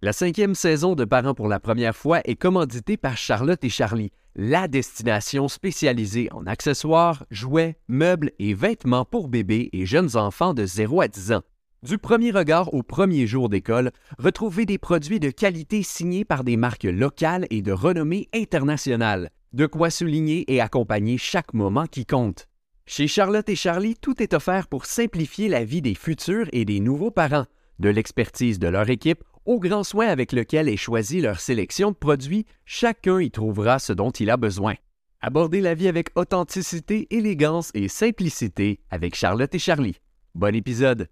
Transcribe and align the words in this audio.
La 0.00 0.12
cinquième 0.12 0.54
saison 0.54 0.94
de 0.94 1.04
Parents 1.04 1.34
pour 1.34 1.48
la 1.48 1.58
première 1.58 1.96
fois 1.96 2.20
est 2.24 2.36
commanditée 2.36 2.96
par 2.96 3.16
Charlotte 3.16 3.64
et 3.64 3.68
Charlie, 3.68 4.12
la 4.36 4.68
destination 4.68 5.48
spécialisée 5.48 6.28
en 6.30 6.46
accessoires, 6.46 7.24
jouets, 7.32 7.76
meubles 7.88 8.30
et 8.38 8.54
vêtements 8.54 9.04
pour 9.04 9.26
bébés 9.26 9.70
et 9.72 9.86
jeunes 9.86 10.16
enfants 10.16 10.54
de 10.54 10.64
0 10.64 11.00
à 11.00 11.08
10 11.08 11.32
ans. 11.32 11.42
Du 11.82 11.98
premier 11.98 12.30
regard 12.30 12.72
au 12.74 12.84
premier 12.84 13.26
jour 13.26 13.48
d'école, 13.48 13.90
retrouvez 14.20 14.66
des 14.66 14.78
produits 14.78 15.18
de 15.18 15.30
qualité 15.30 15.82
signés 15.82 16.24
par 16.24 16.44
des 16.44 16.56
marques 16.56 16.84
locales 16.84 17.48
et 17.50 17.60
de 17.60 17.72
renommée 17.72 18.28
internationale. 18.32 19.30
De 19.52 19.66
quoi 19.66 19.90
souligner 19.90 20.44
et 20.46 20.60
accompagner 20.60 21.18
chaque 21.18 21.54
moment 21.54 21.86
qui 21.86 22.06
compte. 22.06 22.46
Chez 22.86 23.08
Charlotte 23.08 23.48
et 23.48 23.56
Charlie, 23.56 23.96
tout 24.00 24.22
est 24.22 24.32
offert 24.32 24.68
pour 24.68 24.86
simplifier 24.86 25.48
la 25.48 25.64
vie 25.64 25.82
des 25.82 25.96
futurs 25.96 26.46
et 26.52 26.64
des 26.64 26.78
nouveaux 26.78 27.10
parents, 27.10 27.46
de 27.80 27.88
l'expertise 27.88 28.60
de 28.60 28.68
leur 28.68 28.88
équipe 28.90 29.24
au 29.48 29.58
grand 29.58 29.82
soin 29.82 30.08
avec 30.08 30.32
lequel 30.32 30.68
est 30.68 30.76
choisie 30.76 31.22
leur 31.22 31.40
sélection 31.40 31.90
de 31.90 31.96
produits, 31.96 32.44
chacun 32.66 33.18
y 33.18 33.30
trouvera 33.30 33.78
ce 33.78 33.94
dont 33.94 34.10
il 34.10 34.28
a 34.28 34.36
besoin. 34.36 34.74
Abordez 35.22 35.62
la 35.62 35.74
vie 35.74 35.88
avec 35.88 36.10
authenticité, 36.16 37.06
élégance 37.10 37.70
et 37.72 37.88
simplicité 37.88 38.80
avec 38.90 39.14
Charlotte 39.14 39.54
et 39.54 39.58
Charlie. 39.58 39.96
Bon 40.34 40.54
épisode! 40.54 41.08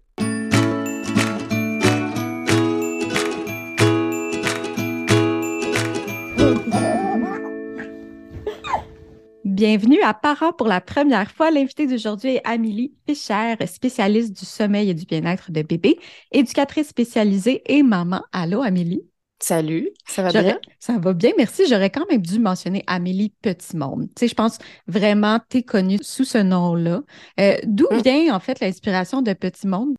Bienvenue 9.57 9.99
à 10.03 10.13
Parents 10.13 10.53
pour 10.53 10.67
la 10.67 10.81
première 10.81 11.31
fois. 11.31 11.49
L'invité 11.49 11.87
d'aujourd'hui 11.87 12.35
est 12.35 12.41
Amélie 12.43 12.93
Fischer, 13.07 13.55
spécialiste 13.65 14.37
du 14.37 14.45
sommeil 14.45 14.91
et 14.91 14.93
du 14.93 15.05
bien-être 15.05 15.51
de 15.51 15.63
bébé, 15.63 15.97
éducatrice 16.31 16.89
spécialisée 16.89 17.63
et 17.65 17.81
maman. 17.81 18.21
Allô, 18.31 18.61
Amélie? 18.61 19.01
Salut, 19.39 19.89
ça 20.05 20.21
va 20.21 20.29
bien? 20.43 20.59
Ça 20.79 20.99
va 20.99 21.13
bien, 21.13 21.31
merci. 21.39 21.63
J'aurais 21.67 21.89
quand 21.89 22.05
même 22.07 22.21
dû 22.21 22.37
mentionner 22.37 22.83
Amélie 22.85 23.33
Petitmonde. 23.41 24.09
Tu 24.09 24.19
sais, 24.19 24.27
je 24.27 24.35
pense 24.35 24.59
vraiment 24.85 25.39
tu 25.49 25.57
es 25.57 25.63
connue 25.63 25.97
sous 26.03 26.23
ce 26.23 26.37
nom-là. 26.37 27.01
Euh, 27.39 27.57
d'où 27.63 27.87
mm. 27.89 28.01
vient 28.03 28.35
en 28.35 28.39
fait 28.39 28.59
l'inspiration 28.59 29.23
de 29.23 29.33
Petit 29.33 29.65
Monde? 29.65 29.95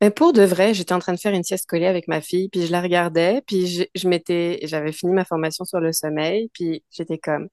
Ben, 0.00 0.10
pour 0.10 0.32
de 0.32 0.42
vrai, 0.42 0.74
j'étais 0.74 0.94
en 0.94 0.98
train 0.98 1.12
de 1.12 1.20
faire 1.20 1.32
une 1.32 1.44
sieste 1.44 1.66
collée 1.66 1.86
avec 1.86 2.08
ma 2.08 2.20
fille, 2.20 2.48
puis 2.48 2.66
je 2.66 2.72
la 2.72 2.80
regardais, 2.80 3.40
puis 3.46 3.68
je, 3.68 3.84
je 3.94 4.08
m'étais, 4.08 4.58
j'avais 4.64 4.90
fini 4.90 5.12
ma 5.12 5.24
formation 5.24 5.64
sur 5.64 5.78
le 5.78 5.92
sommeil, 5.92 6.50
puis 6.52 6.82
j'étais 6.90 7.18
comme, 7.18 7.46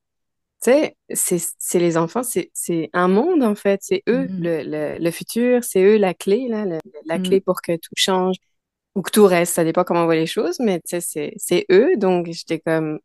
tu 0.64 0.72
sais, 1.14 1.48
c'est 1.58 1.80
les 1.80 1.98
enfants, 1.98 2.22
c'est 2.23 2.90
un 2.94 3.08
monde 3.08 3.44
en 3.44 3.56
fait. 3.56 3.80
C'est 3.84 4.04
eux 4.08 4.26
mm-hmm. 4.26 4.42
le, 4.42 4.64
le, 4.64 5.04
le, 5.04 5.12
futur, 5.12 5.64
c'est 5.64 5.81
eux 5.84 5.98
la 5.98 6.14
clé, 6.14 6.48
là, 6.48 6.66
la 7.06 7.17
mm. 7.17 7.23
clé 7.23 7.42
pour 7.42 7.62
que 7.62 7.73
tout 7.73 7.94
change 7.95 8.36
ou 8.95 9.02
que 9.02 9.12
tout 9.12 9.26
reste. 9.26 9.56
Ça 9.56 9.64
dépend 9.64 9.84
comment 9.84 10.02
on 10.04 10.06
voit 10.06 10.16
les 10.16 10.28
choses, 10.28 10.59
mais 10.59 10.80
tu 10.82 11.02
sais, 11.02 11.34
c'est 11.38 11.66
eux. 11.72 11.98
Donc 11.98 12.28
j'étais 12.32 12.59
comme, 12.59 13.00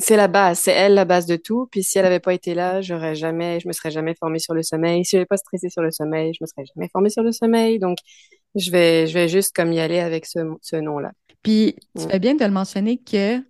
c'est 0.00 0.16
la 0.16 0.28
base, 0.28 0.60
c'est 0.60 0.72
elle 0.72 0.94
la 0.94 1.04
base 1.04 1.26
de 1.26 1.36
tout. 1.36 1.68
Puis 1.70 1.82
si 1.82 1.98
elle 1.98 2.06
avait 2.06 2.20
pas 2.20 2.34
été 2.34 2.54
là, 2.54 2.80
j'aurais 2.80 3.14
jamais, 3.14 3.60
je 3.60 3.68
me 3.68 3.72
serais 3.72 3.90
jamais 3.90 4.14
formée 4.14 4.38
sur 4.38 4.54
le 4.54 4.62
sommeil. 4.62 5.04
Si 5.04 5.12
j'avais 5.12 5.26
pas 5.26 5.36
stressé 5.36 5.70
sur 5.70 5.82
le 5.82 5.90
sommeil, 5.90 6.32
je 6.34 6.38
me 6.42 6.46
serais 6.46 6.64
jamais 6.74 6.88
formée 6.88 7.10
sur 7.10 7.22
le 7.22 7.32
sommeil. 7.32 7.78
Donc 7.78 7.98
je 8.54 8.70
vais, 8.70 9.06
je 9.06 9.14
vais 9.14 9.28
juste 9.28 9.54
comme 9.54 9.72
y 9.72 9.80
aller 9.80 10.00
avec 10.00 10.26
ce, 10.26 10.40
ce 10.62 10.76
nom-là. 10.76 11.12
Puis 11.42 11.76
tu 11.96 12.08
fais 12.08 12.18
bien 12.18 12.34
de 12.34 12.44
le 12.44 12.50
mentionner 12.50 12.98
que 12.98 13.42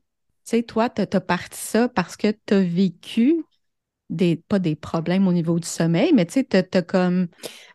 sais, 0.48 0.62
toi, 0.62 0.88
tu 0.90 1.02
as, 1.02 1.20
parti 1.20 1.58
ça 1.58 1.88
parce 1.88 2.16
que 2.16 2.28
tu 2.46 2.54
as 2.54 2.60
vécu 2.60 3.44
des, 4.10 4.36
pas 4.36 4.58
des 4.58 4.74
problèmes 4.74 5.28
au 5.28 5.32
niveau 5.32 5.58
du 5.58 5.68
sommeil, 5.68 6.12
mais 6.14 6.24
tu 6.26 6.34
sais, 6.34 6.44
tu 6.44 6.56
as, 6.56 6.82
comme. 6.82 7.28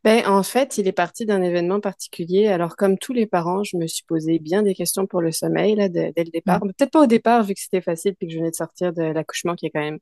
Ben, 0.03 0.25
en 0.27 0.43
fait, 0.43 0.77
il 0.77 0.87
est 0.87 0.93
parti 0.93 1.25
d'un 1.25 1.41
événement 1.41 1.79
particulier. 1.79 2.47
Alors, 2.47 2.75
comme 2.75 2.97
tous 2.97 3.13
les 3.13 3.27
parents, 3.27 3.63
je 3.63 3.77
me 3.77 3.87
suis 3.87 4.03
posé 4.05 4.39
bien 4.39 4.63
des 4.63 4.73
questions 4.73 5.05
pour 5.05 5.21
le 5.21 5.31
sommeil 5.31 5.75
là, 5.75 5.89
dès 5.89 6.13
le 6.15 6.31
départ. 6.31 6.63
Mm. 6.63 6.71
Peut-être 6.77 6.91
pas 6.91 7.03
au 7.03 7.07
départ, 7.07 7.43
vu 7.43 7.53
que 7.53 7.61
c'était 7.61 7.81
facile 7.81 8.15
puis 8.15 8.27
que 8.27 8.33
je 8.33 8.39
venais 8.39 8.51
de 8.51 8.55
sortir 8.55 8.93
de 8.93 9.03
l'accouchement, 9.03 9.55
qui 9.55 9.67
est 9.67 9.71
quand 9.71 9.81
même 9.81 9.99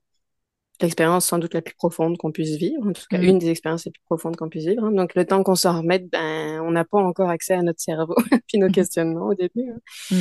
l'expérience 0.80 1.26
sans 1.26 1.38
doute 1.38 1.54
la 1.54 1.62
plus 1.62 1.74
profonde 1.74 2.16
qu'on 2.18 2.32
puisse 2.32 2.56
vivre, 2.56 2.86
en 2.86 2.92
tout 2.92 3.02
cas 3.08 3.18
mm. 3.18 3.24
une 3.24 3.38
des 3.38 3.50
expériences 3.50 3.84
les 3.84 3.92
plus 3.92 4.02
profondes 4.04 4.36
qu'on 4.36 4.48
puisse 4.48 4.66
vivre. 4.66 4.84
Hein. 4.84 4.92
Donc 4.92 5.14
le 5.14 5.24
temps 5.24 5.42
qu'on 5.42 5.54
s'en 5.54 5.78
remette, 5.78 6.10
ben 6.10 6.60
on 6.62 6.70
n'a 6.70 6.84
pas 6.84 6.98
encore 6.98 7.28
accès 7.28 7.54
à 7.54 7.62
notre 7.62 7.80
cerveau 7.80 8.16
puis 8.48 8.58
nos 8.58 8.68
mm. 8.68 8.72
questionnements 8.72 9.28
au 9.28 9.34
début. 9.34 9.70
Hein. 9.70 10.16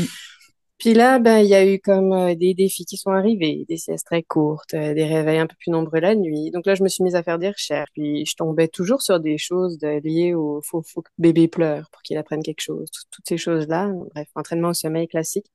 Puis 0.81 0.95
là, 0.95 1.19
ben, 1.19 1.37
il 1.37 1.47
y 1.47 1.53
a 1.53 1.63
eu 1.63 1.79
comme 1.79 2.11
euh, 2.11 2.33
des 2.33 2.55
défis 2.55 2.85
qui 2.85 2.97
sont 2.97 3.11
arrivés, 3.11 3.65
des 3.69 3.77
siestes 3.77 4.07
très 4.07 4.23
courtes, 4.23 4.73
euh, 4.73 4.95
des 4.95 5.05
réveils 5.05 5.37
un 5.37 5.45
peu 5.45 5.55
plus 5.59 5.69
nombreux 5.69 5.99
la 5.99 6.15
nuit. 6.15 6.49
Donc 6.49 6.65
là, 6.65 6.73
je 6.73 6.81
me 6.81 6.89
suis 6.89 7.03
mise 7.03 7.15
à 7.15 7.21
faire 7.21 7.37
des 7.37 7.49
recherches. 7.49 7.91
Puis 7.93 8.25
je 8.25 8.35
tombais 8.35 8.67
toujours 8.67 9.03
sur 9.03 9.19
des 9.19 9.37
choses 9.37 9.77
liées 9.81 10.33
au 10.33 10.59
faut, 10.63 10.81
faut 10.81 11.03
que 11.03 11.11
bébé 11.19 11.47
pleure 11.47 11.87
pour 11.91 12.01
qu'il 12.01 12.17
apprenne 12.17 12.41
quelque 12.41 12.61
chose. 12.61 12.89
toutes 13.11 13.27
ces 13.27 13.37
choses-là. 13.37 13.91
Bref, 14.15 14.27
entraînement 14.33 14.69
au 14.69 14.73
sommeil 14.73 15.07
classique. 15.07 15.45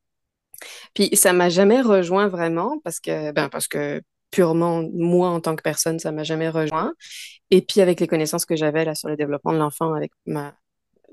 Puis 0.94 1.10
ça 1.16 1.32
m'a 1.32 1.48
jamais 1.48 1.80
rejoint 1.80 2.28
vraiment 2.28 2.78
parce 2.84 3.00
que, 3.00 3.32
ben, 3.32 3.48
parce 3.48 3.66
que 3.68 4.02
purement 4.30 4.84
moi 4.92 5.30
en 5.30 5.40
tant 5.40 5.56
que 5.56 5.62
personne, 5.62 5.98
ça 5.98 6.12
m'a 6.12 6.22
jamais 6.22 6.48
rejoint. 6.48 6.94
Et 7.50 7.62
puis 7.62 7.80
avec 7.80 8.00
les 8.00 8.06
connaissances 8.06 8.46
que 8.46 8.56
j'avais 8.56 8.84
là 8.84 8.94
sur 8.94 9.08
le 9.08 9.16
développement 9.16 9.52
de 9.52 9.58
l'enfant 9.58 9.92
avec 9.92 10.12
ma 10.26 10.54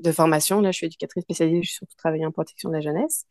de 0.04 0.12
formation. 0.12 0.62
Là, 0.62 0.72
je 0.72 0.78
suis 0.78 0.86
éducatrice 0.88 1.24
spécialisée, 1.24 1.62
je 1.64 1.70
suis 1.70 1.78
surtout 1.78 1.96
travaillée 1.98 2.26
en 2.26 2.32
protection 2.32 2.70
de 2.70 2.76
la 2.76 2.82
jeunesse. 2.82 3.26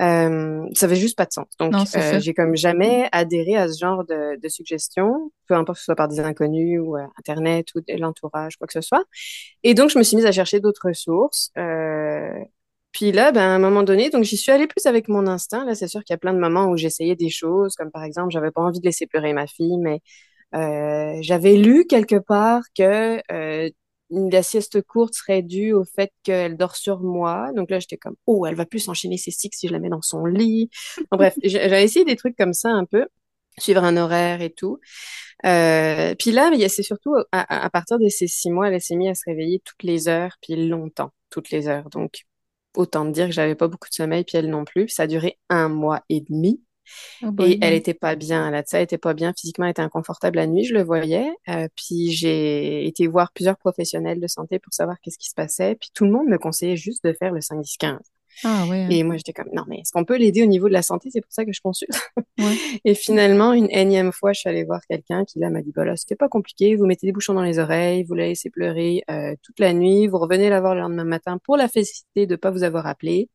Euh, 0.00 0.64
ça 0.74 0.86
avait 0.86 0.96
juste 0.96 1.16
pas 1.16 1.26
de 1.26 1.32
sens. 1.32 1.46
Donc, 1.58 1.74
euh, 1.96 2.20
j'ai 2.20 2.34
comme 2.34 2.56
jamais 2.56 3.08
adhéré 3.12 3.56
à 3.56 3.68
ce 3.68 3.78
genre 3.78 4.04
de, 4.04 4.40
de 4.40 4.48
suggestions, 4.48 5.32
peu 5.48 5.54
importe 5.54 5.76
que 5.76 5.80
ce 5.80 5.84
soit 5.86 5.96
par 5.96 6.08
des 6.08 6.20
inconnus 6.20 6.80
ou 6.80 6.96
euh, 6.96 7.06
Internet 7.18 7.68
ou 7.74 7.80
de 7.80 7.98
l'entourage, 7.98 8.56
quoi 8.56 8.66
que 8.66 8.72
ce 8.72 8.80
soit. 8.80 9.04
Et 9.62 9.74
donc, 9.74 9.90
je 9.90 9.98
me 9.98 10.02
suis 10.02 10.16
mise 10.16 10.26
à 10.26 10.32
chercher 10.32 10.60
d'autres 10.60 10.88
ressources. 10.88 11.50
Euh, 11.58 12.30
puis 12.92 13.10
là, 13.10 13.32
ben, 13.32 13.40
à 13.40 13.54
un 13.54 13.58
moment 13.58 13.82
donné, 13.82 14.10
donc 14.10 14.24
j'y 14.24 14.36
suis 14.36 14.52
allée 14.52 14.66
plus 14.66 14.86
avec 14.86 15.08
mon 15.08 15.26
instinct. 15.26 15.64
Là, 15.64 15.74
c'est 15.74 15.88
sûr 15.88 16.04
qu'il 16.04 16.12
y 16.12 16.16
a 16.16 16.18
plein 16.18 16.34
de 16.34 16.38
moments 16.38 16.66
où 16.66 16.76
j'essayais 16.76 17.16
des 17.16 17.30
choses, 17.30 17.74
comme 17.74 17.90
par 17.90 18.04
exemple, 18.04 18.30
j'avais 18.30 18.50
pas 18.50 18.60
envie 18.60 18.80
de 18.80 18.84
laisser 18.84 19.06
pleurer 19.06 19.32
ma 19.32 19.46
fille, 19.46 19.78
mais 19.78 20.00
euh, 20.54 21.16
j'avais 21.22 21.56
lu 21.56 21.86
quelque 21.86 22.16
part 22.16 22.62
que 22.76 23.22
euh, 23.32 23.70
la 24.12 24.42
sieste 24.42 24.82
courte 24.82 25.14
serait 25.14 25.42
due 25.42 25.72
au 25.72 25.84
fait 25.84 26.12
qu'elle 26.22 26.56
dort 26.56 26.76
sur 26.76 27.00
moi. 27.00 27.50
Donc 27.56 27.70
là, 27.70 27.78
j'étais 27.78 27.96
comme, 27.96 28.16
oh, 28.26 28.46
elle 28.46 28.54
va 28.54 28.66
plus 28.66 28.88
enchaîner 28.88 29.16
ses 29.16 29.30
cycles 29.30 29.56
si 29.56 29.68
je 29.68 29.72
la 29.72 29.78
mets 29.78 29.88
dans 29.88 30.02
son 30.02 30.26
lit. 30.26 30.70
bref, 31.10 31.34
j'ai 31.42 31.82
essayé 31.82 32.04
des 32.04 32.16
trucs 32.16 32.36
comme 32.36 32.52
ça 32.52 32.70
un 32.70 32.84
peu, 32.84 33.06
suivre 33.58 33.84
un 33.84 33.96
horaire 33.96 34.42
et 34.42 34.50
tout. 34.50 34.78
Euh, 35.44 36.14
puis 36.18 36.30
là, 36.32 36.50
c'est 36.68 36.82
surtout 36.82 37.14
à, 37.32 37.70
partir 37.70 37.98
de 37.98 38.08
ces 38.08 38.26
six 38.26 38.50
mois, 38.50 38.68
elle 38.70 38.80
s'est 38.80 38.96
mise 38.96 39.10
à 39.10 39.14
se 39.14 39.24
réveiller 39.26 39.60
toutes 39.64 39.82
les 39.82 40.08
heures, 40.08 40.36
puis 40.42 40.68
longtemps, 40.68 41.12
toutes 41.30 41.50
les 41.50 41.68
heures. 41.68 41.88
Donc, 41.90 42.22
autant 42.76 43.04
dire 43.04 43.26
que 43.26 43.32
j'avais 43.32 43.54
pas 43.54 43.68
beaucoup 43.68 43.88
de 43.88 43.94
sommeil, 43.94 44.24
puis 44.24 44.36
elle 44.38 44.50
non 44.50 44.64
plus. 44.64 44.88
ça 44.88 45.04
a 45.04 45.06
duré 45.06 45.38
un 45.48 45.68
mois 45.68 46.02
et 46.08 46.20
demi. 46.20 46.62
Oh, 47.22 47.30
et 47.40 47.58
elle 47.62 47.74
était 47.74 47.94
pas 47.94 48.16
bien, 48.16 48.52
elle, 48.52 48.64
elle 48.72 48.82
était 48.82 48.98
pas 48.98 49.14
bien 49.14 49.32
physiquement, 49.38 49.66
elle 49.66 49.70
était 49.72 49.82
inconfortable 49.82 50.36
la 50.36 50.46
nuit, 50.46 50.64
je 50.64 50.74
le 50.74 50.82
voyais. 50.82 51.30
Euh, 51.48 51.68
puis 51.76 52.10
j'ai 52.10 52.86
été 52.86 53.06
voir 53.06 53.32
plusieurs 53.32 53.56
professionnels 53.56 54.20
de 54.20 54.26
santé 54.26 54.58
pour 54.58 54.72
savoir 54.72 54.96
qu'est-ce 55.00 55.18
qui 55.18 55.28
se 55.28 55.34
passait. 55.34 55.76
Puis 55.76 55.90
tout 55.94 56.04
le 56.04 56.10
monde 56.10 56.26
me 56.26 56.38
conseillait 56.38 56.76
juste 56.76 57.04
de 57.04 57.12
faire 57.12 57.32
le 57.32 57.40
5-10-15. 57.40 57.98
Ah, 58.44 58.66
ouais. 58.68 58.86
Et 58.90 59.02
moi, 59.04 59.16
j'étais 59.16 59.32
comme, 59.32 59.48
non, 59.52 59.64
mais 59.68 59.80
est-ce 59.80 59.92
qu'on 59.92 60.04
peut 60.04 60.16
l'aider 60.16 60.42
au 60.42 60.46
niveau 60.46 60.68
de 60.68 60.72
la 60.72 60.82
santé? 60.82 61.10
C'est 61.12 61.20
pour 61.20 61.32
ça 61.32 61.44
que 61.44 61.52
je 61.52 61.60
consulte. 61.60 61.92
Ouais. 62.38 62.44
et 62.84 62.94
finalement, 62.94 63.52
une 63.52 63.70
énième 63.70 64.12
fois, 64.12 64.32
je 64.32 64.40
suis 64.40 64.48
allée 64.48 64.64
voir 64.64 64.80
quelqu'un 64.88 65.24
qui, 65.24 65.38
là, 65.38 65.50
m'a 65.50 65.62
dit, 65.62 65.72
bah 65.74 65.84
là, 65.84 65.96
c'était 65.96 66.16
pas 66.16 66.28
compliqué. 66.28 66.74
Vous 66.76 66.86
mettez 66.86 67.06
des 67.06 67.12
bouchons 67.12 67.34
dans 67.34 67.42
les 67.42 67.58
oreilles, 67.58 68.04
vous 68.04 68.14
la 68.14 68.26
laissez 68.26 68.50
pleurer 68.50 69.02
euh, 69.10 69.34
toute 69.42 69.60
la 69.60 69.72
nuit, 69.72 70.06
vous 70.06 70.18
revenez 70.18 70.48
la 70.48 70.60
voir 70.60 70.74
le 70.74 70.80
lendemain 70.80 71.04
matin 71.04 71.38
pour 71.44 71.56
la 71.56 71.68
féliciter 71.68 72.26
de 72.26 72.36
pas 72.36 72.50
vous 72.50 72.62
avoir 72.62 72.86
appelé. 72.86 73.28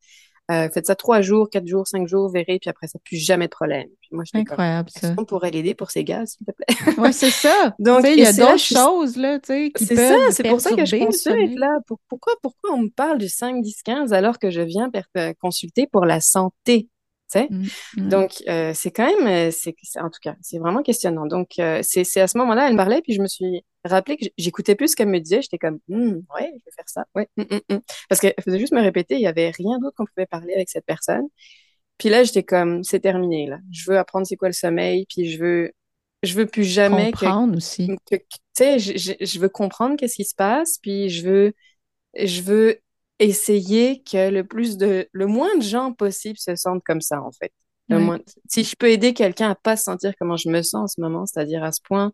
Euh, 0.50 0.70
faites 0.74 0.88
ça 0.88 0.96
trois 0.96 1.22
jours, 1.22 1.50
quatre 1.50 1.68
jours, 1.68 1.88
cinq 1.88 2.08
jours, 2.08 2.30
verrez, 2.30 2.58
puis 2.60 2.70
après 2.70 2.88
ça, 2.88 3.00
plus 3.04 3.18
jamais 3.18 3.46
de 3.46 3.52
problème. 3.52 3.88
Puis 4.02 4.10
moi, 4.14 4.24
Incroyable, 4.34 4.90
ça. 4.90 5.14
On 5.18 5.26
pourrait 5.26 5.52
l'aider 5.52 5.74
pour 5.74 5.92
ses 5.92 6.06
gaz, 6.06 6.38
s'il 6.38 6.46
te 6.46 6.52
plaît? 6.52 6.94
oui, 6.98 7.12
c'est 7.12 7.32
ça. 7.32 7.76
Donc, 7.80 8.06
il 8.06 8.20
y 8.20 8.26
a 8.26 8.32
d'autres 8.32 8.58
choses, 8.58 9.18
là, 9.18 9.40
tu 9.40 9.48
sais, 9.48 9.72
qui 9.76 9.86
C'est 9.86 9.96
ça, 9.96 10.32
c'est 10.32 10.48
pour 10.48 10.62
ça 10.62 10.74
que 10.74 10.86
je 10.86 10.96
consulte, 10.96 11.60
là. 11.60 11.80
pourquoi, 12.08 12.34
pourquoi 12.42 12.72
on 12.74 12.84
me 12.84 12.90
parle 12.90 13.18
du 13.18 13.28
5, 13.28 13.62
10, 13.62 13.84
15 13.84 14.14
alors 14.14 14.40
que 14.40 14.50
je 14.50 14.62
viens 14.62 14.90
euh, 15.18 15.34
consulter 15.42 15.86
pour 15.86 16.06
la 16.06 16.22
santé? 16.22 16.88
Sais. 17.28 17.48
Mmh, 17.50 17.66
mmh. 17.98 18.10
Donc, 18.10 18.32
euh, 18.48 18.72
c'est 18.74 18.92
quand 18.92 19.06
même, 19.06 19.28
euh, 19.28 19.52
c'est, 19.52 19.76
en 20.00 20.10
tout 20.10 20.20
cas, 20.22 20.36
c'est 20.42 20.60
vraiment 20.60 20.82
questionnant. 20.82 21.26
Donc, 21.26 21.60
euh, 21.60 21.82
c'est, 21.84 22.20
à 22.20 22.28
ce 22.28 22.38
moment-là, 22.38 22.68
elle 22.68 22.74
me 22.74 22.78
parlait, 22.78 23.02
puis 23.02 23.14
je 23.14 23.22
me 23.22 23.28
suis 23.28 23.64
rappelé 23.84 24.18
que 24.18 24.26
j'écoutais 24.38 24.76
plus 24.76 24.90
ce 24.90 24.96
qu'elle 24.96 25.10
me 25.10 25.20
disait. 25.20 25.42
J'étais 25.42 25.58
comme, 25.58 25.80
mmh, 25.88 26.12
ouais, 26.36 26.54
je 26.54 26.66
vais 26.66 26.72
faire 26.76 26.88
ça, 26.88 27.06
ouais, 27.16 27.28
parce 28.10 28.22
qu'elle 28.22 28.36
faisait 28.44 28.60
juste 28.60 28.74
me 28.74 28.82
répéter. 28.82 29.16
Il 29.16 29.22
y 29.22 29.28
avait 29.28 29.52
rien 29.52 29.80
d'autre 29.80 29.96
qu'on 29.96 30.06
pouvait 30.06 30.26
parler 30.26 30.54
avec 30.54 30.70
cette 30.70 30.86
personne. 30.86 31.26
Puis 31.98 32.10
là, 32.10 32.24
j'étais 32.24 32.44
comme, 32.44 32.84
c'est 32.84 33.00
terminé 33.00 33.48
là. 33.48 33.58
Je 33.72 33.90
veux 33.90 33.98
apprendre 33.98 34.28
c'est 34.28 34.36
quoi 34.36 34.50
le 34.50 34.54
sommeil, 34.54 35.06
puis 35.10 35.32
je 35.32 35.40
veux, 35.40 35.72
je 36.24 36.34
veux 36.34 36.46
plus 36.46 36.64
jamais 36.64 37.12
comprendre 37.12 37.58
aussi. 37.58 37.90
Tu 38.10 38.20
sais, 38.54 38.80
je, 38.80 38.98
je, 38.98 39.14
je 39.20 39.40
veux 39.40 39.50
comprendre 39.50 39.96
qu'est-ce 39.98 40.16
qui 40.16 40.26
se 40.26 40.36
passe, 40.36 40.78
puis 40.82 41.10
je 41.10 41.28
veux, 41.28 41.54
je 42.16 42.42
veux 42.42 42.80
essayer 43.20 44.04
que 44.04 44.30
le 44.30 44.44
plus 44.44 44.78
de, 44.78 45.08
le 45.12 45.26
moins 45.26 45.56
de 45.58 45.64
gens 45.64 45.94
possible 45.94 46.38
se 46.38 46.56
sentent 46.56 46.84
comme 46.84 47.02
ça, 47.02 47.22
en 47.22 47.32
fait. 47.32 47.52
Le 47.90 48.00
moins, 48.00 48.20
si 48.50 48.66
je 48.66 48.76
peux 48.76 48.90
aider 48.90 49.14
quelqu'un 49.14 49.52
à 49.52 49.56
pas 49.56 49.78
sentir 49.78 50.14
comment 50.20 50.36
je 50.36 50.50
me 50.50 50.62
sens 50.62 50.76
en 50.76 50.88
ce 50.88 51.00
moment, 51.00 51.26
c'est-à-dire 51.26 51.64
à 51.64 51.72
ce 51.72 51.80
point, 51.82 52.12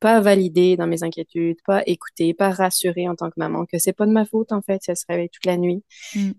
pas 0.00 0.18
valider 0.20 0.78
dans 0.78 0.86
mes 0.86 1.02
inquiétudes, 1.02 1.58
pas 1.66 1.82
écouter, 1.86 2.32
pas 2.32 2.50
rassurer 2.50 3.06
en 3.06 3.14
tant 3.14 3.28
que 3.28 3.34
maman 3.36 3.66
que 3.66 3.78
c'est 3.78 3.92
pas 3.92 4.06
de 4.06 4.12
ma 4.12 4.24
faute, 4.24 4.50
en 4.50 4.62
fait, 4.62 4.82
si 4.82 4.90
elle 4.90 4.96
se 4.96 5.04
réveille 5.06 5.28
toute 5.28 5.44
la 5.44 5.58
nuit. 5.58 5.84
Mm. 6.14 6.30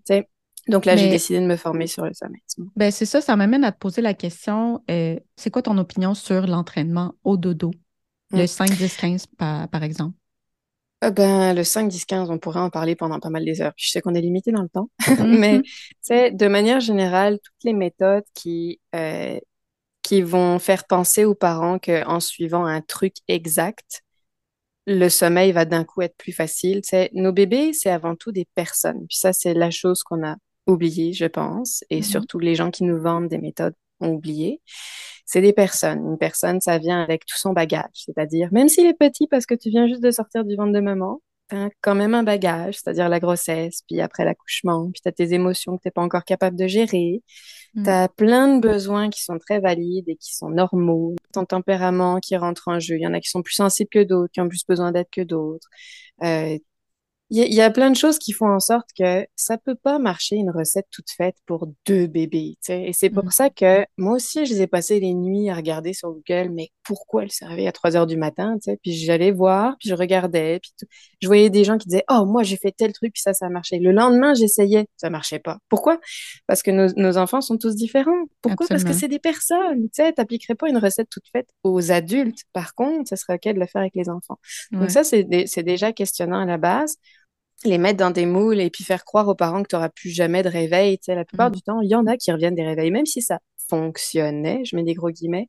Donc 0.68 0.84
là, 0.84 0.96
j'ai 0.96 1.08
décidé 1.08 1.38
de 1.40 1.46
me 1.46 1.56
former 1.56 1.86
sur 1.86 2.04
le 2.04 2.12
sommeil. 2.12 2.40
Ben, 2.74 2.90
c'est 2.90 3.06
ça, 3.06 3.20
ça 3.20 3.36
m'amène 3.36 3.62
à 3.62 3.70
te 3.70 3.78
poser 3.78 4.00
la 4.02 4.14
question, 4.14 4.82
euh, 4.90 5.16
c'est 5.36 5.50
quoi 5.50 5.62
ton 5.62 5.78
opinion 5.78 6.14
sur 6.14 6.46
l'entraînement 6.48 7.14
au 7.22 7.36
dodo? 7.36 7.70
Le 8.32 8.44
Mm. 8.44 8.46
5, 8.46 8.70
10, 8.70 8.96
15, 8.96 9.26
par, 9.26 9.68
par 9.68 9.82
exemple. 9.82 10.16
Euh, 11.04 11.10
ben, 11.10 11.54
le 11.54 11.64
5, 11.64 11.88
10, 11.88 12.04
15, 12.04 12.30
on 12.30 12.38
pourrait 12.38 12.60
en 12.60 12.70
parler 12.70 12.94
pendant 12.94 13.18
pas 13.20 13.30
mal 13.30 13.44
des 13.44 13.60
heures. 13.60 13.72
Puis 13.76 13.86
je 13.86 13.90
sais 13.90 14.00
qu'on 14.00 14.14
est 14.14 14.20
limité 14.20 14.52
dans 14.52 14.62
le 14.62 14.68
temps. 14.68 14.88
Mhm. 15.18 15.38
Mais, 15.38 15.62
sais, 16.00 16.30
de 16.30 16.46
manière 16.46 16.80
générale, 16.80 17.38
toutes 17.42 17.64
les 17.64 17.72
méthodes 17.72 18.24
qui, 18.34 18.80
euh, 18.94 19.38
qui 20.02 20.22
vont 20.22 20.58
faire 20.58 20.86
penser 20.86 21.24
aux 21.24 21.34
parents 21.34 21.78
qu'en 21.78 22.20
suivant 22.20 22.64
un 22.64 22.80
truc 22.80 23.14
exact, 23.28 24.02
le 24.86 25.08
sommeil 25.08 25.52
va 25.52 25.64
d'un 25.64 25.84
coup 25.84 26.02
être 26.02 26.16
plus 26.16 26.32
facile. 26.32 26.82
Tu 26.82 26.90
sais, 26.90 27.10
nos 27.14 27.32
bébés, 27.32 27.72
c'est 27.72 27.90
avant 27.90 28.16
tout 28.16 28.32
des 28.32 28.46
personnes. 28.54 29.06
Puis 29.08 29.18
ça, 29.18 29.32
c'est 29.32 29.54
la 29.54 29.70
chose 29.70 30.02
qu'on 30.02 30.24
a 30.26 30.36
oubliée, 30.66 31.12
je 31.12 31.26
pense. 31.26 31.84
Et 31.90 31.98
Mhm. 31.98 32.02
surtout, 32.02 32.38
les 32.38 32.54
gens 32.54 32.70
qui 32.70 32.84
nous 32.84 33.00
vendent 33.00 33.28
des 33.28 33.38
méthodes 33.38 33.74
ont 34.02 34.14
oublié. 34.14 34.60
C'est 35.26 35.40
des 35.40 35.52
personnes. 35.52 36.00
Une 36.06 36.18
personne, 36.18 36.60
ça 36.60 36.78
vient 36.78 37.02
avec 37.02 37.24
tout 37.26 37.38
son 37.38 37.52
bagage. 37.52 37.90
C'est-à-dire, 37.94 38.48
même 38.52 38.68
s'il 38.68 38.86
est 38.86 38.98
petit 38.98 39.26
parce 39.28 39.46
que 39.46 39.54
tu 39.54 39.70
viens 39.70 39.86
juste 39.86 40.02
de 40.02 40.10
sortir 40.10 40.44
du 40.44 40.56
ventre 40.56 40.72
de 40.72 40.80
maman, 40.80 41.20
t'as 41.48 41.68
quand 41.80 41.94
même 41.94 42.14
un 42.14 42.22
bagage, 42.22 42.74
c'est-à-dire 42.74 43.08
la 43.08 43.20
grossesse, 43.20 43.82
puis 43.86 44.00
après 44.00 44.24
l'accouchement, 44.24 44.90
puis 44.90 45.00
t'as 45.02 45.12
tes 45.12 45.34
émotions 45.34 45.76
que 45.76 45.82
t'es 45.82 45.90
pas 45.90 46.02
encore 46.02 46.24
capable 46.24 46.56
de 46.56 46.66
gérer. 46.66 47.22
Mm. 47.74 47.82
T'as 47.84 48.08
plein 48.08 48.56
de 48.56 48.60
besoins 48.60 49.10
qui 49.10 49.22
sont 49.22 49.38
très 49.38 49.60
valides 49.60 50.08
et 50.08 50.16
qui 50.16 50.34
sont 50.34 50.50
normaux. 50.50 51.16
Ton 51.32 51.44
tempérament 51.44 52.20
qui 52.20 52.36
rentre 52.36 52.68
en 52.68 52.80
jeu. 52.80 52.96
Il 52.96 53.02
y 53.02 53.06
en 53.06 53.14
a 53.14 53.20
qui 53.20 53.30
sont 53.30 53.42
plus 53.42 53.54
sensibles 53.54 53.90
que 53.90 54.02
d'autres, 54.02 54.32
qui 54.32 54.40
ont 54.40 54.48
plus 54.48 54.64
besoin 54.66 54.92
d'aide 54.92 55.08
que 55.10 55.22
d'autres. 55.22 55.68
Euh, 56.22 56.58
il 57.32 57.38
y, 57.38 57.40
a- 57.42 57.46
il 57.46 57.54
y 57.54 57.60
a 57.62 57.70
plein 57.70 57.90
de 57.90 57.96
choses 57.96 58.18
qui 58.18 58.32
font 58.32 58.48
en 58.50 58.60
sorte 58.60 58.90
que 58.98 59.26
ça 59.36 59.56
peut 59.56 59.74
pas 59.74 59.98
marcher 59.98 60.36
une 60.36 60.50
recette 60.50 60.86
toute 60.90 61.10
faite 61.10 61.34
pour 61.46 61.66
deux 61.86 62.06
bébés. 62.06 62.58
Et 62.68 62.92
c'est 62.92 63.08
pour 63.08 63.24
Mm. 63.24 63.30
ça 63.30 63.48
que 63.50 63.86
moi 63.96 64.16
aussi, 64.16 64.44
je 64.44 64.52
les 64.52 64.60
ai 64.62 64.66
passé 64.66 65.00
les 65.00 65.14
nuits 65.14 65.48
à 65.48 65.54
regarder 65.54 65.94
sur 65.94 66.10
Google, 66.12 66.50
mais 66.52 66.68
pourquoi 66.82 67.22
elle 67.22 67.30
s'est 67.32 67.46
réveillée 67.46 67.68
à 67.68 67.72
3 67.72 67.96
heures 67.96 68.06
du 68.06 68.16
matin. 68.18 68.56
Puis 68.82 68.92
j'allais 68.92 69.30
voir, 69.30 69.76
puis 69.80 69.88
je 69.88 69.94
regardais, 69.94 70.60
puis 70.60 70.72
tout. 70.78 70.84
je 71.22 71.26
voyais 71.26 71.48
des 71.48 71.64
gens 71.64 71.78
qui 71.78 71.88
disaient, 71.88 72.04
oh, 72.10 72.26
moi, 72.26 72.42
j'ai 72.42 72.56
fait 72.58 72.72
tel 72.72 72.92
truc, 72.92 73.14
puis 73.14 73.22
ça, 73.22 73.32
ça 73.32 73.46
a 73.46 73.48
marché. 73.48 73.78
Le 73.78 73.92
lendemain, 73.92 74.34
j'essayais, 74.34 74.86
ça 74.98 75.08
marchait 75.08 75.38
pas. 75.38 75.58
Pourquoi? 75.70 75.98
Parce 76.46 76.62
que 76.62 76.70
nos, 76.70 76.88
nos 76.96 77.16
enfants 77.16 77.40
sont 77.40 77.56
tous 77.56 77.74
différents. 77.74 78.12
Pourquoi? 78.42 78.66
Parce 78.68 78.84
que 78.84 78.92
c'est 78.92 79.08
des 79.08 79.18
personnes, 79.18 79.84
tu 79.84 80.02
sais. 80.02 80.12
T'appliquerais 80.12 80.54
pas 80.54 80.68
une 80.68 80.76
recette 80.78 81.08
toute 81.08 81.24
faite 81.32 81.48
aux 81.64 81.90
adultes. 81.92 82.40
Par 82.52 82.74
contre, 82.74 83.08
ce 83.08 83.16
serait 83.16 83.34
OK 83.42 83.54
de 83.54 83.58
le 83.58 83.66
faire 83.66 83.80
avec 83.80 83.94
les 83.94 84.10
enfants. 84.10 84.38
Donc 84.72 84.90
ça, 84.90 85.02
c'est 85.02 85.24
déjà 85.62 85.92
questionnant 85.92 86.40
à 86.42 86.44
la 86.44 86.58
base. 86.58 86.96
Les 87.64 87.78
mettre 87.78 87.98
dans 87.98 88.10
des 88.10 88.26
moules 88.26 88.60
et 88.60 88.70
puis 88.70 88.84
faire 88.84 89.04
croire 89.04 89.28
aux 89.28 89.34
parents 89.34 89.62
que 89.62 89.68
tu 89.68 89.76
n'auras 89.76 89.88
plus 89.88 90.10
jamais 90.10 90.42
de 90.42 90.48
réveil. 90.48 90.98
Tu 90.98 91.04
sais, 91.06 91.14
la 91.14 91.24
plupart 91.24 91.50
Mm. 91.50 91.54
du 91.54 91.62
temps, 91.62 91.80
il 91.80 91.88
y 91.90 91.94
en 91.94 92.06
a 92.06 92.16
qui 92.16 92.32
reviennent 92.32 92.54
des 92.56 92.66
réveils, 92.66 92.90
même 92.90 93.06
si 93.06 93.22
ça 93.22 93.38
fonctionnait, 93.68 94.64
je 94.64 94.76
mets 94.76 94.82
des 94.82 94.94
gros 94.94 95.10
guillemets. 95.10 95.48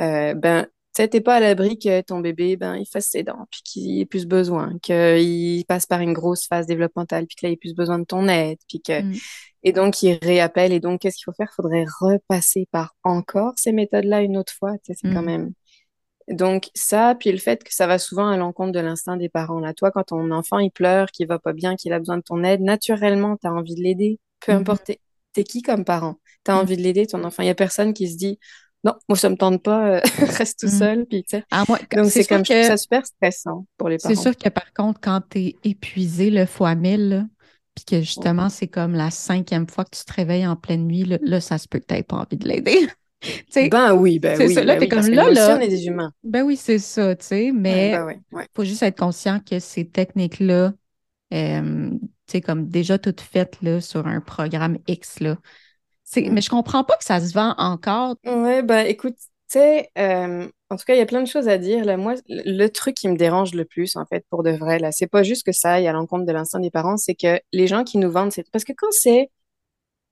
Euh, 0.00 0.34
ben, 0.34 0.66
tu 0.96 1.08
t'es 1.08 1.20
pas 1.20 1.36
à 1.36 1.40
l'abri 1.40 1.78
que 1.78 2.00
ton 2.02 2.20
bébé, 2.20 2.56
ben, 2.56 2.76
il 2.76 2.86
fasse 2.86 3.08
ses 3.08 3.22
dents, 3.24 3.46
puis 3.50 3.62
qu'il 3.64 4.00
ait 4.00 4.06
plus 4.06 4.26
besoin, 4.26 4.78
qu'il 4.80 5.64
passe 5.66 5.86
par 5.86 6.00
une 6.00 6.12
grosse 6.12 6.46
phase 6.46 6.66
développementale, 6.66 7.26
puis 7.26 7.36
qu'il 7.36 7.48
ait 7.50 7.56
plus 7.56 7.74
besoin 7.74 7.98
de 7.98 8.04
ton 8.04 8.28
aide, 8.28 8.58
puis 8.68 8.80
que, 8.80 9.02
Mm. 9.02 9.14
et 9.64 9.72
donc, 9.72 10.02
il 10.02 10.18
réappelle. 10.22 10.72
Et 10.72 10.80
donc, 10.80 11.00
qu'est-ce 11.00 11.16
qu'il 11.16 11.24
faut 11.24 11.32
faire? 11.32 11.52
Faudrait 11.54 11.84
repasser 12.00 12.68
par 12.70 12.94
encore 13.02 13.54
ces 13.56 13.72
méthodes-là 13.72 14.22
une 14.22 14.36
autre 14.36 14.52
fois. 14.52 14.72
Tu 14.84 14.94
sais, 14.94 14.98
c'est 15.02 15.12
quand 15.12 15.22
Mm. 15.22 15.26
même. 15.26 15.52
Donc, 16.28 16.70
ça, 16.74 17.14
puis 17.14 17.30
le 17.32 17.38
fait 17.38 17.62
que 17.62 17.72
ça 17.74 17.86
va 17.86 17.98
souvent 17.98 18.28
à 18.28 18.36
l'encontre 18.36 18.72
de 18.72 18.80
l'instinct 18.80 19.16
des 19.16 19.28
parents. 19.28 19.60
Là, 19.60 19.74
toi, 19.74 19.90
quand 19.90 20.04
ton 20.04 20.30
enfant, 20.30 20.58
il 20.58 20.70
pleure, 20.70 21.10
qu'il 21.10 21.26
va 21.26 21.38
pas 21.38 21.52
bien, 21.52 21.76
qu'il 21.76 21.92
a 21.92 21.98
besoin 21.98 22.16
de 22.16 22.22
ton 22.22 22.42
aide, 22.44 22.62
naturellement, 22.62 23.36
tu 23.36 23.46
as 23.46 23.52
envie 23.52 23.74
de 23.74 23.82
l'aider. 23.82 24.18
Peu 24.40 24.52
Mhm. 24.52 24.58
importe, 24.60 24.90
t'es 25.32 25.44
qui 25.44 25.62
comme 25.62 25.84
parent? 25.84 26.16
Tu 26.44 26.50
as 26.50 26.54
Mhm. 26.54 26.60
envie 26.62 26.76
de 26.76 26.82
l'aider, 26.82 27.06
ton 27.06 27.22
enfant? 27.24 27.42
Il 27.42 27.46
y 27.46 27.50
a 27.50 27.54
personne 27.54 27.92
qui 27.92 28.08
se 28.10 28.16
dit, 28.16 28.38
non, 28.84 28.94
moi, 29.08 29.18
ça 29.18 29.28
me 29.28 29.36
tente 29.36 29.62
pas, 29.62 29.96
euh, 29.96 30.00
reste 30.46 30.60
tout 30.60 30.66
Mhm. 30.66 30.78
seul, 30.78 31.06
puis 31.06 31.24
tu 31.24 31.36
sais. 31.36 31.44
Ah, 31.50 31.64
moi, 31.68 31.78
Donc, 31.92 32.06
c'est 32.06 32.22
c'est 32.22 32.24
comme, 32.26 32.44
je 32.44 32.52
trouve 32.52 32.60
que 32.60 32.66
ça 32.66 32.76
super 32.76 33.06
stressant 33.06 33.66
pour 33.76 33.88
les 33.90 33.98
c'est 33.98 34.14
parents. 34.14 34.22
sûr 34.22 34.36
que 34.36 34.48
par 34.48 34.72
contre, 34.72 35.00
quand 35.00 35.20
tu 35.30 35.38
es 35.38 35.56
épuisé 35.64 36.30
le 36.30 36.46
fois 36.46 36.74
mille, 36.74 37.28
puis 37.74 37.84
que 37.84 38.00
justement, 38.00 38.48
c'est 38.48 38.68
comme 38.68 38.94
la 38.94 39.10
cinquième 39.10 39.68
fois 39.68 39.84
que 39.84 39.96
tu 39.96 40.04
te 40.04 40.12
réveilles 40.12 40.46
en 40.46 40.56
pleine 40.56 40.86
nuit, 40.86 41.04
là, 41.04 41.18
là, 41.22 41.40
ça 41.40 41.58
se 41.58 41.68
peut 41.68 41.78
que 41.80 41.92
tu 41.92 42.02
pas 42.04 42.16
envie 42.16 42.36
de 42.36 42.48
l'aider. 42.48 42.88
Ben 43.70 43.94
oui, 43.94 44.18
ben 44.18 44.36
c'est 44.36 44.46
oui, 44.46 44.54
ça, 44.54 44.64
là, 44.64 44.74
ben 44.74 44.80
t'es 44.80 44.84
oui, 44.84 44.88
parce 44.88 45.06
comme 45.06 45.14
là, 45.14 45.30
là. 45.30 45.56
on 45.56 45.60
est 45.60 45.68
des 45.68 45.86
humains. 45.86 46.12
Ben 46.22 46.42
oui, 46.42 46.56
c'est 46.56 46.78
ça, 46.78 47.14
tu 47.16 47.26
sais, 47.26 47.52
mais 47.52 47.92
ben 47.92 48.20
ouais. 48.32 48.46
faut 48.54 48.64
juste 48.64 48.82
être 48.82 48.98
conscient 48.98 49.40
que 49.40 49.58
ces 49.58 49.86
techniques-là, 49.86 50.72
euh, 51.32 51.90
tu 51.90 52.08
sais, 52.26 52.40
comme 52.40 52.68
déjà 52.68 52.98
toutes 52.98 53.20
faites 53.20 53.60
là, 53.62 53.80
sur 53.80 54.06
un 54.06 54.20
programme 54.20 54.78
X, 54.86 55.20
là. 55.20 55.36
Mm. 56.16 56.32
Mais 56.32 56.40
je 56.40 56.50
comprends 56.50 56.84
pas 56.84 56.96
que 56.96 57.04
ça 57.04 57.20
se 57.20 57.32
vend 57.32 57.54
encore. 57.58 58.16
Ouais, 58.24 58.62
bah 58.62 58.84
écoute, 58.84 59.16
tu 59.16 59.58
sais, 59.58 59.90
euh, 59.98 60.48
en 60.70 60.76
tout 60.76 60.84
cas, 60.86 60.94
il 60.94 60.98
y 60.98 61.02
a 61.02 61.06
plein 61.06 61.22
de 61.22 61.28
choses 61.28 61.48
à 61.48 61.58
dire. 61.58 61.84
Là, 61.84 61.96
moi, 61.96 62.14
le 62.28 62.64
le 62.64 62.68
truc 62.68 62.94
qui 62.94 63.08
me 63.08 63.16
dérange 63.16 63.54
le 63.54 63.64
plus, 63.64 63.96
en 63.96 64.04
fait, 64.06 64.24
pour 64.30 64.42
de 64.42 64.50
vrai, 64.50 64.78
là, 64.78 64.92
c'est 64.92 65.06
pas 65.06 65.22
juste 65.22 65.44
que 65.44 65.52
ça 65.52 65.72
aille 65.74 65.86
à 65.86 65.92
l'encontre 65.92 66.24
de 66.24 66.32
l'instinct 66.32 66.60
des 66.60 66.70
parents, 66.70 66.96
c'est 66.96 67.14
que 67.14 67.40
les 67.52 67.66
gens 67.66 67.84
qui 67.84 67.98
nous 67.98 68.10
vendent, 68.10 68.32
c'est 68.32 68.48
parce 68.50 68.64
que 68.64 68.72
quand 68.76 68.90
c'est 68.90 69.30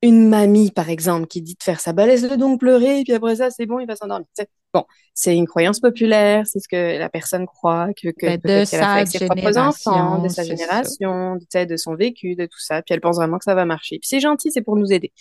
une 0.02 0.28
mamie, 0.28 0.70
par 0.72 0.90
exemple, 0.90 1.26
qui 1.28 1.42
dit 1.42 1.54
de 1.54 1.62
faire 1.62 1.80
ça, 1.80 1.92
bah 1.92 2.06
laisse-le 2.06 2.36
donc 2.36 2.60
pleurer, 2.60 3.02
puis 3.04 3.12
après 3.12 3.36
ça, 3.36 3.50
c'est 3.50 3.66
bon, 3.66 3.78
il 3.78 3.86
va 3.86 3.94
s'endormir. 3.94 4.26
Bon, 4.74 4.84
c'est 5.14 5.36
une 5.36 5.46
croyance 5.46 5.80
populaire, 5.80 6.46
c'est 6.46 6.58
ce 6.58 6.66
que 6.66 6.98
la 6.98 7.08
personne 7.08 7.46
croit, 7.46 7.88
que, 7.94 8.08
que 8.08 8.36
de 8.36 8.40
peut-être 8.40 8.70
qu'elle 8.70 8.82
a 8.82 8.94
fait 8.94 9.00
avec 9.00 9.08
ses 9.08 9.26
propres 9.26 9.58
enfants, 9.58 10.22
de 10.22 10.28
sa 10.28 10.42
génération, 10.44 11.38
sais, 11.50 11.66
de 11.66 11.76
son 11.76 11.94
vécu, 11.94 12.34
de 12.34 12.46
tout 12.46 12.58
ça, 12.58 12.82
puis 12.82 12.94
elle 12.94 13.00
pense 13.00 13.16
vraiment 13.16 13.38
que 13.38 13.44
ça 13.44 13.54
va 13.54 13.64
marcher. 13.64 13.98
Puis 13.98 14.08
c'est 14.08 14.20
gentil, 14.20 14.50
c'est 14.50 14.62
pour 14.62 14.76
nous 14.76 14.92
aider. 14.92 15.12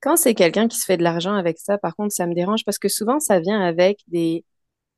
Quand 0.00 0.16
c'est 0.16 0.34
quelqu'un 0.34 0.68
qui 0.68 0.78
se 0.78 0.84
fait 0.84 0.96
de 0.96 1.02
l'argent 1.02 1.34
avec 1.34 1.58
ça, 1.58 1.78
par 1.78 1.94
contre, 1.94 2.14
ça 2.14 2.26
me 2.26 2.34
dérange 2.34 2.64
parce 2.64 2.78
que 2.78 2.88
souvent, 2.88 3.20
ça 3.20 3.40
vient 3.40 3.60
avec 3.60 4.00
des, 4.06 4.44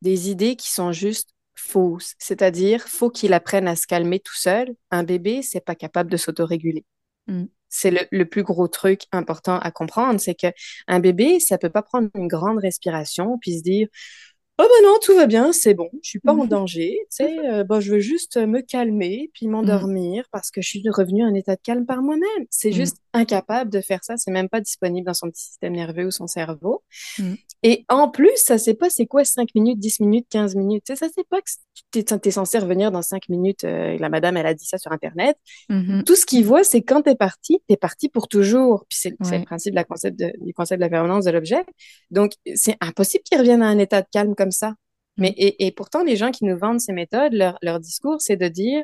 des 0.03 0.31
idées 0.31 0.55
qui 0.55 0.71
sont 0.71 0.93
juste 0.93 1.31
fausses. 1.55 2.15
C'est-à-dire, 2.19 2.83
faut 2.83 3.11
qu'il 3.11 3.33
apprenne 3.33 3.67
à 3.69 3.77
se 3.77 3.87
calmer 3.87 4.21
tout 4.21 4.37
seul. 4.37 4.75
Un 4.91 5.03
bébé, 5.03 5.43
c'est 5.43 5.65
pas 5.65 5.75
capable 5.75 6.11
de 6.11 6.17
s'autoréguler. 6.17 6.85
Mm. 7.27 7.45
C'est 7.75 7.91
le, 7.91 8.01
le 8.13 8.25
plus 8.27 8.43
gros 8.45 8.69
truc 8.69 9.03
important 9.13 9.59
à 9.59 9.71
comprendre, 9.71 10.21
c'est 10.21 10.35
que 10.35 10.49
un 10.89 11.01
bébé, 11.01 11.41
ça 11.41 11.59
peut 11.59 11.71
pas 11.71 11.83
prendre 11.83 12.09
une 12.15 12.29
grande 12.29 12.59
respiration 12.59 13.39
puis 13.41 13.59
se 13.59 13.63
dire 13.63 13.89
Oh 14.59 14.65
ben 14.65 14.87
non, 14.89 14.99
tout 15.03 15.17
va 15.17 15.27
bien, 15.27 15.53
c'est 15.53 15.75
bon, 15.75 15.91
je 16.03 16.11
suis 16.11 16.21
pas 16.21 16.33
en 16.35 16.45
Mhm. 16.45 16.49
danger, 16.49 16.99
tu 17.11 17.17
sais, 17.27 17.39
euh, 17.49 17.65
ben, 17.65 17.81
je 17.81 17.93
veux 17.93 17.99
juste 18.01 18.37
me 18.37 18.61
calmer 18.61 19.31
puis 19.35 19.49
m'endormir 19.49 20.27
parce 20.31 20.51
que 20.53 20.63
je 20.63 20.69
suis 20.69 20.83
revenue 20.91 21.25
à 21.25 21.27
un 21.27 21.35
état 21.35 21.57
de 21.57 21.61
calme 21.63 21.87
par 21.87 22.03
moi-même. 22.03 22.47
C'est 22.51 22.71
Mm. 22.71 22.77
juste 22.77 22.99
incapable 23.15 23.71
de 23.71 23.81
faire 23.81 24.01
ça, 24.05 24.17
c'est 24.17 24.31
même 24.31 24.49
pas 24.49 24.61
disponible 24.61 25.07
dans 25.07 25.15
son 25.15 25.31
petit 25.31 25.43
système 25.45 25.73
nerveux 25.73 26.07
ou 26.07 26.11
son 26.11 26.27
cerveau. 26.27 26.83
Mm. 27.19 27.35
Et 27.63 27.85
en 27.89 28.11
plus, 28.11 28.31
ça 28.37 28.59
sait 28.59 28.75
pas 28.75 28.91
c'est 28.91 29.07
quoi 29.07 29.25
5 29.25 29.49
minutes, 29.55 29.79
10 29.79 30.01
minutes, 30.01 30.27
15 30.29 30.55
minutes, 30.55 30.85
tu 30.87 30.95
ça 30.97 31.09
sait 31.09 31.25
pas 31.31 31.41
que 31.41 31.51
tu 31.93 32.29
es, 32.29 32.31
censé 32.31 32.59
revenir 32.59 32.91
dans 32.91 33.01
5 33.01 33.29
minutes, 33.31 33.65
euh, 33.65 33.97
la 33.99 34.09
madame, 34.11 34.37
elle 34.37 34.47
a 34.47 34.53
dit 34.55 34.67
ça 34.67 34.77
sur 34.77 34.93
Internet. 34.93 35.39
Mhm. 35.71 36.05
Tout 36.05 36.15
ce 36.17 36.27
qu'il 36.27 36.45
voit, 36.45 36.65
c'est 36.65 36.83
quand 36.83 37.01
t'es 37.03 37.15
parti, 37.15 37.61
t'es 37.69 37.77
parti 37.79 38.09
pour 38.11 38.29
toujours. 38.29 38.85
Puis 38.91 38.99
c'est 39.01 39.15
Ouais. 39.31 39.39
le 39.39 39.45
principe 39.45 39.75
la 39.75 39.85
concept 39.85 40.19
de- 40.19 40.33
du 40.41 40.53
concept 40.53 40.79
de 40.81 40.85
la 40.85 40.91
permanence 40.91 41.25
de 41.25 41.31
l'objet. 41.31 41.65
Donc, 42.11 42.33
c'est 42.55 42.77
impossible 42.83 43.23
qu'il 43.25 43.39
revienne 43.39 43.63
à 43.63 43.67
un 43.69 43.79
état 43.79 44.03
de 44.03 44.09
calme 44.13 44.35
comme 44.35 44.51
ça. 44.51 44.75
Mais, 45.17 45.31
Mm. 45.31 45.35
et, 45.39 45.67
et 45.67 45.71
pourtant, 45.73 46.03
les 46.03 46.17
gens 46.17 46.33
qui 46.33 46.45
nous 46.45 46.59
vendent 46.59 46.81
ces 46.81 46.93
méthodes, 46.93 47.33
leur, 47.33 47.57
leur 47.63 47.79
discours, 47.81 48.17
c'est 48.21 48.37
de 48.37 48.49
dire, 48.49 48.83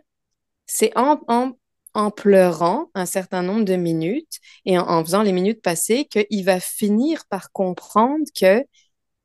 c'est 0.66 0.96
en, 0.96 1.20
en, 1.28 1.52
en 1.94 2.11
pleurant 2.11 2.87
un 2.94 3.06
certain 3.06 3.42
nombre 3.42 3.64
de 3.64 3.76
minutes 3.76 4.38
et 4.64 4.78
en, 4.78 4.88
en 4.88 5.04
faisant 5.04 5.23
les 5.23 5.32
minutes 5.32 5.62
passées 5.62 6.06
qu'il 6.06 6.44
va 6.44 6.61
finir 6.61 7.25
par 7.28 7.52
comprendre 7.52 8.25
que 8.38 8.64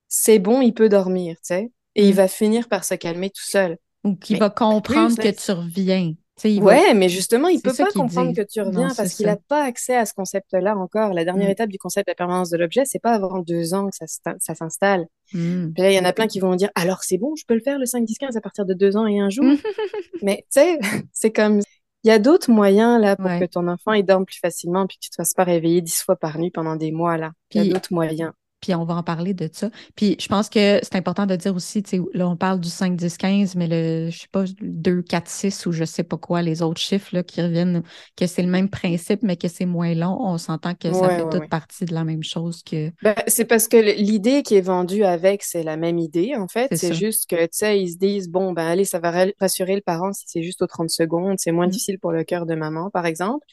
c'est 0.07 0.39
bon, 0.39 0.61
il 0.61 0.73
peut 0.73 0.89
dormir, 0.89 1.35
tu 1.37 1.39
sais. 1.43 1.71
Et 1.95 2.05
il 2.07 2.13
Mm. 2.13 2.17
va 2.17 2.27
finir 2.27 2.67
par 2.69 2.83
se 2.83 2.95
calmer 2.95 3.29
tout 3.29 3.43
seul. 3.49 3.77
Ou 4.03 4.15
qui 4.15 4.33
Mais 4.33 4.39
va 4.39 4.49
comprendre 4.49 5.15
plus, 5.15 5.23
que 5.31 5.41
tu 5.45 5.51
reviens. 5.51 6.13
Va- 6.43 6.61
Ouais, 6.61 6.93
mais 6.93 7.07
justement, 7.07 7.47
il 7.47 7.61
peut 7.61 7.73
pas 7.73 7.89
comprendre 7.93 8.33
que 8.35 8.41
tu 8.41 8.59
reviens 8.61 8.89
parce 8.93 9.13
qu'il 9.13 9.25
n'a 9.25 9.37
pas 9.37 9.63
accès 9.63 9.95
à 9.95 10.05
ce 10.05 10.13
concept-là 10.13 10.75
encore. 10.75 11.13
La 11.13 11.23
dernière 11.23 11.47
Mm. 11.47 11.51
étape 11.51 11.69
du 11.69 11.77
concept 11.77 12.07
de 12.07 12.11
la 12.11 12.15
permanence 12.15 12.49
de 12.49 12.57
l'objet, 12.57 12.83
c'est 12.83 12.99
pas 12.99 13.13
avant 13.13 13.39
deux 13.39 13.73
ans 13.73 13.89
que 13.89 13.95
ça, 13.95 14.05
s'insta- 14.05 14.35
ça 14.39 14.53
s'installe. 14.53 15.07
Mm. 15.33 15.71
Puis 15.71 15.81
là, 15.81 15.91
il 15.91 15.95
y 15.95 15.99
en 15.99 16.03
a 16.03 16.11
plein 16.11 16.27
qui 16.27 16.41
vont 16.41 16.55
dire, 16.55 16.69
alors 16.75 17.03
c'est 17.03 17.17
bon, 17.17 17.35
je 17.37 17.45
peux 17.47 17.53
le 17.53 17.61
faire 17.61 17.79
le 17.79 17.85
5, 17.85 18.03
10, 18.03 18.17
15 18.17 18.35
à 18.35 18.41
partir 18.41 18.65
de 18.65 18.73
deux 18.73 18.97
ans 18.97 19.07
et 19.07 19.19
un 19.21 19.29
jour? 19.29 19.45
Mais 20.21 20.39
tu 20.51 20.59
sais, 20.59 20.77
c'est 21.13 21.31
comme, 21.31 21.61
il 22.05 22.09
y 22.09 22.11
a 22.11 22.19
d'autres 22.19 22.51
moyens 22.51 23.01
là 23.01 23.15
pour 23.15 23.25
Ouais. 23.25 23.39
que 23.39 23.45
ton 23.45 23.67
enfant 23.67 23.93
il 23.93 24.05
dorme 24.05 24.25
plus 24.25 24.37
facilement 24.39 24.85
puis 24.87 24.97
que 24.97 25.03
tu 25.03 25.09
te 25.09 25.15
fasses 25.15 25.33
pas 25.33 25.43
réveiller 25.43 25.81
dix 25.81 26.01
fois 26.03 26.15
par 26.15 26.37
nuit 26.37 26.51
pendant 26.51 26.75
des 26.75 26.91
mois 26.91 27.17
là. 27.17 27.31
Il 27.51 27.63
y 27.63 27.69
a 27.69 27.73
d'autres 27.73 27.91
moyens. 27.93 28.31
Puis 28.65 28.73
on 28.75 28.83
va 28.83 28.95
en 28.95 29.03
parler 29.03 29.33
de 29.33 29.47
ça. 29.51 29.69
Puis 29.95 30.17
je 30.19 30.27
pense 30.27 30.49
que 30.49 30.79
c'est 30.81 30.95
important 30.95 31.25
de 31.25 31.35
dire 31.35 31.55
aussi, 31.55 31.83
là, 32.13 32.27
on 32.27 32.35
parle 32.35 32.59
du 32.59 32.69
5, 32.69 32.95
10, 32.95 33.17
15, 33.17 33.55
mais 33.55 33.67
le, 33.67 34.09
je 34.09 34.19
sais 34.21 34.27
pas, 34.31 34.45
2, 34.61 35.01
4, 35.03 35.27
6 35.29 35.65
ou 35.67 35.71
je 35.71 35.83
sais 35.85 36.03
pas 36.03 36.17
quoi, 36.17 36.41
les 36.41 36.61
autres 36.61 36.81
chiffres 36.81 37.09
là, 37.13 37.23
qui 37.23 37.41
reviennent, 37.41 37.83
que 38.15 38.25
c'est 38.27 38.41
le 38.41 38.49
même 38.49 38.69
principe, 38.69 39.21
mais 39.23 39.37
que 39.37 39.47
c'est 39.47 39.65
moins 39.65 39.93
long. 39.93 40.17
On 40.21 40.37
s'entend 40.37 40.73
que 40.75 40.93
ça 40.93 41.09
Ouais, 41.09 41.11
fait 41.11 41.25
ouais, 41.25 41.29
toute 41.29 41.45
ouais. 41.45 41.47
partie 41.47 41.85
de 41.85 41.93
la 41.93 42.03
même 42.03 42.23
chose 42.23 42.63
que. 42.63 42.91
Ben, 43.01 43.13
c'est 43.27 43.45
parce 43.45 43.67
que 43.67 43.77
l'idée 43.77 44.41
qui 44.41 44.55
est 44.55 44.61
vendue 44.61 45.03
avec, 45.03 45.43
c'est 45.43 45.61
la 45.63 45.77
même 45.77 45.99
idée, 45.99 46.35
en 46.35 46.47
fait. 46.47 46.69
C'est 46.73 46.93
juste 46.93 47.29
que, 47.29 47.35
tu 47.43 47.49
sais, 47.51 47.79
ils 47.79 47.91
se 47.91 47.97
disent, 47.97 48.29
bon, 48.29 48.51
ben, 48.53 48.65
allez, 48.65 48.85
ça 48.85 48.99
va 48.99 49.11
ra- 49.11 49.25
rassurer 49.39 49.75
le 49.75 49.81
parent 49.81 50.11
si 50.13 50.23
c'est 50.27 50.41
juste 50.41 50.61
aux 50.63 50.67
30 50.67 50.89
secondes. 50.89 51.35
C'est 51.37 51.51
moins 51.51 51.67
Mm. 51.67 51.67
difficile 51.67 51.99
pour 51.99 52.11
le 52.13 52.23
cœur 52.23 52.45
de 52.47 52.55
maman, 52.55 52.89
par 52.89 53.05
exemple. 53.05 53.45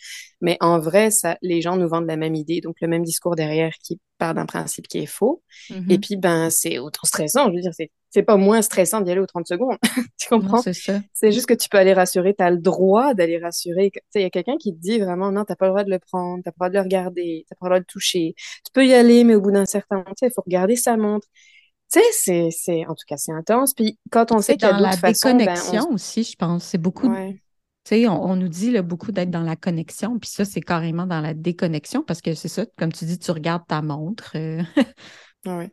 Mais 0.43 0.59
en 0.61 0.81
vrai, 0.81 1.11
ça, 1.11 1.39
les 1.41 1.63
gens 1.63 1.77
nous 1.77 1.89
vendent 1.89 2.09
la 2.09 2.17
même 2.17 2.35
idée, 2.35 2.61
donc 2.61 2.77
le 2.81 2.89
même 2.89 3.05
discours 3.05 3.37
derrière 3.37 3.73
qui 3.83 4.01
part 4.19 4.35
d'un 4.35 4.45
principe 4.45 4.89
qui 4.89 4.99
est 4.99 5.07
faux. 5.07 5.43
Mhm. 5.71 5.91
Et 5.91 5.99
puis, 5.99 6.17
ben, 6.17 6.51
c'est 6.51 6.79
autant 6.79 7.05
stressant. 7.05 7.49
Je 7.49 7.55
veux 7.55 7.61
dire, 7.61 7.73
c'est, 7.73 7.91
c'est 8.11 8.25
pas 8.25 8.37
moins 8.37 8.61
stressant 8.61 9.01
d'y 9.01 9.13
aller 9.13 9.21
aux 9.21 9.27
30 9.27 9.47
secondes. 9.47 9.79
tu 10.19 10.29
comprends? 10.29 10.61
C'est 10.61 10.75
ça. 10.75 11.01
C'est 11.15 11.31
juste 11.31 11.47
que 11.47 11.55
tu 11.55 11.69
peux 11.69 11.79
aller 11.79 11.93
rassurer, 11.93 12.35
tu 12.37 12.43
as 12.45 12.51
le 12.51 12.59
droit 12.59 13.15
d'aller 13.15 13.39
rassurer. 13.39 13.93
Tu 13.93 14.01
sais, 14.11 14.21
il 14.21 14.23
y 14.23 14.27
a 14.27 14.31
quelqu'un 14.31 14.57
qui 14.59 14.75
te 14.75 14.81
dit 14.81 14.99
vraiment, 14.99 15.31
non, 15.31 15.45
t'as 15.45 15.55
pas 15.55 15.67
le 15.67 15.71
droit 15.71 15.85
de 15.85 15.91
le 15.91 16.01
prendre, 16.01 16.43
t'as 16.45 16.51
pas 16.51 16.69
le 16.69 16.73
droit 16.73 16.83
de 16.83 16.89
le 16.89 16.97
regarder, 16.97 17.47
t'as 17.49 17.55
pas 17.55 17.67
le 17.67 17.71
droit 17.71 17.79
de 17.79 17.85
le 17.85 17.93
toucher. 17.93 18.35
Tu 18.37 18.73
peux 18.73 18.85
y 18.85 18.95
aller, 18.95 19.23
mais 19.23 19.37
au 19.37 19.41
bout 19.41 19.53
d'un 19.53 19.65
certain 19.65 20.05
sais, 20.19 20.27
il 20.27 20.33
faut 20.35 20.43
regarder 20.45 20.75
sa 20.75 20.97
montre. 20.97 21.29
Tu 21.93 22.01
sais, 22.01 22.07
c'est, 22.13 22.49
c'est, 22.51 22.87
en 22.87 22.95
tout 22.95 23.05
cas, 23.07 23.17
c'est 23.17 23.33
intense. 23.33 23.75
Puis 23.75 23.99
quand 24.11 24.33
on 24.33 24.41
sait 24.41 24.57
qu'il 24.57 24.67
y 24.67 24.71
a 24.71 24.81
la 24.81 24.91
d'autres 24.91 25.01
façons, 25.01 25.31
ben, 25.31 25.39
déconnexion 25.39 25.91
aussi, 25.93 26.25
je 26.25 26.35
pense. 26.37 26.65
C'est 26.65 26.79
beaucoup, 26.79 27.07
on... 27.07 27.13
ouais. 27.13 27.43
Sais, 27.91 28.09
on, 28.09 28.23
on 28.25 28.37
nous 28.37 28.49
dit 28.49 28.71
là, 28.71 28.83
beaucoup 28.83 29.13
d'être 29.13 29.31
dans 29.31 29.43
la 29.43 29.57
connexion, 29.57 30.19
puis 30.19 30.31
ça, 30.31 30.45
c'est 30.45 30.61
carrément 30.61 31.07
dans 31.07 31.21
la 31.21 31.35
déconnexion 31.35 32.03
parce 32.03 32.21
que 32.21 32.35
c'est 32.35 32.49
ça, 32.49 32.65
comme 32.79 32.93
tu 32.93 33.05
dis, 33.05 33.19
tu 33.19 33.31
regardes 33.31 33.67
ta 33.67 33.83
montre. 33.83 34.33
euh, 34.37 34.63
Ouais. 35.45 35.71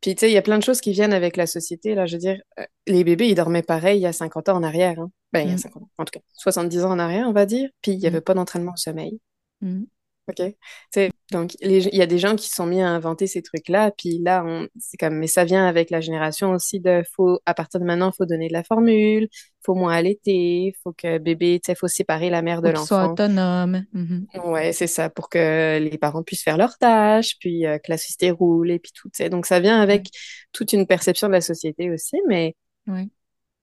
Puis, 0.00 0.14
tu 0.14 0.20
sais, 0.20 0.30
il 0.30 0.34
y 0.34 0.36
a 0.38 0.42
plein 0.42 0.58
de 0.58 0.62
choses 0.62 0.80
qui 0.80 0.92
viennent 0.92 1.12
avec 1.12 1.36
la 1.36 1.46
société. 1.48 1.94
Là, 1.96 2.06
je 2.06 2.14
veux 2.14 2.20
dire, 2.20 2.40
euh, 2.60 2.64
les 2.86 3.02
bébés, 3.02 3.28
ils 3.28 3.34
dormaient 3.34 3.62
pareil 3.64 3.98
il 3.98 4.02
y 4.02 4.06
a 4.06 4.12
50 4.12 4.48
ans 4.48 4.56
en 4.56 4.62
arrière. 4.62 5.00
hein. 5.00 5.10
Ben, 5.32 5.40
il 5.42 5.48
y 5.50 5.52
a 5.52 5.56
Mm. 5.56 5.58
50 5.58 5.82
ans, 5.82 5.88
en 5.98 6.04
tout 6.04 6.12
cas, 6.12 6.20
70 6.34 6.84
ans 6.84 6.92
en 6.92 6.98
arrière, 7.00 7.26
on 7.28 7.32
va 7.32 7.44
dire. 7.46 7.68
Puis, 7.82 7.92
il 7.92 7.98
n'y 7.98 8.06
avait 8.06 8.20
Mm. 8.20 8.22
pas 8.22 8.34
d'entraînement 8.34 8.72
au 8.74 8.76
sommeil. 8.76 9.20
mm. 9.60 9.84
OK? 10.28 10.36
Tu 10.36 10.54
sais, 10.92 11.10
donc, 11.32 11.54
il 11.60 11.94
y 11.94 12.02
a 12.02 12.06
des 12.06 12.18
gens 12.18 12.36
qui 12.36 12.48
sont 12.48 12.66
mis 12.66 12.80
à 12.82 12.88
inventer 12.88 13.26
ces 13.26 13.42
trucs-là. 13.42 13.90
Puis 13.96 14.18
là, 14.22 14.44
on, 14.46 14.66
c'est 14.78 14.96
comme, 14.96 15.14
mais 15.16 15.26
ça 15.26 15.44
vient 15.44 15.66
avec 15.66 15.90
la 15.90 16.00
génération 16.00 16.52
aussi 16.52 16.80
de, 16.80 17.02
faut, 17.14 17.40
à 17.46 17.54
partir 17.54 17.80
de 17.80 17.84
maintenant, 17.84 18.10
il 18.12 18.16
faut 18.16 18.26
donner 18.26 18.48
de 18.48 18.52
la 18.52 18.62
formule, 18.64 19.28
faut 19.64 19.74
moins 19.74 19.92
allaiter, 19.94 20.74
faut 20.82 20.92
que 20.92 21.18
bébé, 21.18 21.60
tu 21.62 21.66
sais, 21.70 21.74
faut 21.74 21.88
séparer 21.88 22.30
la 22.30 22.42
mère 22.42 22.62
de 22.62 22.68
Faut 22.68 22.74
qu'il 22.74 22.86
soit 22.86 22.98
l'enfant. 23.02 23.12
autonome. 23.12 23.84
Mhm. 23.92 24.26
Ouais, 24.44 24.72
c'est 24.72 24.86
ça, 24.86 25.10
pour 25.10 25.28
que 25.28 25.78
les 25.78 25.98
parents 25.98 26.22
puissent 26.22 26.42
faire 26.44 26.56
leurs 26.58 26.78
tâches, 26.78 27.36
puis 27.40 27.66
euh, 27.66 27.78
que 27.78 27.90
la 27.90 27.98
société 27.98 28.30
roule, 28.30 28.70
et 28.70 28.78
puis 28.78 28.92
tout, 28.94 29.08
tu 29.08 29.16
sais. 29.22 29.28
Donc, 29.30 29.46
ça 29.46 29.60
vient 29.60 29.80
avec 29.80 30.08
toute 30.52 30.72
une 30.72 30.86
perception 30.86 31.26
de 31.28 31.32
la 31.32 31.40
société 31.40 31.90
aussi, 31.90 32.16
mais, 32.28 32.54
Ouais. 32.86 33.08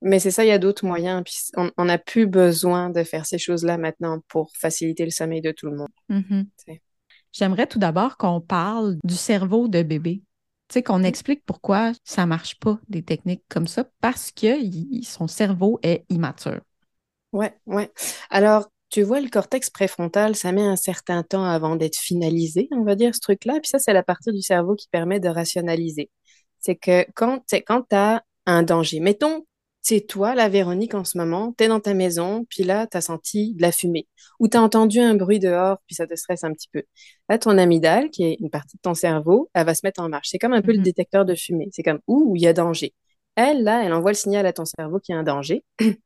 Mais 0.05 0.19
c'est 0.19 0.31
ça, 0.31 0.45
il 0.45 0.49
y 0.49 0.51
a 0.51 0.59
d'autres 0.59 0.85
moyens, 0.85 1.23
puis 1.25 1.35
on 1.77 1.85
n'a 1.85 1.97
plus 1.97 2.27
besoin 2.27 2.91
de 2.91 3.03
faire 3.03 3.25
ces 3.25 3.39
choses-là 3.39 3.77
maintenant 3.77 4.19
pour 4.27 4.51
faciliter 4.55 5.03
le 5.03 5.09
sommeil 5.11 5.41
de 5.41 5.51
tout 5.51 5.65
le 5.65 5.75
monde. 5.77 5.89
Mhm. 6.09 6.47
C'est- 6.55 6.81
J'aimerais 7.31 7.67
tout 7.67 7.79
d'abord 7.79 8.15
qu'on 8.15 8.39
parle 8.39 8.97
du 9.03 9.15
cerveau 9.15 9.67
de 9.67 9.81
bébé. 9.81 10.21
Tu 10.67 10.73
sais, 10.73 10.83
qu'on 10.83 11.03
explique 11.03 11.43
pourquoi 11.45 11.91
ça 12.03 12.25
marche 12.25 12.59
pas 12.59 12.79
des 12.87 13.03
techniques 13.03 13.43
comme 13.49 13.67
ça, 13.67 13.85
parce 13.99 14.31
que 14.31 14.61
il- 14.61 15.03
son 15.03 15.27
cerveau 15.27 15.79
est 15.81 16.05
immature. 16.09 16.61
Ouais, 17.33 17.53
ouais. 17.65 17.91
Alors, 18.29 18.69
tu 18.89 19.01
vois, 19.01 19.19
le 19.19 19.29
cortex 19.29 19.69
préfrontal, 19.69 20.35
ça 20.35 20.51
met 20.51 20.61
un 20.61 20.75
certain 20.75 21.23
temps 21.23 21.43
avant 21.43 21.75
d'être 21.75 21.97
finalisé, 21.97 22.67
on 22.71 22.83
va 22.83 22.95
dire, 22.95 23.13
ce 23.13 23.19
truc-là. 23.19 23.53
Puis 23.61 23.69
ça, 23.69 23.79
c'est 23.79 23.91
la 23.93 24.03
partie 24.03 24.31
du 24.31 24.41
cerveau 24.41 24.75
qui 24.75 24.87
permet 24.89 25.19
de 25.19 25.27
rationaliser. 25.29 26.09
C'est 26.59 26.75
que 26.75 27.05
quand, 27.15 27.43
tu 27.47 27.55
quand 27.57 27.81
tu 27.89 27.95
as 27.95 28.23
un 28.45 28.63
danger, 28.63 28.99
mettons, 28.99 29.45
c'est 29.87 30.01
toi, 30.01 30.33
la 30.33 30.49
Véronique, 30.49 30.95
en 30.95 31.03
ce 31.03 31.15
moment, 31.15 31.53
tu 31.55 31.63
es 31.63 31.67
dans 31.67 31.79
ta 31.79 31.93
maison, 31.93 32.43
puis 32.49 32.63
là, 32.63 32.87
tu 32.87 32.97
as 32.97 33.01
senti 33.01 33.53
de 33.53 33.61
la 33.61 33.71
fumée, 33.71 34.07
ou 34.39 34.47
tu 34.47 34.57
as 34.57 34.61
entendu 34.63 34.99
un 34.99 35.13
bruit 35.13 35.37
dehors, 35.37 35.77
puis 35.85 35.93
ça 35.93 36.07
te 36.07 36.15
stresse 36.15 36.43
un 36.43 36.51
petit 36.53 36.69
peu. 36.73 36.81
Là, 37.29 37.37
ton 37.37 37.55
amygdale, 37.55 38.09
qui 38.09 38.23
est 38.23 38.37
une 38.39 38.49
partie 38.49 38.77
de 38.77 38.81
ton 38.81 38.95
cerveau, 38.95 39.51
elle 39.53 39.67
va 39.67 39.75
se 39.75 39.81
mettre 39.83 40.01
en 40.01 40.09
marche. 40.09 40.29
C'est 40.31 40.39
comme 40.39 40.53
un 40.53 40.63
peu 40.63 40.71
le 40.71 40.79
Mhm. 40.79 40.83
détecteur 40.85 41.23
de 41.23 41.35
fumée. 41.35 41.69
C'est 41.71 41.83
comme, 41.83 41.99
ouh, 42.07 42.35
il 42.35 42.41
y 42.41 42.47
a 42.47 42.53
danger. 42.53 42.95
Elle, 43.35 43.61
là, 43.63 43.83
elle 43.85 43.93
envoie 43.93 44.09
le 44.09 44.17
signal 44.17 44.47
à 44.47 44.53
ton 44.53 44.65
cerveau 44.65 44.99
qu'il 44.99 45.13
y 45.13 45.15
a 45.17 45.19
un 45.19 45.23
danger. 45.23 45.63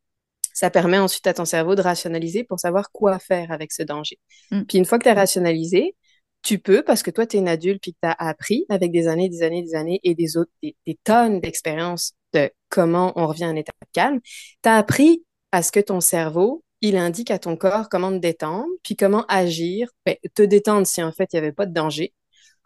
Ça 0.54 0.70
permet 0.70 0.98
ensuite 0.98 1.26
à 1.28 1.34
ton 1.34 1.46
cerveau 1.46 1.76
de 1.76 1.82
rationaliser 1.82 2.44
pour 2.44 2.60
savoir 2.60 2.92
quoi 2.92 3.18
faire 3.18 3.50
avec 3.50 3.72
ce 3.72 3.84
danger. 3.84 4.20
Mm. 4.52 4.64
Puis 4.64 4.78
une 4.78 4.84
fois 4.86 4.98
que 5.00 5.04
tu 5.04 5.10
as 5.10 5.14
rationalisé, 5.14 5.96
tu 6.42 6.60
peux, 6.60 6.84
parce 6.84 7.02
que 7.02 7.12
toi, 7.12 7.26
tu 7.26 7.38
es 7.38 7.40
une 7.40 7.48
adulte 7.48 7.82
puis 7.82 7.94
que 7.94 7.98
tu 8.04 8.10
as 8.10 8.16
appris 8.28 8.66
avec 8.68 8.92
des 8.92 9.08
années, 9.08 9.30
des 9.30 9.42
années, 9.42 9.62
des 9.64 9.76
années 9.76 10.02
et 10.04 10.16
des 10.16 10.36
autres, 10.36 10.52
des, 10.62 10.76
des 10.86 11.00
tonnes 11.06 11.40
d'expériences 11.40 12.14
de 12.34 12.52
comment 12.70 13.14
on 13.16 13.28
revient 13.28 13.46
à 13.46 13.50
un 13.50 13.56
état 13.56 13.74
de 13.82 13.88
calme, 13.94 14.20
tu 14.64 14.70
as 14.70 14.76
appris 14.76 15.24
à 15.52 15.64
ce 15.64 15.72
que 15.72 15.80
ton 15.80 16.02
cerveau, 16.02 16.64
il 16.82 16.98
indique 16.98 17.32
à 17.32 17.40
ton 17.40 17.58
corps 17.58 17.90
comment 17.90 18.12
te 18.12 18.18
détendre, 18.18 18.68
puis 18.84 18.96
comment 18.96 19.26
agir, 19.28 19.90
ben, 20.06 20.16
te 20.36 20.42
détendre 20.44 20.88
si 20.88 21.04
en 21.04 21.12
fait 21.12 21.30
il 21.34 21.36
n'y 21.36 21.40
avait 21.40 21.52
pas 21.52 21.66
de 21.66 21.74
danger. 21.74 22.14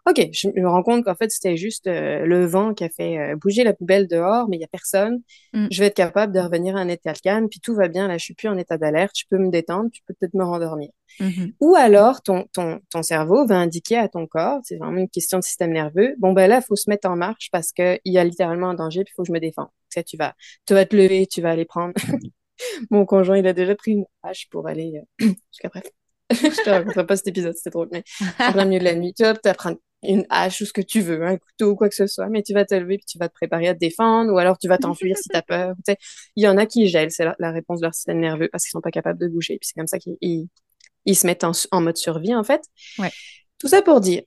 OK, 0.05 0.29
je 0.33 0.49
me 0.49 0.67
rends 0.67 0.83
compte 0.83 1.05
qu'en 1.05 1.15
fait, 1.15 1.31
c'était 1.31 1.55
juste 1.55 1.87
euh, 1.87 2.25
le 2.25 2.45
vent 2.45 2.73
qui 2.73 2.83
a 2.83 2.89
fait 2.89 3.17
euh, 3.17 3.35
bouger 3.37 3.63
la 3.63 3.73
poubelle 3.73 4.07
dehors, 4.07 4.49
mais 4.49 4.57
il 4.57 4.59
n'y 4.59 4.65
a 4.65 4.69
personne. 4.69 5.21
Mm. 5.53 5.67
Je 5.71 5.79
vais 5.79 5.87
être 5.87 5.95
capable 5.95 6.33
de 6.33 6.39
revenir 6.39 6.75
à 6.75 6.81
un 6.81 6.89
état 6.89 7.13
de 7.13 7.19
calme, 7.19 7.47
puis 7.47 7.61
tout 7.61 7.73
va 7.73 7.87
bien, 7.87 8.09
là, 8.09 8.17
je 8.17 8.25
suis 8.25 8.33
plus 8.33 8.49
en 8.49 8.57
état 8.57 8.77
d'alerte, 8.77 9.13
je 9.17 9.23
peux 9.29 9.37
me 9.37 9.49
détendre, 9.49 9.89
je 9.93 10.01
peux 10.05 10.13
peut-être 10.13 10.33
me 10.33 10.43
rendormir. 10.43 10.89
Mhm. 11.19 11.53
Ou 11.61 11.75
alors, 11.75 12.21
ton, 12.21 12.45
ton, 12.53 12.81
ton 12.89 13.03
cerveau 13.03 13.45
va 13.45 13.57
indiquer 13.57 13.97
à 13.97 14.09
ton 14.09 14.27
corps, 14.27 14.59
c'est 14.63 14.77
vraiment 14.77 14.97
une 14.97 15.09
question 15.09 15.37
de 15.37 15.43
système 15.43 15.71
nerveux, 15.71 16.15
bon, 16.17 16.33
ben 16.33 16.47
là, 16.47 16.59
il 16.61 16.65
faut 16.65 16.75
se 16.75 16.89
mettre 16.89 17.09
en 17.09 17.15
marche 17.15 17.49
parce 17.51 17.71
qu'il 17.71 17.99
y 18.03 18.17
a 18.17 18.23
littéralement 18.25 18.69
un 18.69 18.73
danger, 18.73 19.03
puis 19.03 19.13
il 19.13 19.15
faut 19.15 19.23
que 19.23 19.27
je 19.27 19.33
me 19.33 19.39
défende. 19.39 19.69
Tu 19.89 19.99
sais, 19.99 20.03
tu 20.03 20.17
vas, 20.17 20.33
tu 20.65 20.73
vas 20.73 20.85
te 20.85 20.95
lever, 20.95 21.27
tu 21.27 21.41
vas 21.41 21.51
aller 21.51 21.65
prendre. 21.65 21.93
Mon 22.91 23.05
conjoint, 23.05 23.37
il 23.37 23.47
a 23.47 23.53
déjà 23.53 23.75
pris 23.75 23.91
une 23.91 24.05
hache 24.21 24.47
pour 24.49 24.67
aller 24.67 25.01
euh, 25.21 25.27
jusqu'à 25.51 25.69
bref. 25.69 25.85
je 26.31 26.63
te 26.63 26.69
raconterai 26.69 27.05
pas 27.05 27.15
cet 27.15 27.27
épisode, 27.27 27.55
c'était 27.55 27.69
drôle, 27.69 27.89
mais 27.91 28.03
en 28.39 28.53
plein 28.53 28.65
milieu 28.65 28.79
de 28.79 28.85
la 28.85 28.95
nuit, 28.95 29.13
tu 29.13 29.23
vas 29.23 29.35
prendre 29.53 29.77
une 30.03 30.25
hache 30.29 30.61
ou 30.61 30.65
ce 30.65 30.73
que 30.73 30.81
tu 30.81 31.01
veux, 31.01 31.23
un 31.25 31.37
couteau 31.37 31.71
ou 31.71 31.75
quoi 31.75 31.89
que 31.89 31.95
ce 31.95 32.07
soit, 32.07 32.27
mais 32.29 32.43
tu 32.43 32.53
vas 32.53 32.65
te 32.65 32.75
lever 32.75 32.97
puis 32.97 33.05
tu 33.05 33.17
vas 33.17 33.29
te 33.29 33.33
préparer 33.33 33.67
à 33.69 33.73
te 33.73 33.79
défendre 33.79 34.31
ou 34.33 34.37
alors 34.37 34.57
tu 34.57 34.67
vas 34.67 34.77
t'enfuir 34.77 35.17
si 35.17 35.29
tu 35.29 35.35
as 35.35 35.41
peur. 35.41 35.75
Tu 35.77 35.93
sais, 35.93 35.97
il 36.35 36.43
y 36.43 36.47
en 36.47 36.57
a 36.57 36.65
qui 36.65 36.87
gèlent, 36.87 37.11
c'est 37.11 37.25
la, 37.25 37.35
la 37.39 37.51
réponse 37.51 37.79
de 37.79 37.85
leur 37.85 37.93
système 37.95 38.19
nerveux 38.19 38.49
parce 38.51 38.63
qu'ils 38.65 38.71
sont 38.71 38.81
pas 38.81 38.91
capables 38.91 39.19
de 39.19 39.27
bouger. 39.27 39.57
Puis 39.59 39.67
c'est 39.69 39.79
comme 39.79 39.87
ça 39.87 39.99
qu'ils 39.99 40.17
ils, 40.21 40.47
ils 41.05 41.15
se 41.17 41.27
mettent 41.27 41.43
en, 41.43 41.51
en 41.71 41.81
mode 41.81 41.97
survie, 41.97 42.35
en 42.35 42.43
fait. 42.43 42.61
Ouais. 42.99 43.11
Tout 43.59 43.67
ça 43.67 43.81
pour 43.81 44.01
dire, 44.01 44.23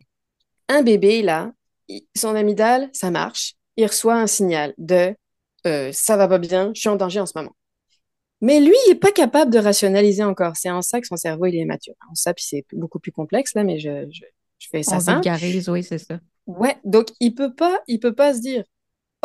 un 0.68 0.83
bébé, 0.83 1.23
là, 1.23 1.52
il- 1.88 2.06
son 2.16 2.35
amygdale, 2.35 2.90
ça 2.92 3.11
marche. 3.11 3.54
Il 3.76 3.87
reçoit 3.87 4.16
un 4.16 4.26
signal 4.26 4.75
de 4.78 5.14
euh, 5.66 5.90
ça 5.92 6.16
va 6.16 6.28
pas 6.28 6.38
bien, 6.38 6.73
je 6.75 6.80
suis 6.80 6.88
en 6.88 6.97
danger 6.97 7.21
en 7.21 7.26
ce 7.26 7.33
moment. 7.37 7.54
Mais 8.40 8.61
lui, 8.61 8.75
il 8.87 8.92
est 8.92 8.95
pas 9.00 9.12
capable 9.12 9.50
de 9.52 9.59
rationaliser 9.59 10.23
encore. 10.23 10.56
C'est 10.56 10.71
en 10.71 10.83
ça 10.83 11.00
que 11.00 11.06
son 11.06 11.16
cerveau, 11.16 11.47
il 11.47 11.56
est 11.56 11.64
mature. 11.64 11.95
En 12.11 12.14
ça, 12.14 12.35
puis 12.35 12.45
c'est 12.47 12.64
beaucoup 12.73 12.99
plus 12.99 13.12
complexe, 13.12 13.54
là, 13.54 13.64
mais 13.64 13.78
je, 13.78 14.06
je, 14.11 14.23
je 14.58 14.68
fais 14.70 14.82
ça 14.82 14.98
On 14.98 15.00
simple. 15.00 15.28
vulgarise, 15.28 15.68
oui, 15.68 15.82
c'est 15.84 15.98
ça. 15.98 16.20
Ouais, 16.46 16.76
donc 16.84 17.08
il 17.20 17.34
peut 17.34 17.52
pas, 17.54 17.80
il 17.88 17.98
peut 17.98 18.14
pas 18.14 18.32
se 18.34 18.40
dire, 18.40 18.64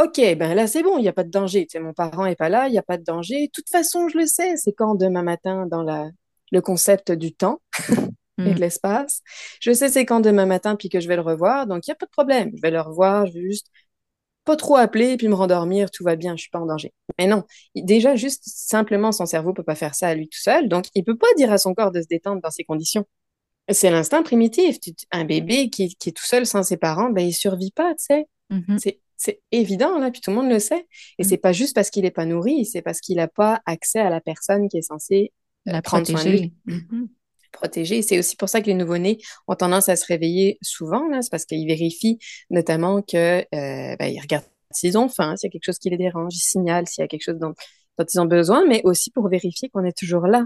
OK, 0.02 0.18
ben 0.38 0.56
là 0.56 0.68
c'est 0.68 0.84
bon, 0.84 0.98
il 1.00 1.04
n'y 1.04 1.10
a 1.10 1.14
pas 1.14 1.24
de 1.26 1.32
danger. 1.32 1.66
Tu 1.68 1.74
sais, 1.74 1.82
mon 1.82 1.94
parent 1.94 2.26
est 2.26 2.36
pas 2.36 2.50
là, 2.50 2.68
il 2.68 2.72
n'y 2.74 2.78
a 2.80 2.84
pas 2.84 2.98
de 2.98 3.04
danger. 3.04 3.48
De 3.48 3.52
toute 3.54 3.70
façon, 3.70 4.10
je 4.10 4.18
le 4.18 4.28
sais, 4.28 4.58
c'est 4.58 4.74
quand 4.74 4.96
demain 4.96 5.24
matin 5.24 5.68
dans 5.68 5.84
la, 5.84 6.10
le 6.52 6.62
concept 6.62 7.12
du 7.12 7.34
temps 7.34 7.62
et 8.46 8.54
Mm. 8.54 8.56
de 8.56 8.62
l'espace. 8.62 9.22
Je 9.62 9.74
sais 9.74 9.90
c'est 9.90 10.06
quand 10.06 10.22
demain 10.22 10.46
matin 10.48 10.76
puis 10.78 10.90
que 10.90 11.00
je 11.02 11.08
vais 11.10 11.16
le 11.18 11.22
revoir, 11.24 11.68
donc 11.68 11.88
il 11.88 11.92
n'y 11.92 11.94
a 11.94 11.96
pas 11.96 12.06
de 12.08 12.12
problème. 12.12 12.52
Je 12.56 12.62
vais 12.62 12.72
le 12.72 12.82
revoir, 12.82 13.28
je 13.28 13.34
vais 13.34 13.44
juste 13.44 13.68
pas 14.46 14.56
trop 14.58 14.78
appeler 14.78 15.18
puis 15.18 15.28
me 15.30 15.36
rendormir, 15.36 15.92
tout 15.92 16.04
va 16.04 16.16
bien, 16.18 16.36
je 16.38 16.42
suis 16.44 16.52
pas 16.52 16.60
en 16.60 16.66
danger. 16.68 16.94
Mais 17.20 17.28
non, 17.28 17.44
déjà 17.76 18.16
juste 18.16 18.44
simplement 18.46 19.12
son 19.12 19.26
cerveau 19.28 19.54
peut 19.54 19.64
pas 19.64 19.76
faire 19.76 19.96
ça 19.96 20.10
à 20.10 20.16
lui 20.16 20.30
tout 20.30 20.40
seul, 20.42 20.70
donc 20.70 20.88
il 20.96 21.04
peut 21.04 21.18
pas 21.18 21.28
dire 21.38 21.52
à 21.52 21.58
son 21.60 21.74
corps 21.76 21.92
de 21.92 22.02
se 22.02 22.08
détendre 22.08 22.42
dans 22.42 22.52
ces 22.52 22.64
conditions. 22.66 23.06
C'est 23.72 23.92
l'instinct 23.92 24.24
primitif. 24.24 24.78
Un 25.12 25.26
bébé 25.26 25.70
qui, 25.70 25.96
qui 25.96 26.10
est 26.10 26.14
tout 26.14 26.26
seul 26.26 26.46
sans 26.46 26.64
ses 26.64 26.78
parents, 26.78 27.10
ben 27.10 27.22
il 27.26 27.34
survit 27.34 27.72
pas, 27.72 27.92
tu 27.96 28.06
sais. 28.06 28.26
Mhm. 28.50 28.78
C'est, 28.80 29.00
c'est 29.18 29.42
évident, 29.52 30.00
là, 30.00 30.10
puis 30.12 30.20
tout 30.22 30.32
le 30.32 30.36
monde 30.38 30.50
le 30.50 30.60
sait. 30.60 30.88
Et 31.20 31.24
Mm. 31.24 31.28
c'est 31.28 31.38
pas 31.38 31.52
juste 31.54 31.76
parce 31.76 31.90
qu'il 31.92 32.06
est 32.06 32.12
pas 32.12 32.26
nourri, 32.26 32.66
c'est 32.66 32.82
parce 32.82 33.00
qu'il 33.00 33.20
a 33.20 33.28
pas 33.28 33.62
accès 33.66 34.00
à 34.00 34.10
la 34.10 34.20
personne 34.20 34.68
qui 34.68 34.78
est 34.78 34.82
censée 34.82 35.32
euh, 35.68 35.74
La 35.74 35.82
prendre 35.84 36.08
soin 36.08 36.24
de 36.24 36.30
lui, 36.30 36.54
protéger. 36.66 36.86
Mhm. 36.92 37.08
protéger. 37.52 38.02
C'est 38.02 38.18
aussi 38.18 38.36
pour 38.36 38.50
ça 38.50 38.62
que 38.62 38.66
les 38.68 38.74
nouveau-nés 38.74 39.20
ont 39.48 39.56
tendance 39.56 39.90
à 39.90 39.96
se 39.96 40.06
réveiller 40.06 40.58
souvent, 40.64 41.08
là. 41.10 41.22
C'est 41.22 41.30
parce 41.30 41.46
qu'ils 41.46 41.68
vérifient 41.68 42.18
notamment 42.50 43.02
que, 43.04 43.42
euh, 43.42 43.96
ben, 43.98 44.16
regardent 44.22 44.46
s'ils 44.74 44.98
ont 44.98 45.10
faim, 45.10 45.36
s'il 45.36 45.48
y 45.48 45.50
a 45.50 45.52
quelque 45.52 45.66
chose 45.66 45.78
qui 45.80 45.90
les 45.90 45.98
dérange, 45.98 46.34
ils 46.34 46.40
signalent 46.40 46.88
s'il 46.88 47.02
y 47.02 47.06
a 47.06 47.08
quelque 47.08 47.24
chose 47.24 47.38
dont, 47.38 47.54
dont 47.98 48.06
ils 48.12 48.20
ont 48.22 48.26
besoin, 48.26 48.66
mais 48.66 48.82
aussi 48.86 49.12
pour 49.12 49.28
vérifier 49.28 49.70
qu'on 49.70 49.84
est 49.84 49.96
toujours 49.98 50.26
là. 50.28 50.46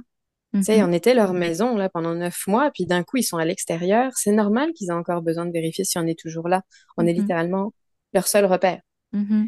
Tu 0.59 0.63
sais, 0.63 0.81
Mhm. 0.81 0.89
on 0.89 0.93
était 0.93 1.13
leur 1.13 1.33
maison 1.33 1.75
là 1.75 1.89
pendant 1.89 2.13
neuf 2.15 2.47
mois, 2.47 2.71
puis 2.73 2.85
d'un 2.85 3.03
coup 3.03 3.17
ils 3.17 3.23
sont 3.23 3.37
à 3.37 3.45
l'extérieur. 3.45 4.11
C'est 4.15 4.31
normal 4.31 4.71
qu'ils 4.73 4.89
aient 4.89 4.93
encore 4.93 5.21
besoin 5.21 5.45
de 5.45 5.51
vérifier 5.51 5.83
si 5.83 5.97
on 5.97 6.05
est 6.07 6.17
toujours 6.17 6.47
là. 6.47 6.61
On 6.97 7.05
est 7.05 7.13
Mhm. 7.13 7.19
littéralement 7.21 7.73
leur 8.13 8.27
seul 8.27 8.45
repère. 8.45 8.79
Mhm. 9.13 9.47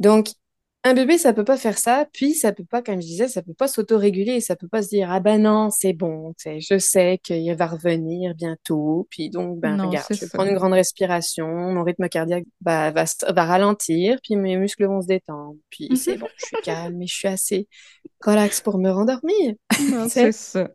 Donc, 0.00 0.28
un 0.86 0.94
bébé, 0.94 1.18
ça 1.18 1.32
peut 1.32 1.44
pas 1.44 1.56
faire 1.56 1.78
ça, 1.78 2.06
puis 2.12 2.34
ça 2.34 2.52
peut 2.52 2.64
pas, 2.64 2.82
comme 2.82 3.00
je 3.00 3.06
disais, 3.06 3.28
ça 3.28 3.42
peut 3.42 3.54
pas 3.54 3.68
s'autoréguler, 3.68 4.40
ça 4.40 4.56
peut 4.56 4.68
pas 4.68 4.82
se 4.82 4.88
dire, 4.88 5.10
ah 5.10 5.20
ben 5.20 5.42
non, 5.42 5.70
c'est 5.70 5.92
bon, 5.92 6.32
je 6.38 6.78
sais 6.78 7.18
qu'il 7.22 7.54
va 7.54 7.66
revenir 7.66 8.34
bientôt, 8.34 9.06
puis 9.10 9.30
donc, 9.30 9.58
ben 9.58 9.76
Non, 9.76 9.88
regarde, 9.88 10.06
je 10.10 10.20
vais 10.20 10.28
prendre 10.28 10.50
une 10.50 10.56
grande 10.56 10.74
respiration, 10.74 11.46
mon 11.46 11.82
rythme 11.82 12.08
cardiaque 12.08 12.44
bah, 12.60 12.92
va, 12.92 13.44
ralentir, 13.44 14.18
puis 14.22 14.36
mes 14.36 14.56
muscles 14.56 14.86
vont 14.86 15.02
se 15.02 15.08
détendre, 15.08 15.56
puis 15.70 15.88
c'est 15.96 16.16
bon, 16.16 16.28
je 16.36 16.46
suis 16.46 16.56
calme 16.62 17.02
et 17.02 17.06
je 17.06 17.14
suis 17.14 17.28
assez 17.28 17.68
relax 18.24 18.60
pour 18.60 18.78
me 18.78 18.90
rendormir. 18.90 19.54
C'est 20.08 20.32
ça. 20.32 20.68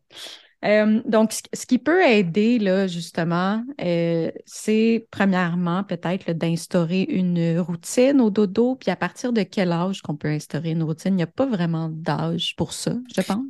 Euh, 0.63 1.01
donc, 1.06 1.34
ce 1.53 1.65
qui 1.65 1.80
peut 1.80 2.03
aider, 2.03 2.60
là, 2.60 2.88
justement, 2.88 3.63
euh, 3.82 4.32
c'est 4.46 5.08
premièrement 5.10 5.84
peut-être 5.84 6.32
d'instaurer 6.34 7.01
une 7.03 7.60
routine 7.60 8.22
au 8.22 8.30
dodo. 8.30 8.75
Puis 8.75 8.91
à 8.91 8.96
partir 8.96 9.34
de 9.34 9.41
quel 9.44 9.72
âge 9.72 10.01
qu'on 10.01 10.15
peut 10.15 10.27
instaurer 10.30 10.72
une 10.72 10.84
routine? 10.84 11.13
Il 11.13 11.18
n'y 11.18 11.24
a 11.24 11.27
pas 11.27 11.48
vraiment 11.48 11.89
d'âge 11.89 12.56
pour 12.56 12.74
ça, 12.74 12.94
je 13.15 13.22
pense. 13.22 13.44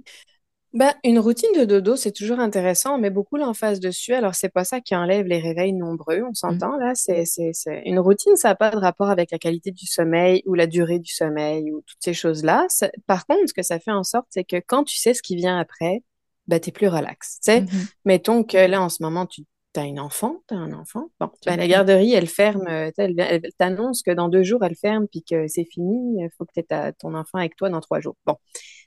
Ben, 0.73 0.93
une 1.03 1.19
routine 1.19 1.49
de 1.59 1.65
dodo, 1.65 1.97
c'est 1.97 2.13
toujours 2.13 2.39
intéressant, 2.39 2.97
mais 2.97 3.09
beaucoup 3.09 3.35
l'emphase 3.35 3.81
dessus. 3.81 4.13
Alors, 4.13 4.35
c'est 4.35 4.47
pas 4.47 4.63
ça 4.63 4.79
qui 4.79 4.95
enlève 4.95 5.25
les 5.25 5.39
réveils 5.39 5.73
nombreux, 5.73 6.21
on 6.23 6.29
Mm. 6.29 6.35
s'entend 6.35 6.77
là. 6.77 6.93
C'est, 6.95 7.25
c'est, 7.25 7.49
c'est... 7.51 7.81
Une 7.85 7.99
routine, 7.99 8.37
ça 8.37 8.49
n'a 8.49 8.55
pas 8.55 8.71
de 8.71 8.77
rapport 8.77 9.09
avec 9.09 9.31
la 9.31 9.37
qualité 9.37 9.71
du 9.71 9.85
sommeil 9.85 10.43
ou 10.45 10.53
la 10.53 10.67
durée 10.67 10.99
du 10.99 11.11
sommeil 11.11 11.73
ou 11.73 11.81
toutes 11.81 12.01
ces 12.01 12.13
choses-là. 12.13 12.65
C'est- 12.69 12.93
Par 13.05 13.25
contre, 13.25 13.49
ce 13.49 13.53
que 13.53 13.63
ça 13.63 13.79
fait 13.79 13.91
en 13.91 14.03
sorte, 14.03 14.27
c'est 14.29 14.45
que 14.45 14.61
quand 14.65 14.85
tu 14.85 14.95
sais 14.97 15.13
ce 15.13 15.21
qui 15.21 15.35
vient 15.35 15.59
après, 15.59 16.03
ben, 16.51 16.59
t'es 16.59 16.71
plus 16.71 16.87
relax. 16.87 17.39
Tu 17.43 17.51
sais, 17.51 17.61
Mhm. 17.61 17.69
mettons 18.05 18.43
que 18.43 18.57
là, 18.57 18.81
en 18.81 18.89
ce 18.89 19.01
moment, 19.01 19.25
tu 19.25 19.43
as 19.75 19.85
une 19.85 19.99
enfant, 19.99 20.43
t'as 20.47 20.55
un 20.57 20.73
enfant. 20.73 21.05
Bon, 21.19 21.29
Tu- 21.41 21.47
ben, 21.49 21.55
la 21.55 21.67
garderie, 21.67 22.13
elle 22.13 22.27
ferme, 22.27 22.67
euh, 22.67 22.91
tu 22.95 23.01
elle, 23.01 23.19
elle 23.19 23.41
t'annonce 23.57 24.03
que 24.03 24.11
dans 24.11 24.27
deux 24.29 24.43
jours, 24.43 24.63
elle 24.63 24.75
ferme 24.75 25.07
puis 25.07 25.23
que 25.23 25.47
c'est 25.47 25.63
fini. 25.65 26.17
Il 26.21 26.29
faut 26.37 26.45
que 26.45 26.51
tu 26.53 26.59
aies 26.69 26.93
ton 26.99 27.15
enfant 27.15 27.37
avec 27.39 27.55
toi 27.55 27.69
dans 27.69 27.79
trois 27.81 27.99
jours. 28.01 28.15
Bon, 28.25 28.35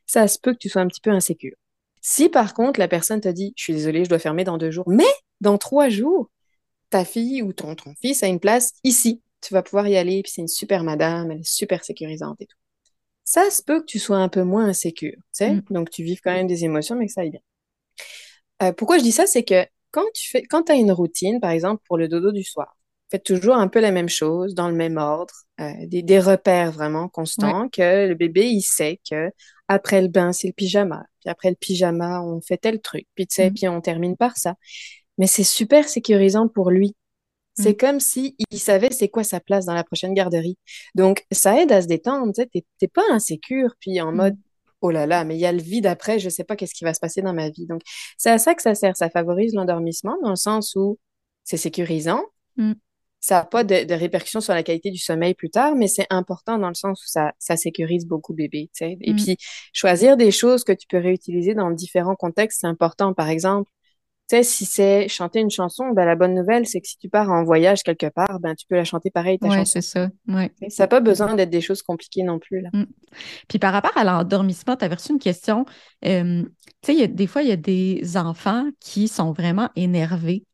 ça 0.06 0.28
se 0.28 0.38
peut 0.38 0.52
que 0.52 0.58
tu 0.58 0.68
sois 0.68 0.82
un 0.82 0.86
petit 0.88 1.00
peu 1.00 1.10
insécure. 1.10 1.56
Si 2.02 2.28
par 2.28 2.52
contre 2.52 2.78
la 2.78 2.86
personne 2.88 3.20
te 3.22 3.28
dit, 3.30 3.54
je 3.56 3.62
suis 3.64 3.72
désolée, 3.72 4.04
je 4.04 4.10
dois 4.10 4.18
fermer 4.18 4.44
dans 4.44 4.58
deux 4.58 4.70
jours, 4.70 4.86
mais 4.88 5.04
dans 5.40 5.56
trois 5.56 5.88
jours, 5.88 6.28
ta 6.90 7.04
fille 7.06 7.40
ou 7.40 7.54
ton, 7.54 7.74
ton 7.74 7.94
fils 8.02 8.22
a 8.22 8.26
une 8.26 8.38
place 8.38 8.72
ici, 8.84 9.22
tu 9.40 9.54
vas 9.54 9.62
pouvoir 9.62 9.88
y 9.88 9.96
aller, 9.96 10.22
puis 10.22 10.30
c'est 10.34 10.42
une 10.42 10.48
super 10.48 10.84
madame, 10.84 11.30
elle 11.30 11.40
est 11.40 11.48
super 11.48 11.82
sécurisante 11.82 12.36
et 12.42 12.46
tout. 12.46 12.56
Ça 13.24 13.48
se 13.50 13.62
peut 13.62 13.80
que 13.80 13.86
tu 13.86 13.98
sois 13.98 14.18
un 14.18 14.28
peu 14.28 14.42
moins 14.42 14.66
insécure, 14.66 15.14
tu 15.16 15.22
sais, 15.32 15.54
Mm. 15.54 15.62
donc 15.70 15.88
tu 15.88 16.02
vives 16.04 16.20
quand 16.22 16.32
même 16.32 16.46
des 16.46 16.64
émotions, 16.66 16.94
mais 16.94 17.06
que 17.06 17.12
ça 17.12 17.22
aille 17.22 17.30
bien. 17.30 17.40
Euh, 18.62 18.72
pourquoi 18.72 18.98
je 18.98 19.02
dis 19.02 19.12
ça, 19.12 19.26
c'est 19.26 19.42
que 19.44 19.64
quand 19.90 20.04
tu 20.14 20.28
fais, 20.30 20.42
quand 20.42 20.70
as 20.70 20.74
une 20.74 20.92
routine, 20.92 21.40
par 21.40 21.50
exemple 21.50 21.82
pour 21.86 21.96
le 21.98 22.08
dodo 22.08 22.32
du 22.32 22.44
soir, 22.44 22.76
faites 23.10 23.24
toujours 23.24 23.54
un 23.56 23.68
peu 23.68 23.80
la 23.80 23.90
même 23.90 24.08
chose, 24.08 24.54
dans 24.54 24.68
le 24.68 24.74
même 24.74 24.96
ordre, 24.96 25.34
euh, 25.60 25.70
des, 25.86 26.02
des 26.02 26.18
repères 26.18 26.72
vraiment 26.72 27.08
constants, 27.08 27.68
que 27.68 28.06
le 28.08 28.14
bébé, 28.14 28.46
il 28.48 28.62
sait 28.62 29.00
que 29.08 29.30
après 29.68 30.02
le 30.02 30.08
bain, 30.08 30.32
c'est 30.32 30.46
le 30.48 30.52
pyjama, 30.52 31.04
puis 31.20 31.30
après 31.30 31.50
le 31.50 31.56
pyjama, 31.56 32.22
on 32.22 32.40
fait 32.40 32.56
tel 32.56 32.80
truc, 32.80 33.06
puis 33.14 33.26
tu 33.26 33.36
sais, 33.36 33.50
Mm. 33.50 33.54
puis 33.54 33.68
on 33.68 33.80
termine 33.80 34.16
par 34.16 34.36
ça. 34.36 34.54
Mais 35.18 35.26
c'est 35.28 35.44
super 35.44 35.88
sécurisant 35.88 36.48
pour 36.48 36.70
lui. 36.70 36.96
C'est 37.56 37.74
Mm. 37.74 37.76
comme 37.86 38.00
si 38.00 38.34
il 38.50 38.58
savait 38.58 38.90
c'est 38.90 39.08
quoi 39.08 39.22
sa 39.22 39.38
place 39.38 39.64
dans 39.66 39.74
la 39.74 39.84
prochaine 39.84 40.12
garderie. 40.12 40.58
Donc, 40.96 41.24
ça 41.30 41.60
aide 41.62 41.70
à 41.70 41.82
se 41.82 41.86
détendre, 41.86 42.32
tu 42.34 42.42
sais, 42.42 42.64
t'es 42.78 42.88
pas 42.88 43.04
insécure, 43.12 43.74
puis 43.78 44.00
en 44.00 44.10
Mm. 44.10 44.16
mode, 44.16 44.36
oh 44.84 44.90
là 44.90 45.06
là, 45.06 45.24
mais 45.24 45.34
il 45.36 45.40
y 45.40 45.46
a 45.46 45.52
le 45.52 45.62
vide 45.62 45.86
après, 45.86 46.18
je 46.18 46.28
sais 46.28 46.44
pas 46.44 46.56
qu'est-ce 46.56 46.74
qui 46.74 46.84
va 46.84 46.92
se 46.92 47.00
passer 47.00 47.22
dans 47.22 47.32
ma 47.32 47.48
vie. 47.48 47.66
Donc, 47.66 47.80
c'est 48.18 48.30
à 48.30 48.36
ça 48.36 48.54
que 48.54 48.60
ça 48.60 48.74
sert. 48.74 48.94
Ça 48.98 49.08
favorise 49.08 49.54
l'endormissement 49.54 50.14
dans 50.22 50.28
le 50.30 50.36
sens 50.36 50.74
où 50.76 50.98
c'est 51.42 51.56
sécurisant. 51.56 52.22
Mm. 52.58 52.72
Ça 53.20 53.36
n'a 53.36 53.44
pas 53.46 53.64
de, 53.64 53.84
de 53.84 53.94
répercussions 53.94 54.42
sur 54.42 54.52
la 54.52 54.62
qualité 54.62 54.90
du 54.90 54.98
sommeil 54.98 55.32
plus 55.32 55.48
tard, 55.48 55.74
mais 55.74 55.88
c'est 55.88 56.06
important 56.10 56.58
dans 56.58 56.68
le 56.68 56.74
sens 56.74 57.02
où 57.02 57.08
ça, 57.08 57.32
ça 57.38 57.56
sécurise 57.56 58.04
beaucoup 58.06 58.34
bébé, 58.34 58.68
sais. 58.74 58.98
Et 59.00 59.14
Mm. 59.14 59.16
puis, 59.16 59.36
choisir 59.72 60.18
des 60.18 60.30
choses 60.30 60.64
que 60.64 60.72
tu 60.72 60.86
peux 60.86 60.98
réutiliser 60.98 61.54
dans 61.54 61.70
différents 61.70 62.16
contextes, 62.16 62.58
c'est 62.60 62.66
important. 62.66 63.14
Par 63.14 63.30
exemple, 63.30 63.70
sais, 64.28 64.42
si 64.42 64.64
c'est 64.64 65.08
chanter 65.08 65.40
une 65.40 65.50
chanson, 65.50 65.90
ben, 65.90 66.04
la 66.04 66.16
bonne 66.16 66.34
nouvelle, 66.34 66.66
c'est 66.66 66.80
que 66.80 66.88
si 66.88 66.96
tu 66.98 67.08
pars 67.08 67.30
en 67.30 67.44
voyage 67.44 67.82
quelque 67.82 68.06
part, 68.06 68.40
ben, 68.40 68.54
tu 68.54 68.66
peux 68.66 68.76
la 68.76 68.84
chanter 68.84 69.10
pareil, 69.10 69.38
ta 69.38 69.48
Ouais, 69.48 69.64
c'est 69.64 69.82
ça. 69.82 70.08
Ouais. 70.28 70.50
Ça 70.68 70.84
n'a 70.84 70.88
pas 70.88 71.00
besoin 71.00 71.34
d'être 71.34 71.50
des 71.50 71.60
choses 71.60 71.82
compliquées 71.82 72.22
non 72.22 72.38
plus, 72.38 72.60
là. 72.60 72.70
Puis 73.48 73.58
par 73.58 73.72
rapport 73.72 73.96
à 73.96 74.04
l'endormissement, 74.04 74.76
tu 74.76 74.84
avais 74.84 74.94
reçu 74.94 75.12
une 75.12 75.18
question. 75.18 75.64
Euh, 76.04 76.42
tu 76.82 76.96
sais, 76.96 77.08
des 77.08 77.26
fois, 77.26 77.42
il 77.42 77.48
y 77.48 77.52
a 77.52 77.56
des 77.56 78.16
enfants 78.16 78.68
qui 78.80 79.08
sont 79.08 79.32
vraiment 79.32 79.70
énervés 79.76 80.44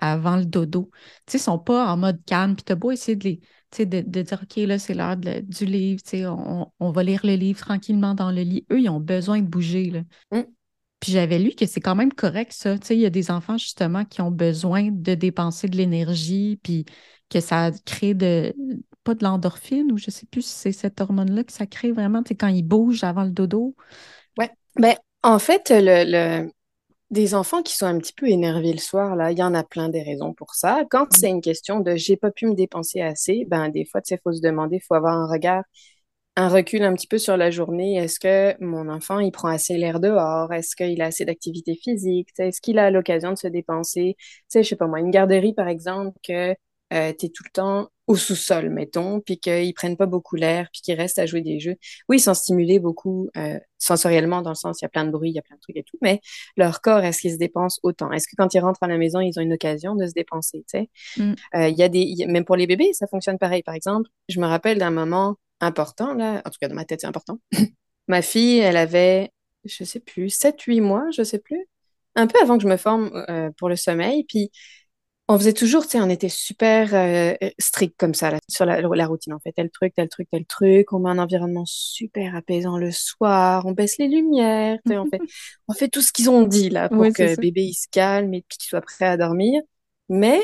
avant 0.00 0.36
le 0.36 0.44
dodo. 0.44 0.90
Tu 1.26 1.32
sais, 1.32 1.38
ils 1.38 1.40
sont 1.40 1.58
pas 1.58 1.92
en 1.92 1.96
mode 1.96 2.24
calme. 2.24 2.56
Puis 2.56 2.64
tu 2.64 2.72
as 2.72 2.76
beau 2.76 2.90
essayer 2.90 3.16
de, 3.16 3.24
les, 3.24 3.38
tu 3.38 3.46
sais, 3.72 3.86
de, 3.86 4.00
de 4.00 4.22
dire, 4.22 4.40
OK, 4.42 4.56
là, 4.56 4.78
c'est 4.78 4.94
l'heure 4.94 5.16
du 5.16 5.64
livre. 5.64 6.02
Tu 6.02 6.10
sais, 6.10 6.26
on, 6.26 6.72
on 6.80 6.90
va 6.90 7.02
lire 7.02 7.20
le 7.24 7.34
livre 7.34 7.60
tranquillement 7.60 8.14
dans 8.14 8.30
le 8.30 8.42
lit. 8.42 8.66
Eux, 8.72 8.80
ils 8.80 8.88
ont 8.88 9.00
besoin 9.00 9.40
de 9.40 9.46
bouger, 9.46 9.90
là. 9.90 10.00
Mm. 10.32 10.44
Puis 11.00 11.12
j'avais 11.12 11.38
lu 11.38 11.52
que 11.54 11.66
c'est 11.66 11.80
quand 11.80 11.94
même 11.94 12.12
correct, 12.12 12.52
ça. 12.52 12.78
Tu 12.78 12.86
sais, 12.88 12.96
il 12.96 13.00
y 13.00 13.06
a 13.06 13.10
des 13.10 13.30
enfants, 13.30 13.58
justement, 13.58 14.04
qui 14.04 14.20
ont 14.22 14.30
besoin 14.30 14.90
de 14.90 15.14
dépenser 15.14 15.68
de 15.68 15.76
l'énergie, 15.76 16.58
puis 16.62 16.84
que 17.30 17.40
ça 17.40 17.70
crée 17.86 18.14
de, 18.14 18.54
pas 19.04 19.14
de 19.14 19.24
l'endorphine, 19.24 19.92
ou 19.92 19.98
je 19.98 20.10
sais 20.10 20.26
plus 20.26 20.42
si 20.42 20.52
c'est 20.54 20.72
cette 20.72 21.00
hormone-là 21.00 21.44
que 21.44 21.52
ça 21.52 21.66
crée 21.66 21.92
vraiment, 21.92 22.22
tu 22.22 22.28
sais, 22.30 22.36
quand 22.36 22.48
ils 22.48 22.62
bougent 22.62 23.04
avant 23.04 23.24
le 23.24 23.30
dodo. 23.30 23.74
Ouais. 24.38 24.50
Ben, 24.76 24.94
en 25.22 25.38
fait, 25.38 25.70
le, 25.70 26.04
le- 26.44 26.50
des 27.10 27.34
enfants 27.34 27.62
qui 27.62 27.74
sont 27.76 27.86
un 27.86 27.98
petit 27.98 28.12
peu 28.14 28.28
énervés 28.28 28.72
le 28.72 28.78
soir, 28.78 29.16
là, 29.16 29.32
il 29.32 29.38
y 29.38 29.42
en 29.42 29.54
a 29.54 29.64
plein 29.64 29.88
des 29.90 30.02
raisons 30.02 30.34
pour 30.34 30.54
ça. 30.54 30.84
Quand 30.90 31.08
Mm. 31.12 31.20
c'est 31.20 31.30
une 31.30 31.42
question 31.42 31.80
de 31.80 31.96
j'ai 31.96 32.16
pas 32.16 32.30
pu 32.32 32.46
me 32.46 32.54
dépenser 32.54 33.02
assez, 33.02 33.44
ben, 33.48 33.68
des 33.70 33.84
fois, 33.86 34.02
tu 34.02 34.14
sais, 34.14 34.20
faut 34.24 34.32
se 34.32 34.40
demander, 34.42 34.80
faut 34.80 34.94
avoir 34.94 35.14
un 35.16 35.26
regard, 35.28 35.64
un 36.40 36.48
recul 36.48 36.82
un 36.82 36.94
petit 36.94 37.06
peu 37.06 37.18
sur 37.18 37.36
la 37.36 37.50
journée. 37.50 37.96
Est-ce 37.96 38.18
que 38.18 38.56
mon 38.64 38.88
enfant, 38.88 39.18
il 39.18 39.30
prend 39.30 39.48
assez 39.48 39.76
l'air 39.76 40.00
dehors? 40.00 40.52
Est-ce 40.52 40.74
qu'il 40.74 41.00
a 41.02 41.06
assez 41.06 41.24
d'activité 41.24 41.74
physique? 41.74 42.28
Est-ce 42.38 42.60
qu'il 42.60 42.78
a 42.78 42.90
l'occasion 42.90 43.30
de 43.32 43.36
se 43.38 43.46
dépenser? 43.46 44.16
Tu 44.18 44.24
sais, 44.48 44.62
je 44.62 44.68
sais 44.70 44.76
pas 44.76 44.86
moi, 44.86 45.00
une 45.00 45.10
garderie, 45.10 45.52
par 45.52 45.68
exemple, 45.68 46.18
que 46.26 46.54
euh, 46.92 47.12
tu 47.18 47.26
es 47.26 47.28
tout 47.28 47.44
le 47.44 47.50
temps 47.52 47.90
au 48.06 48.16
sous-sol, 48.16 48.70
mettons, 48.70 49.20
puis 49.20 49.38
qu'ils 49.38 49.72
prennent 49.74 49.96
pas 49.96 50.06
beaucoup 50.06 50.34
l'air, 50.34 50.68
puis 50.72 50.82
qu'ils 50.82 50.96
restent 50.96 51.20
à 51.20 51.26
jouer 51.26 51.42
des 51.42 51.60
jeux. 51.60 51.76
Oui, 52.08 52.16
ils 52.16 52.20
sont 52.20 52.34
stimulés 52.34 52.80
beaucoup 52.80 53.28
euh, 53.36 53.60
sensoriellement, 53.78 54.42
dans 54.42 54.50
le 54.50 54.56
sens, 54.56 54.80
il 54.80 54.84
y 54.84 54.86
a 54.86 54.88
plein 54.88 55.04
de 55.04 55.10
bruit, 55.12 55.30
il 55.30 55.34
y 55.34 55.38
a 55.38 55.42
plein 55.42 55.54
de 55.54 55.60
trucs 55.60 55.76
et 55.76 55.84
tout, 55.84 55.98
mais 56.02 56.20
leur 56.56 56.80
corps, 56.80 57.04
est-ce 57.04 57.20
qu'ils 57.20 57.32
se 57.32 57.36
dépensent 57.38 57.78
autant? 57.84 58.10
Est-ce 58.10 58.26
que 58.26 58.34
quand 58.36 58.52
ils 58.54 58.58
rentrent 58.60 58.82
à 58.82 58.88
la 58.88 58.98
maison, 58.98 59.20
ils 59.20 59.38
ont 59.38 59.42
une 59.42 59.52
occasion 59.52 59.94
de 59.94 60.06
se 60.06 60.12
dépenser, 60.14 60.64
tu 60.68 60.80
sais? 60.80 60.90
Mm. 61.16 61.34
Euh, 61.54 61.68
il 61.68 61.78
y 61.78 61.82
a 61.84 61.88
des, 61.88 62.00
il 62.00 62.18
y 62.18 62.24
a- 62.24 62.26
même 62.26 62.44
pour 62.44 62.56
les 62.56 62.66
bébés, 62.66 62.92
ça 62.94 63.06
fonctionne 63.06 63.38
pareil. 63.38 63.62
Par 63.62 63.74
exemple, 63.74 64.08
je 64.28 64.40
me 64.40 64.46
rappelle 64.46 64.78
d'un 64.78 64.90
moment 64.90 65.36
important, 65.60 66.14
là, 66.14 66.42
en 66.44 66.50
tout 66.50 66.58
cas 66.60 66.68
dans 66.68 66.74
ma 66.74 66.84
tête, 66.84 67.00
c'est 67.02 67.06
important. 67.06 67.38
Ma 68.08 68.22
fille, 68.22 68.58
elle 68.58 68.76
avait, 68.76 69.30
je 69.64 69.84
sais 69.84 70.00
plus, 70.00 70.30
7-8 70.30 70.80
mois, 70.80 71.04
je 71.12 71.22
sais 71.22 71.38
plus, 71.38 71.66
un 72.16 72.26
peu 72.26 72.38
avant 72.42 72.56
que 72.56 72.62
je 72.64 72.68
me 72.68 72.76
forme 72.76 73.10
euh, 73.28 73.50
pour 73.58 73.68
le 73.68 73.76
sommeil, 73.76 74.24
puis 74.24 74.50
on 75.28 75.38
faisait 75.38 75.52
toujours, 75.52 75.84
tu 75.84 75.90
sais, 75.90 76.00
on 76.00 76.10
était 76.10 76.28
super 76.28 76.92
euh, 76.92 77.34
strict 77.60 77.94
comme 77.96 78.14
ça, 78.14 78.32
là, 78.32 78.38
sur 78.48 78.66
la, 78.66 78.80
la 78.80 79.06
routine. 79.06 79.32
On 79.32 79.38
fait 79.38 79.52
tel 79.52 79.70
truc, 79.70 79.94
tel 79.94 80.08
truc, 80.08 80.28
tel 80.30 80.44
truc. 80.44 80.92
On 80.92 80.98
met 80.98 81.10
un 81.10 81.18
environnement 81.18 81.64
super 81.66 82.34
apaisant 82.34 82.78
le 82.78 82.90
soir. 82.90 83.64
On 83.64 83.70
baisse 83.70 83.96
les 83.98 84.08
lumières. 84.08 84.78
On 84.90 85.06
fait, 85.06 85.20
on 85.68 85.72
fait 85.72 85.88
tout 85.88 86.02
ce 86.02 86.10
qu'ils 86.10 86.30
ont 86.30 86.42
dit, 86.42 86.68
là, 86.68 86.88
pour 86.88 86.98
Oui, 86.98 87.12
que 87.12 87.28
ça. 87.28 87.40
bébé, 87.40 87.62
il 87.62 87.74
se 87.74 87.86
calme 87.92 88.34
et 88.34 88.42
puis 88.48 88.58
qu'il 88.58 88.68
soit 88.68 88.80
prêt 88.80 89.04
à 89.06 89.16
dormir. 89.16 89.62
Mais 90.08 90.40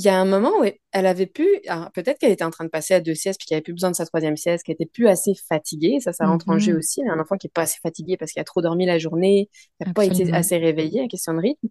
il 0.00 0.06
y 0.06 0.08
a 0.08 0.18
un 0.18 0.24
moment 0.24 0.50
où 0.60 0.64
elle 0.64 1.06
avait 1.06 1.26
pu, 1.26 1.46
peut-être 1.92 2.18
qu'elle 2.18 2.32
était 2.32 2.44
en 2.44 2.50
train 2.50 2.64
de 2.64 2.70
passer 2.70 2.94
à 2.94 3.00
deux 3.00 3.14
siestes 3.14 3.38
puis 3.38 3.46
qu'elle 3.46 3.56
avait 3.56 3.62
plus 3.62 3.74
besoin 3.74 3.90
de 3.90 3.96
sa 3.96 4.06
troisième 4.06 4.38
sieste, 4.38 4.64
qu'elle 4.64 4.76
était 4.76 4.86
plus 4.86 5.08
assez 5.08 5.34
fatiguée. 5.46 6.00
Ça, 6.00 6.14
ça 6.14 6.26
rentre 6.26 6.48
en 6.48 6.58
jeu 6.58 6.72
Mhm. 6.72 6.78
aussi. 6.78 7.02
Un 7.06 7.20
enfant 7.20 7.36
qui 7.36 7.48
est 7.48 7.52
pas 7.52 7.62
assez 7.62 7.78
fatigué 7.82 8.16
parce 8.16 8.32
qu'il 8.32 8.40
a 8.40 8.44
trop 8.44 8.62
dormi 8.62 8.86
la 8.86 8.98
journée, 8.98 9.50
qui 9.78 9.86
n'a 9.86 9.92
pas 9.92 10.06
été 10.06 10.32
assez 10.32 10.56
réveillé, 10.56 11.06
question 11.08 11.34
de 11.34 11.40
rythme. 11.40 11.68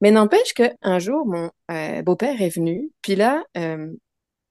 Mais 0.00 0.10
n'empêche 0.10 0.54
qu'un 0.54 0.98
jour, 0.98 1.26
mon 1.26 1.50
euh, 1.70 2.00
beau-père 2.00 2.40
est 2.40 2.48
venu, 2.48 2.90
puis 3.02 3.16
là, 3.16 3.44
euh, 3.58 3.92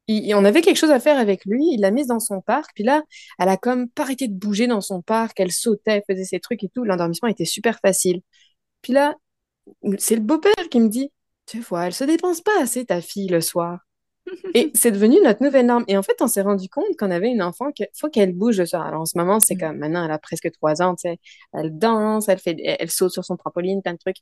il, 0.07 0.35
on 0.35 0.45
avait 0.45 0.61
quelque 0.61 0.77
chose 0.77 0.91
à 0.91 0.99
faire 0.99 1.17
avec 1.17 1.43
lui, 1.45 1.65
il 1.71 1.81
l'a 1.81 1.89
mise 1.89 2.05
dans 2.07 2.19
son 2.19 2.39
parc, 2.41 2.69
puis 2.75 2.83
là, 2.83 3.01
elle 3.39 3.49
a 3.49 3.57
comme 3.57 3.89
pas 3.89 4.03
arrêté 4.03 4.27
de 4.27 4.33
bouger 4.35 4.67
dans 4.67 4.81
son 4.81 5.01
parc, 5.01 5.39
elle 5.39 5.51
sautait, 5.51 5.91
elle 5.97 6.03
faisait 6.07 6.25
ses 6.25 6.39
trucs 6.39 6.63
et 6.63 6.69
tout, 6.69 6.83
l'endormissement 6.83 7.29
était 7.29 7.45
super 7.45 7.79
facile. 7.79 8.21
Puis 8.83 8.93
là, 8.93 9.15
c'est 9.97 10.15
le 10.15 10.21
beau-père 10.21 10.53
qui 10.69 10.79
me 10.79 10.87
dit, 10.87 11.11
tu 11.47 11.59
vois, 11.61 11.87
elle 11.87 11.93
se 11.93 12.03
dépense 12.03 12.41
pas 12.41 12.61
assez, 12.61 12.85
ta 12.85 13.01
fille, 13.01 13.29
le 13.29 13.41
soir. 13.41 13.79
Et 14.53 14.71
c'est 14.75 14.91
devenu 14.91 15.17
notre 15.23 15.43
nouvelle 15.43 15.65
norme. 15.65 15.85
Et 15.87 15.97
en 15.97 16.03
fait, 16.03 16.17
on 16.21 16.27
s'est 16.27 16.41
rendu 16.41 16.69
compte 16.69 16.97
qu'on 16.99 17.11
avait 17.11 17.29
une 17.29 17.41
enfant 17.41 17.71
qu'il 17.71 17.87
faut 17.97 18.09
qu'elle 18.09 18.33
bouge 18.33 18.57
le 18.59 18.65
soir. 18.65 18.85
Alors 18.85 19.01
en 19.01 19.05
ce 19.05 19.17
moment, 19.17 19.39
c'est 19.39 19.55
Mm. 19.55 19.59
comme 19.59 19.77
maintenant, 19.77 20.05
elle 20.05 20.11
a 20.11 20.19
presque 20.19 20.51
trois 20.51 20.81
ans, 20.81 20.95
tu 20.95 21.09
sais, 21.09 21.19
elle 21.53 21.77
danse, 21.77 22.29
elle 22.29 22.39
fait, 22.39 22.57
elle 22.63 22.91
saute 22.91 23.11
sur 23.11 23.25
son 23.25 23.37
trampoline, 23.37 23.81
plein 23.81 23.93
de 23.93 23.99
trucs. 23.99 24.17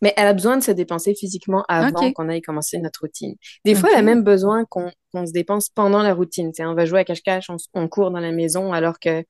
Mais 0.00 0.14
elle 0.16 0.26
a 0.28 0.32
besoin 0.32 0.56
de 0.56 0.62
se 0.62 0.70
dépenser 0.70 1.14
physiquement 1.14 1.64
avant 1.68 2.12
qu'on 2.12 2.28
aille 2.28 2.40
commencer 2.40 2.78
notre 2.78 3.00
routine. 3.00 3.34
Des 3.64 3.74
fois, 3.74 3.90
elle 3.92 3.98
a 3.98 4.02
même 4.02 4.22
besoin 4.22 4.64
qu'on 4.64 4.90
se 5.14 5.32
dépense 5.32 5.68
pendant 5.68 6.02
la 6.02 6.14
routine. 6.14 6.52
Tu 6.52 6.58
sais, 6.58 6.64
on 6.64 6.74
va 6.74 6.86
jouer 6.86 7.00
à 7.00 7.04
cache-cache, 7.04 7.50
on, 7.74 7.88
court 7.88 8.10
dans 8.10 8.20
la 8.20 8.32
maison, 8.32 8.72
alors 8.72 9.00
que, 9.00 9.24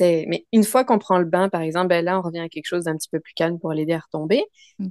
mais 0.00 0.46
une 0.52 0.64
fois 0.64 0.84
qu'on 0.84 0.98
prend 0.98 1.18
le 1.18 1.24
bain, 1.24 1.48
par 1.48 1.60
exemple, 1.60 1.88
ben 1.88 2.04
là, 2.04 2.18
on 2.18 2.22
revient 2.22 2.40
à 2.40 2.48
quelque 2.48 2.66
chose 2.66 2.84
d'un 2.84 2.96
petit 2.96 3.08
peu 3.08 3.20
plus 3.20 3.34
calme 3.34 3.58
pour 3.58 3.72
l'aider 3.72 3.92
à 3.92 4.00
retomber. 4.00 4.42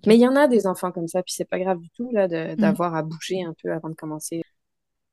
Mais 0.06 0.16
il 0.16 0.22
y 0.22 0.28
en 0.28 0.36
a 0.36 0.48
des 0.48 0.68
enfants 0.68 0.92
comme 0.92 1.08
ça, 1.08 1.22
puis 1.24 1.34
c'est 1.36 1.46
pas 1.50 1.60
grave 1.60 1.80
du 1.80 1.90
tout, 1.92 2.10
là, 2.12 2.28
Mm. 2.28 2.56
d'avoir 2.56 2.96
à 2.96 3.04
bouger 3.04 3.44
un 3.44 3.54
peu 3.62 3.72
avant 3.72 3.90
de 3.90 3.96
commencer. 3.96 4.42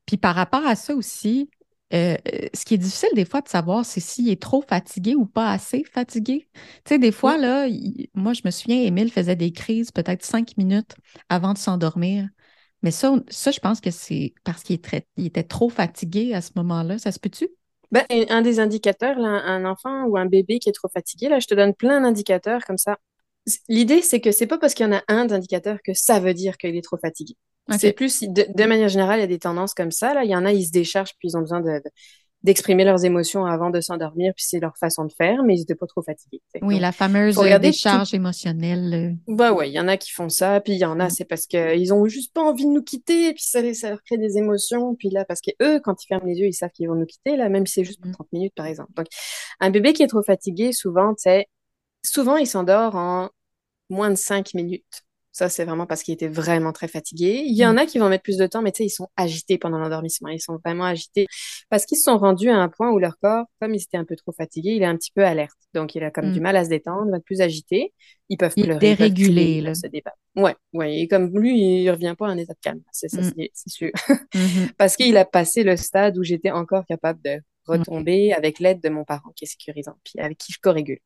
Puis 0.05 0.17
par 0.17 0.35
rapport 0.35 0.65
à 0.65 0.75
ça 0.75 0.95
aussi, 0.95 1.49
euh, 1.93 2.15
euh, 2.33 2.47
ce 2.53 2.65
qui 2.65 2.75
est 2.75 2.77
difficile 2.77 3.09
des 3.15 3.25
fois 3.25 3.41
de 3.41 3.49
savoir, 3.49 3.85
c'est 3.85 3.99
s'il 3.99 4.29
est 4.29 4.41
trop 4.41 4.61
fatigué 4.61 5.15
ou 5.15 5.25
pas 5.25 5.51
assez 5.51 5.83
fatigué. 5.83 6.47
Tu 6.53 6.61
sais, 6.89 6.99
des 6.99 7.11
fois, 7.11 7.37
là, 7.37 7.67
il- 7.67 8.09
moi, 8.13 8.33
je 8.33 8.41
me 8.45 8.51
souviens, 8.51 8.81
Émile 8.81 9.11
faisait 9.11 9.35
des 9.35 9.51
crises 9.51 9.91
peut-être 9.91 10.23
cinq 10.23 10.55
minutes 10.57 10.95
avant 11.29 11.53
de 11.53 11.57
s'endormir. 11.57 12.29
Mais 12.81 12.91
ça, 12.91 13.13
ça, 13.29 13.51
je 13.51 13.59
pense 13.59 13.79
que 13.81 13.91
c'est 13.91 14.33
parce 14.43 14.63
qu'il 14.63 14.79
était 15.17 15.43
trop 15.43 15.69
fatigué 15.69 16.33
à 16.33 16.41
ce 16.41 16.51
moment-là. 16.55 16.97
Ça 16.97 17.11
se 17.11 17.19
peut-tu? 17.19 17.47
Ben, 17.91 18.05
un 18.29 18.41
des 18.41 18.59
indicateurs, 18.59 19.19
là, 19.19 19.27
un 19.27 19.65
enfant 19.65 20.05
ou 20.05 20.17
un 20.17 20.25
bébé 20.25 20.59
qui 20.59 20.69
est 20.69 20.73
trop 20.73 20.87
fatigué, 20.87 21.27
là, 21.27 21.39
je 21.39 21.47
te 21.47 21.53
donne 21.55 21.73
plein 21.73 21.99
d'indicateurs 22.01 22.63
comme 22.65 22.77
ça. 22.77 22.97
L'idée, 23.67 24.01
c'est 24.01 24.21
que 24.21 24.31
c'est 24.31 24.47
pas 24.47 24.57
parce 24.57 24.73
qu'il 24.73 24.85
y 24.85 24.89
en 24.89 24.93
a 24.93 25.03
un 25.07 25.25
d'indicateur 25.25 25.79
que 25.83 25.93
ça 25.93 26.19
veut 26.19 26.33
dire 26.33 26.57
qu'il 26.57 26.75
est 26.75 26.83
trop 26.83 26.97
fatigué. 26.97 27.35
C'est 27.77 27.93
plus, 27.93 28.21
de, 28.23 28.45
de 28.53 28.63
manière 28.65 28.89
générale, 28.89 29.19
il 29.19 29.21
y 29.21 29.23
a 29.23 29.27
des 29.27 29.39
tendances 29.39 29.73
comme 29.73 29.91
ça. 29.91 30.13
Là. 30.13 30.25
Il 30.25 30.29
y 30.31 30.35
en 30.35 30.45
a, 30.45 30.51
ils 30.51 30.65
se 30.65 30.71
déchargent, 30.71 31.13
puis 31.19 31.29
ils 31.29 31.37
ont 31.37 31.41
besoin 31.41 31.61
de, 31.61 31.69
de- 31.69 31.91
d'exprimer 32.43 32.83
leurs 32.83 33.05
émotions 33.05 33.45
avant 33.45 33.69
de 33.69 33.81
s'endormir, 33.81 34.33
puis 34.35 34.45
c'est 34.47 34.59
leur 34.59 34.75
façon 34.77 35.05
de 35.05 35.13
faire, 35.13 35.43
mais 35.43 35.55
ils 35.55 35.59
n'étaient 35.59 35.75
pas 35.75 35.85
trop 35.85 36.01
fatigués. 36.01 36.41
Oui, 36.61 36.79
la 36.79 36.91
fameuse 36.91 37.37
euh, 37.37 37.59
décharge 37.59 38.13
émotionnelle. 38.13 39.15
Bah 39.27 39.53
ouais, 39.53 39.69
il 39.69 39.73
y 39.73 39.79
en 39.79 39.87
a 39.87 39.97
qui 39.97 40.11
font 40.11 40.29
ça, 40.29 40.59
puis 40.59 40.73
il 40.73 40.79
y 40.79 40.85
en 40.85 40.99
a, 40.99 41.07
mm. 41.07 41.09
c'est 41.11 41.25
parce 41.25 41.45
qu'ils 41.45 41.93
ont 41.93 42.07
juste 42.07 42.33
pas 42.33 42.41
envie 42.41 42.65
de 42.65 42.71
nous 42.71 42.81
quitter, 42.81 43.33
puis 43.33 43.43
ça, 43.43 43.61
ça 43.73 43.89
leur 43.89 44.01
crée 44.01 44.17
des 44.17 44.37
émotions, 44.37 44.95
puis 44.95 45.09
là, 45.09 45.23
parce 45.25 45.41
que 45.41 45.51
eux, 45.61 45.79
quand 45.79 46.03
ils 46.03 46.07
ferment 46.07 46.25
les 46.25 46.39
yeux, 46.39 46.47
ils 46.47 46.53
savent 46.53 46.71
qu'ils 46.71 46.87
vont 46.87 46.95
nous 46.95 47.05
quitter, 47.05 47.37
là, 47.37 47.47
même 47.49 47.67
si 47.67 47.75
c'est 47.75 47.83
juste 47.83 48.01
pour 48.01 48.11
30 48.11 48.27
mm. 48.31 48.37
minutes, 48.37 48.53
par 48.55 48.65
exemple. 48.65 48.91
Donc, 48.95 49.07
un 49.59 49.69
bébé 49.69 49.93
qui 49.93 50.01
est 50.01 50.07
trop 50.07 50.23
fatigué, 50.23 50.71
souvent, 50.71 51.13
tu 51.13 51.23
sais, 51.23 51.47
souvent, 52.03 52.37
il 52.37 52.47
s'endort 52.47 52.95
en 52.95 53.29
moins 53.89 54.09
de 54.09 54.15
5 54.15 54.55
minutes. 54.55 55.03
Ça, 55.31 55.47
c'est 55.47 55.63
vraiment 55.63 55.85
parce 55.85 56.03
qu'il 56.03 56.13
était 56.13 56.27
vraiment 56.27 56.73
très 56.73 56.89
fatigué. 56.89 57.43
Il 57.45 57.55
y 57.55 57.65
en 57.65 57.73
mm. 57.73 57.77
a 57.77 57.85
qui 57.85 57.99
vont 57.99 58.09
mettre 58.09 58.23
plus 58.23 58.37
de 58.37 58.47
temps, 58.47 58.61
mais 58.61 58.71
tu 58.71 58.79
sais, 58.79 58.85
ils 58.85 58.89
sont 58.89 59.07
agités 59.15 59.57
pendant 59.57 59.77
l'endormissement. 59.77 60.29
Ils 60.29 60.41
sont 60.41 60.57
vraiment 60.63 60.83
agités 60.83 61.25
parce 61.69 61.85
qu'ils 61.85 61.97
se 61.97 62.03
sont 62.03 62.17
rendus 62.17 62.49
à 62.49 62.57
un 62.57 62.67
point 62.67 62.91
où 62.91 62.99
leur 62.99 63.17
corps, 63.17 63.45
comme 63.61 63.73
ils 63.73 63.81
étaient 63.81 63.97
un 63.97 64.03
peu 64.03 64.15
trop 64.17 64.33
fatigués, 64.33 64.71
il 64.71 64.83
est 64.83 64.87
un 64.87 64.97
petit 64.97 65.11
peu 65.15 65.23
alerte. 65.23 65.55
Donc, 65.73 65.95
il 65.95 66.03
a 66.03 66.11
comme 66.11 66.33
du 66.33 66.39
mm. 66.39 66.43
mal 66.43 66.57
à 66.57 66.65
se 66.65 66.69
détendre, 66.69 67.09
va 67.11 67.17
être 67.17 67.23
plus 67.23 67.39
agité. 67.39 67.93
Ils 68.27 68.37
peuvent 68.37 68.53
il 68.57 68.65
pleurer. 68.65 68.79
Dérégulé, 68.79 69.61
là. 69.61 69.71
Ouais, 70.35 70.55
ouais. 70.73 70.99
Et 70.99 71.07
comme 71.07 71.37
lui, 71.37 71.81
il 71.83 71.89
revient 71.89 72.15
pas 72.17 72.27
en 72.27 72.37
état 72.37 72.53
de 72.53 72.59
calme. 72.61 72.81
C'est 72.91 73.09
ça, 73.09 73.21
mm. 73.21 73.31
c'est 73.53 73.69
sûr. 73.69 73.91
Mm-hmm. 74.33 74.73
parce 74.77 74.97
qu'il 74.97 75.15
a 75.15 75.23
passé 75.23 75.63
le 75.63 75.77
stade 75.77 76.17
où 76.17 76.23
j'étais 76.23 76.51
encore 76.51 76.85
capable 76.85 77.21
de 77.23 77.39
retomber 77.65 78.33
avec 78.33 78.59
l'aide 78.59 78.81
de 78.81 78.89
mon 78.89 79.05
parent 79.05 79.31
qui 79.35 79.45
est 79.45 79.47
sécurisant, 79.47 79.95
puis 80.03 80.19
avec 80.19 80.37
qui 80.37 80.51
je 80.51 80.59
co-régule. 80.61 80.99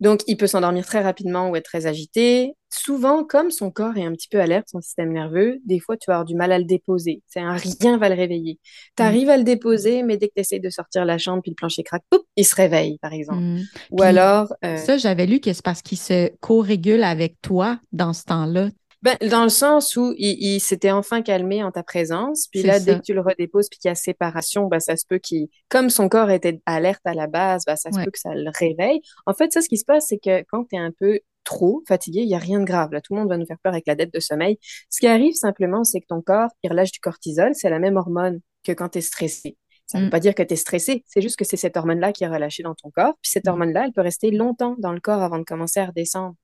Donc, 0.00 0.20
il 0.26 0.36
peut 0.36 0.46
s'endormir 0.46 0.84
très 0.84 1.00
rapidement 1.02 1.48
ou 1.48 1.56
être 1.56 1.64
très 1.64 1.86
agité. 1.86 2.52
Souvent, 2.70 3.24
comme 3.24 3.50
son 3.50 3.70
corps 3.70 3.96
est 3.96 4.04
un 4.04 4.12
petit 4.12 4.28
peu 4.28 4.40
alerte, 4.40 4.66
son 4.70 4.80
système 4.80 5.12
nerveux, 5.12 5.58
des 5.64 5.80
fois, 5.80 5.96
tu 5.96 6.04
vas 6.08 6.14
avoir 6.14 6.24
du 6.26 6.34
mal 6.34 6.52
à 6.52 6.58
le 6.58 6.64
déposer. 6.64 7.22
C'est 7.26 7.40
un 7.40 7.56
rien 7.56 7.96
va 7.96 8.08
le 8.08 8.14
réveiller. 8.14 8.58
Tu 8.96 9.02
arrives 9.02 9.30
à 9.30 9.36
le 9.38 9.44
déposer, 9.44 10.02
mais 10.02 10.16
dès 10.18 10.28
que 10.28 10.34
tu 10.34 10.40
essaies 10.40 10.58
de 10.58 10.68
sortir 10.68 11.04
la 11.04 11.16
chambre, 11.16 11.42
puis 11.42 11.50
le 11.50 11.56
plancher 11.56 11.82
craque, 11.82 12.04
il 12.36 12.44
se 12.44 12.54
réveille, 12.54 12.98
par 12.98 13.12
exemple. 13.12 13.40
Mm. 13.40 13.62
Ou 13.92 14.02
alors... 14.02 14.52
Euh, 14.64 14.76
ça, 14.76 14.98
j'avais 14.98 15.26
lu 15.26 15.40
que 15.40 15.52
c'est 15.52 15.64
parce 15.64 15.80
qu'il 15.80 15.98
se 15.98 16.30
co-régule 16.40 17.02
avec 17.02 17.40
toi 17.40 17.78
dans 17.92 18.12
ce 18.12 18.24
temps-là. 18.24 18.68
Ben, 19.06 19.16
dans 19.30 19.44
le 19.44 19.50
sens 19.50 19.94
où 19.94 20.14
il, 20.18 20.58
s'était 20.58 20.90
enfin 20.90 21.22
calmé 21.22 21.62
en 21.62 21.70
ta 21.70 21.84
présence, 21.84 22.48
puis 22.50 22.64
là, 22.64 22.80
dès 22.80 22.96
que 22.96 23.02
tu 23.02 23.14
le 23.14 23.20
redéposes, 23.20 23.68
puis 23.68 23.78
qu'il 23.78 23.88
y 23.88 23.92
a 23.92 23.94
séparation, 23.94 24.66
ben, 24.66 24.80
ça 24.80 24.96
se 24.96 25.06
peut 25.08 25.18
qu'il, 25.18 25.46
comme 25.68 25.90
son 25.90 26.08
corps 26.08 26.28
était 26.32 26.60
alerte 26.66 27.02
à 27.04 27.14
la 27.14 27.28
base, 27.28 27.62
ben, 27.68 27.76
ça 27.76 27.92
se 27.92 28.02
peut 28.02 28.10
que 28.10 28.18
ça 28.18 28.34
le 28.34 28.50
réveille. 28.58 29.00
En 29.24 29.32
fait, 29.32 29.52
ça, 29.52 29.62
ce 29.62 29.68
qui 29.68 29.76
se 29.76 29.84
passe, 29.84 30.06
c'est 30.08 30.18
que 30.18 30.44
quand 30.50 30.64
tu 30.64 30.74
es 30.74 30.80
un 30.80 30.90
peu 30.90 31.20
trop 31.44 31.84
fatigué, 31.86 32.22
il 32.22 32.26
n'y 32.26 32.34
a 32.34 32.38
rien 32.38 32.58
de 32.58 32.64
grave. 32.64 32.90
Là, 32.90 33.00
tout 33.00 33.14
le 33.14 33.20
monde 33.20 33.28
va 33.28 33.36
nous 33.36 33.46
faire 33.46 33.60
peur 33.62 33.74
avec 33.74 33.86
la 33.86 33.94
dette 33.94 34.12
de 34.12 34.18
sommeil. 34.18 34.58
Ce 34.90 34.98
qui 34.98 35.06
arrive 35.06 35.34
simplement, 35.34 35.84
c'est 35.84 36.00
que 36.00 36.06
ton 36.08 36.20
corps, 36.20 36.50
il 36.64 36.70
relâche 36.70 36.90
du 36.90 36.98
cortisol, 36.98 37.52
c'est 37.54 37.70
la 37.70 37.78
même 37.78 37.96
hormone 37.96 38.40
que 38.64 38.72
quand 38.72 38.88
tu 38.88 38.98
es 38.98 39.02
stressé. 39.02 39.56
Ça 39.86 39.98
ne 39.98 40.04
veut 40.04 40.08
mm. 40.08 40.10
pas 40.10 40.20
dire 40.20 40.34
que 40.34 40.42
tu 40.42 40.54
es 40.54 40.56
stressé, 40.56 41.04
c'est 41.06 41.22
juste 41.22 41.36
que 41.36 41.44
c'est 41.44 41.56
cette 41.56 41.76
hormone-là 41.76 42.12
qui 42.12 42.24
est 42.24 42.28
relâchée 42.28 42.62
dans 42.62 42.74
ton 42.74 42.90
corps. 42.90 43.14
Puis 43.22 43.30
cette 43.30 43.46
mm. 43.46 43.50
hormone-là, 43.50 43.84
elle 43.86 43.92
peut 43.92 44.00
rester 44.00 44.30
longtemps 44.30 44.76
dans 44.78 44.92
le 44.92 45.00
corps 45.00 45.22
avant 45.22 45.38
de 45.38 45.44
commencer 45.44 45.80
à 45.80 45.86
redescendre. 45.86 46.34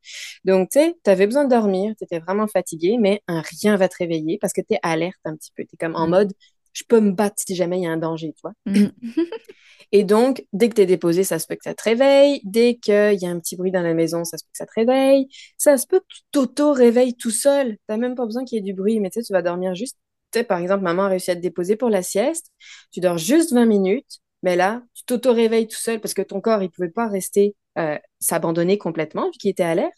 Donc, 0.45 0.71
tu 0.71 0.81
sais, 0.81 0.95
tu 1.05 1.11
avais 1.11 1.27
besoin 1.27 1.45
de 1.45 1.51
dormir, 1.51 1.95
tu 1.99 2.05
étais 2.05 2.21
vraiment 2.21 2.47
fatigué, 2.47 2.99
mais 3.01 3.23
un 3.29 3.43
rien 3.61 3.77
va 3.77 3.89
te 3.89 3.97
réveiller 3.99 4.39
parce 4.41 4.53
que 4.53 4.61
tu 4.61 4.75
es 4.75 4.79
alerte 4.83 5.21
un 5.25 5.37
petit 5.37 5.53
peu. 5.57 5.65
Tu 5.65 5.75
es 5.75 5.77
comme 5.77 5.97
en 5.97 6.07
mm. 6.07 6.11
mode, 6.11 6.33
je 6.73 6.85
peux 6.89 7.01
me 7.01 7.13
battre 7.13 7.37
si 7.47 7.55
jamais 7.55 7.79
il 7.79 7.83
y 7.83 7.87
a 7.87 7.91
un 7.91 7.97
danger, 7.97 8.33
tu 8.33 8.41
vois. 8.43 8.55
Et 9.95 10.05
donc, 10.05 10.47
dès 10.55 10.71
que 10.71 10.75
tu 10.75 10.81
es 10.81 10.87
déposé, 10.87 11.23
ça 11.23 11.39
se 11.39 11.47
peut 11.47 11.55
que 11.55 11.65
ça 11.65 11.75
te 11.75 11.83
réveille. 11.83 12.41
Dès 12.45 12.77
qu'il 12.77 13.19
y 13.21 13.27
a 13.27 13.31
un 13.31 13.39
petit 13.39 13.57
bruit 13.57 13.71
dans 13.71 13.83
la 13.83 13.93
maison, 13.93 14.25
ça 14.25 14.39
se 14.39 14.45
peut 14.45 14.51
que 14.51 14.57
ça 14.57 14.67
te 14.67 14.73
réveille. 14.75 15.29
Ça 15.59 15.77
se 15.77 15.87
peut 15.87 16.01
que 16.01 16.07
tu 16.09 16.23
t'auto-réveilles 16.33 17.15
tout 17.15 17.31
seul. 17.31 17.73
Tu 17.73 17.79
n'as 17.91 17.99
même 17.99 18.15
pas 18.15 18.25
besoin 18.25 18.45
qu'il 18.45 18.57
y 18.57 18.59
ait 18.59 18.63
du 18.63 18.73
bruit, 18.73 19.01
mais 19.01 19.11
tu 19.11 19.21
sais, 19.21 19.27
tu 19.27 19.35
vas 19.35 19.43
dormir 19.43 19.75
juste 19.75 19.99
par 20.41 20.59
exemple, 20.59 20.83
maman 20.83 21.05
a 21.05 21.09
réussi 21.09 21.31
à 21.31 21.37
te 21.37 21.41
déposer 21.41 21.77
pour 21.77 21.91
la 21.91 22.03
sieste, 22.03 22.51
tu 22.93 23.01
dors 23.01 23.19
juste 23.19 23.53
20 23.53 23.67
minutes, 23.67 24.21
mais 24.43 24.57
là, 24.57 24.83
tu 24.95 25.05
t'auto-réveilles 25.05 25.69
tout 25.69 25.79
seul 25.79 26.01
parce 26.01 26.15
que 26.15 26.23
ton 26.23 26.41
corps, 26.41 26.63
il 26.63 26.71
pouvait 26.71 26.91
pas 26.91 27.09
rester, 27.09 27.55
euh, 27.79 27.99
s'abandonner 28.21 28.79
complètement 28.79 29.27
vu 29.27 29.39
qu'il 29.39 29.51
était 29.51 29.63
alerte. 29.63 29.93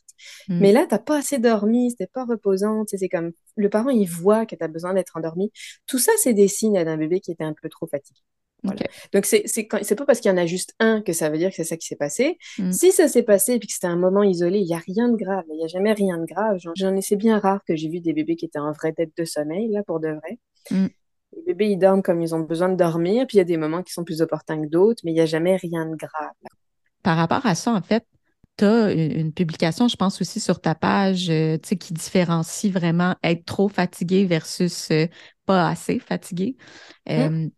Mm. 0.49 0.59
Mais 0.61 0.73
là, 0.73 0.87
tu 0.87 0.94
n'as 0.94 0.99
pas 0.99 1.18
assez 1.18 1.38
dormi, 1.38 1.90
c'était 1.90 2.07
pas 2.07 2.25
reposant, 2.25 2.85
c'est 2.87 3.09
comme, 3.09 3.33
le 3.57 3.70
parent, 3.70 3.90
il 3.90 4.07
voit 4.07 4.47
que 4.47 4.55
tu 4.55 4.64
as 4.64 4.68
besoin 4.68 4.94
d'être 4.94 5.16
endormi. 5.16 5.51
Tout 5.87 5.99
ça, 5.99 6.12
c'est 6.18 6.35
des 6.35 6.49
signes 6.49 6.83
d'un 6.85 6.97
bébé 6.97 7.20
qui 7.20 7.33
était 7.33 7.44
un 7.44 7.55
peu 7.61 7.68
trop 7.68 7.87
fatigué. 7.87 8.20
Donc, 9.12 9.27
c'est 9.27 9.44
c'est 9.46 9.66
pas 9.66 10.07
parce 10.07 10.20
qu'il 10.20 10.31
y 10.31 10.35
en 10.35 10.37
a 10.37 10.46
juste 10.46 10.74
un 10.81 11.03
que 11.03 11.12
ça 11.12 11.31
veut 11.31 11.38
dire 11.38 11.50
que 11.50 11.57
c'est 11.57 11.64
ça 11.64 11.77
qui 11.77 11.87
s'est 11.87 11.96
passé. 11.96 12.38
Mm. 12.59 12.72
Si 12.72 12.92
ça 12.92 13.09
s'est 13.09 13.22
passé 13.22 13.55
et 13.55 13.61
que 13.61 13.66
c'était 13.68 13.87
un 13.87 13.96
moment 13.96 14.22
isolé, 14.22 14.59
il 14.59 14.66
n'y 14.66 14.74
a 14.74 14.79
rien 14.79 15.09
de 15.09 15.16
grave. 15.16 15.44
Il 15.50 15.57
n'y 15.57 15.64
a 15.64 15.68
jamais 15.68 15.92
rien 15.92 16.18
de 16.18 16.24
grave. 16.24 16.59
J'en 16.74 16.94
ai, 16.96 17.03
c'est 17.03 17.16
bien 17.16 17.38
rare 17.38 17.61
que 17.66 17.77
j'ai 17.77 17.88
vu 17.88 18.00
des 18.00 18.12
bébés 18.12 18.37
qui 18.37 18.46
étaient 18.46 18.59
en 18.59 18.72
vraie 18.72 18.92
tête 18.92 19.11
de 19.16 19.24
sommeil, 19.24 19.68
là, 19.70 19.83
pour 19.87 20.00
de 20.00 20.09
vrai. 20.09 20.38
Mm. 20.70 20.87
Les 21.37 21.42
bébés, 21.46 21.70
ils 21.70 21.79
dorment 21.79 22.03
comme 22.03 22.22
ils 22.22 22.35
ont 22.35 22.40
besoin 22.40 22.68
de 22.68 22.77
dormir, 22.77 23.27
puis 23.27 23.37
il 23.37 23.38
y 23.38 23.42
a 23.42 23.44
des 23.44 23.57
moments 23.57 23.83
qui 23.83 23.92
sont 23.92 24.05
plus 24.05 24.22
opportuns 24.22 24.62
que 24.62 24.68
d'autres, 24.68 25.03
mais 25.05 25.11
il 25.11 25.14
n'y 25.14 25.20
a 25.20 25.27
jamais 25.27 25.57
rien 25.57 25.87
de 25.87 25.96
grave. 25.96 26.33
Par 27.03 27.16
rapport 27.16 27.44
à 27.44 27.55
ça, 27.55 27.72
en 27.72 27.83
fait, 27.83 28.07
tu 28.57 28.64
as 28.64 28.92
une, 28.92 29.33
publication, 29.33 29.88
je 29.88 29.96
pense 29.96 30.20
aussi 30.20 30.38
sur 30.38 30.61
ta 30.61 30.74
page, 30.74 31.29
euh, 31.29 31.59
tu 31.59 31.70
sais, 31.70 31.77
qui 31.77 31.92
différencie 31.92 32.72
vraiment 32.72 33.16
être 33.22 33.44
trop 33.44 33.68
fatigué 33.68 34.24
versus 34.27 34.90
euh, 34.92 35.07
pas 35.44 35.68
assez 35.68 35.98
fatigué. 35.98 36.57
Mm. 37.09 37.48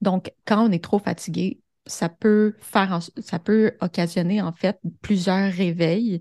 Donc, 0.00 0.32
quand 0.46 0.66
on 0.66 0.72
est 0.72 0.82
trop 0.82 0.98
fatigué, 0.98 1.60
ça 1.86 2.08
peut 2.08 2.54
faire, 2.60 3.00
ça 3.18 3.38
peut 3.38 3.72
occasionner 3.80 4.40
en 4.40 4.52
fait 4.52 4.78
plusieurs 5.02 5.52
réveils. 5.52 6.20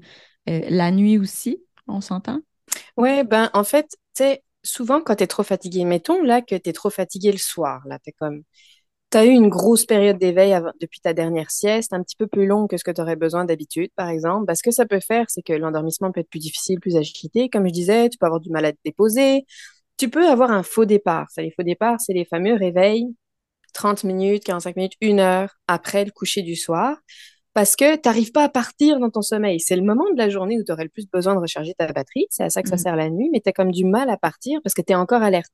Euh, 0.50 0.62
la 0.70 0.92
nuit 0.92 1.18
aussi, 1.18 1.64
on 1.88 2.02
s'entend? 2.02 2.40
Oui, 2.98 3.24
ben 3.24 3.50
en 3.54 3.64
fait, 3.64 3.98
tu 4.16 4.24
souvent 4.64 5.02
quand 5.02 5.16
tu 5.16 5.24
es 5.24 5.28
trop 5.28 5.44
fatigué, 5.44 5.86
mettons 5.86 6.22
là 6.22 6.42
que 6.42 6.56
tu 6.56 6.70
es 6.70 6.74
trop 6.74 6.90
fatigué 6.90 7.32
le 7.32 7.38
soir, 7.38 7.82
là, 7.88 8.00
tu 8.04 8.12
comme. 8.20 8.44
As 9.16 9.26
eu 9.26 9.30
une 9.30 9.50
grosse 9.50 9.86
période 9.88 10.20
d'éveil 10.20 10.56
depuis 10.80 11.00
ta 11.00 11.14
dernière 11.14 11.50
sieste, 11.50 11.94
un 11.94 12.04
petit 12.04 12.16
peu 12.16 12.28
plus 12.28 12.46
longue 12.46 12.70
que 12.70 12.78
ce 12.78 12.84
que 12.84 12.92
tu 12.92 13.02
aurais 13.02 13.16
besoin 13.16 13.44
d'habitude, 13.44 13.90
par 13.96 14.08
exemple. 14.08 14.46
Ben, 14.46 14.54
ce 14.54 14.62
que 14.62 14.70
ça 14.70 14.86
peut 14.86 15.00
faire, 15.00 15.26
c'est 15.30 15.42
que 15.42 15.54
l'endormissement 15.54 16.12
peut 16.12 16.20
être 16.20 16.30
plus 16.30 16.38
difficile, 16.40 16.80
plus 16.80 16.96
agité. 16.96 17.50
Comme 17.50 17.66
je 17.66 17.74
disais, 17.74 18.10
tu 18.10 18.20
peux 18.20 18.28
avoir 18.28 18.40
du 18.40 18.52
mal 18.52 18.66
à 18.66 18.72
te 18.72 18.78
déposer. 18.86 19.46
Tu 19.98 20.10
peux 20.12 20.28
avoir 20.30 20.52
un 20.52 20.62
faux 20.62 20.86
départ. 20.86 21.26
Ça, 21.32 21.42
les 21.42 21.50
faux 21.50 21.64
départs, 21.64 22.00
c'est 22.00 22.14
les 22.14 22.26
fameux 22.26 22.54
réveils 22.54 23.08
30 23.74 24.04
minutes, 24.04 24.44
45 24.44 24.76
minutes, 24.76 24.94
une 25.02 25.20
heure 25.20 25.56
après 25.68 26.06
le 26.06 26.12
coucher 26.12 26.42
du 26.42 26.56
soir, 26.56 26.98
parce 27.54 27.76
que 27.76 27.96
tu 27.96 28.02
n'arrives 28.06 28.32
pas 28.32 28.44
à 28.44 28.50
partir 28.50 29.00
dans 29.00 29.10
ton 29.10 29.22
sommeil. 29.22 29.60
C'est 29.60 29.76
le 29.76 29.84
moment 29.84 30.06
de 30.12 30.18
la 30.18 30.30
journée 30.30 30.58
où 30.60 30.64
tu 30.64 30.72
aurais 30.72 30.84
le 30.84 30.90
plus 30.90 31.08
besoin 31.12 31.36
de 31.36 31.40
recharger 31.40 31.74
ta 31.78 31.88
batterie, 31.92 32.28
c'est 32.30 32.44
à 32.44 32.50
ça 32.50 32.62
que 32.62 32.70
ça 32.70 32.76
mm. 32.76 32.80
sert 32.80 32.96
la 32.96 33.10
nuit, 33.10 33.30
mais 33.32 33.42
tu 33.42 33.50
as 33.50 33.54
comme 33.54 33.72
du 33.72 33.86
mal 33.86 34.10
à 34.10 34.18
partir 34.18 34.60
parce 34.64 34.74
que 34.74 34.82
tu 34.82 34.94
es 34.94 34.96
encore 34.96 35.22
alerte. 35.22 35.52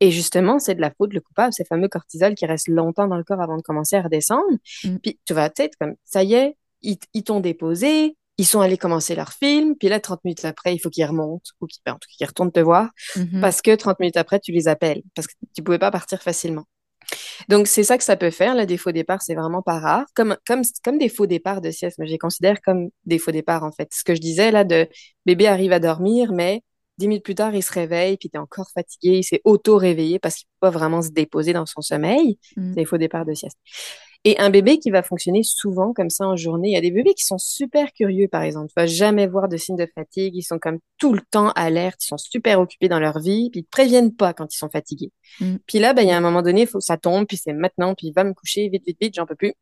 Et 0.00 0.10
justement, 0.10 0.58
c'est 0.58 0.74
de 0.74 0.80
la 0.80 0.90
faute, 0.90 1.12
le 1.12 1.20
coupable, 1.20 1.52
ces 1.52 1.64
fameux 1.64 1.88
cortisol 1.88 2.34
qui 2.34 2.46
restent 2.46 2.68
longtemps 2.68 3.06
dans 3.06 3.18
le 3.18 3.24
corps 3.24 3.40
avant 3.40 3.56
de 3.56 3.62
commencer 3.62 3.96
à 3.96 4.02
redescendre. 4.02 4.56
Mm. 4.84 4.96
Puis 4.98 5.18
tu 5.24 5.34
vas 5.34 5.50
peut-être 5.50 5.76
comme, 5.78 5.94
ça 6.04 6.22
y 6.22 6.34
est, 6.34 6.56
ils, 6.82 7.24
t'ont 7.24 7.40
déposé, 7.40 8.16
ils 8.38 8.46
sont 8.46 8.60
allés 8.60 8.78
commencer 8.78 9.14
leur 9.14 9.32
film, 9.32 9.76
puis 9.76 9.88
là, 9.88 10.00
30 10.00 10.24
minutes 10.24 10.44
après, 10.46 10.74
il 10.74 10.78
faut 10.78 10.88
qu'ils 10.88 11.04
remontent, 11.04 11.50
ou 11.60 11.66
qu'ils, 11.66 11.82
ben, 11.84 11.98
qu'ils 12.16 12.26
retournent 12.26 12.52
te 12.52 12.60
voir, 12.60 12.90
mm-hmm. 13.16 13.40
parce 13.40 13.60
que 13.60 13.74
30 13.74 14.00
minutes 14.00 14.16
après, 14.16 14.40
tu 14.40 14.52
les 14.52 14.68
appelles, 14.68 15.02
parce 15.14 15.26
que 15.26 15.34
tu 15.54 15.62
pouvais 15.62 15.78
pas 15.78 15.90
partir 15.90 16.22
facilement. 16.22 16.64
Donc, 17.48 17.66
c'est 17.66 17.84
ça 17.84 17.98
que 17.98 18.04
ça 18.04 18.16
peut 18.16 18.30
faire. 18.30 18.54
Là, 18.54 18.66
des 18.66 18.76
faux 18.76 18.92
départs, 18.92 19.22
c'est 19.22 19.34
vraiment 19.34 19.62
pas 19.62 19.78
rare. 19.78 20.06
Comme, 20.14 20.36
comme, 20.46 20.62
comme 20.84 20.98
des 20.98 21.08
faux 21.08 21.26
départs 21.26 21.60
de 21.60 21.70
sieste, 21.70 21.98
mais 21.98 22.06
je 22.06 22.12
les 22.12 22.18
considère 22.18 22.60
comme 22.60 22.90
des 23.04 23.18
faux 23.18 23.32
départs, 23.32 23.64
en 23.64 23.72
fait. 23.72 23.88
Ce 23.92 24.04
que 24.04 24.14
je 24.14 24.20
disais, 24.20 24.50
là, 24.50 24.64
de 24.64 24.88
bébé 25.26 25.46
arrive 25.46 25.72
à 25.72 25.80
dormir, 25.80 26.32
mais 26.32 26.62
dix 26.98 27.08
minutes 27.08 27.24
plus 27.24 27.34
tard, 27.34 27.54
il 27.54 27.62
se 27.62 27.72
réveille, 27.72 28.16
puis 28.16 28.30
il 28.32 28.36
est 28.36 28.40
encore 28.40 28.70
fatigué, 28.74 29.18
il 29.18 29.24
s'est 29.24 29.40
auto-réveillé 29.44 30.18
parce 30.18 30.36
qu'il 30.36 30.46
peut 30.46 30.66
pas 30.66 30.70
vraiment 30.70 31.02
se 31.02 31.10
déposer 31.10 31.52
dans 31.52 31.66
son 31.66 31.80
sommeil. 31.80 32.38
Mmh. 32.56 32.70
C'est 32.70 32.80
des 32.80 32.84
faux 32.84 32.98
départs 32.98 33.24
de 33.24 33.34
sieste. 33.34 33.58
Et 34.24 34.38
un 34.38 34.50
bébé 34.50 34.78
qui 34.78 34.90
va 34.90 35.02
fonctionner 35.02 35.42
souvent 35.42 35.94
comme 35.94 36.10
ça 36.10 36.26
en 36.26 36.36
journée, 36.36 36.68
il 36.68 36.74
y 36.74 36.76
a 36.76 36.82
des 36.82 36.90
bébés 36.90 37.14
qui 37.14 37.24
sont 37.24 37.38
super 37.38 37.90
curieux, 37.92 38.28
par 38.28 38.42
exemple. 38.42 38.68
Tu 38.68 38.74
vas 38.76 38.86
jamais 38.86 39.26
voir 39.26 39.48
de 39.48 39.56
signes 39.56 39.76
de 39.76 39.88
fatigue. 39.94 40.36
Ils 40.36 40.42
sont 40.42 40.58
comme 40.58 40.78
tout 40.98 41.14
le 41.14 41.22
temps 41.30 41.50
alertes. 41.52 42.04
Ils 42.04 42.08
sont 42.08 42.18
super 42.18 42.60
occupés 42.60 42.88
dans 42.88 43.00
leur 43.00 43.18
vie. 43.18 43.48
Puis 43.50 43.60
ils 43.60 43.64
te 43.64 43.70
préviennent 43.70 44.14
pas 44.14 44.34
quand 44.34 44.52
ils 44.52 44.58
sont 44.58 44.68
fatigués. 44.68 45.10
Mm. 45.40 45.56
Puis 45.66 45.78
là, 45.78 45.94
ben, 45.94 46.02
il 46.02 46.08
y 46.08 46.12
a 46.12 46.18
un 46.18 46.20
moment 46.20 46.42
donné, 46.42 46.66
faut, 46.66 46.80
ça 46.80 46.98
tombe. 46.98 47.26
Puis 47.26 47.38
c'est 47.38 47.54
maintenant. 47.54 47.94
Puis 47.94 48.08
il 48.08 48.12
va 48.12 48.24
me 48.24 48.34
coucher 48.34 48.68
vite, 48.68 48.84
vite, 48.86 48.98
vite. 49.00 49.14
J'en 49.14 49.24
peux 49.24 49.36
plus. 49.36 49.54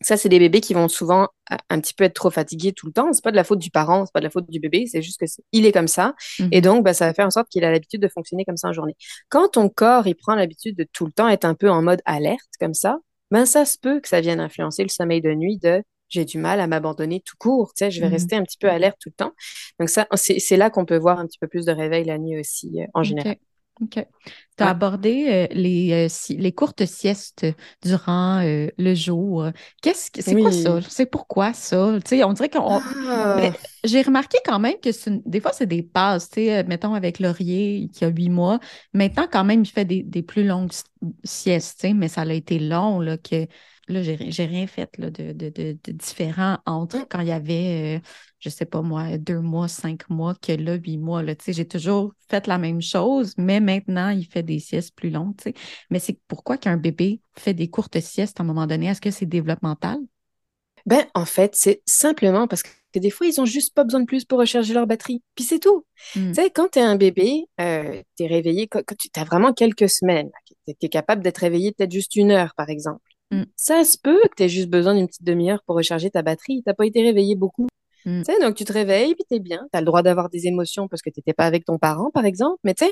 Ça, 0.00 0.16
c'est 0.16 0.28
des 0.28 0.38
bébés 0.38 0.60
qui 0.60 0.74
vont 0.74 0.88
souvent 0.88 1.28
euh, 1.52 1.56
un 1.68 1.80
petit 1.80 1.94
peu 1.94 2.04
être 2.04 2.14
trop 2.14 2.30
fatigués 2.30 2.72
tout 2.72 2.86
le 2.86 2.92
temps. 2.92 3.12
C'est 3.12 3.22
pas 3.22 3.30
de 3.30 3.36
la 3.36 3.44
faute 3.44 3.58
du 3.58 3.70
parent, 3.70 4.04
c'est 4.06 4.12
pas 4.12 4.20
de 4.20 4.24
la 4.24 4.30
faute 4.30 4.48
du 4.50 4.58
bébé, 4.58 4.86
c'est 4.86 5.02
juste 5.02 5.20
que 5.20 5.26
est, 5.26 5.40
il 5.52 5.66
est 5.66 5.72
comme 5.72 5.86
ça. 5.86 6.14
Mm-hmm. 6.38 6.48
Et 6.50 6.60
donc, 6.60 6.84
ben, 6.84 6.92
ça 6.92 7.06
va 7.06 7.14
faire 7.14 7.26
en 7.26 7.30
sorte 7.30 7.48
qu'il 7.48 7.64
a 7.64 7.70
l'habitude 7.70 8.02
de 8.02 8.08
fonctionner 8.08 8.44
comme 8.44 8.56
ça 8.56 8.68
en 8.68 8.72
journée. 8.72 8.96
Quand 9.28 9.48
ton 9.48 9.68
corps, 9.68 10.06
il 10.06 10.14
prend 10.14 10.34
l'habitude 10.34 10.76
de 10.76 10.86
tout 10.92 11.06
le 11.06 11.12
temps 11.12 11.28
être 11.28 11.44
un 11.44 11.54
peu 11.54 11.70
en 11.70 11.82
mode 11.82 12.00
alerte 12.04 12.50
comme 12.58 12.74
ça, 12.74 12.98
ben 13.32 13.46
ça 13.46 13.64
se 13.64 13.78
peut 13.78 14.00
que 14.00 14.08
ça 14.08 14.20
vienne 14.20 14.40
influencer 14.40 14.82
le 14.82 14.88
sommeil 14.88 15.20
de 15.20 15.34
nuit 15.34 15.58
de 15.58 15.82
j'ai 16.12 16.24
du 16.26 16.38
mal 16.38 16.60
à 16.60 16.66
m'abandonner 16.66 17.20
tout 17.20 17.36
court, 17.38 17.72
tu 17.74 17.84
sais, 17.84 17.90
je 17.90 18.00
vais 18.00 18.08
mmh 18.08 18.12
rester 18.12 18.36
un 18.36 18.42
petit 18.42 18.58
peu 18.58 18.68
alerte 18.68 18.98
tout 19.00 19.08
le 19.08 19.14
temps. 19.14 19.32
Donc 19.80 19.88
ça, 19.88 20.06
c'est 20.14 20.56
là 20.58 20.68
qu'on 20.68 20.84
peut 20.84 20.98
voir 20.98 21.18
un 21.18 21.26
petit 21.26 21.38
peu 21.38 21.48
plus 21.48 21.64
de 21.64 21.72
réveil 21.72 22.04
la 22.04 22.18
nuit 22.18 22.38
aussi, 22.38 22.82
euh, 22.82 22.86
en 22.92 23.02
général. 23.02 23.36
OK. 23.82 24.06
Tu 24.56 24.64
as 24.64 24.68
abordé 24.68 25.26
euh, 25.28 25.46
les, 25.50 26.08
euh, 26.08 26.34
les 26.38 26.52
courtes 26.52 26.84
siestes 26.84 27.46
durant 27.82 28.40
euh, 28.40 28.68
le 28.78 28.94
jour. 28.94 29.48
Qu'est-ce 29.80 30.10
que 30.10 30.22
c'est 30.22 30.34
quoi 30.34 30.52
ça? 30.52 30.80
C'est 30.88 31.06
pourquoi 31.06 31.52
ça? 31.52 31.98
on 32.24 32.32
dirait 32.32 32.48
qu'on. 32.48 32.80
Ah! 33.08 33.50
J'ai 33.84 34.02
remarqué 34.02 34.38
quand 34.44 34.60
même 34.60 34.76
que 34.80 34.90
des 35.26 35.40
fois, 35.40 35.52
c'est 35.52 35.66
des 35.66 35.82
passes. 35.82 36.30
Mettons 36.36 36.94
avec 36.94 37.18
Laurier 37.18 37.88
qui 37.92 38.04
a 38.04 38.08
huit 38.08 38.30
mois. 38.30 38.60
Maintenant, 38.92 39.26
quand 39.30 39.44
même, 39.44 39.62
il 39.62 39.70
fait 39.70 39.84
des, 39.84 40.02
des 40.02 40.22
plus 40.22 40.44
longues 40.44 40.72
siestes, 41.24 41.86
mais 41.94 42.08
ça 42.08 42.22
a 42.22 42.32
été 42.32 42.58
long 42.58 43.00
là, 43.00 43.16
que 43.16 43.46
Là, 43.88 44.00
j'ai 44.02 44.44
rien 44.44 44.68
fait 44.68 44.96
là, 44.96 45.10
de, 45.10 45.32
de, 45.32 45.76
différent 45.92 46.58
entre 46.66 46.98
mm. 46.98 47.06
quand 47.10 47.20
il 47.20 47.26
y 47.26 47.32
avait, 47.32 48.00
je 48.42 48.48
sais 48.48 48.66
pas 48.66 48.82
moi, 48.82 49.16
deux 49.18 49.38
mois, 49.38 49.68
cinq 49.68 50.10
mois, 50.10 50.34
que 50.34 50.52
là, 50.52 50.74
huit 50.74 50.98
mois. 50.98 51.22
J'ai 51.46 51.66
toujours 51.66 52.12
fait 52.28 52.48
la 52.48 52.58
même 52.58 52.82
chose, 52.82 53.34
mais 53.38 53.60
maintenant, 53.60 54.10
il 54.10 54.26
fait 54.26 54.42
des 54.42 54.58
siestes 54.58 54.96
plus 54.96 55.10
longues. 55.10 55.36
Mais 55.90 56.00
c'est 56.00 56.18
pourquoi 56.26 56.58
qu'un 56.58 56.76
bébé 56.76 57.20
fait 57.38 57.54
des 57.54 57.70
courtes 57.70 58.00
siestes 58.00 58.40
à 58.40 58.42
un 58.42 58.46
moment 58.46 58.66
donné? 58.66 58.86
Est-ce 58.86 59.00
que 59.00 59.12
c'est 59.12 59.26
développemental? 59.26 59.98
Ben, 60.86 61.06
en 61.14 61.24
fait, 61.24 61.54
c'est 61.54 61.82
simplement 61.86 62.48
parce 62.48 62.64
que 62.64 62.98
des 62.98 63.10
fois, 63.10 63.28
ils 63.28 63.40
ont 63.40 63.46
juste 63.46 63.74
pas 63.74 63.84
besoin 63.84 64.00
de 64.00 64.06
plus 64.06 64.24
pour 64.24 64.40
recharger 64.40 64.74
leur 64.74 64.88
batterie. 64.88 65.22
Puis 65.36 65.44
c'est 65.44 65.60
tout. 65.60 65.86
Mm. 66.16 66.28
Tu 66.28 66.34
sais, 66.34 66.50
quand 66.50 66.72
tu 66.72 66.80
es 66.80 66.82
un 66.82 66.96
bébé, 66.96 67.44
euh, 67.60 68.02
tu 68.16 68.24
es 68.24 68.26
réveillé, 68.26 68.66
quand, 68.66 68.82
tu 68.84 69.08
as 69.14 69.24
vraiment 69.24 69.52
quelques 69.52 69.88
semaines, 69.88 70.30
tu 70.66 70.74
es 70.82 70.88
capable 70.88 71.22
d'être 71.22 71.38
réveillé 71.38 71.70
peut-être 71.70 71.92
juste 71.92 72.16
une 72.16 72.32
heure, 72.32 72.54
par 72.56 72.70
exemple. 72.70 73.08
Mm. 73.30 73.44
Ça 73.54 73.84
se 73.84 73.96
peut 73.96 74.20
que 74.24 74.34
tu 74.36 74.42
aies 74.42 74.48
juste 74.48 74.68
besoin 74.68 74.96
d'une 74.96 75.06
petite 75.06 75.22
demi-heure 75.22 75.62
pour 75.64 75.76
recharger 75.76 76.10
ta 76.10 76.22
batterie. 76.22 76.56
Tu 76.56 76.64
n'as 76.66 76.74
pas 76.74 76.86
été 76.86 77.02
réveillé 77.02 77.36
beaucoup. 77.36 77.68
Mm. 78.04 78.22
donc 78.40 78.54
tu 78.56 78.64
te 78.64 78.72
réveilles, 78.72 79.14
puis 79.14 79.24
tu 79.28 79.36
es 79.36 79.40
bien. 79.40 79.60
Tu 79.72 79.76
as 79.76 79.80
le 79.80 79.86
droit 79.86 80.02
d'avoir 80.02 80.28
des 80.28 80.46
émotions 80.46 80.88
parce 80.88 81.02
que 81.02 81.10
tu 81.10 81.20
n'étais 81.20 81.32
pas 81.32 81.44
avec 81.44 81.64
ton 81.64 81.78
parent, 81.78 82.10
par 82.10 82.24
exemple, 82.24 82.58
mais 82.64 82.74
tu 82.74 82.84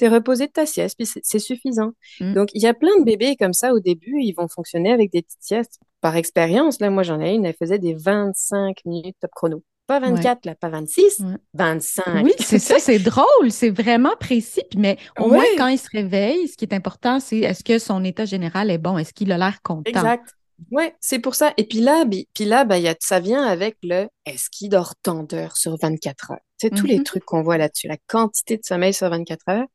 es 0.00 0.08
reposé 0.08 0.46
de 0.46 0.52
ta 0.52 0.66
sieste, 0.66 0.96
puis 0.98 1.06
c'est 1.22 1.38
suffisant. 1.38 1.92
Mm. 2.20 2.34
Donc, 2.34 2.48
il 2.54 2.62
y 2.62 2.66
a 2.66 2.74
plein 2.74 2.98
de 2.98 3.04
bébés 3.04 3.36
comme 3.36 3.52
ça 3.52 3.72
au 3.72 3.80
début, 3.80 4.20
ils 4.20 4.32
vont 4.32 4.48
fonctionner 4.48 4.92
avec 4.92 5.10
des 5.12 5.22
petites 5.22 5.42
siestes. 5.42 5.78
Par 6.00 6.16
expérience, 6.16 6.80
là, 6.80 6.90
moi 6.90 7.02
j'en 7.02 7.20
ai 7.20 7.34
une, 7.34 7.46
elle 7.46 7.56
faisait 7.58 7.78
des 7.78 7.94
25 7.94 8.78
minutes 8.84 9.16
top 9.20 9.30
chrono. 9.34 9.62
Pas 9.86 10.00
24, 10.00 10.46
là, 10.46 10.54
pas 10.56 10.68
26, 10.68 11.22
25. 11.54 12.24
Oui, 12.24 12.32
c'est 12.40 12.58
ça, 12.58 12.80
c'est 12.80 12.98
drôle, 12.98 13.50
c'est 13.50 13.70
vraiment 13.70 14.14
précis. 14.18 14.64
Mais 14.76 14.98
au 15.18 15.28
moins, 15.28 15.44
quand 15.56 15.68
il 15.68 15.78
se 15.78 15.88
réveille, 15.92 16.48
ce 16.48 16.56
qui 16.56 16.64
est 16.64 16.74
important, 16.74 17.20
c'est 17.20 17.38
est-ce 17.38 17.62
que 17.62 17.78
son 17.78 18.02
état 18.02 18.24
général 18.24 18.70
est 18.70 18.78
bon? 18.78 18.98
Est-ce 18.98 19.14
qu'il 19.14 19.30
a 19.30 19.38
l'air 19.38 19.62
content? 19.62 19.88
Exact. 19.88 20.34
Oui, 20.70 20.84
c'est 21.00 21.18
pour 21.18 21.34
ça. 21.34 21.52
Et 21.56 21.64
puis 21.66 21.80
là, 21.80 22.04
puis 22.06 22.44
là 22.44 22.64
y 22.78 22.88
a, 22.88 22.94
ça 23.00 23.20
vient 23.20 23.44
avec 23.44 23.76
le 23.82 24.08
est-ce 24.24 24.50
qu'il 24.50 24.68
dort 24.68 24.94
tant 25.02 25.22
d'heures 25.22 25.56
sur 25.56 25.76
24 25.80 26.32
heures? 26.32 26.38
C'est 26.58 26.70
tous 26.70 26.86
les 26.86 26.98
mm-hmm. 26.98 27.02
trucs 27.04 27.24
qu'on 27.24 27.42
voit 27.42 27.58
là-dessus, 27.58 27.86
la 27.86 27.98
quantité 28.08 28.56
de 28.56 28.64
sommeil 28.64 28.94
sur 28.94 29.08
24 29.10 29.42
heures 29.50 29.66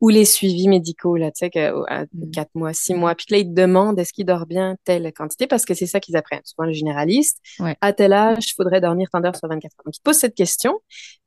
ou 0.00 0.08
les 0.08 0.24
suivis 0.24 0.68
médicaux, 0.68 1.16
là, 1.16 1.30
tu 1.30 1.46
sais, 1.46 1.58
à 1.88 2.04
4 2.32 2.48
mm. 2.54 2.58
mois, 2.58 2.74
6 2.74 2.94
mois. 2.94 3.14
Puis 3.14 3.26
là, 3.30 3.38
ils 3.38 3.48
te 3.48 3.54
demandent 3.54 3.98
est-ce 3.98 4.12
qu'il 4.12 4.26
dort 4.26 4.46
bien 4.46 4.76
telle 4.84 5.10
quantité 5.12 5.46
parce 5.46 5.64
que 5.64 5.74
c'est 5.74 5.86
ça 5.86 6.00
qu'ils 6.00 6.16
apprennent. 6.16 6.42
Souvent, 6.44 6.66
le 6.66 6.72
généraliste, 6.72 7.38
à 7.80 7.92
tel 7.92 8.12
âge, 8.12 8.48
il 8.48 8.54
faudrait 8.54 8.80
dormir 8.80 9.08
tant 9.12 9.20
d'heures 9.20 9.36
sur 9.36 9.48
24 9.48 9.64
heures. 9.64 9.84
Donc, 9.86 9.96
ils 9.96 10.02
posent 10.02 10.18
cette 10.18 10.34
question. 10.34 10.80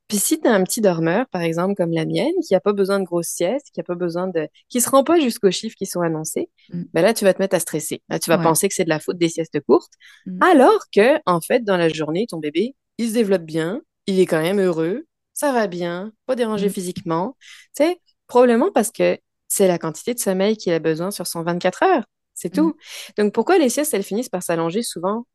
Puis 0.07 0.17
si 0.17 0.39
tu 0.39 0.47
as 0.47 0.53
un 0.53 0.63
petit 0.63 0.79
dormeur, 0.79 1.27
par 1.27 1.41
exemple, 1.41 1.75
comme 1.75 1.91
la 1.91 2.05
mienne, 2.05 2.33
qui 2.45 2.53
n'a 2.53 2.61
pas 2.61 2.73
besoin 2.73 2.99
de 2.99 3.03
grosses 3.03 3.27
siestes, 3.27 3.67
qui 3.73 3.81
a 3.81 3.83
pas 3.83 3.95
besoin 3.95 4.27
de, 4.27 4.47
qui 4.69 4.79
se 4.79 4.89
rend 4.89 5.03
pas 5.03 5.19
jusqu'aux 5.19 5.51
chiffres 5.51 5.75
qui 5.77 5.85
sont 5.85 6.01
annoncés, 6.01 6.49
mm. 6.71 6.83
ben 6.93 7.01
là, 7.01 7.13
tu 7.13 7.25
vas 7.25 7.33
te 7.33 7.41
mettre 7.41 7.55
à 7.55 7.59
stresser. 7.59 8.01
Là, 8.09 8.17
tu 8.19 8.29
vas 8.29 8.37
penser 8.37 8.69
que 8.69 8.73
c'est 8.73 8.85
de 8.85 8.89
la 8.89 8.99
faute 8.99 9.17
des 9.17 9.29
siestes 9.29 9.59
courtes. 9.61 9.93
Mm. 10.25 10.43
Alors 10.43 10.85
que, 10.95 11.19
en 11.25 11.41
fait, 11.41 11.63
dans 11.63 11.77
la 11.77 11.89
journée, 11.89 12.25
ton 12.27 12.37
bébé, 12.37 12.75
il 12.97 13.09
se 13.09 13.13
développe 13.13 13.43
bien, 13.43 13.81
il 14.05 14.19
est 14.19 14.25
quand 14.25 14.41
même 14.41 14.59
heureux, 14.59 15.05
ça 15.33 15.51
va 15.51 15.67
bien, 15.67 16.13
pas 16.25 16.35
dérangé 16.35 16.67
mm. 16.67 16.71
physiquement. 16.71 17.35
Tu 17.75 17.83
sais, 17.83 17.97
probablement 18.27 18.71
parce 18.71 18.91
que 18.91 19.17
c'est 19.49 19.67
la 19.67 19.77
quantité 19.77 20.13
de 20.13 20.19
sommeil 20.19 20.55
qu'il 20.55 20.71
a 20.71 20.79
besoin 20.79 21.11
sur 21.11 21.27
son 21.27 21.43
24 21.43 21.83
heures. 21.83 22.03
C'est 22.33 22.51
tout. 22.51 22.75
Donc, 23.17 23.33
pourquoi 23.33 23.57
les 23.57 23.69
siestes, 23.69 23.93
elles 23.93 24.03
finissent 24.03 24.29
par 24.29 24.43
s'allonger 24.43 24.83
souvent 24.83 25.25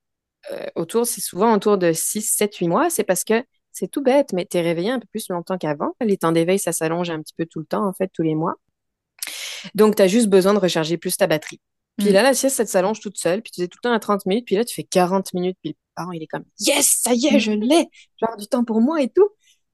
euh, 0.52 0.66
autour, 0.76 1.06
c'est 1.06 1.20
souvent 1.20 1.52
autour 1.52 1.76
de 1.76 1.92
6, 1.92 2.22
7, 2.22 2.54
8 2.56 2.68
mois? 2.68 2.90
C'est 2.90 3.02
parce 3.02 3.24
que 3.24 3.42
c'est 3.72 3.90
tout 3.90 4.02
bête, 4.02 4.32
mais 4.32 4.46
tu 4.46 4.56
es 4.56 4.60
réveillé 4.60 4.90
un 4.90 4.98
peu 4.98 5.06
plus 5.10 5.28
longtemps 5.28 5.58
qu'avant. 5.58 5.94
Les 6.00 6.16
temps 6.16 6.32
d'éveil, 6.32 6.58
ça 6.58 6.72
s'allonge 6.72 7.10
un 7.10 7.20
petit 7.20 7.34
peu 7.36 7.46
tout 7.46 7.58
le 7.58 7.64
temps, 7.64 7.86
en 7.86 7.92
fait, 7.92 8.10
tous 8.12 8.22
les 8.22 8.34
mois. 8.34 8.54
Donc, 9.74 9.96
tu 9.96 10.02
as 10.02 10.08
juste 10.08 10.28
besoin 10.28 10.54
de 10.54 10.58
recharger 10.58 10.98
plus 10.98 11.16
ta 11.16 11.26
batterie. 11.26 11.60
Puis 11.98 12.10
mm. 12.10 12.12
là, 12.12 12.22
la 12.22 12.34
sieste, 12.34 12.56
ça 12.56 12.66
s'allonge 12.66 13.00
toute 13.00 13.18
seule, 13.18 13.42
puis 13.42 13.52
tu 13.52 13.60
fais 13.62 13.68
tout 13.68 13.78
le 13.82 13.88
temps 13.88 13.94
à 13.94 14.00
30 14.00 14.26
minutes, 14.26 14.46
puis 14.46 14.56
là, 14.56 14.64
tu 14.64 14.74
fais 14.74 14.84
40 14.84 15.34
minutes, 15.34 15.56
puis 15.62 15.70
le 15.70 15.76
parent, 15.94 16.12
il 16.12 16.22
est 16.22 16.26
comme 16.26 16.44
Yes, 16.60 17.00
ça 17.02 17.14
y 17.14 17.26
est, 17.26 17.38
je 17.38 17.52
l'ai, 17.52 17.88
genre 18.20 18.36
du 18.36 18.46
temps 18.46 18.64
pour 18.64 18.80
moi 18.80 19.02
et 19.02 19.08
tout. 19.08 19.28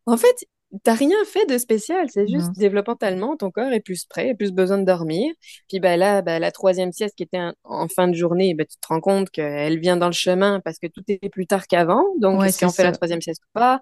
En 0.07 0.17
fait, 0.17 0.47
T'as 0.83 0.95
rien 0.95 1.17
fait 1.25 1.47
de 1.47 1.57
spécial, 1.57 2.09
c'est 2.11 2.27
juste 2.27 2.53
développemental, 2.53 3.19
ton 3.39 3.51
corps 3.51 3.73
est 3.73 3.81
plus 3.81 4.05
prêt, 4.05 4.35
plus 4.35 4.53
besoin 4.53 4.77
de 4.77 4.85
dormir. 4.85 5.33
Puis 5.67 5.81
ben 5.81 5.99
là, 5.99 6.21
ben, 6.21 6.39
la 6.39 6.53
troisième 6.53 6.93
sieste 6.93 7.15
qui 7.17 7.23
était 7.23 7.41
en 7.65 7.89
fin 7.89 8.07
de 8.07 8.15
journée, 8.15 8.53
ben, 8.53 8.67
tu 8.67 8.77
te 8.77 8.87
rends 8.89 9.01
compte 9.01 9.31
qu'elle 9.31 9.81
vient 9.81 9.97
dans 9.97 10.09
le 10.09 10.13
chemin 10.13 10.61
parce 10.61 10.79
que 10.79 10.87
tout 10.87 11.03
est 11.09 11.31
plus 11.31 11.47
tard 11.47 11.67
qu'avant. 11.67 12.05
Donc, 12.19 12.45
est-ce 12.45 12.63
qu'on 12.63 12.71
fait 12.71 12.83
la 12.85 12.93
troisième 12.93 13.23
sieste 13.23 13.41
ou 13.45 13.59
pas? 13.59 13.81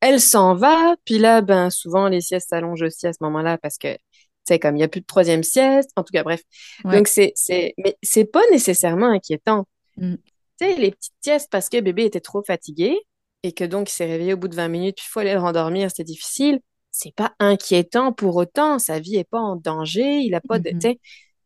Elle 0.00 0.20
s'en 0.20 0.54
va. 0.54 0.94
Puis 1.04 1.18
là, 1.18 1.40
ben 1.40 1.70
souvent 1.70 2.08
les 2.08 2.20
siestes 2.20 2.50
s'allongent 2.50 2.82
aussi 2.82 3.08
à 3.08 3.12
ce 3.12 3.18
moment-là 3.22 3.58
parce 3.58 3.76
que 3.76 3.96
c'est 4.44 4.60
comme 4.60 4.76
il 4.76 4.80
y 4.80 4.84
a 4.84 4.88
plus 4.88 5.00
de 5.00 5.06
troisième 5.06 5.42
sieste. 5.42 5.90
En 5.96 6.04
tout 6.04 6.12
cas, 6.12 6.22
bref. 6.22 6.42
Donc 6.84 7.08
c'est 7.08 7.32
c'est 7.34 7.74
mais 7.78 7.96
c'est 8.02 8.26
pas 8.26 8.42
nécessairement 8.52 9.08
inquiétant. 9.10 9.66
Mm. 9.96 10.14
Tu 10.60 10.66
sais, 10.66 10.76
les 10.76 10.92
petites 10.92 11.14
siestes 11.20 11.48
parce 11.50 11.68
que 11.68 11.80
bébé 11.80 12.04
était 12.04 12.20
trop 12.20 12.44
fatigué 12.44 12.96
et 13.42 13.52
que 13.52 13.64
donc 13.64 13.90
il 13.90 13.94
s'est 13.94 14.06
réveillé 14.06 14.34
au 14.34 14.36
bout 14.36 14.48
de 14.48 14.54
20 14.54 14.68
minutes, 14.68 14.96
puis 14.96 15.04
il 15.06 15.10
faut 15.10 15.20
aller 15.20 15.34
le 15.34 15.40
rendormir, 15.40 15.90
c'était 15.90 16.04
difficile, 16.04 16.60
c'est 16.98 17.14
pas 17.14 17.34
inquiétant 17.38 18.12
pour 18.12 18.36
autant. 18.36 18.78
Sa 18.78 18.98
vie 18.98 19.16
est 19.16 19.28
pas 19.28 19.38
en 19.38 19.56
danger. 19.56 20.18
Il 20.20 20.34
a 20.34 20.40
pas 20.40 20.58
de. 20.58 20.70
Mm-hmm. 20.70 20.98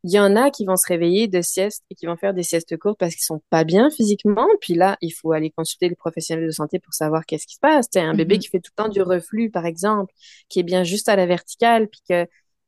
Il 0.04 0.10
y 0.10 0.18
en 0.18 0.34
a 0.34 0.50
qui 0.50 0.64
vont 0.64 0.76
se 0.76 0.86
réveiller 0.88 1.28
de 1.28 1.42
sieste 1.42 1.84
et 1.90 1.94
qui 1.94 2.06
vont 2.06 2.16
faire 2.16 2.34
des 2.34 2.42
siestes 2.42 2.76
courtes 2.76 2.98
parce 2.98 3.14
qu'ils 3.14 3.22
sont 3.22 3.40
pas 3.50 3.62
bien 3.62 3.88
physiquement. 3.90 4.48
Puis 4.60 4.74
là, 4.74 4.96
il 5.00 5.10
faut 5.10 5.32
aller 5.32 5.50
consulter 5.50 5.88
les 5.88 5.94
professionnels 5.94 6.46
de 6.46 6.50
santé 6.50 6.80
pour 6.80 6.92
savoir 6.94 7.24
qu'est-ce 7.24 7.46
qui 7.46 7.54
se 7.54 7.60
passe. 7.60 7.88
Tu 7.90 7.98
un 7.98 8.14
bébé 8.14 8.36
mm-hmm. 8.36 8.38
qui 8.40 8.48
fait 8.48 8.60
tout 8.60 8.72
le 8.76 8.82
temps 8.84 8.88
du 8.88 9.02
reflux, 9.02 9.50
par 9.50 9.66
exemple, 9.66 10.12
qui 10.48 10.58
est 10.58 10.64
bien 10.64 10.82
juste 10.82 11.08
à 11.08 11.16
la 11.16 11.26
verticale, 11.26 11.88
puis 11.88 12.00
que 12.08 12.26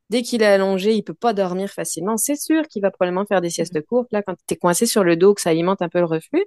dès 0.09 0.21
qu'il 0.21 0.43
est 0.43 0.45
allongé, 0.45 0.93
il 0.93 1.03
peut 1.03 1.13
pas 1.13 1.33
dormir 1.33 1.69
facilement. 1.69 2.15
C'est 2.15 2.37
sûr 2.37 2.67
qu'il 2.67 2.81
va 2.81 2.91
probablement 2.91 3.25
faire 3.25 3.41
des 3.41 3.49
siestes 3.49 3.75
mm-hmm. 3.75 3.83
courtes. 3.83 4.07
Là, 4.11 4.21
quand 4.21 4.35
tu 4.47 4.53
es 4.53 4.57
coincé 4.57 4.85
sur 4.85 5.03
le 5.03 5.17
dos, 5.17 5.33
que 5.33 5.41
ça 5.41 5.49
alimente 5.49 5.81
un 5.81 5.89
peu 5.89 5.99
le 5.99 6.05
reflux, 6.05 6.45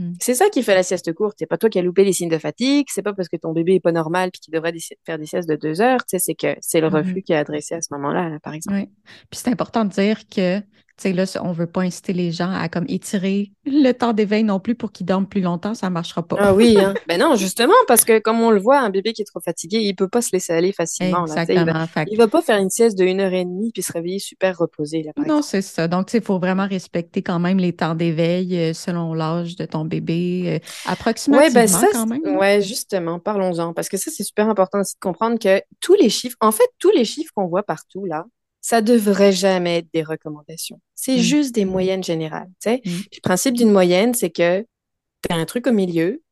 Mm. 0.00 0.14
C'est 0.18 0.34
ça 0.34 0.48
qui 0.48 0.62
fait 0.62 0.74
la 0.74 0.82
sieste 0.82 1.12
courte. 1.12 1.36
C'est 1.38 1.46
pas 1.46 1.58
toi 1.58 1.68
qui 1.68 1.78
as 1.78 1.82
loupé 1.82 2.04
les 2.04 2.12
signes 2.12 2.30
de 2.30 2.38
fatigue. 2.38 2.86
C'est 2.90 3.02
pas 3.02 3.12
parce 3.12 3.28
que 3.28 3.36
ton 3.36 3.52
bébé 3.52 3.74
est 3.74 3.80
pas 3.80 3.92
normal 3.92 4.30
puis 4.30 4.40
qu'il 4.40 4.54
devrait 4.54 4.72
faire 5.04 5.18
des 5.18 5.26
siestes 5.26 5.48
de 5.48 5.56
deux 5.56 5.80
heures. 5.80 6.00
c'est 6.06 6.34
que 6.34 6.56
c'est 6.60 6.80
le 6.80 6.88
mm-hmm. 6.88 6.96
reflux 6.96 7.22
qui 7.22 7.32
est 7.32 7.36
adressé 7.36 7.74
à 7.74 7.82
ce 7.82 7.92
moment-là, 7.92 8.38
par 8.42 8.54
exemple. 8.54 8.78
Oui. 8.78 8.88
Puis 9.30 9.40
c'est 9.42 9.50
important 9.50 9.84
de 9.84 9.90
dire 9.90 10.20
que 10.28 10.60
sais, 11.00 11.12
là, 11.12 11.24
on 11.42 11.52
veut 11.52 11.66
pas 11.66 11.82
inciter 11.82 12.12
les 12.12 12.30
gens 12.30 12.52
à 12.52 12.68
comme 12.68 12.84
étirer 12.88 13.52
le 13.66 13.92
temps 13.92 14.12
d'éveil 14.12 14.44
non 14.44 14.60
plus 14.60 14.74
pour 14.74 14.92
qu'ils 14.92 15.06
dorment 15.06 15.26
plus 15.26 15.40
longtemps, 15.40 15.74
ça 15.74 15.90
marchera 15.90 16.26
pas. 16.26 16.36
Ah 16.38 16.54
oui, 16.54 16.76
hein. 16.78 16.94
ben 17.08 17.20
non, 17.20 17.36
justement, 17.36 17.74
parce 17.86 18.04
que 18.04 18.18
comme 18.18 18.40
on 18.40 18.50
le 18.50 18.60
voit, 18.60 18.80
un 18.80 18.90
bébé 18.90 19.12
qui 19.12 19.22
est 19.22 19.26
trop 19.26 19.40
fatigué, 19.40 19.78
il 19.78 19.94
peut 19.94 20.08
pas 20.08 20.22
se 20.22 20.30
laisser 20.32 20.52
aller 20.52 20.72
facilement. 20.72 21.26
Exactement. 21.26 21.64
Là, 21.64 21.86
il, 22.10 22.16
va, 22.16 22.24
va 22.24 22.30
pas 22.30 22.42
faire 22.42 22.58
une 22.58 22.70
sieste 22.70 22.98
de 22.98 23.04
une 23.04 23.20
heure 23.20 23.32
et 23.32 23.44
demie 23.44 23.70
puis 23.72 23.82
se 23.82 23.92
réveiller 23.92 24.18
super 24.18 24.56
reposé. 24.58 25.02
Là, 25.02 25.12
non, 25.26 25.42
c'est 25.42 25.62
ça. 25.62 25.88
Donc, 25.88 26.12
il 26.12 26.22
faut 26.22 26.38
vraiment 26.38 26.66
respecter 26.66 27.22
quand 27.22 27.38
même 27.38 27.58
les 27.58 27.72
temps 27.72 27.94
d'éveil 27.94 28.56
euh, 28.56 28.72
selon 28.72 29.14
l'âge 29.14 29.56
de 29.56 29.64
ton 29.64 29.84
bébé, 29.84 30.44
euh, 30.46 30.90
approximativement 30.90 31.46
ouais, 31.46 31.54
ben 31.54 31.68
ça, 31.68 31.86
quand 31.92 32.06
même. 32.06 32.20
Oui, 32.24 32.62
justement, 32.62 33.18
parlons-en, 33.18 33.72
parce 33.72 33.88
que 33.88 33.96
ça, 33.96 34.10
c'est 34.10 34.24
super 34.24 34.48
important 34.48 34.80
aussi 34.80 34.94
de 34.94 35.00
comprendre 35.00 35.38
que 35.38 35.62
tous 35.80 35.94
les 35.94 36.10
chiffres, 36.10 36.36
en 36.40 36.52
fait, 36.52 36.68
tous 36.78 36.90
les 36.90 37.04
chiffres 37.04 37.32
qu'on 37.34 37.46
voit 37.46 37.62
partout, 37.62 38.04
là, 38.04 38.24
ça 38.60 38.82
devrait 38.82 39.32
jamais 39.32 39.78
être 39.78 39.88
des 39.92 40.02
recommandations. 40.02 40.80
C'est 40.94 41.16
mm. 41.16 41.22
juste 41.22 41.54
des 41.54 41.64
moyennes 41.64 42.04
générales. 42.04 42.48
Tu 42.62 42.70
sais? 42.70 42.82
Mm. 42.84 42.90
Le 42.90 43.20
principe 43.22 43.54
d'une 43.54 43.72
moyenne, 43.72 44.14
c'est 44.14 44.30
que 44.30 44.60
tu 44.60 45.34
as 45.34 45.36
un 45.36 45.46
truc 45.46 45.66
au 45.66 45.72
milieu, 45.72 46.22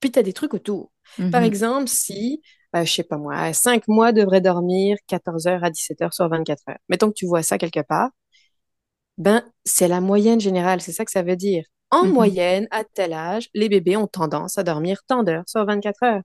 puis 0.00 0.10
tu 0.10 0.18
as 0.18 0.22
des 0.22 0.32
trucs 0.32 0.54
autour. 0.54 0.92
Par 1.16 1.26
mm-hmm. 1.26 1.44
exemple, 1.44 1.88
si, 1.88 2.42
euh, 2.76 2.84
je 2.84 2.92
sais 2.92 3.02
pas 3.02 3.16
moi, 3.16 3.52
5 3.52 3.88
mois 3.88 4.12
devraient 4.12 4.42
dormir 4.42 4.96
14 5.06 5.46
heures 5.46 5.64
à 5.64 5.70
17 5.70 6.02
heures 6.02 6.14
sur 6.14 6.28
24 6.28 6.62
heures. 6.68 6.78
Mettons 6.88 7.08
que 7.08 7.14
tu 7.14 7.26
vois 7.26 7.42
ça 7.42 7.56
quelque 7.56 7.80
part, 7.80 8.10
ben 9.16 9.42
c'est 9.64 9.88
la 9.88 10.00
moyenne 10.00 10.40
générale, 10.40 10.80
c'est 10.80 10.92
ça 10.92 11.04
que 11.04 11.10
ça 11.10 11.22
veut 11.22 11.36
dire. 11.36 11.64
En 11.90 12.04
mm-hmm. 12.04 12.12
moyenne, 12.12 12.68
à 12.70 12.84
tel 12.84 13.14
âge, 13.14 13.48
les 13.54 13.70
bébés 13.70 13.96
ont 13.96 14.06
tendance 14.06 14.58
à 14.58 14.62
dormir 14.62 15.00
tant 15.06 15.22
d'heures 15.22 15.48
sur 15.48 15.64
24 15.64 16.02
heures. 16.04 16.22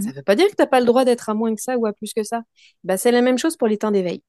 Ça 0.00 0.08
ne 0.08 0.12
veut 0.12 0.22
pas 0.22 0.34
dire 0.34 0.46
que 0.46 0.56
tu 0.56 0.60
n'as 0.60 0.66
pas 0.66 0.80
le 0.80 0.86
droit 0.86 1.04
d'être 1.04 1.28
à 1.28 1.34
moins 1.34 1.54
que 1.54 1.62
ça 1.62 1.78
ou 1.78 1.86
à 1.86 1.92
plus 1.92 2.12
que 2.12 2.24
ça. 2.24 2.42
Ben, 2.82 2.96
c'est 2.96 3.12
la 3.12 3.22
même 3.22 3.38
chose 3.38 3.56
pour 3.56 3.68
les 3.68 3.78
temps 3.78 3.92
d'éveil 3.92 4.24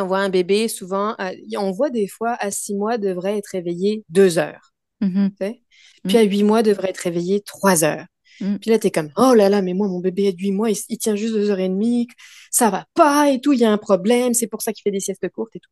on 0.00 0.06
voit 0.06 0.20
un 0.20 0.28
bébé, 0.28 0.68
souvent, 0.68 1.16
on 1.56 1.70
voit 1.70 1.90
des 1.90 2.08
fois 2.08 2.36
à 2.40 2.50
six 2.50 2.74
mois 2.74 2.98
devrait 2.98 3.38
être 3.38 3.48
réveillé 3.48 4.04
deux 4.08 4.38
heures. 4.38 4.72
Mm-hmm. 5.00 5.58
Puis 6.04 6.16
à 6.16 6.22
huit 6.22 6.44
mois 6.44 6.62
devrait 6.62 6.90
être 6.90 6.98
réveillé 6.98 7.40
trois 7.40 7.84
heures. 7.84 8.06
Mm. 8.40 8.56
Puis 8.56 8.70
là, 8.70 8.78
tu 8.78 8.86
es 8.88 8.90
comme, 8.90 9.10
oh 9.16 9.34
là 9.34 9.48
là, 9.48 9.62
mais 9.62 9.74
moi, 9.74 9.88
mon 9.88 10.00
bébé 10.00 10.28
a 10.28 10.30
huit 10.30 10.52
mois, 10.52 10.70
il, 10.70 10.98
tient 10.98 11.16
juste 11.16 11.34
deux 11.34 11.50
heures 11.50 11.58
et 11.58 11.68
demie, 11.68 12.08
ça 12.50 12.70
va 12.70 12.86
pas 12.94 13.30
et 13.30 13.40
tout, 13.40 13.52
il 13.52 13.60
y 13.60 13.64
a 13.64 13.72
un 13.72 13.78
problème, 13.78 14.34
c'est 14.34 14.46
pour 14.46 14.62
ça 14.62 14.72
qu'il 14.72 14.82
fait 14.82 14.90
des 14.90 15.00
siestes 15.00 15.28
courtes 15.30 15.54
et 15.56 15.60
tout. 15.60 15.70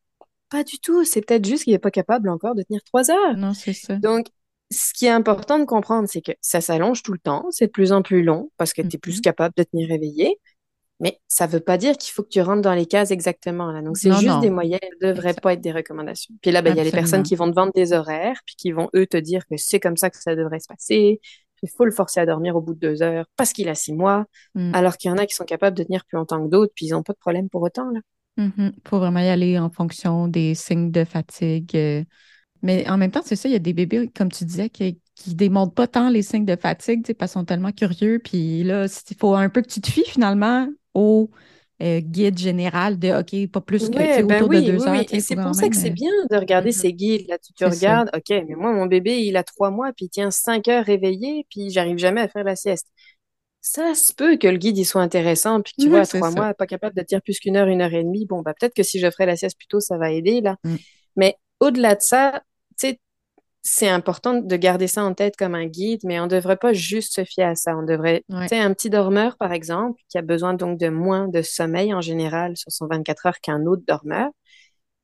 Pas 0.50 0.64
du 0.64 0.78
tout, 0.78 1.04
c'est 1.04 1.20
peut-être 1.20 1.46
juste 1.46 1.64
qu'il 1.64 1.72
n'est 1.72 1.78
pas 1.78 1.90
capable 1.92 2.28
encore 2.28 2.54
de 2.54 2.62
tenir 2.62 2.83
trois 2.85 3.11
heures. 3.11 3.37
Non, 3.37 3.54
c'est 3.54 3.72
ça. 3.72 3.96
Donc, 3.96 4.26
ce 4.72 4.92
qui 4.92 5.06
est 5.06 5.11
important 5.11 5.59
de 5.59 5.64
comprendre, 5.64 6.09
c'est 6.09 6.22
que 6.22 6.33
ça 6.40 6.61
s'allonge 6.61 7.02
tout 7.02 7.12
le 7.12 7.18
temps, 7.18 7.46
c'est 7.50 7.66
de 7.66 7.72
plus 7.72 7.92
en 7.92 8.02
plus 8.02 8.22
long 8.22 8.50
parce 8.56 8.72
que 8.72 8.83
tu 8.83 8.96
es 8.96 8.98
plus 8.98 9.18
mm-hmm. 9.18 9.22
capable 9.22 9.54
de 9.56 9.62
tenir 9.62 9.88
réveillé. 9.88 10.38
Mais 11.00 11.18
ça 11.28 11.46
ne 11.46 11.52
veut 11.52 11.60
pas 11.60 11.78
dire 11.78 11.96
qu'il 11.96 12.12
faut 12.12 12.22
que 12.22 12.28
tu 12.28 12.42
rentres 12.42 12.60
dans 12.60 12.74
les 12.74 12.86
cases 12.86 13.10
exactement. 13.10 13.72
Là. 13.72 13.80
Donc, 13.80 13.96
c'est 13.96 14.12
juste 14.12 14.40
des 14.40 14.50
moyennes, 14.50 14.78
ne 15.00 15.12
devraient 15.12 15.34
pas 15.34 15.54
être 15.54 15.60
des 15.60 15.72
recommandations. 15.72 16.34
Puis 16.42 16.50
là, 16.50 16.60
ben, 16.60 16.72
il 16.72 16.76
y 16.76 16.80
a 16.80 16.84
les 16.84 16.90
personnes 16.90 17.22
qui 17.22 17.34
vont 17.36 17.50
te 17.50 17.54
vendre 17.54 17.72
des 17.74 17.92
horaires, 17.92 18.40
puis 18.44 18.54
qui 18.56 18.72
vont, 18.72 18.90
eux, 18.94 19.06
te 19.06 19.16
dire 19.16 19.46
que 19.46 19.56
c'est 19.56 19.80
comme 19.80 19.96
ça 19.96 20.10
que 20.10 20.18
ça 20.18 20.36
devrait 20.36 20.60
se 20.60 20.68
passer. 20.68 21.20
Il 21.62 21.68
faut 21.70 21.84
le 21.84 21.90
forcer 21.90 22.20
à 22.20 22.26
dormir 22.26 22.56
au 22.56 22.60
bout 22.60 22.74
de 22.74 22.78
deux 22.78 23.02
heures 23.02 23.26
parce 23.36 23.52
qu'il 23.52 23.68
a 23.68 23.74
six 23.74 23.92
mois, 23.92 24.24
mm. 24.54 24.74
alors 24.74 24.96
qu'il 24.96 25.10
y 25.10 25.12
en 25.12 25.18
a 25.18 25.26
qui 25.26 25.34
sont 25.34 25.44
capables 25.44 25.76
de 25.76 25.82
tenir 25.82 26.04
plus 26.06 26.16
longtemps 26.16 26.42
que 26.42 26.50
d'autres, 26.50 26.72
puis 26.74 26.86
ils 26.86 26.90
n'ont 26.92 27.02
pas 27.02 27.12
de 27.12 27.18
problème 27.18 27.48
pour 27.48 27.62
autant. 27.62 27.90
Là. 27.90 28.00
Mm-hmm. 28.38 28.72
faut 28.88 28.98
vraiment 28.98 29.20
y 29.20 29.28
aller 29.28 29.58
en 29.58 29.70
fonction 29.70 30.28
des 30.28 30.54
signes 30.54 30.90
de 30.90 31.04
fatigue. 31.04 31.70
Euh. 31.74 32.04
Mais 32.62 32.88
en 32.88 32.98
même 32.98 33.10
temps, 33.10 33.22
c'est 33.24 33.36
ça, 33.36 33.48
il 33.48 33.52
y 33.52 33.56
a 33.56 33.60
des 33.60 33.72
bébés, 33.72 34.10
comme 34.14 34.30
tu 34.30 34.44
disais, 34.44 34.68
qui, 34.68 35.00
qui 35.14 35.34
démontrent 35.34 35.74
pas 35.74 35.86
tant 35.86 36.10
les 36.10 36.22
signes 36.22 36.44
de 36.44 36.56
fatigue, 36.56 37.02
parce 37.14 37.32
qu'ils 37.32 37.40
sont 37.40 37.44
tellement 37.44 37.72
curieux. 37.72 38.20
Puis 38.22 38.62
là, 38.64 38.86
il 39.10 39.16
faut 39.16 39.34
un 39.34 39.48
peu 39.48 39.62
que 39.62 39.68
tu 39.68 39.80
te 39.80 39.90
fies 39.90 40.04
finalement 40.04 40.68
au 40.94 41.31
euh, 41.83 42.00
guide 42.00 42.38
général 42.38 42.98
de 42.98 43.09
OK, 43.09 43.50
pas 43.50 43.61
plus 43.62 43.88
que 43.88 43.96
ben 43.96 44.24
autour 44.24 44.50
de 44.50 44.61
deux 44.61 44.87
heures. 44.87 45.03
Et 45.11 45.20
c'est 45.20 45.37
pour 45.37 45.55
ça 45.55 45.68
que 45.68 45.76
c'est 45.76 45.90
bien 45.90 46.11
de 46.31 46.37
regarder 46.37 46.72
ces 46.72 46.92
guides. 46.92 47.26
Là, 47.29 47.38
tu, 47.38 47.64
regardes, 47.64 48.11
OK, 48.14 48.29
mais 48.29 48.55
moi, 48.55 48.72
mon 48.72 48.85
bébé, 48.85 49.22
il 49.22 49.37
a 49.37 49.42
trois 49.42 49.70
mois, 49.70 49.92
puis 49.94 50.07
il 50.07 50.09
tient 50.11 50.31
cinq 50.31 50.68
heures 50.68 50.85
réveillé, 50.85 51.46
puis 51.48 51.70
j'arrive 51.70 51.96
jamais 51.96 52.20
à 52.20 52.29
faire 52.29 52.44
la 52.44 52.55
sieste. 52.55 52.88
Ça 53.62 53.94
se 53.94 54.12
peut 54.12 54.37
que 54.37 54.46
le 54.46 54.59
guide 54.59 54.76
il 54.76 54.85
soit 54.85 55.00
intéressant, 55.03 55.62
puis 55.62 55.72
que 55.76 55.83
tu 55.83 55.88
vois, 55.88 56.00
à 56.00 56.07
trois 56.07 56.31
mois, 56.31 56.53
pas 56.55 56.66
capable 56.66 56.96
de 56.96 57.03
tenir 57.03 57.22
plus 57.22 57.38
qu'une 57.38 57.57
heure, 57.57 57.68
une 57.68 57.81
heure 57.81 57.94
et 57.94 58.05
demie. 58.05 58.26
Bon, 58.26 58.42
bah 58.42 58.53
peut-être 58.59 58.74
que 58.74 58.83
si 58.83 58.98
je 58.98 59.11
ferais 59.11 59.26
la 59.26 59.37
sieste 59.37 59.57
plus 59.59 59.66
tôt, 59.66 59.81
ça 59.81 59.96
va 59.96 60.11
aider 60.11 60.40
là. 60.42 60.57
Mm. 60.64 60.76
Mais 61.16 61.37
au-delà 61.61 61.94
de 61.94 62.03
ça, 62.03 62.42
c'est 63.62 63.88
important 63.88 64.35
de 64.35 64.57
garder 64.57 64.87
ça 64.87 65.05
en 65.05 65.12
tête 65.12 65.37
comme 65.37 65.55
un 65.55 65.66
guide, 65.66 66.01
mais 66.05 66.18
on 66.18 66.25
ne 66.25 66.31
devrait 66.31 66.57
pas 66.57 66.73
juste 66.73 67.14
se 67.14 67.25
fier 67.25 67.44
à 67.44 67.55
ça. 67.55 67.77
On 67.77 67.83
devrait, 67.83 68.25
tu 68.29 68.49
sais, 68.49 68.59
un 68.59 68.73
petit 68.73 68.88
dormeur, 68.88 69.37
par 69.37 69.53
exemple, 69.53 70.01
qui 70.09 70.16
a 70.16 70.23
besoin 70.23 70.55
donc 70.55 70.79
de 70.79 70.88
moins 70.88 71.29
de 71.29 71.42
sommeil 71.42 71.92
en 71.92 72.01
général 72.01 72.57
sur 72.57 72.73
son 72.73 72.87
24 72.87 73.27
heures 73.27 73.40
qu'un 73.40 73.66
autre 73.66 73.83
dormeur, 73.87 74.31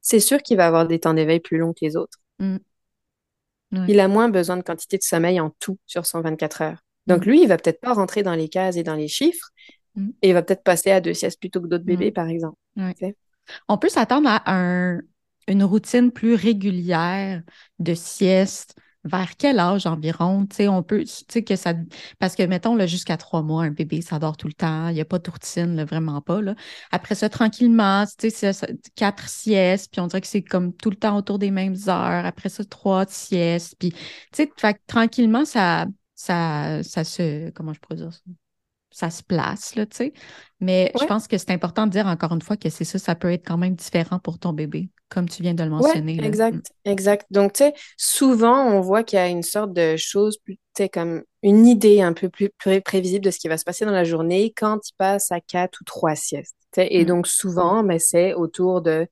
c'est 0.01 0.21
sûr 0.21 0.42
qu'il 0.42 0.57
va 0.57 0.66
avoir 0.66 0.87
des 0.87 1.01
temps 1.01 1.14
d'éveil 1.14 1.40
plus 1.40 1.59
longs 1.59 1.73
que 1.73 1.85
les 1.85 1.97
autres. 1.97 2.19
Mm. 2.38 2.57
Il 3.88 4.01
a 4.01 4.09
moins 4.09 4.29
besoin 4.29 4.57
de 4.57 4.62
quantité 4.62 4.97
de 4.97 5.03
sommeil 5.03 5.40
en 5.40 5.51
tout 5.59 5.79
sur 5.87 6.07
son 6.07 6.21
24 6.21 6.62
heures. 6.62 6.79
Donc, 7.07 7.27
mm. 7.27 7.29
lui, 7.29 7.42
il 7.42 7.49
va 7.49 7.57
peut-être 7.59 7.81
pas 7.81 7.92
rentrer 7.92 8.23
dans 8.23 8.35
les 8.35 8.49
cases 8.49 8.77
et 8.77 8.83
dans 8.83 8.95
les 8.95 9.09
chiffres, 9.09 9.51
mm. 9.97 10.11
et 10.23 10.29
il 10.29 10.33
va 10.33 10.42
peut-être 10.42 10.62
passer 10.62 10.92
à 10.92 11.01
deux 11.01 11.12
siestes 11.12 11.40
plutôt 11.40 11.61
que 11.61 11.66
d'autres 11.66 11.85
bébés, 11.85 12.12
par 12.12 12.29
exemple. 12.29 12.57
On 13.69 13.79
peut 13.79 13.88
s'attendre 13.88 14.29
à 14.29 14.42
un, 14.47 15.01
une 15.48 15.64
routine 15.64 16.11
plus 16.11 16.35
régulière 16.35 17.42
de 17.78 17.94
sieste, 17.94 18.76
vers 19.04 19.37
quel 19.37 19.59
âge 19.59 19.87
environ? 19.87 20.46
Tu 20.46 20.56
sais, 20.56 20.68
on 20.68 20.82
peut, 20.82 21.04
tu 21.04 21.24
sais, 21.28 21.44
que 21.44 21.56
ça. 21.56 21.74
Parce 22.18 22.35
que, 22.35 22.42
mettons, 22.42 22.74
là, 22.74 22.87
jusqu'à 22.87 23.16
trois 23.16 23.42
mois, 23.42 23.62
un 23.62 23.70
bébé, 23.70 24.02
ça 24.02 24.18
dort 24.18 24.37
tout 24.37 24.48
le 24.48 24.52
temps. 24.52 24.88
Il 24.88 24.94
n'y 24.94 25.00
a 25.00 25.04
pas 25.04 25.18
de 25.18 25.30
routine, 25.30 25.82
vraiment 25.85 26.20
pas. 26.20 26.42
Là. 26.42 26.54
Après 26.90 27.14
ça, 27.14 27.28
tranquillement, 27.28 28.04
tu 28.18 28.30
sais, 28.30 28.50
quatre 28.94 29.28
siestes, 29.28 29.92
puis 29.92 30.00
on 30.00 30.06
dirait 30.09 30.20
que 30.20 30.26
c'est 30.26 30.42
comme 30.42 30.72
tout 30.74 30.90
le 30.90 30.96
temps 30.96 31.16
autour 31.16 31.38
des 31.38 31.50
mêmes 31.50 31.76
heures. 31.88 32.26
Après 32.26 32.48
ça, 32.48 32.64
trois 32.64 33.06
siestes. 33.06 33.76
Puis, 33.78 33.92
tu 33.92 33.98
sais, 34.32 34.50
tranquillement, 34.87 35.44
ça, 35.44 35.87
ça, 36.14 36.82
ça 36.82 37.04
se. 37.04 37.50
Comment 37.50 37.72
je 37.72 37.80
pourrais 37.80 37.96
dire 37.96 38.12
ça? 38.12 38.20
ça 38.88 39.11
se 39.11 39.22
place, 39.22 39.74
là, 39.74 39.85
tu 39.85 39.96
sais. 39.96 40.12
Mais 40.59 40.90
je 40.98 41.04
pense 41.04 41.28
que 41.28 41.37
c'est 41.37 41.50
important 41.50 41.87
de 41.87 41.92
dire 41.92 42.06
encore 42.06 42.32
une 42.32 42.40
fois 42.40 42.56
que 42.56 42.70
c'est 42.70 42.85
ça, 42.85 42.98
ça 42.98 43.14
peut 43.14 43.30
être 43.30 43.46
quand 43.46 43.59
même 43.59 43.74
différent 43.74 44.18
pour 44.18 44.38
ton 44.38 44.54
bébé 44.54 44.88
comme 45.09 45.29
tu 45.29 45.42
viens 45.42 45.55
de 45.55 45.62
le 45.62 45.71
mentionner. 45.71 46.19
exact, 46.25 46.57
mm. 46.57 46.90
exact. 46.90 47.27
Donc, 47.31 47.53
tu 47.53 47.64
sais, 47.64 47.75
souvent, 47.97 48.66
on 48.66 48.81
voit 48.81 49.05
qu'il 49.05 49.19
y 49.19 49.23
a 49.23 49.29
une 49.29 49.42
sorte 49.42 49.73
de 49.73 49.97
chose, 49.97 50.38
tu 50.47 50.59
sais, 50.77 50.88
comme 50.88 51.23
une 51.42 51.66
idée 51.66 52.03
un 52.03 52.12
peu 52.12 52.29
plus, 52.29 52.51
prévisible 52.85 53.25
de 53.25 53.31
ce 53.31 53.38
qui 53.38 53.49
va 53.49 53.57
se 53.57 53.64
passer 53.64 53.85
dans 53.85 53.92
la 53.92 54.05
journée 54.05 54.53
quand 54.57 54.81
il 54.88 54.92
passe 54.99 55.31
à 55.31 55.40
quatre 55.40 55.81
ou 55.81 55.85
trois 55.85 56.16
siestes. 56.16 56.57
Et 56.77 57.05
mm. 57.05 57.07
donc, 57.07 57.27
souvent, 57.27 57.83
mais 57.83 57.99
c'est 57.99 58.35
autour 58.35 58.83
de 58.83 59.07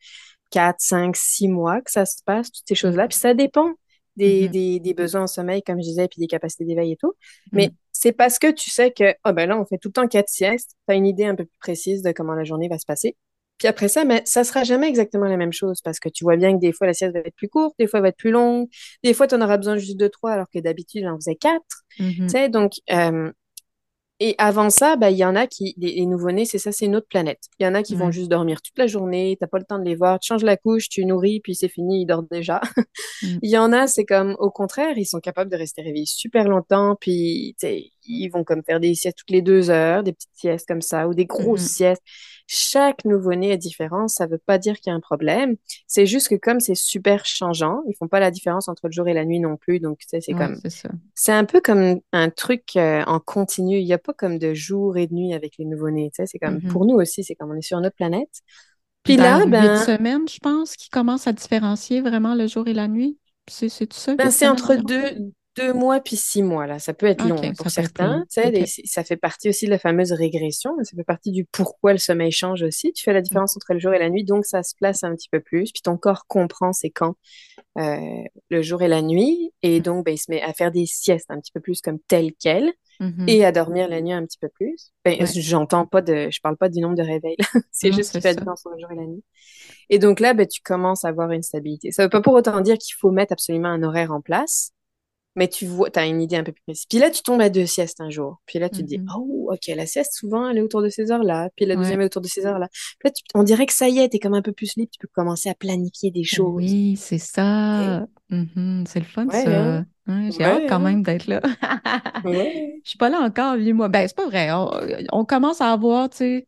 quatre, 0.50 0.80
cinq, 0.80 1.16
six 1.16 1.48
mois 1.48 1.80
que 1.80 1.90
ça 1.90 2.06
se 2.06 2.22
passe, 2.24 2.50
toutes 2.50 2.66
ces 2.66 2.74
choses-là. 2.74 3.08
Puis 3.08 3.18
ça 3.18 3.34
dépend 3.34 3.72
des, 4.16 4.46
mm-hmm. 4.46 4.50
des, 4.50 4.80
des, 4.80 4.94
besoins 4.94 5.22
en 5.22 5.26
sommeil, 5.26 5.62
comme 5.62 5.78
je 5.78 5.88
disais, 5.88 6.08
puis 6.08 6.20
des 6.20 6.26
capacités 6.26 6.64
d'éveil 6.64 6.92
et 6.92 6.96
tout. 6.96 7.14
Mais 7.52 7.68
mm. 7.68 7.72
c'est 7.92 8.12
parce 8.12 8.38
que 8.38 8.50
tu 8.50 8.70
sais 8.70 8.90
que, 8.90 9.14
oh 9.24 9.32
ben 9.32 9.48
là, 9.48 9.58
on 9.58 9.64
fait 9.64 9.78
tout 9.78 9.88
le 9.88 9.92
temps 9.92 10.08
quatre 10.08 10.28
siestes, 10.28 10.72
tu 10.88 10.92
as 10.92 10.96
une 10.96 11.06
idée 11.06 11.24
un 11.24 11.34
peu 11.34 11.44
plus 11.44 11.58
précise 11.58 12.02
de 12.02 12.12
comment 12.12 12.34
la 12.34 12.44
journée 12.44 12.68
va 12.68 12.78
se 12.78 12.86
passer. 12.86 13.16
Puis 13.58 13.68
après 13.68 13.88
ça, 13.88 14.04
mais 14.04 14.22
ça 14.24 14.44
sera 14.44 14.64
jamais 14.64 14.88
exactement 14.88 15.26
la 15.26 15.36
même 15.36 15.52
chose 15.52 15.80
parce 15.82 16.00
que 16.00 16.08
tu 16.08 16.24
vois 16.24 16.36
bien 16.36 16.54
que 16.54 16.60
des 16.60 16.72
fois, 16.72 16.86
la 16.86 16.94
sieste 16.94 17.14
va 17.14 17.20
être 17.20 17.36
plus 17.36 17.48
courte, 17.48 17.74
des 17.78 17.86
fois, 17.86 17.98
elle 17.98 18.02
va 18.02 18.08
être 18.08 18.16
plus 18.16 18.30
longue, 18.30 18.68
des 19.02 19.14
fois, 19.14 19.26
tu 19.26 19.34
en 19.34 19.40
auras 19.40 19.56
besoin 19.56 19.76
juste 19.76 19.96
de 19.96 20.08
trois 20.08 20.32
alors 20.32 20.46
que 20.52 20.58
d'habitude, 20.58 21.04
on 21.06 21.16
faisait 21.16 21.36
quatre. 21.36 21.84
Mm-hmm. 21.98 22.22
Tu 22.22 22.28
sais, 22.28 22.48
donc, 22.48 22.72
euh, 22.90 23.30
et 24.20 24.36
avant 24.38 24.70
ça, 24.70 24.94
ben, 24.96 25.10
il 25.10 25.16
y 25.16 25.24
en 25.24 25.34
a 25.34 25.48
qui, 25.48 25.74
les, 25.76 26.06
nouveau-nés, 26.06 26.44
c'est 26.44 26.58
ça, 26.58 26.70
c'est 26.70 26.86
une 26.86 26.94
autre 26.94 27.08
planète. 27.08 27.40
Il 27.58 27.64
y 27.64 27.66
en 27.66 27.74
a 27.74 27.82
qui 27.82 27.96
vont 27.96 28.12
juste 28.12 28.30
dormir 28.30 28.62
toute 28.62 28.78
la 28.78 28.86
journée, 28.86 29.36
t'as 29.40 29.48
pas 29.48 29.58
le 29.58 29.64
temps 29.64 29.78
de 29.78 29.84
les 29.84 29.96
voir, 29.96 30.20
tu 30.20 30.28
changes 30.28 30.44
la 30.44 30.56
couche, 30.56 30.88
tu 30.88 31.04
nourris, 31.04 31.40
puis 31.40 31.56
c'est 31.56 31.68
fini, 31.68 32.02
ils 32.02 32.06
dorment 32.06 32.28
déjà. 32.30 32.60
Mm. 33.22 33.38
Il 33.42 33.50
y 33.50 33.58
en 33.58 33.72
a, 33.72 33.86
c'est 33.86 34.04
comme, 34.04 34.36
au 34.38 34.50
contraire, 34.50 34.98
ils 34.98 35.06
sont 35.06 35.20
capables 35.20 35.50
de 35.50 35.56
rester 35.56 35.82
réveillés 35.82 36.06
super 36.06 36.48
longtemps, 36.48 36.96
puis, 37.00 37.56
ils 38.06 38.28
vont 38.28 38.44
comme 38.44 38.62
faire 38.64 38.80
des 38.80 38.94
siestes 38.94 39.18
toutes 39.18 39.30
les 39.30 39.40
deux 39.40 39.70
heures, 39.70 40.02
des 40.02 40.12
petites 40.12 40.34
siestes 40.34 40.66
comme 40.66 40.82
ça, 40.82 41.08
ou 41.08 41.14
des 41.14 41.24
grosses 41.24 41.62
mm-hmm. 41.62 41.76
siestes. 41.76 42.02
Chaque 42.46 43.04
nouveau-né 43.04 43.52
est 43.52 43.58
différent. 43.58 44.06
Ça 44.08 44.26
veut 44.26 44.40
pas 44.44 44.58
dire 44.58 44.78
qu'il 44.78 44.90
y 44.90 44.92
a 44.92 44.96
un 44.96 45.00
problème. 45.00 45.56
C'est 45.86 46.06
juste 46.06 46.28
que 46.28 46.34
comme 46.34 46.60
c'est 46.60 46.74
super 46.74 47.24
changeant, 47.24 47.80
ils 47.88 47.94
font 47.96 48.08
pas 48.08 48.20
la 48.20 48.30
différence 48.30 48.68
entre 48.68 48.86
le 48.86 48.92
jour 48.92 49.08
et 49.08 49.14
la 49.14 49.24
nuit 49.24 49.40
non 49.40 49.56
plus. 49.56 49.80
Donc, 49.80 49.98
tu 49.98 50.06
sais, 50.08 50.20
c'est 50.20 50.34
comme, 50.34 50.60
c'est 51.14 51.32
un 51.32 51.44
peu 51.44 51.60
comme 51.60 52.00
un 52.12 52.30
truc 52.30 52.76
euh, 52.76 53.02
en 53.06 53.18
continu. 53.18 53.78
Il 53.78 53.86
y 53.86 53.94
a 53.94 53.98
pas 53.98 54.12
comme 54.12 54.38
de 54.38 54.52
jour 54.52 54.96
et 54.96 55.06
de 55.06 55.14
nuit 55.14 55.34
avec 55.34 55.54
les 55.58 55.64
nouveau-nés. 55.64 56.10
Tu 56.14 56.16
sais, 56.16 56.26
c'est 56.26 56.38
comme, 56.38 56.58
mm-hmm. 56.58 56.68
pour 56.68 56.84
nous 56.84 56.96
aussi, 56.96 57.24
c'est 57.24 57.34
comme 57.34 57.50
on 57.50 57.56
est 57.56 57.62
sur 57.62 57.80
notre 57.80 57.96
planète. 57.96 58.42
Puis 59.04 59.16
là, 59.16 59.44
ben. 59.46 59.76
semaines, 59.76 60.26
je 60.28 60.38
pense, 60.38 60.76
qui 60.76 60.88
commence 60.88 61.26
à 61.26 61.32
différencier 61.32 62.00
vraiment 62.00 62.34
le 62.34 62.46
jour 62.46 62.66
et 62.68 62.72
la 62.72 62.88
nuit. 62.88 63.18
C'est 63.46 63.68
tout 63.68 63.98
ça? 63.98 64.14
Ben, 64.14 64.30
c'est 64.30 64.48
entre 64.48 64.74
deux, 64.76 65.32
deux 65.56 65.72
mois 65.72 66.00
puis 66.00 66.16
six 66.16 66.42
mois, 66.42 66.66
là. 66.66 66.78
Ça 66.78 66.94
peut 66.94 67.06
être 67.06 67.26
long 67.26 67.40
pour 67.56 67.70
certains. 67.70 68.24
Ça 68.28 69.04
fait 69.04 69.16
partie 69.16 69.48
aussi 69.48 69.66
de 69.66 69.70
la 69.70 69.78
fameuse 69.78 70.12
régression. 70.12 70.72
Ça 70.82 70.96
fait 70.96 71.04
partie 71.04 71.30
du 71.30 71.44
pourquoi 71.44 71.92
le 71.92 71.98
sommeil 71.98 72.32
change 72.32 72.62
aussi. 72.62 72.92
Tu 72.92 73.02
fais 73.02 73.12
la 73.12 73.22
différence 73.22 73.56
entre 73.56 73.72
le 73.72 73.78
jour 73.78 73.94
et 73.94 73.98
la 73.98 74.10
nuit, 74.10 74.24
donc 74.24 74.44
ça 74.44 74.62
se 74.62 74.74
place 74.74 75.04
un 75.04 75.14
petit 75.14 75.28
peu 75.28 75.40
plus. 75.40 75.72
Puis 75.72 75.82
ton 75.82 75.96
corps 75.96 76.26
comprend 76.26 76.72
c'est 76.72 76.90
quand 76.90 77.14
euh, 77.78 78.22
le 78.50 78.62
jour 78.62 78.82
et 78.82 78.88
la 78.88 79.02
nuit. 79.02 79.52
Et 79.62 79.80
donc, 79.80 80.04
ben, 80.04 80.12
il 80.12 80.18
se 80.18 80.30
met 80.30 80.42
à 80.42 80.52
faire 80.52 80.70
des 80.70 80.86
siestes 80.86 81.30
un 81.30 81.40
petit 81.40 81.52
peu 81.52 81.60
plus 81.60 81.80
comme 81.80 81.98
tel 82.08 82.32
quel. 82.38 82.72
Mm-hmm. 83.00 83.28
Et 83.28 83.44
à 83.44 83.50
dormir 83.50 83.88
la 83.88 84.00
nuit 84.00 84.12
un 84.12 84.24
petit 84.24 84.38
peu 84.38 84.48
plus. 84.48 84.92
Ben, 85.04 85.16
J'entends 85.34 85.84
pas 85.84 86.00
de, 86.00 86.28
je 86.30 86.40
parle 86.40 86.56
pas 86.56 86.68
du 86.68 86.80
nombre 86.80 86.94
de 86.94 87.02
réveils. 87.02 87.36
c'est 87.72 87.92
juste 87.92 88.12
qu'il 88.12 88.20
fait 88.20 88.28
la 88.28 88.34
différence 88.34 88.64
entre 88.64 88.76
le 88.76 88.82
jour 88.82 88.92
et 88.92 88.96
la 88.96 89.06
nuit. 89.06 89.24
Et 89.90 89.98
donc 89.98 90.20
là, 90.20 90.32
ben, 90.32 90.46
tu 90.46 90.60
commences 90.62 91.04
à 91.04 91.08
avoir 91.08 91.32
une 91.32 91.42
stabilité. 91.42 91.90
Ça 91.90 92.04
veut 92.04 92.08
pas 92.08 92.20
pour 92.20 92.34
autant 92.34 92.60
dire 92.60 92.78
qu'il 92.78 92.94
faut 92.94 93.10
mettre 93.10 93.32
absolument 93.32 93.68
un 93.68 93.82
horaire 93.82 94.12
en 94.12 94.20
place 94.20 94.70
mais 95.36 95.48
tu 95.48 95.66
vois, 95.66 95.90
tu 95.90 95.98
as 95.98 96.06
une 96.06 96.20
idée 96.20 96.36
un 96.36 96.44
peu 96.44 96.52
plus 96.52 96.62
précise. 96.62 96.86
Puis 96.88 96.98
là, 96.98 97.10
tu 97.10 97.22
tombes 97.22 97.40
à 97.40 97.48
deux 97.48 97.66
siestes 97.66 98.00
un 98.00 98.10
jour. 98.10 98.40
Puis 98.46 98.58
là, 98.58 98.68
tu 98.68 98.78
te 98.78 98.86
dis, 98.86 98.98
mm-hmm. 98.98 99.16
oh, 99.18 99.50
ok, 99.52 99.74
la 99.74 99.86
sieste, 99.86 100.12
souvent, 100.14 100.48
elle 100.48 100.58
est 100.58 100.62
autour 100.62 100.82
de 100.82 100.88
ces 100.88 101.10
heures-là. 101.10 101.50
Puis 101.56 101.66
la 101.66 101.76
deuxième 101.76 102.00
est 102.00 102.06
autour 102.06 102.22
de 102.22 102.28
ces 102.28 102.46
heures-là. 102.46 102.68
Puis 102.98 103.08
là, 103.08 103.12
on 103.34 103.42
dirait 103.42 103.66
que 103.66 103.72
ça 103.72 103.88
y 103.88 103.98
est, 103.98 104.08
tu 104.08 104.16
es 104.16 104.18
comme 104.20 104.34
un 104.34 104.42
peu 104.42 104.52
plus 104.52 104.76
libre. 104.76 104.90
Tu 104.92 104.98
peux 104.98 105.08
commencer 105.12 105.48
à 105.48 105.54
planifier 105.54 106.10
des 106.10 106.24
choses. 106.24 106.54
Oui, 106.54 106.96
c'est 106.96 107.18
ça. 107.18 108.06
Mm-hmm. 108.30 108.86
C'est 108.86 109.00
le 109.00 109.04
fun, 109.04 109.28
ça. 109.30 109.84
Hein. 110.06 110.30
J'ai 110.30 110.44
hâte 110.44 110.68
quand 110.68 110.76
hein. 110.76 110.78
même 110.80 111.02
d'être 111.02 111.26
là. 111.26 111.40
Je 112.24 112.88
suis 112.88 112.98
pas 112.98 113.08
là 113.08 113.20
encore, 113.20 113.56
vu 113.56 113.72
moi. 113.72 113.88
Ben, 113.88 114.06
c'est 114.06 114.16
pas 114.16 114.26
vrai. 114.26 114.50
On, 115.12 115.24
commence 115.24 115.60
à 115.60 115.72
avoir, 115.72 116.10
tu 116.10 116.44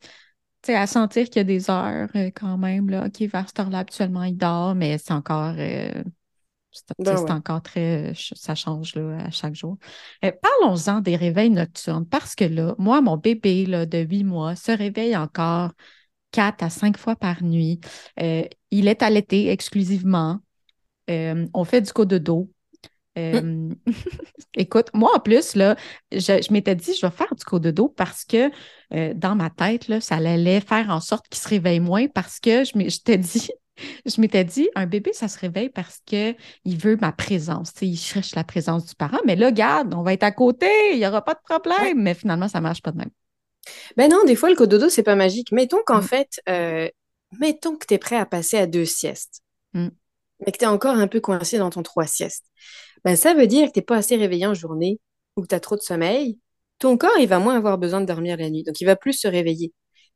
sais, 0.64 0.74
à 0.74 0.86
sentir 0.86 1.24
qu'il 1.26 1.36
y 1.36 1.40
a 1.40 1.44
des 1.44 1.70
heures 1.70 2.08
euh, 2.14 2.30
quand 2.34 2.58
même. 2.58 2.90
Là. 2.90 3.06
OK, 3.06 3.20
vers 3.22 3.46
cette 3.46 3.60
heure-là, 3.60 3.78
habituellement, 3.78 4.24
il 4.24 4.36
dort, 4.36 4.74
mais 4.74 4.98
c'est 4.98 5.12
encore. 5.12 5.54
Euh, 5.58 6.02
ben 6.98 7.16
c'est 7.16 7.30
encore 7.30 7.62
très. 7.62 8.12
Ça 8.14 8.54
change 8.54 8.94
là, 8.94 9.18
à 9.24 9.30
chaque 9.30 9.54
jour. 9.54 9.78
Euh, 10.24 10.32
parlons-en 10.42 11.00
des 11.00 11.16
réveils 11.16 11.50
nocturnes 11.50 12.06
parce 12.06 12.34
que 12.34 12.44
là, 12.44 12.74
moi, 12.78 13.00
mon 13.00 13.16
bébé 13.16 13.66
là, 13.66 13.86
de 13.86 13.98
huit 13.98 14.24
mois 14.24 14.56
se 14.56 14.72
réveille 14.72 15.16
encore 15.16 15.72
quatre 16.30 16.62
à 16.62 16.70
cinq 16.70 16.98
fois 16.98 17.16
par 17.16 17.42
nuit. 17.42 17.80
Euh, 18.20 18.44
il 18.70 18.88
est 18.88 19.02
allaité 19.02 19.50
exclusivement. 19.50 20.38
Euh, 21.10 21.46
on 21.54 21.64
fait 21.64 21.80
du 21.80 21.92
cododo. 21.92 22.50
Mmh. 23.16 23.72
écoute, 24.56 24.88
moi 24.92 25.10
en 25.16 25.20
plus, 25.20 25.54
là, 25.54 25.74
je, 26.12 26.52
m'étais 26.52 26.74
dit, 26.74 26.92
je 26.94 27.06
vais 27.06 27.12
faire 27.12 27.34
du 27.34 27.44
cododo 27.44 27.88
parce 27.88 28.26
que 28.26 28.50
dans 29.14 29.34
ma 29.34 29.48
tête, 29.48 29.88
là, 29.88 30.02
ça 30.02 30.16
allait 30.16 30.60
faire 30.60 30.90
en 30.90 31.00
sorte 31.00 31.26
qu'il 31.28 31.40
se 31.40 31.48
réveille 31.48 31.80
moins 31.80 32.08
parce 32.08 32.40
que 32.40 32.64
je 32.64 33.00
t'ai 33.00 33.16
dit, 33.16 33.48
je 34.06 34.20
m'étais 34.20 34.44
dit, 34.44 34.68
un 34.74 34.86
bébé, 34.86 35.12
ça 35.12 35.28
se 35.28 35.38
réveille 35.38 35.68
parce 35.68 36.00
qu'il 36.04 36.36
veut 36.64 36.96
ma 37.00 37.12
présence. 37.12 37.72
il 37.80 37.96
cherche 37.96 38.34
la 38.34 38.44
présence 38.44 38.86
du 38.86 38.94
parent. 38.94 39.18
Mais 39.26 39.36
là, 39.36 39.50
garde, 39.52 39.94
on 39.94 40.02
va 40.02 40.12
être 40.12 40.24
à 40.24 40.32
côté, 40.32 40.68
il 40.92 40.98
n'y 40.98 41.06
aura 41.06 41.22
pas 41.22 41.34
de 41.34 41.40
problème. 41.42 42.02
Mais 42.02 42.14
finalement, 42.14 42.48
ça 42.48 42.58
ne 42.58 42.64
marche 42.64 42.82
pas 42.82 42.92
de 42.92 42.98
même. 42.98 43.10
Ben 43.96 44.10
non, 44.10 44.24
des 44.24 44.36
fois, 44.36 44.50
le 44.50 44.56
cododo, 44.56 44.88
c'est 44.88 45.02
pas 45.02 45.16
magique. 45.16 45.52
Mettons 45.52 45.82
qu'en 45.84 45.98
mm. 45.98 46.02
fait, 46.02 46.40
euh, 46.48 46.88
mettons 47.40 47.76
que 47.76 47.86
tu 47.86 47.94
es 47.94 47.98
prêt 47.98 48.16
à 48.16 48.26
passer 48.26 48.58
à 48.58 48.66
deux 48.66 48.84
siestes, 48.84 49.42
mm. 49.74 49.88
mais 50.44 50.52
que 50.52 50.58
tu 50.58 50.64
es 50.64 50.68
encore 50.68 50.96
un 50.96 51.08
peu 51.08 51.20
coincé 51.20 51.58
dans 51.58 51.70
ton 51.70 51.82
trois 51.82 52.06
siestes. 52.06 52.44
Ben, 53.04 53.16
ça 53.16 53.34
veut 53.34 53.46
dire 53.46 53.68
que 53.68 53.72
tu 53.72 53.78
n'es 53.80 53.84
pas 53.84 53.96
assez 53.96 54.16
réveillé 54.16 54.46
en 54.46 54.54
journée 54.54 55.00
ou 55.36 55.42
que 55.42 55.48
tu 55.48 55.54
as 55.54 55.60
trop 55.60 55.76
de 55.76 55.80
sommeil. 55.80 56.38
Ton 56.78 56.96
corps, 56.96 57.18
il 57.18 57.28
va 57.28 57.38
moins 57.38 57.56
avoir 57.56 57.78
besoin 57.78 58.00
de 58.00 58.06
dormir 58.06 58.36
la 58.36 58.50
nuit. 58.50 58.62
Donc, 58.62 58.80
il 58.80 58.84
va 58.84 58.96
plus 58.96 59.14
se 59.14 59.28
réveiller. 59.28 59.72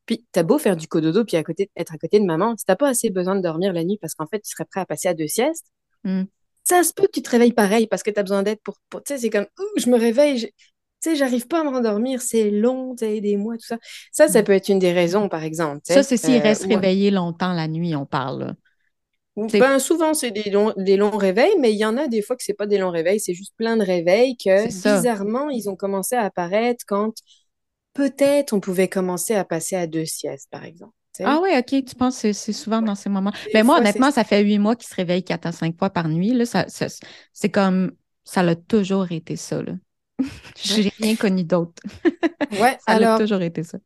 Puis, 0.06 0.26
t'as 0.32 0.42
beau 0.42 0.58
faire 0.58 0.76
du 0.76 0.88
cododo 0.88 1.24
puis 1.24 1.36
à 1.36 1.42
côté, 1.44 1.70
être 1.76 1.94
à 1.94 1.98
côté 1.98 2.18
de 2.20 2.24
maman, 2.24 2.56
si 2.56 2.64
t'as 2.64 2.76
pas 2.76 2.88
assez 2.88 3.10
besoin 3.10 3.36
de 3.36 3.42
dormir 3.42 3.72
la 3.72 3.84
nuit 3.84 3.98
parce 4.00 4.14
qu'en 4.14 4.26
fait, 4.26 4.40
tu 4.40 4.50
serais 4.50 4.64
prêt 4.64 4.80
à 4.80 4.86
passer 4.86 5.08
à 5.08 5.14
deux 5.14 5.28
siestes, 5.28 5.66
Mm. 6.04 6.22
ça 6.64 6.82
se 6.82 6.92
peut 6.94 7.04
que 7.04 7.12
tu 7.12 7.22
te 7.22 7.30
réveilles 7.30 7.52
pareil 7.52 7.86
parce 7.86 8.02
que 8.02 8.10
tu 8.10 8.18
as 8.18 8.22
besoin 8.22 8.42
d'aide 8.42 8.60
pour, 8.64 8.76
pour- 8.88 9.02
tu 9.02 9.12
sais, 9.12 9.18
c'est 9.20 9.30
comme, 9.30 9.46
Ouh, 9.58 9.78
je 9.80 9.90
me 9.90 9.98
réveille, 9.98 10.46
tu 10.46 10.52
sais, 11.00 11.16
j'arrive 11.16 11.46
pas 11.46 11.60
à 11.60 11.64
me 11.64 11.70
rendormir, 11.70 12.22
c'est 12.22 12.50
long, 12.50 12.94
tu 12.94 13.20
des 13.20 13.36
mois, 13.36 13.56
tout 13.56 13.66
ça. 13.66 13.78
Ça, 14.12 14.28
ça 14.28 14.40
Mm. 14.40 14.44
peut 14.44 14.52
être 14.52 14.68
une 14.68 14.78
des 14.78 14.92
raisons, 14.92 15.28
par 15.28 15.42
exemple. 15.44 15.80
Ça, 15.84 16.02
c'est 16.02 16.16
s'il 16.16 16.36
Euh, 16.36 16.42
reste 16.42 16.64
réveillé 16.64 17.10
longtemps 17.10 17.52
la 17.52 17.68
nuit, 17.68 17.94
on 17.94 18.06
parle. 18.06 18.54
ben, 19.36 19.78
souvent, 19.78 20.12
c'est 20.14 20.30
des 20.30 20.50
longs, 20.50 20.72
des 20.76 20.96
longs 20.96 21.16
réveils, 21.16 21.56
mais 21.58 21.72
il 21.72 21.78
y 21.78 21.84
en 21.84 21.96
a 21.96 22.08
des 22.08 22.20
fois 22.22 22.36
que 22.36 22.42
c'est 22.42 22.54
pas 22.54 22.66
des 22.66 22.78
longs 22.78 22.90
réveils, 22.90 23.20
c'est 23.20 23.34
juste 23.34 23.54
plein 23.56 23.76
de 23.76 23.82
réveils 23.84 24.36
que, 24.36 24.66
bizarrement, 24.66 25.48
ils 25.50 25.68
ont 25.70 25.76
commencé 25.76 26.14
à 26.14 26.22
apparaître 26.22 26.84
quand 26.86 27.14
peut-être 27.94 28.52
on 28.52 28.60
pouvait 28.60 28.88
commencer 28.88 29.34
à 29.34 29.44
passer 29.44 29.76
à 29.76 29.86
deux 29.86 30.04
siestes, 30.06 30.48
par 30.50 30.64
exemple. 30.64 30.92
Ah 31.22 31.38
oui, 31.42 31.50
OK, 31.58 31.84
tu 31.84 31.94
penses 31.96 32.22
que 32.22 32.32
c'est 32.32 32.52
souvent 32.54 32.78
Ouais. 32.78 32.86
dans 32.86 32.94
ces 32.94 33.10
moments. 33.10 33.32
Des 33.46 33.52
Ben 33.52 33.66
moi, 33.66 33.78
honnêtement, 33.78 34.10
ça. 34.10 34.24
fait 34.24 34.42
huit 34.42 34.58
mois 34.58 34.74
qu'il 34.74 34.88
se 34.88 34.94
réveille 34.94 35.22
quatre 35.22 35.44
à 35.46 35.52
cinq 35.52 35.76
fois 35.78 35.90
par 35.90 36.08
nuit. 36.08 36.32
Là, 36.32 36.46
ça, 36.46 36.66
ça- 36.68 36.86
c'est 37.34 37.50
comme 37.50 37.92
ça 38.24 38.42
l'a 38.42 38.54
toujours 38.56 39.10
été 39.12 39.36
ça. 39.36 39.62
Là. 39.62 39.72
J'ai 40.56 40.90
rien 40.98 41.16
connu 41.16 41.44
d'autre. 41.44 41.82
Ouais, 42.52 42.78
Ça 42.86 42.92
alors, 42.94 43.18
toujours 43.18 43.42
été 43.42 43.64
ça. 43.64 43.78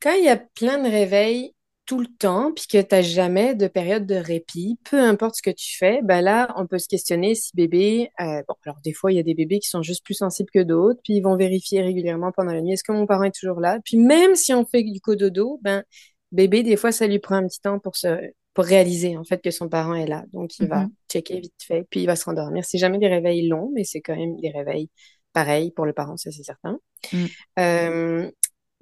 Quand 0.00 0.12
il 0.14 0.24
y 0.24 0.28
a 0.28 0.36
plein 0.36 0.78
de 0.82 0.88
réveils 0.90 1.54
tout 1.92 2.00
le 2.00 2.06
temps, 2.06 2.52
puis 2.54 2.66
que 2.66 2.80
tu 2.80 2.94
n'as 2.94 3.02
jamais 3.02 3.54
de 3.54 3.66
période 3.68 4.06
de 4.06 4.14
répit, 4.14 4.78
peu 4.88 4.98
importe 4.98 5.34
ce 5.34 5.42
que 5.42 5.50
tu 5.50 5.76
fais, 5.76 6.00
ben 6.02 6.22
là, 6.22 6.50
on 6.56 6.66
peut 6.66 6.78
se 6.78 6.88
questionner 6.88 7.34
si 7.34 7.50
bébé, 7.54 8.08
euh, 8.18 8.42
bon, 8.48 8.54
alors 8.64 8.78
des 8.82 8.94
fois, 8.94 9.12
il 9.12 9.16
y 9.16 9.18
a 9.18 9.22
des 9.22 9.34
bébés 9.34 9.58
qui 9.58 9.68
sont 9.68 9.82
juste 9.82 10.02
plus 10.02 10.14
sensibles 10.14 10.48
que 10.50 10.62
d'autres, 10.62 11.00
puis 11.04 11.16
ils 11.16 11.20
vont 11.20 11.36
vérifier 11.36 11.82
régulièrement 11.82 12.32
pendant 12.32 12.52
la 12.54 12.62
nuit, 12.62 12.72
est-ce 12.72 12.82
que 12.82 12.92
mon 12.92 13.04
parent 13.04 13.24
est 13.24 13.34
toujours 13.38 13.60
là? 13.60 13.78
Puis 13.84 13.98
même 13.98 14.36
si 14.36 14.54
on 14.54 14.64
fait 14.64 14.82
du 14.82 15.00
cododo, 15.02 15.60
ben, 15.62 15.84
bébé, 16.30 16.62
des 16.62 16.76
fois, 16.78 16.92
ça 16.92 17.06
lui 17.06 17.18
prend 17.18 17.34
un 17.36 17.46
petit 17.46 17.60
temps 17.60 17.78
pour 17.78 17.94
se, 17.96 18.08
pour 18.54 18.64
réaliser, 18.64 19.18
en 19.18 19.24
fait, 19.24 19.42
que 19.42 19.50
son 19.50 19.68
parent 19.68 19.94
est 19.94 20.06
là. 20.06 20.24
Donc, 20.32 20.58
il 20.60 20.68
va 20.68 20.84
Mhm. 20.84 20.90
checker 21.10 21.40
vite 21.40 21.52
fait, 21.62 21.86
puis 21.90 22.00
il 22.00 22.06
va 22.06 22.16
se 22.16 22.24
rendormir. 22.24 22.64
C'est 22.64 22.78
jamais 22.78 22.98
des 22.98 23.08
réveils 23.08 23.48
longs, 23.48 23.70
mais 23.74 23.84
c'est 23.84 24.00
quand 24.00 24.16
même 24.16 24.36
des 24.40 24.48
réveils 24.50 24.88
pareils 25.34 25.70
pour 25.72 25.84
le 25.84 25.92
parent, 25.92 26.16
ça, 26.16 26.30
c'est 26.30 26.42
certain. 26.42 26.78
Mm. 27.12 27.24
Euh, 27.58 28.30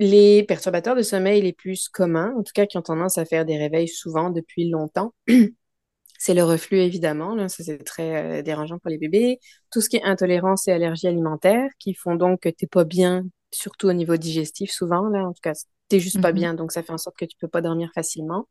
les 0.00 0.44
perturbateurs 0.44 0.96
de 0.96 1.02
sommeil 1.02 1.42
les 1.42 1.54
plus 1.54 1.90
communs, 1.90 2.34
en 2.38 2.44
tout 2.44 2.52
cas 2.54 2.66
qui 2.66 2.78
ont 2.78 2.82
tendance 2.82 3.18
à 3.18 3.26
faire 3.26 3.46
des 3.46 3.58
réveils 3.58 3.88
souvent 3.88 4.30
depuis 4.30 4.70
longtemps, 4.70 5.14
c'est 6.18 6.34
le 6.34 6.44
reflux 6.44 6.78
évidemment, 6.80 7.34
là, 7.34 7.48
ça 7.48 7.64
c'est 7.64 7.78
très 7.84 8.40
euh, 8.40 8.42
dérangeant 8.42 8.78
pour 8.78 8.90
les 8.90 8.98
bébés. 8.98 9.38
Tout 9.72 9.80
ce 9.80 9.88
qui 9.88 9.96
est 9.96 10.02
intolérance 10.04 10.68
et 10.68 10.72
allergie 10.72 11.06
alimentaire, 11.08 11.68
qui 11.78 11.94
font 11.94 12.14
donc 12.16 12.40
que 12.42 12.48
t'es 12.50 12.66
pas 12.66 12.84
bien, 12.84 13.24
surtout 13.52 13.88
au 13.88 13.92
niveau 13.94 14.16
digestif 14.16 14.70
souvent, 14.72 15.08
là, 15.08 15.24
en 15.26 15.32
tout 15.32 15.40
cas, 15.42 15.52
t'es 15.88 16.00
juste 16.00 16.20
pas 16.20 16.32
Mhm. 16.32 16.34
bien, 16.34 16.54
donc 16.54 16.72
ça 16.72 16.82
fait 16.82 16.92
en 16.92 16.98
sorte 16.98 17.16
que 17.18 17.24
tu 17.24 17.36
peux 17.40 17.48
pas 17.48 17.62
dormir 17.62 17.90
facilement. 17.94 18.48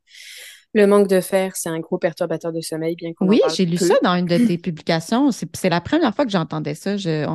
Le 0.73 0.85
manque 0.85 1.07
de 1.07 1.19
fer, 1.19 1.55
c'est 1.55 1.69
un 1.69 1.79
gros 1.79 1.97
perturbateur 1.97 2.53
de 2.53 2.61
sommeil, 2.61 2.95
bien 2.95 3.11
qu'on 3.13 3.27
Oui, 3.27 3.41
j'ai 3.55 3.65
lu 3.65 3.77
peu. 3.77 3.85
ça 3.85 3.95
dans 4.03 4.13
une 4.13 4.25
de 4.25 4.37
tes 4.37 4.57
publications. 4.59 5.31
C'est 5.31 5.69
la 5.69 5.81
première 5.81 6.13
fois 6.13 6.25
que 6.25 6.31
j'entendais 6.31 6.75
ça. 6.75 6.95
Je 6.95 7.25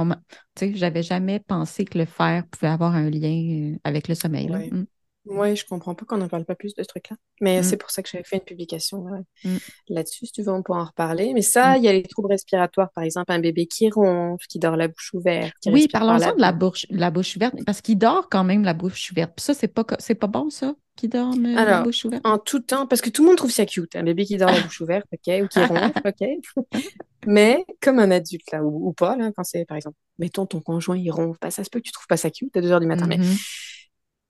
j'avais 0.75 1.03
jamais 1.03 1.41
pensé 1.41 1.85
que 1.85 1.99
le 1.99 2.05
fer 2.05 2.45
pouvait 2.51 2.69
avoir 2.69 2.95
un 2.95 3.11
lien 3.11 3.73
euh, 3.73 3.77
avec 3.83 4.07
le 4.07 4.15
sommeil. 4.15 4.49
Ouais. 4.51 4.71
Mm. 4.71 4.87
Ouais, 5.27 5.57
je 5.57 5.65
comprends 5.65 5.95
pas 5.95 6.05
qu'on 6.05 6.19
n'en 6.19 6.29
parle 6.29 6.45
pas 6.45 6.55
plus 6.55 6.75
de 6.75 6.83
ce 6.83 6.87
truc-là. 6.89 7.17
Mais 7.41 7.61
Mm. 7.61 7.63
c'est 7.63 7.77
pour 7.79 7.91
ça 7.91 8.03
que 8.03 8.09
j'avais 8.11 8.25
fait 8.25 8.37
une 8.37 8.43
publication 8.45 8.99
ouais, 9.05 9.21
Mm. 9.45 9.57
là-dessus, 9.89 10.27
si 10.27 10.33
tu 10.33 10.43
veux, 10.43 10.53
on 10.53 10.63
pourra 10.63 10.83
en 10.83 10.85
reparler. 10.85 11.33
Mais 11.35 11.41
ça, 11.43 11.73
Mm. 11.73 11.77
il 11.79 11.85
y 11.85 11.89
a 11.89 11.93
les 11.95 12.03
troubles 12.03 12.29
respiratoires, 12.29 12.91
par 12.93 13.05
exemple, 13.05 13.33
un 13.33 13.39
bébé 13.39 13.67
qui 13.67 13.89
ronfle, 13.91 14.47
qui 14.49 14.59
dort 14.59 14.77
la 14.77 14.89
bouche 14.89 15.13
ouverte, 15.15 15.55
qui 15.63 15.71
Oui, 15.71 15.89
par 15.89 16.03
parlons-en 16.03 16.19
la 16.27 16.33
de 16.35 16.41
la 16.41 16.53
bouche. 16.53 16.87
la 16.91 17.11
bouche 17.11 17.37
ouverte, 17.37 17.55
parce 17.65 17.81
qu'il 17.81 17.97
dort 17.99 18.29
quand 18.31 18.45
même 18.45 18.65
la 18.65 18.75
bouche 18.75 19.11
ouverte. 19.13 19.33
Puis 19.37 19.45
ça, 19.45 19.55
c'est 19.55 19.69
pas, 19.69 19.85
c'est 19.99 20.15
pas 20.15 20.27
bon, 20.27 20.51
ça, 20.51 20.75
qu'il 20.97 21.09
dorme 21.11 21.47
euh, 21.47 21.55
la 21.55 21.83
bouche 21.83 22.05
ouverte? 22.05 22.25
en 22.27 22.39
tout 22.39 22.61
temps, 22.61 22.87
parce 22.87 23.01
que 23.01 23.09
tout 23.11 23.23
le 23.23 23.29
monde 23.29 23.37
trouve 23.39 23.51
ça 23.51 23.65
cute, 23.67 23.97
un 23.97 24.03
bébé 24.03 24.27
qui 24.27 24.37
dort 24.37 24.51
la 24.51 24.61
bouche 24.61 24.81
ouverte, 24.83 25.07
ok, 25.13 25.35
ou 25.43 25.49
qui 25.49 25.59
ronfle, 25.65 25.93
ok. 26.05 26.29
Mais 27.27 27.65
comme 27.81 27.99
un 27.99 28.11
adulte, 28.11 28.51
là, 28.53 28.63
ou, 28.63 28.89
ou 28.89 28.93
pas, 28.93 29.17
là, 29.17 29.31
quand 29.35 29.45
c'est, 29.45 29.65
par 29.65 29.77
exemple, 29.79 29.97
mettons 30.19 30.45
ton 30.45 30.61
conjoint, 30.61 30.97
il 30.99 31.11
ronfle, 31.11 31.39
bah, 31.41 31.51
ça 31.51 31.65
se 31.65 31.71
peut 31.71 31.79
que 31.81 31.85
tu 31.85 31.93
trouves 31.93 32.07
pas 32.07 32.19
ça 32.19 32.31
cute 32.31 32.55
à 32.57 32.61
2 32.61 32.71
heures 32.71 32.81
du 32.81 32.87
matin. 32.87 33.07
Mais 33.07 33.17
Mhm. 33.17 33.35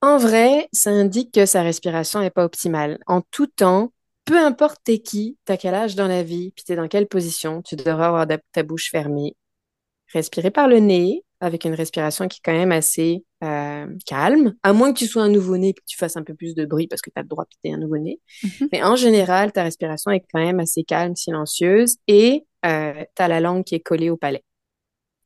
En 0.05 0.19
vrai, 0.19 0.69
ça 0.71 0.91
indique 0.91 1.33
que 1.33 1.47
sa 1.47 1.63
respiration 1.63 2.21
n'est 2.21 2.29
pas 2.31 2.45
optimale. 2.45 2.99
En 3.07 3.23
tout 3.23 3.47
temps, 3.47 3.91
peu 4.27 4.39
importe 4.39 4.79
t'es 4.85 4.99
qui, 4.99 5.39
t'as 5.47 5.57
quel 5.57 5.73
âge 5.73 5.97
dans 5.97 6.09
la 6.09 6.23
vie, 6.23 6.53
puis 6.55 6.63
t'es 6.63 6.77
dans 6.77 6.89
quelle 6.89 7.07
position, 7.07 7.63
tu 7.63 7.75
devrais 7.75 8.05
avoir 8.05 8.27
ta 8.53 8.63
bouche 8.63 8.91
fermée. 8.91 9.35
Respirer 10.13 10.51
par 10.51 10.69
le 10.69 10.79
nez, 10.79 11.25
avec 11.41 11.65
une 11.65 11.73
respiration 11.73 12.29
qui 12.29 12.37
est 12.37 12.43
quand 12.45 12.53
même 12.53 12.71
assez 12.71 13.25
euh, 13.43 13.87
calme, 14.05 14.53
à 14.63 14.75
moins 14.75 14.93
que 14.93 14.99
tu 14.99 15.07
sois 15.07 15.23
un 15.23 15.31
nouveau-né 15.31 15.69
et 15.69 15.73
que 15.73 15.81
tu 15.87 15.97
fasses 15.97 16.19
un 16.19 16.23
peu 16.23 16.35
plus 16.35 16.55
de 16.55 16.67
bruit 16.67 16.87
parce 16.87 17.01
que 17.01 17.09
tu 17.09 17.19
as 17.19 17.23
le 17.23 17.29
droit 17.29 17.47
es 17.65 17.73
un 17.73 17.79
nouveau-né. 17.79 18.21
Mhm. 18.43 18.69
Mais 18.73 18.83
en 18.83 18.97
général, 18.97 19.53
ta 19.53 19.63
respiration 19.63 20.11
est 20.11 20.23
quand 20.31 20.39
même 20.39 20.61
assez 20.61 20.85
calme, 20.85 21.17
silencieuse, 21.17 21.97
et 22.09 22.45
euh, 22.67 22.93
tu 23.17 23.23
as 23.23 23.29
la 23.29 23.41
langue 23.41 23.65
qui 23.65 23.75
est 23.75 23.81
collée 23.81 24.11
au 24.11 24.19
palais, 24.19 24.45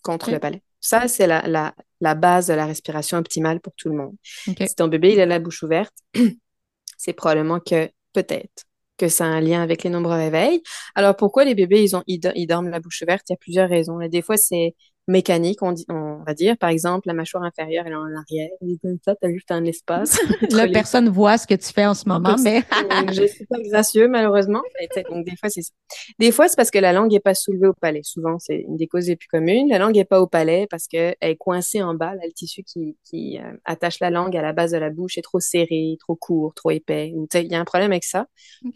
contre 0.02 0.30
le 0.30 0.38
palais. 0.38 0.62
Ça, 0.78 1.08
c'est 1.08 1.26
la, 1.26 1.48
la, 1.48 1.74
la 2.00 2.14
base 2.14 2.46
de 2.48 2.54
la 2.54 2.66
respiration 2.66 3.18
optimale 3.18 3.60
pour 3.60 3.72
tout 3.76 3.88
le 3.88 3.96
monde. 3.96 4.16
Si 4.64 4.74
ton 4.76 4.88
bébé 4.88 5.12
il 5.12 5.20
a 5.20 5.26
la 5.26 5.38
bouche 5.38 5.62
ouverte, 5.62 5.94
c'est 6.98 7.12
probablement 7.12 7.60
que 7.60 7.90
peut-être 8.12 8.64
que 8.96 9.08
ça 9.08 9.24
a 9.24 9.28
un 9.28 9.40
lien 9.40 9.62
avec 9.62 9.84
les 9.84 9.90
nombreux 9.90 10.16
réveils. 10.16 10.62
Alors 10.94 11.16
pourquoi 11.16 11.44
les 11.44 11.54
bébés 11.54 11.82
ils 11.84 11.94
ont 11.96 12.02
ils, 12.06 12.18
do- 12.18 12.30
ils 12.34 12.46
dorment 12.46 12.70
la 12.70 12.80
bouche 12.80 13.02
ouverte? 13.02 13.28
Il 13.30 13.32
y 13.32 13.34
a 13.34 13.36
plusieurs 13.38 13.68
raisons. 13.68 13.98
Des 14.08 14.22
fois 14.22 14.36
c'est 14.36 14.74
mécanique, 15.08 15.62
on 15.62 15.72
dit, 15.72 15.84
on 15.88 16.22
va 16.24 16.34
dire. 16.34 16.56
Par 16.56 16.70
exemple, 16.70 17.08
la 17.08 17.14
mâchoire 17.14 17.42
inférieure 17.42 17.84
elle 17.86 17.92
est 17.92 17.96
en 17.96 18.14
arrière. 18.16 18.50
Et 18.62 18.78
comme 18.82 18.98
ça, 19.04 19.14
t'as 19.14 19.30
juste 19.30 19.50
un 19.50 19.64
espace. 19.64 20.18
Là, 20.52 20.66
les- 20.66 20.72
personne 20.72 21.08
voit 21.08 21.38
ce 21.38 21.46
que 21.46 21.54
tu 21.54 21.72
fais 21.72 21.86
en 21.86 21.94
ce 21.94 22.08
moment, 22.08 22.36
mais 22.42 22.62
Je 23.12 23.26
suis 23.26 23.46
pas 23.46 23.58
gracieux, 23.60 24.06
malheureusement. 24.08 24.62
Donc, 25.10 25.24
des 25.24 25.36
fois, 25.36 25.48
c'est 25.48 25.62
ça. 25.62 25.72
Des 26.18 26.30
fois, 26.30 26.48
c'est 26.48 26.56
parce 26.56 26.70
que 26.70 26.78
la 26.78 26.92
langue 26.92 27.10
n'est 27.12 27.20
pas 27.20 27.34
soulevée 27.34 27.66
au 27.68 27.72
palais. 27.74 28.02
Souvent, 28.04 28.38
c'est 28.38 28.60
une 28.68 28.76
des 28.76 28.86
causes 28.86 29.08
les 29.08 29.16
plus 29.16 29.28
communes. 29.28 29.68
La 29.68 29.78
langue 29.78 29.94
n'est 29.94 30.04
pas 30.04 30.20
au 30.20 30.26
palais 30.26 30.66
parce 30.70 30.86
qu'elle 30.86 31.16
est 31.20 31.36
coincée 31.36 31.82
en 31.82 31.94
bas. 31.94 32.14
Là, 32.14 32.20
le 32.24 32.32
tissu 32.32 32.62
qui, 32.62 32.96
qui 33.04 33.38
euh, 33.38 33.52
attache 33.64 34.00
la 34.00 34.10
langue 34.10 34.36
à 34.36 34.42
la 34.42 34.52
base 34.52 34.72
de 34.72 34.78
la 34.78 34.90
bouche 34.90 35.18
est 35.18 35.22
trop 35.22 35.40
serré, 35.40 35.96
trop 36.00 36.16
court, 36.16 36.54
trop 36.54 36.70
épais. 36.70 37.12
Il 37.34 37.46
y 37.46 37.54
a 37.54 37.60
un 37.60 37.64
problème 37.64 37.90
avec 37.92 38.04
ça. 38.04 38.26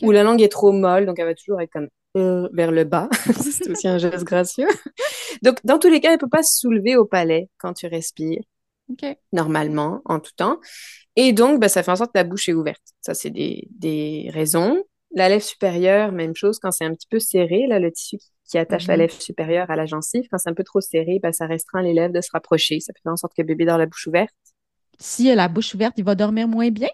Ou 0.03 0.11
la 0.11 0.23
langue 0.23 0.41
est 0.43 0.49
trop 0.49 0.73
molle, 0.73 1.07
donc 1.07 1.19
elle 1.19 1.27
va 1.27 1.35
toujours 1.35 1.61
être 1.61 1.71
comme 1.73 1.89
euh, 2.17 2.49
vers 2.53 2.71
le 2.73 2.85
bas. 2.85 3.09
c'est 3.41 3.71
aussi 3.71 3.89
un 3.89 3.99
geste 3.99 4.25
gracieux. 4.25 4.69
donc, 5.43 5.59
dans 5.65 5.79
tous 5.79 5.89
les 5.91 6.01
cas, 6.01 6.13
elle 6.13 6.19
peut 6.19 6.29
pas 6.29 6.43
se 6.43 6.59
soulever 6.59 6.97
au 6.97 7.05
palais 7.07 7.49
quand 7.59 7.73
tu 7.75 7.87
respires 7.87 8.43
OK. 8.91 9.05
normalement, 9.33 10.03
en 10.05 10.21
tout 10.21 10.33
temps. 10.37 10.59
Et 11.17 11.33
donc, 11.33 11.61
ben, 11.61 11.69
ça 11.69 11.83
fait 11.83 11.91
en 11.91 11.97
sorte 11.97 12.13
que 12.13 12.19
la 12.19 12.25
bouche 12.25 12.49
est 12.49 12.55
ouverte. 12.55 12.83
Ça, 13.01 13.15
c'est 13.15 13.31
des, 13.31 13.69
des 13.71 14.31
raisons. 14.33 14.83
La 15.15 15.29
lèvre 15.29 15.45
supérieure, 15.45 16.13
même 16.13 16.35
chose, 16.35 16.59
quand 16.59 16.71
c'est 16.73 16.85
un 16.85 16.95
petit 16.95 17.09
peu 17.11 17.19
serré, 17.19 17.67
là, 17.69 17.79
le 17.79 17.93
tissu 17.93 18.19
qui, 18.51 18.59
attache 18.59 18.87
la 18.87 18.95
Mhm. 18.95 19.01
lèvre 19.01 19.23
supérieure 19.23 19.71
à 19.71 19.77
la 19.77 19.87
gencive, 19.87 20.25
quand 20.31 20.39
c'est 20.39 20.51
un 20.51 20.55
peu 20.55 20.65
trop 20.65 20.81
serré, 20.81 21.19
ben, 21.23 21.33
ça 21.33 21.47
restreint 21.47 21.83
les 21.83 21.95
lèvres 21.95 22.15
de 22.15 22.21
se 22.21 22.31
rapprocher. 22.33 22.81
Ça 22.81 22.93
fait 22.95 23.09
en 23.11 23.17
sorte 23.17 23.35
que 23.37 23.43
le 23.43 23.47
bébé 23.47 23.65
dort 23.67 23.79
la 23.79 23.87
bouche 23.87 24.07
ouverte. 24.07 24.35
S'il 24.99 25.31
a 25.31 25.35
la 25.35 25.49
bouche 25.49 25.75
ouverte, 25.75 25.95
il 25.99 26.05
va 26.05 26.15
dormir 26.15 26.49
moins 26.49 26.71
bien? 26.71 26.89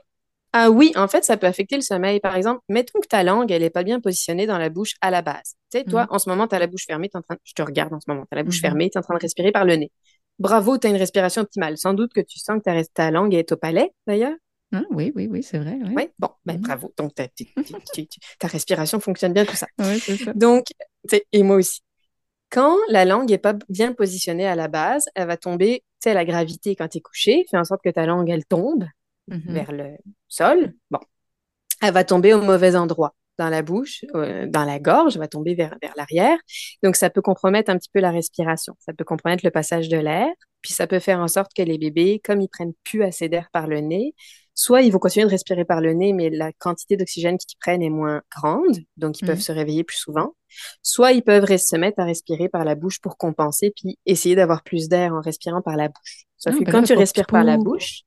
Ah 0.53 0.70
oui, 0.70 0.92
en 0.96 1.09
fait, 1.09 1.24
ça 1.24 1.36
peut 1.36 1.46
affecter 1.46 1.76
le 1.76 1.82
sommeil. 1.82 2.20
Par 2.20 2.34
exemple, 2.34 2.61
mettons 2.68 3.01
que 3.01 3.07
ta 3.07 3.22
langue, 3.22 3.51
elle 3.53 3.62
est 3.62 3.70
pas 3.70 3.82
bien 3.82 4.01
positionnée 4.01 4.46
dans 4.46 4.59
la 4.59 4.70
bouche 4.70 4.94
à 5.03 5.11
la 5.11 5.20
base. 5.22 5.57
Tu 5.70 5.78
sais, 5.78 5.84
toi, 5.84 6.03
Mhm. 6.03 6.09
en 6.11 6.18
ce 6.18 6.28
moment, 6.30 6.49
tu 6.49 6.55
as 6.55 6.59
la 6.59 6.66
bouche 6.66 6.86
fermée, 6.86 7.09
t'es 7.09 7.18
en 7.18 7.22
train... 7.22 7.36
je 7.44 7.53
te 7.53 7.62
regarde 7.62 7.92
en 7.92 8.01
ce 8.01 8.11
moment, 8.11 8.22
tu 8.22 8.28
as 8.32 8.36
la 8.36 8.44
bouche 8.44 8.57
Mhm. 8.57 8.62
fermée, 8.62 8.90
tu 8.90 8.96
es 8.96 8.99
en 8.99 9.03
train 9.03 9.14
de 9.14 9.20
respirer 9.20 9.53
par 9.53 9.64
le 9.66 9.76
nez. 9.76 9.92
Bravo, 10.38 10.78
tu 10.78 10.86
as 10.86 10.90
une 10.90 10.96
respiration 10.96 11.42
optimale. 11.42 11.76
Sans 11.76 11.92
doute 11.94 12.12
que 12.14 12.20
tu 12.20 12.38
sens 12.38 12.61
que 12.64 12.82
ta, 12.94 13.11
langue 13.11 13.34
est 13.34 13.53
au 13.53 13.57
palais, 13.57 13.90
d'ailleurs. 14.07 14.34
Hein? 14.72 14.84
Oui, 14.90 15.12
oui, 15.14 15.28
oui, 15.30 15.42
c'est 15.42 15.59
vrai. 15.59 15.78
Oui, 15.82 15.92
Oui, 15.96 16.09
bon, 16.18 16.30
ben 16.46 16.57
Mhm. 16.57 16.62
bravo. 16.62 16.92
Donc, 16.96 17.14
ta, 17.14 17.26
ta 18.38 18.46
respiration 18.49 19.01
fonctionne 19.01 19.32
bien, 19.32 19.44
tout 19.44 19.57
ça. 19.57 19.66
Oui, 19.78 19.99
c'est 20.01 20.16
ça. 20.16 20.32
Donc, 20.34 20.66
tu 21.09 21.16
sais, 21.16 21.24
et 21.32 21.42
moi 21.42 21.57
aussi. 21.57 21.80
Quand 22.51 22.76
la 22.88 23.05
langue 23.05 23.30
est 23.30 23.38
pas 23.38 23.55
bien 23.68 23.92
positionnée 23.92 24.46
à 24.46 24.55
la 24.55 24.68
base, 24.68 25.07
elle 25.14 25.26
va 25.26 25.36
tomber, 25.36 25.80
tu 26.01 26.09
sais, 26.09 26.14
la 26.14 26.24
gravité 26.24 26.76
quand 26.76 26.88
tu 26.88 26.99
es 26.99 27.01
couché, 27.03 27.44
fait 27.51 27.59
en 27.59 27.64
sorte 27.64 27.82
que 27.84 27.90
ta 27.90 28.07
langue, 28.07 28.30
elle 28.30 28.46
tombe 28.46 28.84
Mhm. 29.29 29.53
vers 29.55 29.72
le 29.72 29.97
sol. 30.29 30.72
Bon, 30.91 31.01
elle 31.83 31.95
va 31.95 32.05
tomber 32.05 32.35
au 32.35 32.41
mauvais 32.43 32.76
endroit, 32.76 33.14
dans 33.39 33.49
la 33.51 33.62
bouche, 33.62 34.05
euh, 34.14 34.47
dans 34.49 34.64
la 34.64 34.79
gorge, 34.81 35.14
elle 35.14 35.20
va 35.20 35.29
tomber 35.29 35.55
vers, 35.55 35.76
vers 35.81 35.93
l'arrière. 35.97 36.39
Donc, 36.83 36.97
ça 36.97 37.09
peut 37.11 37.22
compromettre 37.22 37.70
un 37.70 37.79
petit 37.79 37.91
peu 37.93 38.01
la 38.01 38.11
respiration. 38.11 38.74
Ça 38.81 38.93
peut 38.93 39.05
compromettre 39.05 39.45
le 39.45 39.51
passage 39.53 39.89
de 39.89 39.97
l'air. 39.97 40.29
Puis, 40.62 40.72
ça 40.72 40.87
peut 40.89 40.99
faire 40.99 41.20
en 41.20 41.29
sorte 41.29 41.53
que 41.57 41.62
les 41.62 41.79
bébés, 41.79 42.20
comme 42.24 42.41
ils 42.41 42.49
prennent 42.49 42.72
plus 42.85 43.05
assez 43.05 43.29
d'air 43.29 43.49
par 43.53 43.68
le 43.68 43.79
nez, 43.81 44.14
soit 44.55 44.83
ils 44.83 44.91
vont 44.91 44.99
continuer 44.99 45.24
de 45.24 45.31
respirer 45.31 45.64
par 45.64 45.81
le 45.81 45.93
nez, 45.93 46.12
mais 46.12 46.31
la 46.31 46.53
quantité 46.53 46.97
d'oxygène 46.97 47.39
qu'ils 47.39 47.59
prennent 47.61 47.81
est 47.83 47.91
moins 47.91 48.22
grande, 48.37 48.79
donc 48.97 49.20
ils 49.20 49.24
Mhm. 49.24 49.29
peuvent 49.29 49.41
se 49.41 49.53
réveiller 49.53 49.85
plus 49.85 49.99
souvent. 49.99 50.35
Soit 50.83 51.12
ils 51.12 51.22
peuvent 51.22 51.47
se 51.57 51.76
mettre 51.76 52.01
à 52.01 52.05
respirer 52.05 52.49
par 52.49 52.64
la 52.64 52.74
bouche 52.74 52.99
pour 53.01 53.16
compenser, 53.18 53.72
puis 53.76 53.99
essayer 54.05 54.35
d'avoir 54.35 54.64
plus 54.64 54.89
d'air 54.89 55.14
en 55.14 55.20
respirant 55.20 55.62
par 55.62 55.76
la 55.76 55.87
bouche. 55.87 56.24
Sauf 56.39 56.55
Ah, 56.57 56.59
que 56.59 56.64
ben 56.64 56.72
quand 56.72 56.83
tu 56.83 56.95
respires 56.95 57.26
par 57.29 57.45
la 57.45 57.57
bouche, 57.57 58.03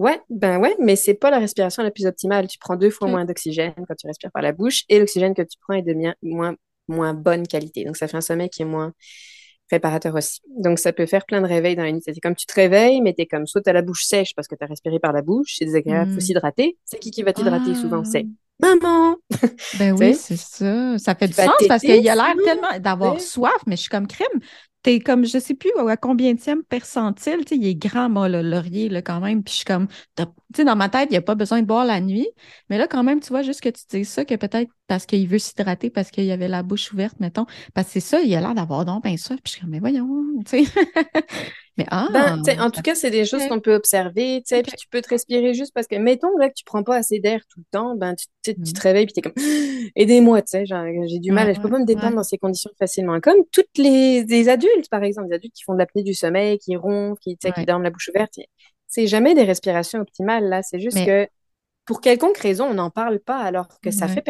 ouais, 0.00 0.20
ben 0.30 0.58
ouais, 0.58 0.74
mais 0.80 0.96
c'est 0.96 1.14
pas 1.14 1.30
la 1.30 1.38
respiration 1.38 1.82
la 1.84 1.90
plus 1.92 2.06
optimale. 2.06 2.48
Tu 2.48 2.58
prends 2.58 2.76
deux 2.76 2.90
fois 2.90 3.06
moins 3.08 3.24
d'oxygène 3.24 3.72
quand 3.86 3.94
tu 3.96 4.06
respires 4.08 4.32
par 4.32 4.42
la 4.42 4.52
bouche, 4.52 4.82
et 4.88 4.98
l'oxygène 4.98 5.34
que 5.34 5.42
tu 5.42 5.56
prends 5.60 5.74
est 5.74 5.82
de 5.82 5.94
moins, 6.22 6.54
moins 6.88 7.14
bonne 7.14 7.46
qualité. 7.46 7.84
Donc 7.84 7.96
ça 7.96 8.08
fait 8.08 8.16
un 8.16 8.20
sommeil 8.20 8.48
qui 8.50 8.62
est 8.62 8.64
moins 8.66 8.92
réparateur 9.70 10.14
aussi. 10.16 10.40
Donc, 10.58 10.80
ça 10.80 10.92
peut 10.92 11.06
faire 11.06 11.24
plein 11.24 11.40
de 11.40 11.46
réveils 11.46 11.76
dans 11.76 11.84
la 11.84 11.92
nuit. 11.92 12.02
C'est 12.04 12.18
comme 12.20 12.34
tu 12.34 12.44
te 12.44 12.54
réveilles, 12.54 13.00
mais 13.02 13.14
tu 13.14 13.22
es 13.22 13.26
comme 13.26 13.46
soit 13.46 13.60
tu 13.62 13.70
as 13.70 13.72
la 13.72 13.82
bouche 13.82 14.02
sèche 14.04 14.34
parce 14.34 14.48
que 14.48 14.56
tu 14.56 14.64
as 14.64 14.66
respiré 14.66 14.98
par 14.98 15.12
la 15.12 15.22
bouche, 15.22 15.54
c'est 15.58 15.64
désagréable, 15.64 16.10
il 16.10 16.14
faut 16.14 16.20
Mm. 16.20 16.24
s'hydrater. 16.24 16.78
C'est 16.84 16.98
qui 16.98 17.12
qui 17.12 17.22
va 17.22 17.32
t'hydrater 17.32 17.74
souvent? 17.74 18.02
C'est 18.02 18.26
Ah. 18.62 18.74
maman! 18.74 19.16
Ben 19.78 19.92
oui, 19.98 20.14
c'est 20.14 20.36
ça. 20.36 20.98
Ça 20.98 21.14
fait 21.14 21.28
Tu 21.28 21.34
du 21.34 21.40
sens 21.40 21.54
parce 21.68 21.82
qu'il 21.82 22.08
a 22.08 22.14
l'air 22.16 22.34
tellement 22.44 22.80
d'avoir 22.80 23.20
soif, 23.20 23.62
mais 23.68 23.76
je 23.76 23.82
suis 23.82 23.90
comme 23.90 24.08
crème. 24.08 24.40
T'es 24.82 24.98
comme, 25.00 25.26
je 25.26 25.38
sais 25.38 25.54
plus 25.54 25.70
à 25.88 25.96
combien 25.98 26.32
de 26.34 26.62
percentile, 26.62 27.44
tu 27.44 27.48
sais, 27.48 27.56
il 27.56 27.66
est 27.66 27.74
grand, 27.74 28.08
moi, 28.08 28.30
le 28.30 28.40
laurier, 28.40 28.88
là, 28.88 29.02
quand 29.02 29.20
même. 29.20 29.42
Puis 29.44 29.52
je 29.52 29.56
suis 29.58 29.64
comme, 29.66 29.88
tu 30.16 30.24
sais, 30.56 30.64
dans 30.64 30.74
ma 30.76 30.88
tête, 30.88 31.08
il 31.10 31.12
n'y 31.12 31.18
a 31.18 31.22
pas 31.22 31.34
besoin 31.34 31.60
de 31.60 31.66
boire 31.66 31.84
la 31.84 32.00
nuit. 32.00 32.26
Mais 32.70 32.78
là, 32.78 32.86
quand 32.88 33.02
même, 33.02 33.20
tu 33.20 33.28
vois, 33.28 33.42
juste 33.42 33.60
que 33.60 33.68
tu 33.68 33.82
dis 33.90 34.04
ça, 34.06 34.24
que 34.24 34.34
peut-être 34.36 34.70
parce 34.86 35.04
qu'il 35.06 35.28
veut 35.28 35.38
s'hydrater, 35.38 35.90
parce 35.90 36.10
qu'il 36.10 36.30
avait 36.30 36.48
la 36.48 36.62
bouche 36.62 36.92
ouverte, 36.92 37.20
mettons. 37.20 37.44
Parce 37.74 37.88
que 37.88 37.92
c'est 37.94 38.00
ça, 38.00 38.20
il 38.22 38.34
a 38.34 38.40
l'air 38.40 38.54
d'avoir 38.54 38.84
donc 38.86 39.04
ben 39.04 39.16
ça. 39.18 39.34
Puis 39.36 39.42
je 39.46 39.50
suis 39.52 39.60
comme, 39.60 39.70
mais 39.70 39.80
voyons, 39.80 40.08
tu 40.46 40.64
sais. 40.64 40.72
Mais 41.78 41.86
ah, 41.90 42.08
Ben, 42.12 42.60
en 42.60 42.70
tout 42.70 42.82
cas, 42.82 42.94
c'est 42.94 43.10
des 43.10 43.24
choses 43.24 43.46
qu'on 43.48 43.60
peut 43.60 43.74
observer, 43.74 44.42
tu 44.42 44.48
sais, 44.48 44.58
Ok. 44.58 44.64
puis 44.66 44.76
tu 44.76 44.86
peux 44.88 45.00
te 45.00 45.08
respirer 45.08 45.54
juste 45.54 45.72
parce 45.72 45.86
que, 45.86 45.96
mettons, 45.96 46.36
là, 46.38 46.48
que 46.48 46.54
tu 46.54 46.64
prends 46.64 46.82
pas 46.82 46.96
assez 46.96 47.20
d'air 47.20 47.40
tout 47.48 47.60
le 47.60 47.64
temps, 47.70 47.94
ben, 47.96 48.14
tu, 48.14 48.26
tu, 48.42 48.60
tu 48.60 48.72
te 48.72 48.80
réveilles 48.80 49.06
puis 49.06 49.14
t'es 49.14 49.22
comme, 49.22 49.32
aidez-moi, 49.96 50.42
tu 50.42 50.48
sais, 50.48 50.66
genre, 50.66 50.84
j'ai 51.06 51.18
du 51.18 51.32
mal, 51.32 51.48
Ouais, 51.48 51.54
je 51.54 51.60
peux 51.60 51.70
pas 51.70 51.78
me 51.78 51.86
détendre 51.86 52.08
ouais. 52.08 52.14
dans 52.16 52.22
ces 52.22 52.38
conditions 52.38 52.70
facilement. 52.78 53.20
Comme 53.20 53.38
toutes 53.52 53.78
les, 53.78 54.48
adultes, 54.48 54.88
par 54.90 55.02
exemple, 55.04 55.28
des 55.28 55.36
adultes 55.36 55.54
qui 55.54 55.62
font 55.64 55.74
de 55.74 55.78
l'apnée 55.78 56.02
du 56.02 56.14
sommeil, 56.14 56.58
qui 56.58 56.76
ronflent, 56.76 57.20
qui, 57.20 57.36
qui 57.36 57.64
dorment 57.64 57.84
la 57.84 57.90
bouche 57.90 58.08
ouverte, 58.14 58.34
c'est 58.86 59.06
jamais 59.06 59.34
des 59.34 59.44
respirations 59.44 60.00
optimales, 60.00 60.48
là, 60.48 60.62
c'est 60.62 60.80
juste 60.80 60.96
Mais- 60.96 61.06
que, 61.06 61.28
pour 61.86 62.00
quelconque 62.00 62.38
raison, 62.38 62.66
on 62.66 62.74
n'en 62.74 62.90
parle 62.90 63.18
pas 63.20 63.38
alors 63.38 63.66
que 63.80 63.90
ça 63.90 64.06
fait 64.06 64.22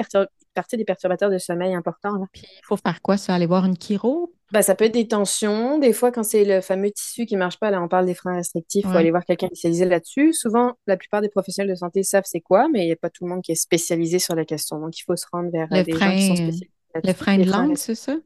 partie 0.55 0.77
des 0.77 0.85
perturbateurs 0.85 1.31
de 1.31 1.39
sommeil 1.39 1.75
importants, 1.75 2.17
là. 2.17 2.25
Puis 2.33 2.43
il 2.47 2.65
faut 2.65 2.77
faire 2.77 3.03
quoi, 3.03 3.17
ça? 3.17 3.35
Aller 3.35 3.47
voir 3.47 3.67
une 3.67 3.77
chiro? 3.77 4.33
Ben, 4.53 4.63
ça 4.63 4.75
peut 4.75 4.87
être 4.87 4.95
des 4.95 5.07
tensions. 5.07 5.79
Des 5.79 5.93
fois, 5.93 6.11
quand 6.11 6.23
c'est 6.25 6.45
le 6.45 6.61
fameux 6.61 6.91
tissu 6.91 7.25
qui 7.27 7.37
marche 7.37 7.59
pas, 7.59 7.71
là, 7.71 7.81
on 7.83 7.89
parle 7.89 8.07
des 8.07 8.15
freins 8.15 8.35
restrictifs, 8.35 8.85
il 8.85 8.91
faut 8.91 8.97
aller 8.99 9.11
voir 9.11 9.25
quelqu'un 9.25 9.47
spécialisé 9.47 9.85
là-dessus. 9.85 10.33
Souvent, 10.33 10.73
la 10.87 10.97
plupart 10.97 11.21
des 11.21 11.29
professionnels 11.29 11.71
de 11.73 11.79
santé 11.79 12.03
savent 12.03 12.25
c'est 12.27 12.41
quoi, 12.41 12.69
mais 12.73 12.83
il 12.83 12.87
n'y 12.87 12.93
a 12.93 12.97
pas 12.97 13.11
tout 13.11 13.25
le 13.25 13.31
monde 13.31 13.43
qui 13.43 13.53
est 13.53 13.57
spécialisé 13.57 14.19
sur 14.19 14.35
la 14.35 14.45
question. 14.45 14.79
Donc, 14.81 14.99
il 14.99 15.03
faut 15.05 15.17
se 15.17 15.27
rendre 15.33 15.51
vers 15.53 15.69
euh, 15.73 15.77
Le 15.79 15.85
des 15.85 15.93
gens 15.93 16.11
qui 16.11 16.27
sont 16.27 16.35
frein- 16.35 16.37
spécialisés 16.37 16.71
Le 17.05 17.13
frein 17.13 17.37
Les 17.37 17.45
de 17.45 17.51
freins 17.51 17.67
langue, 17.67 17.77
c'est 17.77 17.95
ça? 17.95 18.17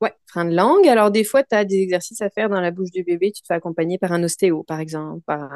Ouais, 0.00 0.12
frein 0.26 0.44
de 0.44 0.54
langue. 0.54 0.86
Alors, 0.86 1.10
des 1.10 1.24
fois, 1.24 1.42
tu 1.42 1.56
as 1.56 1.64
des 1.64 1.78
exercices 1.78 2.20
à 2.20 2.30
faire 2.30 2.48
dans 2.48 2.60
la 2.60 2.70
bouche 2.70 2.92
du 2.92 3.02
bébé. 3.02 3.32
Tu 3.32 3.42
te 3.42 3.46
fais 3.48 3.54
accompagner 3.54 3.98
par 3.98 4.12
un 4.12 4.22
ostéo, 4.22 4.62
par 4.62 4.78
exemple. 4.78 5.22
Par 5.26 5.48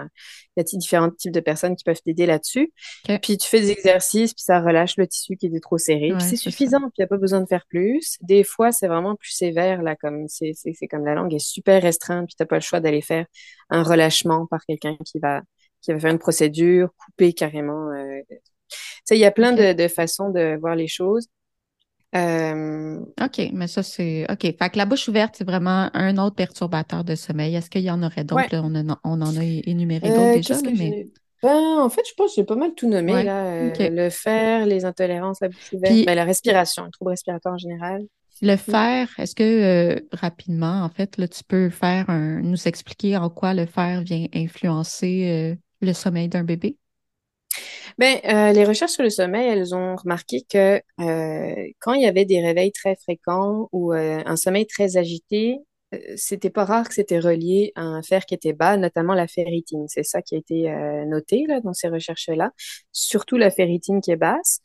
Il 0.56 0.60
y 0.60 0.60
a 0.60 0.64
différents 0.64 1.10
types 1.10 1.30
de 1.32 1.38
personnes 1.38 1.76
qui 1.76 1.84
peuvent 1.84 2.00
t'aider 2.04 2.26
là-dessus. 2.26 2.72
Puis, 3.22 3.38
tu 3.38 3.48
fais 3.48 3.60
des 3.60 3.70
exercices, 3.70 4.34
puis 4.34 4.42
ça 4.42 4.60
relâche 4.60 4.96
le 4.96 5.06
tissu 5.06 5.36
qui 5.36 5.46
était 5.46 5.60
trop 5.60 5.78
serré. 5.78 6.10
Ouais, 6.10 6.18
Puis, 6.18 6.26
c'est 6.30 6.36
ça. 6.36 6.50
suffisant, 6.50 6.80
puis 6.80 6.90
il 6.98 7.02
n'y 7.02 7.04
a 7.04 7.06
pas 7.06 7.18
besoin 7.18 7.40
de 7.40 7.46
faire 7.46 7.64
plus. 7.68 8.16
Des 8.20 8.42
fois, 8.42 8.72
c'est 8.72 8.88
vraiment 8.88 9.14
plus 9.14 9.30
sévère, 9.30 9.80
là, 9.82 9.94
comme 9.94 10.26
c'est 10.28 10.52
c'est- 10.54 10.72
c'est 10.74 10.88
comme 10.88 11.04
la 11.04 11.14
langue 11.14 11.32
est 11.34 11.38
super 11.38 11.80
restreinte, 11.80 12.26
puis 12.26 12.34
tu 12.34 12.42
n'as 12.42 12.46
pas 12.46 12.56
le 12.56 12.62
choix 12.62 12.80
d'aller 12.80 13.00
faire 13.02 13.26
un 13.70 13.84
relâchement 13.84 14.46
par 14.48 14.64
quelqu'un 14.66 14.96
qui 15.04 15.20
va, 15.20 15.42
qui 15.82 15.92
va 15.92 16.00
faire 16.00 16.10
une 16.10 16.18
procédure, 16.18 16.90
couper 16.96 17.32
carrément. 17.32 17.90
euh. 17.92 18.20
Tu 18.28 18.36
sais, 19.04 19.16
il 19.16 19.20
y 19.20 19.24
a 19.24 19.30
plein 19.30 19.52
de, 19.52 19.72
de 19.72 19.88
façons 19.88 20.30
de 20.30 20.56
voir 20.60 20.74
les 20.76 20.88
choses. 20.88 21.26
Euh, 22.14 22.98
OK, 23.22 23.50
mais 23.52 23.66
ça, 23.66 23.82
c'est. 23.82 24.26
OK. 24.30 24.42
Fait 24.42 24.70
que 24.70 24.76
la 24.78 24.84
bouche 24.84 25.08
ouverte, 25.08 25.34
c'est 25.38 25.44
vraiment 25.46 25.88
un 25.94 26.18
autre 26.18 26.36
perturbateur 26.36 27.04
de 27.04 27.14
sommeil. 27.14 27.54
Est-ce 27.54 27.70
qu'il 27.70 27.82
y 27.82 27.90
en 27.90 28.02
aurait 28.02 28.24
d'autres? 28.24 28.42
Ouais. 28.42 28.58
On, 28.62 28.74
en 28.74 28.90
a- 28.90 29.00
on 29.04 29.20
en 29.22 29.36
a 29.36 29.42
énuméré 29.44 30.08
d'autres 30.08 30.20
Euh, 30.20 30.34
déjà, 30.36 30.54
là, 30.54 30.60
que 30.62 30.78
mais. 30.78 31.08
Ben, 31.42 31.78
en 31.80 31.88
fait, 31.88 32.02
je 32.08 32.14
pense 32.14 32.30
que 32.30 32.34
j'ai 32.36 32.44
pas 32.44 32.54
mal 32.54 32.72
tout 32.74 32.88
nommé, 32.88 33.14
Ouais, 33.14 33.24
là. 33.24 33.44
Euh. 33.46 33.72
Le 33.90 34.10
fer, 34.10 34.64
les 34.66 34.84
intolérances, 34.84 35.40
la 35.40 35.48
bouche 35.48 35.72
ouverte, 35.72 35.92
Puis- 35.94 36.04
ben, 36.04 36.14
la 36.14 36.24
respiration, 36.24 36.84
le 36.84 36.90
trouble 36.90 37.10
respiratoire 37.10 37.54
en 37.54 37.58
général. 37.58 38.02
Le 38.42 38.56
fer, 38.56 39.08
est-ce 39.18 39.34
que 39.34 39.42
euh, 39.42 40.00
rapidement, 40.12 40.82
en 40.82 40.88
fait, 40.88 41.16
là, 41.16 41.28
tu 41.28 41.42
peux 41.44 41.70
faire 41.70 42.10
un, 42.10 42.40
nous 42.42 42.68
expliquer 42.68 43.16
en 43.16 43.28
quoi 43.30 43.54
le 43.54 43.66
fer 43.66 44.02
vient 44.02 44.26
influencer 44.34 45.56
le 45.80 45.92
sommeil 45.92 46.28
d'un 46.28 46.44
bébé? 46.44 46.76
Ben, 47.98 48.18
euh, 48.24 48.52
les 48.52 48.64
recherches 48.64 48.92
sur 48.92 49.02
le 49.02 49.10
sommeil, 49.10 49.48
elles 49.48 49.74
ont 49.74 49.96
remarqué 49.96 50.42
que 50.48 50.80
euh, 51.00 51.54
quand 51.80 51.92
il 51.94 52.02
y 52.02 52.06
avait 52.06 52.24
des 52.24 52.40
réveils 52.40 52.72
très 52.72 52.96
fréquents 52.96 53.68
ou 53.72 53.92
euh, 53.92 54.22
un 54.24 54.36
sommeil 54.36 54.66
très 54.66 54.96
agité, 54.96 55.58
c'était 56.16 56.48
pas 56.48 56.64
rare 56.64 56.88
que 56.88 56.94
c'était 56.94 57.18
relié 57.18 57.72
à 57.74 57.82
un 57.82 58.02
fer 58.02 58.24
qui 58.24 58.34
était 58.34 58.54
bas, 58.54 58.78
notamment 58.78 59.12
la 59.12 59.26
ferritine. 59.26 59.84
C'est 59.88 60.04
ça 60.04 60.22
qui 60.22 60.34
a 60.34 60.38
été 60.38 60.74
noté 61.06 61.44
là, 61.46 61.60
dans 61.60 61.74
ces 61.74 61.88
recherches-là, 61.88 62.50
surtout 62.92 63.36
la 63.36 63.50
ferritine 63.50 64.00
qui 64.00 64.10
est 64.10 64.16
basse. 64.16 64.60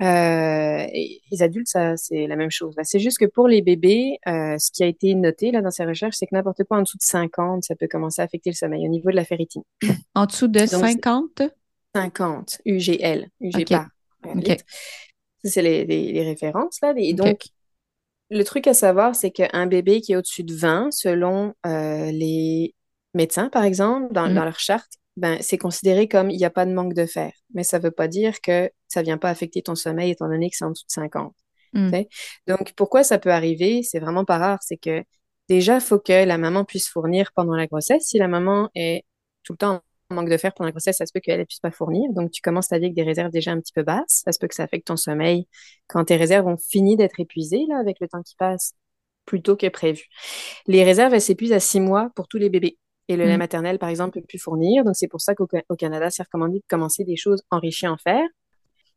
Et 0.00 1.20
les 1.30 1.42
adultes, 1.44 1.68
ça, 1.68 1.96
c'est 1.96 2.26
la 2.26 2.34
même 2.34 2.50
chose. 2.50 2.74
C'est 2.82 2.98
juste 2.98 3.18
que 3.18 3.24
pour 3.26 3.46
les 3.46 3.62
bébés, 3.62 4.18
ce 4.26 4.72
qui 4.72 4.82
a 4.82 4.86
été 4.86 5.14
noté 5.14 5.52
là 5.52 5.62
dans 5.62 5.70
ces 5.70 5.84
recherches, 5.84 6.16
c'est 6.18 6.26
que 6.26 6.34
n'importe 6.34 6.64
quoi 6.64 6.78
en 6.78 6.82
dessous 6.82 6.98
de 6.98 7.04
50, 7.04 7.62
ça 7.62 7.76
peut 7.76 7.86
commencer 7.86 8.20
à 8.20 8.24
affecter 8.24 8.50
le 8.50 8.56
sommeil 8.56 8.84
au 8.84 8.90
niveau 8.90 9.12
de 9.12 9.16
la 9.16 9.24
ferritine. 9.24 9.62
En 10.16 10.26
dessous 10.26 10.48
de 10.48 10.58
c'est- 10.58 10.66
50? 10.66 11.42
50, 11.94 12.58
UGL, 12.64 13.28
UG 13.40 13.62
Ok. 13.62 13.68
par 13.70 13.88
Ok. 14.24 14.34
litre. 14.48 14.64
Ça, 15.44 15.50
c'est 15.50 15.62
les, 15.62 15.84
les- 15.84 16.12
les 16.12 16.22
références, 16.24 16.78
là. 16.82 16.94
Et 16.96 17.14
donc, 17.14 17.42
le 18.30 18.42
truc 18.44 18.66
à 18.66 18.74
savoir, 18.74 19.14
c'est 19.14 19.30
qu'un 19.30 19.66
bébé 19.66 20.00
qui 20.00 20.12
est 20.12 20.16
au-dessus 20.16 20.44
de 20.44 20.54
20, 20.54 20.90
selon 20.92 21.54
euh, 21.66 22.10
les 22.10 22.74
médecins, 23.14 23.48
par 23.50 23.64
exemple, 23.64 24.12
dans, 24.12 24.28
Mm. 24.28 24.34
dans 24.34 24.44
leur 24.44 24.58
charte, 24.58 24.92
ben, 25.16 25.36
c'est 25.42 25.58
considéré 25.58 26.08
comme 26.08 26.30
il 26.30 26.38
n'y 26.38 26.44
a 26.44 26.50
pas 26.50 26.64
de 26.64 26.72
manque 26.72 26.94
de 26.94 27.04
fer. 27.04 27.32
Mais 27.52 27.64
ça 27.64 27.78
ne 27.78 27.82
veut 27.84 27.90
pas 27.90 28.08
dire 28.08 28.40
que 28.40 28.70
ça 28.88 29.00
ne 29.00 29.04
vient 29.04 29.18
pas 29.18 29.28
affecter 29.28 29.60
ton 29.60 29.74
sommeil 29.74 30.10
étant 30.12 30.28
donné 30.28 30.48
que 30.48 30.56
c'est 30.56 30.64
en 30.64 30.70
dessous 30.70 30.86
de 30.86 30.92
50. 30.92 31.34
Mm. 31.74 31.90
Donc, 32.46 32.72
pourquoi 32.74 33.04
ça 33.04 33.18
peut 33.18 33.32
arriver? 33.32 33.82
C'est 33.82 33.98
vraiment 34.00 34.24
pas 34.24 34.38
rare. 34.38 34.58
C'est 34.62 34.78
que 34.78 35.02
déjà, 35.48 35.74
il 35.74 35.80
faut 35.82 35.98
que 35.98 36.24
la 36.24 36.38
maman 36.38 36.64
puisse 36.64 36.88
fournir 36.88 37.32
pendant 37.34 37.54
la 37.54 37.66
grossesse. 37.66 38.04
Si 38.04 38.16
la 38.18 38.28
maman 38.28 38.70
est 38.74 39.04
tout 39.42 39.52
le 39.52 39.58
temps 39.58 39.82
manque 40.12 40.28
de 40.28 40.36
fer 40.36 40.52
pendant 40.54 40.66
la 40.66 40.72
grossesse, 40.72 40.96
ça 40.98 41.06
se 41.06 41.12
peut 41.12 41.20
qu'elle 41.20 41.40
ne 41.40 41.44
puisse 41.44 41.60
pas 41.60 41.70
fournir. 41.70 42.10
Donc, 42.12 42.30
tu 42.30 42.40
commences 42.40 42.68
ta 42.68 42.78
vie 42.78 42.86
avec 42.86 42.94
des 42.94 43.02
réserves 43.02 43.30
déjà 43.30 43.52
un 43.52 43.60
petit 43.60 43.72
peu 43.72 43.82
basses. 43.82 44.22
Ça 44.24 44.32
se 44.32 44.38
peut 44.38 44.48
que 44.48 44.54
ça 44.54 44.64
affecte 44.64 44.86
ton 44.86 44.96
sommeil 44.96 45.46
quand 45.88 46.04
tes 46.04 46.16
réserves 46.16 46.46
ont 46.46 46.56
fini 46.56 46.96
d'être 46.96 47.20
épuisées, 47.20 47.64
là, 47.68 47.78
avec 47.78 47.98
le 48.00 48.08
temps 48.08 48.22
qui 48.22 48.34
passe, 48.36 48.74
plus 49.24 49.42
tôt 49.42 49.56
que 49.56 49.68
prévu. 49.68 50.04
Les 50.66 50.84
réserves, 50.84 51.14
elles 51.14 51.20
s'épuisent 51.20 51.52
à 51.52 51.60
six 51.60 51.80
mois 51.80 52.10
pour 52.14 52.28
tous 52.28 52.38
les 52.38 52.50
bébés. 52.50 52.78
Et 53.08 53.16
le 53.16 53.24
lait 53.24 53.36
Mm. 53.36 53.38
maternel, 53.38 53.78
par 53.78 53.88
exemple, 53.88 54.20
peut 54.20 54.26
plus 54.26 54.38
fournir. 54.38 54.84
Donc, 54.84 54.96
c'est 54.96 55.08
pour 55.08 55.20
ça 55.20 55.34
qu'au 55.34 55.48
au 55.68 55.76
Canada, 55.76 56.08
c'est 56.10 56.22
recommandé 56.22 56.58
de 56.58 56.64
commencer 56.68 57.04
des 57.04 57.16
choses 57.16 57.42
enrichies 57.50 57.88
en 57.88 57.96
fer. 57.96 58.22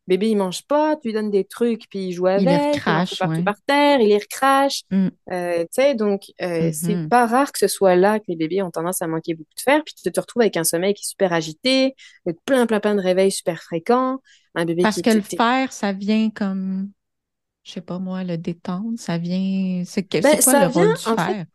Bébé, 0.06 0.28
il 0.30 0.36
mange 0.36 0.62
pas, 0.66 0.96
tu 0.96 1.08
lui 1.08 1.14
donnes 1.14 1.30
des 1.32 1.44
trucs, 1.44 1.88
puis 1.90 2.06
il 2.08 2.12
joue 2.12 2.26
avec, 2.28 2.42
Il 2.42 2.48
les 2.48 2.54
il 2.54 2.72
recrache, 2.74 3.20
ouais. 3.22 3.42
par 3.42 3.56
terre, 3.66 4.00
il 4.00 4.08
les 4.08 4.18
recrache. 4.18 4.82
Mm. 4.90 5.08
Euh, 5.32 5.62
tu 5.64 5.68
sais, 5.72 5.94
donc, 5.96 6.22
euh, 6.42 6.70
c'est 6.72 6.94
Mhm. 6.94 7.08
pas 7.08 7.26
rare 7.26 7.50
que 7.50 7.58
ce 7.58 7.66
soit 7.66 7.96
là 7.96 8.20
que 8.20 8.24
les 8.28 8.36
bébés 8.36 8.62
ont 8.62 8.70
tendance 8.70 9.02
à 9.02 9.08
manquer 9.08 9.34
beaucoup 9.34 9.54
de 9.56 9.60
fer, 9.60 9.82
puis 9.84 9.94
tu 10.00 10.10
te 10.12 10.20
retrouves 10.20 10.42
avec 10.42 10.56
un 10.56 10.64
sommeil 10.64 10.94
qui 10.94 11.02
est 11.02 11.08
super 11.08 11.32
agité, 11.32 11.94
avec 12.24 12.38
plein, 12.44 12.66
plein, 12.66 12.78
plein 12.78 12.94
de 12.94 13.00
réveils 13.00 13.32
super 13.32 13.60
fréquents, 13.62 14.20
un 14.54 14.64
bébé 14.64 14.82
Parce 14.82 14.96
qui 14.96 15.02
que 15.02 15.10
le 15.10 15.22
fer, 15.22 15.72
ça 15.72 15.92
vient 15.92 16.30
comme, 16.30 16.90
je 17.64 17.72
sais 17.72 17.80
pas 17.80 17.98
moi, 17.98 18.22
le 18.22 18.38
détendre, 18.38 18.98
ça 18.98 19.18
vient. 19.18 19.82
C'est 19.84 20.08
Ben, 20.22 20.22
c'est 20.22 20.42
quoi 20.44 20.52
ça 20.52 20.60
le 20.60 20.66
rôle 20.68 20.84
vient, 20.84 20.94
du 20.94 21.08
en 21.08 21.16
fait, 21.16 21.32
fer? 21.32 21.46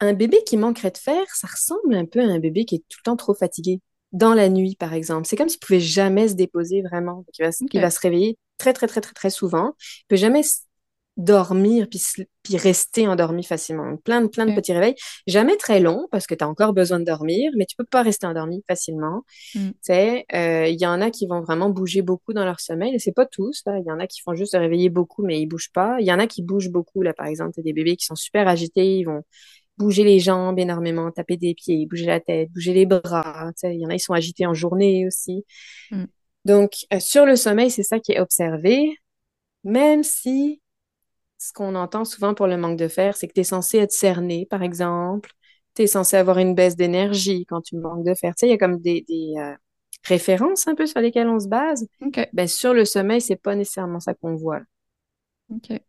Un 0.00 0.12
bébé 0.14 0.38
qui 0.46 0.56
manquerait 0.56 0.90
de 0.90 0.98
fer, 0.98 1.22
ça 1.34 1.46
ressemble 1.48 1.94
un 1.94 2.04
peu 2.06 2.20
à 2.20 2.24
un 2.24 2.38
bébé 2.38 2.64
qui 2.64 2.76
est 2.76 2.84
tout 2.88 2.98
le 3.00 3.04
temps 3.04 3.16
trop 3.16 3.34
fatigué. 3.34 3.80
Dans 4.14 4.32
la 4.32 4.48
nuit, 4.48 4.76
par 4.76 4.94
exemple. 4.94 5.26
C'est 5.26 5.36
comme 5.36 5.50
s'il 5.50 5.60
pouvait 5.60 5.80
jamais 5.80 6.28
se 6.28 6.34
déposer 6.34 6.80
vraiment. 6.80 7.16
Donc, 7.16 7.28
il 7.38 7.44
va, 7.44 7.52
se- 7.52 7.64
Ok. 7.64 7.70
il 7.74 7.80
va 7.80 7.90
se 7.90 8.00
réveiller 8.00 8.38
très, 8.56 8.72
très, 8.72 8.86
très, 8.86 9.02
très, 9.02 9.12
très 9.12 9.28
souvent. 9.30 9.74
Il 10.02 10.04
peut 10.08 10.16
jamais 10.16 10.42
dormir 11.16 11.86
puis, 11.88 12.00
puis 12.42 12.56
rester 12.56 13.06
endormi 13.06 13.44
facilement. 13.44 13.88
Donc, 13.90 14.02
plein 14.02 14.20
de, 14.20 14.26
plein 14.28 14.46
de 14.46 14.54
petits 14.54 14.72
réveils. 14.72 14.94
Jamais 15.26 15.56
très 15.56 15.78
longs 15.80 16.08
parce 16.10 16.26
que 16.26 16.34
tu 16.34 16.42
as 16.42 16.48
encore 16.48 16.72
besoin 16.72 16.98
de 16.98 17.04
dormir, 17.04 17.52
mais 17.56 17.66
tu 17.66 17.76
peux 17.76 17.84
pas 17.84 18.02
rester 18.02 18.26
endormi 18.26 18.64
facilement. 18.66 19.22
Mm. 19.54 19.70
Tu 19.84 19.92
euh, 19.92 20.66
il 20.68 20.80
y 20.80 20.86
en 20.86 21.00
a 21.00 21.10
qui 21.10 21.26
vont 21.26 21.40
vraiment 21.40 21.70
bouger 21.70 22.02
beaucoup 22.02 22.32
dans 22.32 22.44
leur 22.44 22.60
sommeil. 22.60 22.94
Et 22.94 22.98
c'est 22.98 23.12
pas 23.12 23.26
tous, 23.26 23.62
là. 23.66 23.78
Il 23.78 23.84
y 23.86 23.92
en 23.92 24.00
a 24.00 24.06
qui 24.06 24.20
font 24.22 24.34
juste 24.34 24.52
se 24.52 24.56
réveiller 24.56 24.90
beaucoup, 24.90 25.24
mais 25.24 25.40
ils 25.40 25.46
bougent 25.46 25.72
pas. 25.72 25.96
Il 26.00 26.06
y 26.06 26.12
en 26.12 26.18
a 26.18 26.26
qui 26.26 26.42
bougent 26.42 26.70
beaucoup, 26.70 27.02
là. 27.02 27.12
Par 27.14 27.26
exemple, 27.26 27.52
t'as 27.54 27.62
des 27.62 27.72
bébés 27.72 27.96
qui 27.96 28.06
sont 28.06 28.16
super 28.16 28.46
agités. 28.48 28.98
Ils 28.98 29.04
vont 29.04 29.22
bouger 29.78 30.04
les 30.04 30.20
jambes 30.20 30.58
énormément, 30.58 31.10
taper 31.10 31.36
des 31.36 31.54
pieds, 31.54 31.86
bouger 31.86 32.06
la 32.06 32.20
tête, 32.20 32.50
bouger 32.52 32.72
les 32.72 32.86
bras. 32.86 33.50
Il 33.64 33.80
y 33.80 33.86
en 33.86 33.90
a, 33.90 33.94
ils 33.94 34.00
sont 34.00 34.12
agités 34.12 34.46
en 34.46 34.54
journée 34.54 35.06
aussi. 35.06 35.44
Mm. 35.90 36.04
Donc, 36.44 36.72
euh, 36.92 37.00
sur 37.00 37.26
le 37.26 37.36
sommeil, 37.36 37.70
c'est 37.70 37.82
ça 37.82 37.98
qui 37.98 38.12
est 38.12 38.20
observé, 38.20 38.96
même 39.64 40.02
si 40.02 40.60
ce 41.38 41.52
qu'on 41.52 41.74
entend 41.74 42.04
souvent 42.04 42.34
pour 42.34 42.46
le 42.46 42.56
manque 42.56 42.78
de 42.78 42.88
fer, 42.88 43.16
c'est 43.16 43.28
que 43.28 43.32
tu 43.32 43.40
es 43.40 43.44
censé 43.44 43.78
être 43.78 43.92
cerné, 43.92 44.46
par 44.46 44.62
exemple. 44.62 45.30
Tu 45.74 45.82
es 45.82 45.86
censé 45.86 46.16
avoir 46.16 46.38
une 46.38 46.54
baisse 46.54 46.76
d'énergie 46.76 47.44
quand 47.46 47.60
tu 47.60 47.76
manques 47.76 48.04
de 48.04 48.14
fer. 48.14 48.34
Tu 48.34 48.40
sais, 48.40 48.46
il 48.46 48.50
y 48.50 48.54
a 48.54 48.58
comme 48.58 48.78
des, 48.80 49.04
des 49.08 49.34
euh, 49.38 49.54
références 50.04 50.68
un 50.68 50.74
peu 50.74 50.86
sur 50.86 51.00
lesquelles 51.00 51.28
on 51.28 51.40
se 51.40 51.48
base. 51.48 51.86
Ben, 52.32 52.46
sur 52.46 52.74
le 52.74 52.84
sommeil, 52.84 53.20
c'est 53.20 53.36
pas 53.36 53.56
nécessairement 53.56 54.00
ça 54.00 54.14
qu'on 54.14 54.36
voit. 54.36 54.60
OK. 55.50 55.66
C'est 55.68 55.82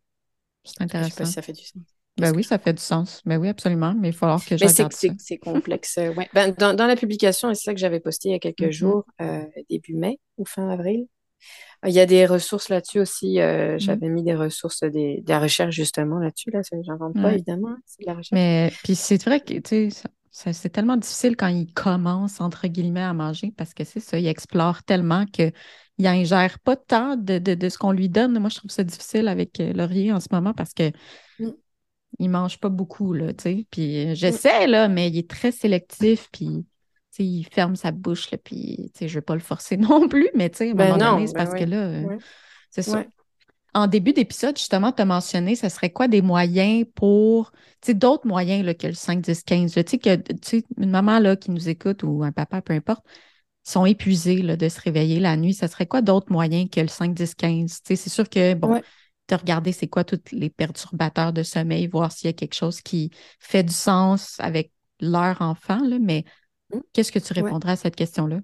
Je 0.64 0.70
sais 0.70 0.74
pas 0.78 0.84
intéressant. 0.84 1.24
si 1.24 1.32
ça 1.32 1.42
fait 1.42 1.52
du 1.52 1.64
sens. 1.64 1.95
Ben 2.18 2.34
oui, 2.34 2.42
ça 2.44 2.58
fait 2.58 2.72
du 2.72 2.82
sens. 2.82 3.20
Ben 3.26 3.38
oui, 3.38 3.48
absolument. 3.48 3.94
Mais 3.98 4.08
il 4.08 4.12
va 4.12 4.18
falloir 4.18 4.44
que 4.44 4.56
je 4.56 4.64
Mais 4.64 4.70
c'est 4.70 4.82
regarde 4.84 4.92
c'est- 4.92 5.08
ça. 5.08 5.14
c'est 5.18 5.38
complexe. 5.38 5.98
euh, 5.98 6.14
ouais. 6.14 6.28
Ben, 6.32 6.54
dans, 6.58 6.74
dans 6.74 6.86
la 6.86 6.96
publication, 6.96 7.50
et 7.50 7.54
c'est 7.54 7.64
ça 7.64 7.74
que 7.74 7.80
j'avais 7.80 8.00
posté 8.00 8.30
il 8.30 8.32
y 8.32 8.34
a 8.34 8.38
quelques 8.38 8.60
Mhm. 8.62 8.70
jours, 8.72 9.04
euh, 9.20 9.44
début 9.68 9.94
mai 9.94 10.18
ou 10.38 10.44
fin 10.46 10.68
avril, 10.68 11.06
Il 11.86 11.92
y 11.92 12.00
a 12.00 12.06
des 12.06 12.24
ressources 12.26 12.70
là-dessus 12.70 12.98
aussi. 13.00 13.38
Euh, 13.40 13.74
Mm. 13.76 13.78
j'avais 13.78 14.08
mis 14.08 14.22
des 14.24 14.34
ressources, 14.34 14.82
des, 14.82 15.20
des 15.22 15.36
recherches 15.36 15.74
justement 15.74 16.18
là-dessus. 16.18 16.50
Là, 16.50 16.62
ça, 16.62 16.74
j'invente 16.82 17.14
pas, 17.20 17.34
évidemment. 17.34 17.68
hein, 17.68 17.78
C'est 17.84 18.02
de 18.02 18.06
la 18.06 18.12
recherche. 18.14 18.32
Mais 18.32 18.72
puis 18.82 18.94
c'est 18.96 19.22
vrai 19.22 19.40
que 19.40 19.54
c'est 20.32 20.68
tellement 20.70 20.96
difficile 20.96 21.36
quand 21.36 21.46
il 21.48 21.72
commence 21.74 22.40
entre 22.40 22.66
guillemets 22.66 23.02
à 23.02 23.12
manger 23.12 23.52
parce 23.56 23.74
que 23.74 23.84
c'est 23.84 24.00
ça, 24.00 24.18
il 24.18 24.26
explore 24.26 24.82
tellement 24.84 25.26
que 25.26 25.52
il 25.98 26.06
ingère 26.06 26.58
pas 26.60 26.76
tant 26.76 27.16
de, 27.16 27.38
de, 27.38 27.54
de 27.54 27.68
ce 27.68 27.78
qu'on 27.78 27.92
lui 27.92 28.08
donne. 28.08 28.38
Moi, 28.38 28.48
je 28.50 28.56
trouve 28.56 28.70
ça 28.70 28.82
difficile 28.82 29.28
avec 29.28 29.58
Laurier 29.58 30.12
en 30.12 30.20
ce 30.20 30.28
moment 30.32 30.54
parce 30.54 30.72
que 30.72 30.90
Mm. 31.38 31.50
Il 32.18 32.30
mange 32.30 32.58
pas 32.60 32.68
beaucoup, 32.68 33.12
là, 33.12 33.32
tu 33.34 33.42
sais. 33.44 33.66
Puis 33.70 34.06
euh, 34.08 34.14
j'essaie, 34.14 34.66
là, 34.66 34.88
mais 34.88 35.08
il 35.08 35.18
est 35.18 35.28
très 35.30 35.52
sélectif, 35.52 36.28
puis 36.32 36.66
tu 37.12 37.16
sais, 37.18 37.24
il 37.24 37.44
ferme 37.44 37.76
sa 37.76 37.92
bouche, 37.92 38.30
là, 38.30 38.38
puis 38.38 38.90
tu 38.94 39.00
sais, 39.00 39.08
je 39.08 39.16
veux 39.16 39.22
pas 39.22 39.34
le 39.34 39.40
forcer 39.40 39.76
non 39.76 40.08
plus, 40.08 40.28
mais 40.34 40.50
tu 40.50 40.58
sais, 40.58 40.68
à 40.70 40.72
un 40.72 40.74
Ben 40.74 40.88
moment 40.88 40.98
non, 40.98 41.16
donné, 41.16 41.26
c'est 41.26 41.34
ben 41.34 41.44
parce 41.44 41.54
que 41.54 41.64
là, 41.64 41.76
euh, 41.86 42.08
Ouais. 42.08 42.18
c'est 42.70 42.82
ça. 42.82 42.98
Ouais. 42.98 43.08
En 43.74 43.86
début 43.88 44.12
d'épisode, 44.14 44.56
justement, 44.58 44.92
tu 44.92 45.02
as 45.02 45.04
mentionné, 45.04 45.54
ça 45.54 45.68
serait 45.68 45.90
quoi 45.90 46.08
des 46.08 46.22
moyens 46.22 46.86
pour, 46.94 47.52
tu 47.52 47.58
sais, 47.88 47.94
d'autres 47.94 48.26
moyens 48.26 48.64
là, 48.64 48.74
que 48.74 48.86
le 48.86 48.94
5, 48.94 49.20
10, 49.20 49.42
15. 49.44 49.76
là. 49.76 49.84
Tu 49.84 49.92
sais, 49.92 49.98
que, 49.98 50.16
tu 50.16 50.60
sais, 50.60 50.64
une 50.78 50.90
maman 50.90 51.18
là, 51.18 51.36
qui 51.36 51.50
nous 51.50 51.68
écoute 51.68 52.02
ou 52.02 52.22
un 52.24 52.32
papa, 52.32 52.62
peu 52.62 52.72
importe, 52.72 53.04
sont 53.64 53.84
épuisés 53.86 54.42
là, 54.42 54.56
de 54.56 54.68
se 54.68 54.80
réveiller 54.80 55.20
la 55.20 55.36
nuit. 55.36 55.54
Ça 55.54 55.68
serait 55.68 55.86
quoi 55.86 56.02
d'autres 56.02 56.32
moyens 56.32 56.70
que 56.70 56.80
le 56.80 56.88
5, 56.88 57.14
10, 57.14 57.34
15? 57.34 57.82
Tu 57.82 57.88
sais, 57.88 57.96
c'est 57.96 58.10
sûr 58.10 58.28
que, 58.30 58.54
bon, 58.54 58.76
Ouais. 59.28 59.34
as 59.34 59.38
regardé 59.38 59.72
c'est 59.72 59.88
quoi 59.88 60.04
tous 60.04 60.20
les 60.32 60.50
perturbateurs 60.50 61.32
de 61.32 61.42
sommeil, 61.42 61.86
voir 61.88 62.12
s'il 62.12 62.28
y 62.28 62.30
a 62.30 62.32
quelque 62.32 62.54
chose 62.54 62.80
qui 62.80 63.10
fait 63.40 63.62
du 63.64 63.72
sens 63.74 64.36
avec 64.40 64.72
leur 65.00 65.42
enfant, 65.42 65.80
là, 65.86 65.98
mais 66.00 66.24
Mm. 66.72 66.80
qu'est-ce 66.92 67.12
que 67.12 67.18
tu 67.18 67.32
Ouais. 67.32 67.42
répondrais 67.42 67.72
à 67.72 67.76
cette 67.76 67.96
question-là? 67.96 68.40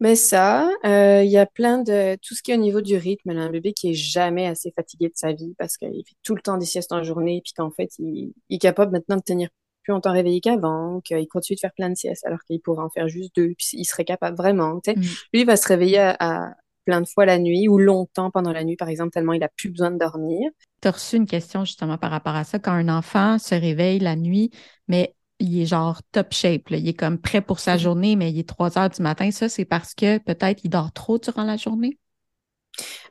Mais 0.00 0.16
ça, 0.16 0.68
euh, 0.86 1.22
il 1.22 1.30
y 1.30 1.36
a 1.36 1.44
plein 1.46 1.78
de 1.82 2.16
tout 2.22 2.34
ce 2.34 2.42
qui 2.42 2.52
est 2.52 2.54
au 2.54 2.58
niveau 2.60 2.80
du 2.80 2.96
rythme. 2.96 3.32
Là, 3.32 3.42
un 3.42 3.50
bébé 3.50 3.72
qui 3.74 3.90
est 3.90 3.94
jamais 3.94 4.46
assez 4.46 4.72
fatigué 4.74 5.08
de 5.08 5.14
sa 5.14 5.32
vie 5.32 5.54
parce 5.58 5.76
qu'il 5.76 6.02
fait 6.06 6.16
tout 6.22 6.34
le 6.34 6.40
temps 6.40 6.56
des 6.56 6.64
siestes 6.66 6.92
en 6.92 7.02
journée, 7.02 7.40
puis 7.44 7.52
qu'en 7.54 7.70
fait, 7.70 7.90
il, 7.98 8.32
il 8.48 8.56
est 8.56 8.58
capable 8.58 8.92
maintenant 8.92 9.16
de 9.16 9.22
tenir 9.22 9.48
plus 9.82 9.92
longtemps 9.92 10.12
réveillé 10.12 10.40
qu'avant, 10.40 11.00
qu'il 11.02 11.26
continue 11.28 11.56
de 11.56 11.60
faire 11.60 11.72
plein 11.74 11.90
de 11.90 11.94
siestes 11.96 12.24
alors 12.26 12.40
qu'il 12.44 12.60
pourrait 12.60 12.82
en 12.82 12.90
faire 12.90 13.08
juste 13.08 13.34
deux, 13.36 13.54
puis 13.58 13.66
il 13.74 13.84
serait 13.84 14.04
capable 14.04 14.36
vraiment. 14.36 14.80
tu 14.80 14.92
sais. 14.92 14.98
Mm. 14.98 15.02
Lui, 15.34 15.40
il 15.42 15.46
va 15.46 15.56
se 15.56 15.68
réveiller 15.68 15.98
à, 15.98 16.16
à 16.20 16.54
plein 16.90 17.00
de 17.00 17.08
fois 17.08 17.26
la 17.26 17.38
nuit 17.38 17.68
ou 17.68 17.78
longtemps 17.78 18.30
pendant 18.30 18.52
la 18.52 18.64
nuit, 18.64 18.76
par 18.76 18.88
exemple, 18.88 19.12
tellement 19.12 19.32
il 19.34 19.42
a 19.44 19.48
plus 19.48 19.70
besoin 19.70 19.90
de 19.90 19.98
dormir. 19.98 20.50
Tu 20.80 20.88
as 20.88 20.92
reçu 20.92 21.16
une 21.16 21.26
question 21.26 21.64
justement 21.64 21.98
par 21.98 22.10
rapport 22.10 22.34
à 22.34 22.44
ça. 22.44 22.58
Quand 22.58 22.72
un 22.72 22.88
enfant 22.88 23.38
se 23.38 23.54
réveille 23.54 23.98
la 23.98 24.16
nuit, 24.16 24.50
mais 24.88 25.14
il 25.38 25.60
est 25.60 25.66
genre 25.66 26.02
top 26.12 26.32
shape, 26.32 26.68
là. 26.70 26.76
il 26.78 26.88
est 26.88 26.94
comme 26.94 27.18
prêt 27.20 27.40
pour 27.42 27.60
sa 27.60 27.76
Mhm. 27.76 27.78
journée, 27.78 28.16
mais 28.16 28.30
il 28.30 28.38
est 28.38 28.48
3 28.48 28.78
heures 28.78 28.90
du 28.90 29.02
matin, 29.02 29.30
ça, 29.30 29.48
c'est 29.48 29.64
parce 29.64 29.94
que 29.94 30.18
peut-être 30.18 30.62
il 30.64 30.70
dort 30.70 30.92
trop 30.92 31.18
durant 31.18 31.44
la 31.44 31.56
journée? 31.56 31.98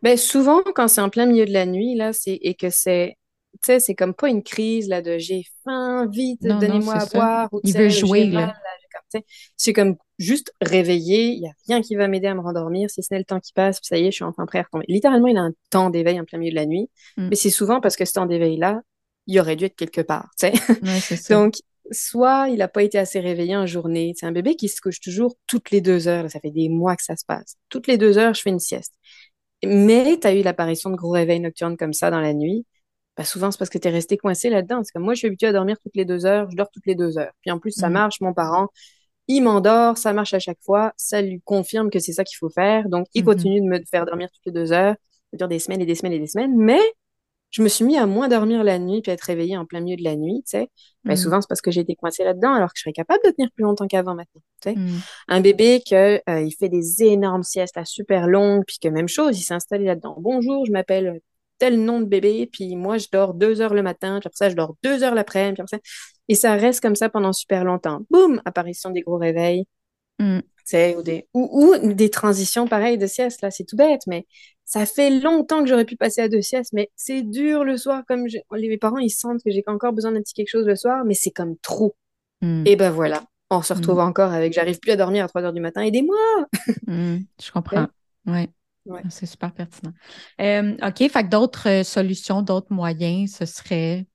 Ben, 0.02 0.18
souvent, 0.18 0.62
quand 0.76 0.88
c'est 0.88 1.02
en 1.02 1.10
plein 1.10 1.26
milieu 1.26 1.46
de 1.46 1.54
la 1.54 1.66
nuit, 1.66 1.96
là, 1.96 2.14
c'est, 2.14 2.38
et 2.42 2.56
que 2.56 2.70
c'est, 2.70 3.18
tu 3.54 3.60
sais, 3.66 3.80
c'est 3.80 3.96
comme 3.96 4.14
pas 4.14 4.30
une 4.30 4.44
crise, 4.44 4.88
là, 4.90 5.02
de 5.02 5.18
j'ai 5.18 5.44
faim, 5.64 6.08
vite, 6.08 6.42
donnez-moi 6.42 6.96
à 6.96 7.06
ça. 7.06 7.06
boire, 7.06 7.50
ou 7.52 7.62
Il 7.64 7.74
veut 7.76 7.90
jouer, 7.90 8.32
là. 8.32 8.54
Comme, 8.92 9.22
c'est 9.58 9.74
comme 9.74 9.96
juste 10.18 10.54
réveillé, 10.62 11.28
il 11.32 11.40
y 11.42 11.48
a 11.48 11.52
rien 11.68 11.82
qui 11.82 11.96
va 11.96 12.08
m'aider 12.08 12.28
à 12.28 12.36
me 12.36 12.42
rendormir, 12.42 12.90
si 12.90 13.02
ce 13.04 13.14
n'est 13.14 13.20
le 13.20 13.26
temps 13.26 13.40
qui 13.40 13.54
passe, 13.54 13.80
ça 13.82 13.98
y 13.98 14.02
est, 14.08 14.12
je 14.12 14.16
suis 14.18 14.24
enfin 14.24 14.46
prêt 14.46 14.60
à 14.60 14.64
retomber. 14.64 14.86
Littéralement, 14.88 15.28
il 15.28 15.38
a 15.38 15.42
un 15.42 15.54
temps 15.70 15.90
d'éveil 15.90 16.20
en 16.20 16.26
plein 16.26 16.40
milieu 16.40 16.52
de 16.52 16.56
la 16.56 16.66
nuit, 16.66 16.90
Mm. 17.18 17.30
mais 17.30 17.36
c'est 17.36 17.50
souvent 17.50 17.82
parce 17.82 17.96
que 17.96 18.06
ce 18.06 18.14
temps 18.14 18.26
d'éveil-là, 18.26 18.82
il 19.28 19.40
aurait 19.40 19.56
dû 19.56 19.66
être 19.66 19.76
quelque 19.76 20.02
part, 20.02 20.30
tu 20.40 20.48
sais. 20.48 20.54
Donc, 21.34 21.56
soit 21.92 22.50
il 22.50 22.58
n'a 22.58 22.68
pas 22.68 22.84
été 22.84 22.98
assez 22.98 23.20
réveillé 23.20 23.56
en 23.56 23.66
journée. 23.66 24.14
C'est 24.16 24.26
un 24.26 24.32
bébé 24.32 24.56
qui 24.56 24.70
se 24.70 24.80
couche 24.82 25.00
toujours 25.00 25.36
toutes 25.48 25.72
les 25.72 25.82
deux 25.82 26.08
heures. 26.08 26.30
ça 26.30 26.40
fait 26.40 26.52
des 26.52 26.70
mois 26.70 26.96
que 26.96 27.04
ça 27.04 27.16
se 27.16 27.26
passe. 27.26 27.56
Toutes 27.70 27.88
les 27.88 27.98
deux 27.98 28.18
heures, 28.18 28.34
je 28.34 28.42
fais 28.42 28.50
une 28.52 28.60
sieste. 28.60 28.94
Mais 29.66 30.18
tu 30.22 30.28
as 30.28 30.34
eu 30.36 30.42
l'apparition 30.42 30.90
de 30.90 30.96
gros 30.96 31.12
réveils 31.12 31.40
nocturnes 31.40 31.78
comme 31.78 31.94
ça 31.94 32.12
dans 32.12 32.22
la 32.22 32.34
nuit. 32.34 32.66
Bah, 33.20 33.26
souvent, 33.26 33.52
c'est 33.52 33.58
parce 33.60 33.70
que 33.70 33.78
tu 33.78 33.86
es 33.86 33.92
resté 33.92 34.16
coincé 34.16 34.50
là-dedans. 34.50 34.78
Parce 34.78 34.92
que 34.92 35.00
moi, 35.00 35.14
je 35.14 35.18
suis 35.20 35.28
habituée 35.28 35.48
à 35.48 35.52
dormir 35.52 35.76
toutes 35.84 35.96
les 35.96 36.06
deux 36.06 36.26
heures. 36.26 36.50
Je 36.50 36.56
dors 36.56 36.70
toutes 36.72 36.86
les 36.86 36.96
deux 36.96 37.18
heures. 37.18 37.34
Puis 37.42 37.52
en 37.52 37.60
plus, 37.60 37.72
ça 37.72 37.90
Mm. 37.90 37.94
marche. 37.94 38.22
Mon 38.22 38.34
parent, 38.34 38.70
il 39.28 39.42
m'endort. 39.42 39.98
Ça 39.98 40.14
marche 40.14 40.34
à 40.34 40.40
chaque 40.40 40.62
fois. 40.62 40.94
Ça 40.96 41.22
lui 41.22 41.42
confirme 41.44 41.90
que 41.90 42.00
c'est 42.00 42.14
ça 42.14 42.24
qu'il 42.24 42.38
faut 42.38 42.50
faire. 42.50 42.88
Donc, 42.88 43.08
il 43.14 43.22
Mhm. 43.24 43.26
continue 43.26 43.60
de 43.60 43.66
me 43.66 43.80
faire 43.92 44.06
dormir 44.06 44.30
toutes 44.34 44.46
les 44.46 44.54
deux 44.54 44.72
heures. 44.72 44.96
Ça 45.32 45.38
dure 45.38 45.50
des 45.50 45.60
semaines 45.60 45.82
et 45.82 45.86
des 45.86 45.96
semaines 45.96 46.14
et 46.14 46.20
des 46.20 46.28
semaines. 46.28 46.56
Mais 46.56 46.80
je 47.52 47.62
me 47.62 47.68
suis 47.68 47.84
mis 47.84 47.98
à 47.98 48.06
moins 48.06 48.30
dormir 48.30 48.64
la 48.64 48.80
nuit 48.80 49.02
puis 49.02 49.12
à 49.12 49.16
être 49.16 49.22
réveillée 49.24 49.58
en 49.58 49.66
plein 49.66 49.82
milieu 49.82 49.98
de 49.98 50.04
la 50.04 50.16
nuit, 50.16 50.42
tu 50.46 50.52
sais. 50.58 50.70
Ben, 51.04 51.14
Mm. 51.14 51.18
souvent, 51.18 51.42
c'est 51.42 51.48
parce 51.50 51.62
que 51.62 51.72
j'ai 51.72 51.82
été 51.82 51.96
coincée 51.96 52.24
là-dedans, 52.24 52.54
alors 52.54 52.70
que 52.70 52.78
je 52.78 52.84
serais 52.84 52.94
capable 52.94 53.20
de 53.26 53.32
tenir 53.32 53.50
plus 53.54 53.64
longtemps 53.64 53.88
qu'avant 53.88 54.16
maintenant, 54.16 54.42
tu 54.62 54.70
sais. 54.70 54.76
Mm. 54.78 55.00
Un 55.28 55.42
bébé 55.42 55.82
que, 55.86 56.22
euh, 56.30 56.42
il 56.42 56.52
fait 56.52 56.70
des 56.70 57.04
énormes 57.04 57.44
siestes 57.44 57.76
là, 57.76 57.84
super 57.84 58.28
longues, 58.28 58.64
puis 58.66 58.78
que 58.82 58.88
même 58.88 59.10
chose, 59.10 59.38
il 59.38 59.44
s'est 59.44 59.54
installé 59.56 59.84
là-dedans. 59.84 60.16
Bonjour, 60.20 60.66
je 60.66 60.72
m'appelle 60.72 61.20
tel 61.60 61.80
nom 61.84 62.00
de 62.00 62.06
bébé, 62.06 62.50
puis 62.52 62.76
moi, 62.76 62.98
je 62.98 63.08
dors 63.12 63.34
deux 63.34 63.62
heures 63.62 63.74
le 63.74 63.84
matin, 63.84 64.20
puis 64.20 64.28
après 64.28 64.36
ça, 64.38 64.50
je 64.50 64.56
dors 64.56 64.76
deux 64.84 65.04
heures 65.04 65.14
l'après-midi, 65.16 65.54
puis 65.54 65.62
après 65.62 65.78
ça. 65.78 65.82
Et 66.30 66.36
ça 66.36 66.54
reste 66.56 66.82
comme 66.82 66.96
ça 66.96 67.10
pendant 67.10 67.34
super 67.34 67.64
longtemps. 67.66 68.02
Boum, 68.10 68.42
apparition 68.46 68.90
des 68.90 69.02
gros 69.02 69.18
réveils, 69.18 69.66
Mm. 70.22 70.40
ou 70.98 71.02
des, 71.02 71.28
ou, 71.34 71.74
ou 71.82 71.94
des 71.94 72.10
transitions 72.10 72.68
pareilles 72.68 72.98
de 72.98 73.08
sieste, 73.08 73.42
là, 73.42 73.52
c'est 73.52 73.64
tout 73.64 73.76
bête, 73.78 74.02
mais 74.06 74.28
ça 74.66 74.86
fait 74.86 75.10
longtemps 75.10 75.64
que 75.64 75.70
j'aurais 75.70 75.86
pu 75.86 75.96
passer 75.96 76.22
à 76.22 76.28
deux 76.30 76.42
siestes, 76.42 76.74
mais 76.74 76.92
c'est 76.96 77.22
dur 77.24 77.64
le 77.64 77.76
soir, 77.78 78.04
comme 78.08 78.28
je- 78.28 78.38
les 78.56 78.78
parents, 78.78 78.98
ils 79.00 79.10
sentent 79.10 79.42
que 79.44 79.50
j'ai 79.50 79.64
encore 79.68 79.94
besoin 79.94 80.12
d'un 80.12 80.22
petit 80.22 80.34
quelque 80.36 80.50
chose 80.50 80.68
le 80.68 80.76
soir, 80.76 81.04
mais 81.06 81.14
c'est 81.16 81.32
comme 81.32 81.56
trop. 81.64 81.96
Mm. 82.42 82.64
Et 82.68 82.76
ben 82.76 82.92
voilà, 82.92 83.24
on 83.50 83.62
se 83.64 83.74
Mm. 83.74 83.78
retrouve 83.78 84.00
encore 84.00 84.32
avec 84.34 84.54
j'arrive 84.54 84.80
plus 84.80 84.92
à 84.92 84.96
dormir 84.96 85.24
à 85.24 85.28
3 85.28 85.42
heures 85.42 85.54
du 85.54 85.62
matin, 85.62 85.82
aidez-moi! 85.82 86.18
Mm. 86.86 87.18
Je 87.42 87.52
comprends. 87.52 87.88
Ouais. 88.28 88.50
C'est 89.10 89.26
super 89.26 89.54
pertinent. 89.54 89.94
Euh, 90.42 90.76
OK, 90.82 90.98
fait 91.10 91.24
que 91.24 91.30
d'autres 91.30 91.70
euh, 91.70 91.84
solutions, 91.84 92.42
d'autres 92.42 92.74
moyens, 92.74 93.36
ce 93.38 93.46
serait? 93.46 94.08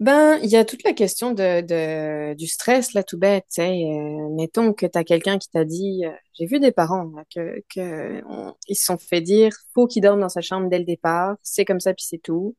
Ben, 0.00 0.38
il 0.42 0.50
y 0.50 0.56
a 0.56 0.64
toute 0.64 0.82
la 0.84 0.92
question 0.92 1.32
de, 1.32 1.60
de, 1.60 2.34
du 2.34 2.46
stress, 2.48 2.92
là, 2.94 3.02
tout 3.04 3.18
bête. 3.18 3.44
Euh, 3.58 4.28
mettons 4.36 4.72
que 4.72 4.86
tu 4.86 4.98
as 4.98 5.04
quelqu'un 5.04 5.38
qui 5.38 5.48
t'a 5.50 5.64
dit, 5.64 6.04
euh, 6.04 6.10
j'ai 6.34 6.46
vu 6.46 6.58
des 6.60 6.72
parents, 6.72 7.04
là, 7.16 7.22
que, 7.34 7.62
que 7.74 8.22
on- 8.28 8.54
ils 8.68 8.74
se 8.76 8.84
sont 8.86 8.98
fait 8.98 9.20
dire, 9.20 9.52
faut 9.72 9.86
qu'il 9.86 10.02
dorme 10.02 10.20
dans 10.20 10.28
sa 10.28 10.40
chambre 10.40 10.68
dès 10.68 10.78
le 10.78 10.84
départ, 10.84 11.36
c'est 11.42 11.64
comme 11.64 11.80
ça, 11.80 11.94
puis 11.94 12.04
c'est 12.08 12.18
tout. 12.18 12.56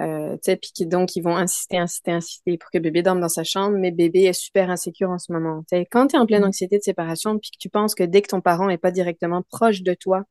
Euh, 0.00 0.36
puis 0.44 0.72
qui- 0.74 0.86
donc, 0.86 1.14
ils 1.14 1.22
vont 1.22 1.36
insister, 1.36 1.78
insister, 1.78 2.10
insister 2.10 2.58
pour 2.58 2.70
que 2.70 2.78
bébé 2.78 3.02
dorme 3.02 3.20
dans 3.20 3.28
sa 3.28 3.44
chambre, 3.44 3.76
mais 3.78 3.92
bébé 3.92 4.24
est 4.24 4.32
super 4.32 4.68
insécure 4.70 5.10
en 5.10 5.18
ce 5.18 5.32
moment. 5.32 5.62
Tu 5.70 5.76
sais, 5.78 5.86
quand 5.90 6.08
tu 6.08 6.16
es 6.16 6.18
en 6.18 6.26
pleine 6.26 6.42
Mm. 6.42 6.46
anxiété 6.48 6.78
de 6.78 6.82
séparation, 6.82 7.38
puis 7.38 7.50
que 7.52 7.58
tu 7.58 7.68
penses 7.68 7.94
que 7.94 8.02
dès 8.02 8.20
que 8.22 8.28
ton 8.28 8.40
parent 8.40 8.68
est 8.70 8.78
pas 8.78 8.90
directement 8.90 9.42
proche 9.50 9.82
de 9.82 9.94
toi, 9.94 10.24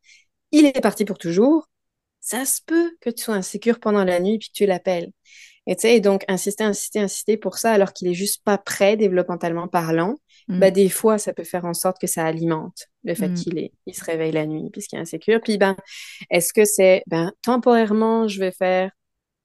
il 0.51 0.65
est 0.65 0.81
parti 0.81 1.05
pour 1.05 1.17
toujours, 1.17 1.69
ça 2.19 2.45
se 2.45 2.59
peut 2.65 2.91
que 3.01 3.09
tu 3.09 3.23
sois 3.23 3.35
insécure 3.35 3.79
pendant 3.79 4.03
la 4.03 4.19
nuit, 4.19 4.37
puis 4.37 4.49
que 4.49 4.53
tu 4.53 4.65
l'appelles. 4.65 5.11
Et 5.65 5.75
tu 5.77 5.83
sais, 5.83 6.01
donc, 6.01 6.25
insister, 6.27 6.65
insister, 6.65 6.99
insister 6.99 7.37
pour 7.37 7.57
ça, 7.57 7.71
alors 7.71 7.93
qu'il 7.93 8.09
est 8.09 8.13
juste 8.13 8.43
pas 8.43 8.57
prêt, 8.57 8.97
développementalement 8.97 9.69
parlant, 9.69 10.17
Mm. 10.49 10.59
bah, 10.59 10.71
des 10.71 10.89
fois, 10.89 11.17
ça 11.17 11.31
peut 11.33 11.45
faire 11.45 11.63
en 11.63 11.73
sorte 11.73 12.01
que 12.01 12.07
ça 12.07 12.25
alimente 12.25 12.87
le 13.05 13.15
fait 13.15 13.29
Mm. 13.29 13.33
qu'il 13.33 13.57
est, 13.59 13.71
il 13.85 13.95
se 13.95 14.03
réveille 14.03 14.33
la 14.33 14.45
nuit 14.45 14.69
puisqu'il 14.73 14.97
est 14.97 15.01
insécure. 15.01 15.39
Puis, 15.41 15.57
ben, 15.57 15.77
est-ce 16.29 16.51
que 16.51 16.65
c'est, 16.65 17.01
ben, 17.07 17.31
temporairement, 17.43 18.27
je 18.27 18.39
vais 18.41 18.51
faire 18.51 18.91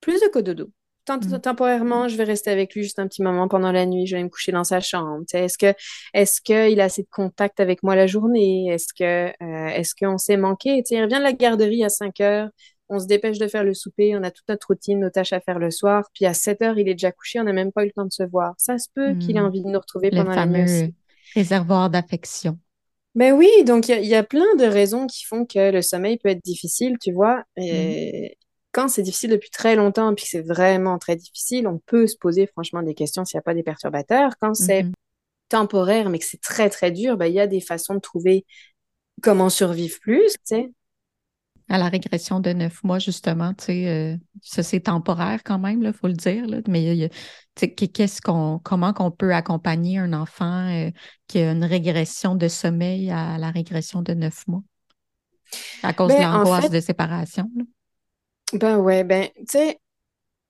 plus 0.01 0.20
de 0.20 0.28
cododo. 0.28 0.70
Mm. 1.09 1.38
Temporairement, 1.40 2.07
je 2.09 2.16
vais 2.16 2.24
rester 2.24 2.51
avec 2.51 2.74
lui 2.74 2.82
juste 2.82 2.99
un 2.99 3.09
petit 3.09 3.22
moment 3.22 3.49
pendant 3.49 3.72
la 3.72 3.86
nuit, 3.86 4.07
je 4.07 4.14
vais 4.14 4.22
me 4.22 4.28
coucher 4.28 4.53
dans 4.53 4.64
sa 4.64 4.80
chambre. 4.80 5.24
Est-ce 5.32 5.57
que, 5.57 5.72
est-ce 6.12 6.42
qu'il 6.42 6.78
a 6.80 6.84
assez 6.84 7.03
de 7.03 7.09
contact 7.11 7.61
avec 7.61 7.82
moi 7.82 7.96
la 7.96 8.07
journée? 8.07 8.66
Est-ce 8.68 8.92
que, 8.92 9.28
euh, 9.42 9.68
est-ce 9.68 9.94
qu'on 9.99 10.18
s'est 10.18 10.36
manqué? 10.36 10.82
Il 10.90 11.03
revient 11.03 11.16
de 11.16 11.22
la 11.22 11.32
garderie 11.32 11.82
à 11.82 11.88
5 11.88 12.20
heures, 12.20 12.51
on 12.90 12.99
se 12.99 13.07
dépêche 13.07 13.38
de 13.38 13.49
faire 13.49 13.64
le 13.64 13.72
souper, 13.72 14.16
on 14.16 14.22
a 14.22 14.30
toute 14.30 14.46
notre 14.51 14.66
routine, 14.66 15.01
nos 15.01 15.09
tâches 15.09 15.32
à 15.32 15.40
faire 15.40 15.59
le 15.59 15.70
soir, 15.70 16.05
puis 16.12 16.26
à 16.26 16.34
7 16.34 16.61
heures, 16.61 16.78
il 16.78 16.88
est 16.90 16.94
déjà 16.94 17.11
couché, 17.11 17.40
on 17.40 17.44
n'a 17.44 17.55
même 17.55 17.72
pas 17.72 17.84
eu 17.84 17.86
le 17.86 17.92
temps 17.92 18.05
de 18.05 18.12
se 18.12 18.24
voir. 18.24 18.53
Ça 18.59 18.76
se 18.76 18.88
peut 18.94 19.14
qu'il 19.14 19.34
ait 19.36 19.40
Mm. 19.40 19.46
envie 19.46 19.62
de 19.62 19.68
nous 19.68 19.78
retrouver 19.78 20.11
Le 20.11 20.18
pendant 20.18 20.34
la 20.34 20.44
nuit 20.44 20.94
réservoir 21.34 21.88
d'affection. 21.88 22.59
Ben 23.14 23.32
oui, 23.32 23.49
donc 23.64 23.88
il 23.88 23.92
y, 23.92 23.94
a- 23.94 24.01
il 24.01 24.07
y 24.09 24.14
a 24.14 24.22
plein 24.22 24.55
de 24.57 24.64
raisons 24.64 25.07
qui 25.07 25.24
font 25.24 25.44
que 25.46 25.70
le 25.72 25.80
sommeil 25.82 26.18
peut 26.18 26.28
être 26.28 26.44
difficile, 26.44 26.96
tu 27.01 27.12
vois. 27.12 27.38
Mm. 27.57 27.62
Et 27.62 28.38
quand 28.78 28.88
c'est 28.88 29.02
difficile 29.02 29.30
depuis 29.30 29.50
très 29.50 29.76
longtemps, 29.76 30.14
puis 30.14 30.24
que 30.24 30.30
c'est 30.30 30.42
vraiment 30.42 30.98
très 30.98 31.16
difficile, 31.16 31.66
on 31.68 31.80
peut 31.86 32.06
se 32.06 32.16
poser 32.16 32.46
franchement 32.46 32.82
des 32.82 32.94
questions 32.94 33.24
s'il 33.24 33.38
n'y 33.38 33.40
a 33.40 33.42
pas 33.42 33.54
des 33.54 33.64
perturbateurs. 33.64 34.34
Quand 34.40 34.54
c'est 34.54 34.88
Mhm. 34.88 34.94
temporaire, 35.50 36.10
mais 36.10 36.18
que 36.20 36.26
c'est 36.26 36.40
très 36.42 36.70
très 36.70 36.90
dur, 36.92 37.16
ben 37.18 37.26
il 37.26 37.34
y 37.34 37.40
a 37.40 37.46
des 37.48 37.60
façons 37.60 37.94
de 37.94 38.00
trouver 38.00 38.46
comment 39.22 39.50
survivre 39.50 39.98
plus, 40.00 40.32
tu 40.34 40.38
sais. 40.44 40.72
À 41.70 41.76
la 41.78 41.88
régression 41.90 42.40
de 42.40 42.50
neuf 42.54 42.82
mois, 42.82 42.98
justement, 42.98 43.52
tu 43.52 43.64
sais, 43.66 43.88
euh, 43.88 44.16
ça 44.42 44.62
c'est 44.62 44.80
temporaire 44.80 45.42
quand 45.44 45.58
même, 45.58 45.82
il 45.82 45.92
faut 45.92 46.08
le 46.08 46.14
dire, 46.14 46.46
là, 46.46 46.60
mais 46.66 47.10
qu'est-ce 47.56 48.22
qu'on, 48.22 48.58
comment 48.64 48.94
qu'on 48.94 49.10
peut 49.10 49.34
accompagner 49.34 49.98
un 49.98 50.14
enfant 50.14 50.66
euh, 50.70 50.90
qui 51.26 51.38
a 51.40 51.52
une 51.52 51.64
régression 51.64 52.36
de 52.36 52.48
sommeil 52.48 53.10
à 53.10 53.36
la 53.36 53.50
régression 53.50 54.00
de 54.00 54.14
neuf 54.14 54.46
mois? 54.46 54.62
À 55.82 55.92
cause 55.92 56.14
de 56.14 56.20
Ben, 56.20 56.26
en 56.32 56.44
l'angoisse 56.44 56.70
fait, 56.70 56.70
de 56.70 56.78
séparation? 56.80 57.50
là? 57.56 57.64
Ben 58.53 58.78
ouais, 58.78 59.05
ben, 59.05 59.28
tu 59.36 59.44
sais, 59.49 59.78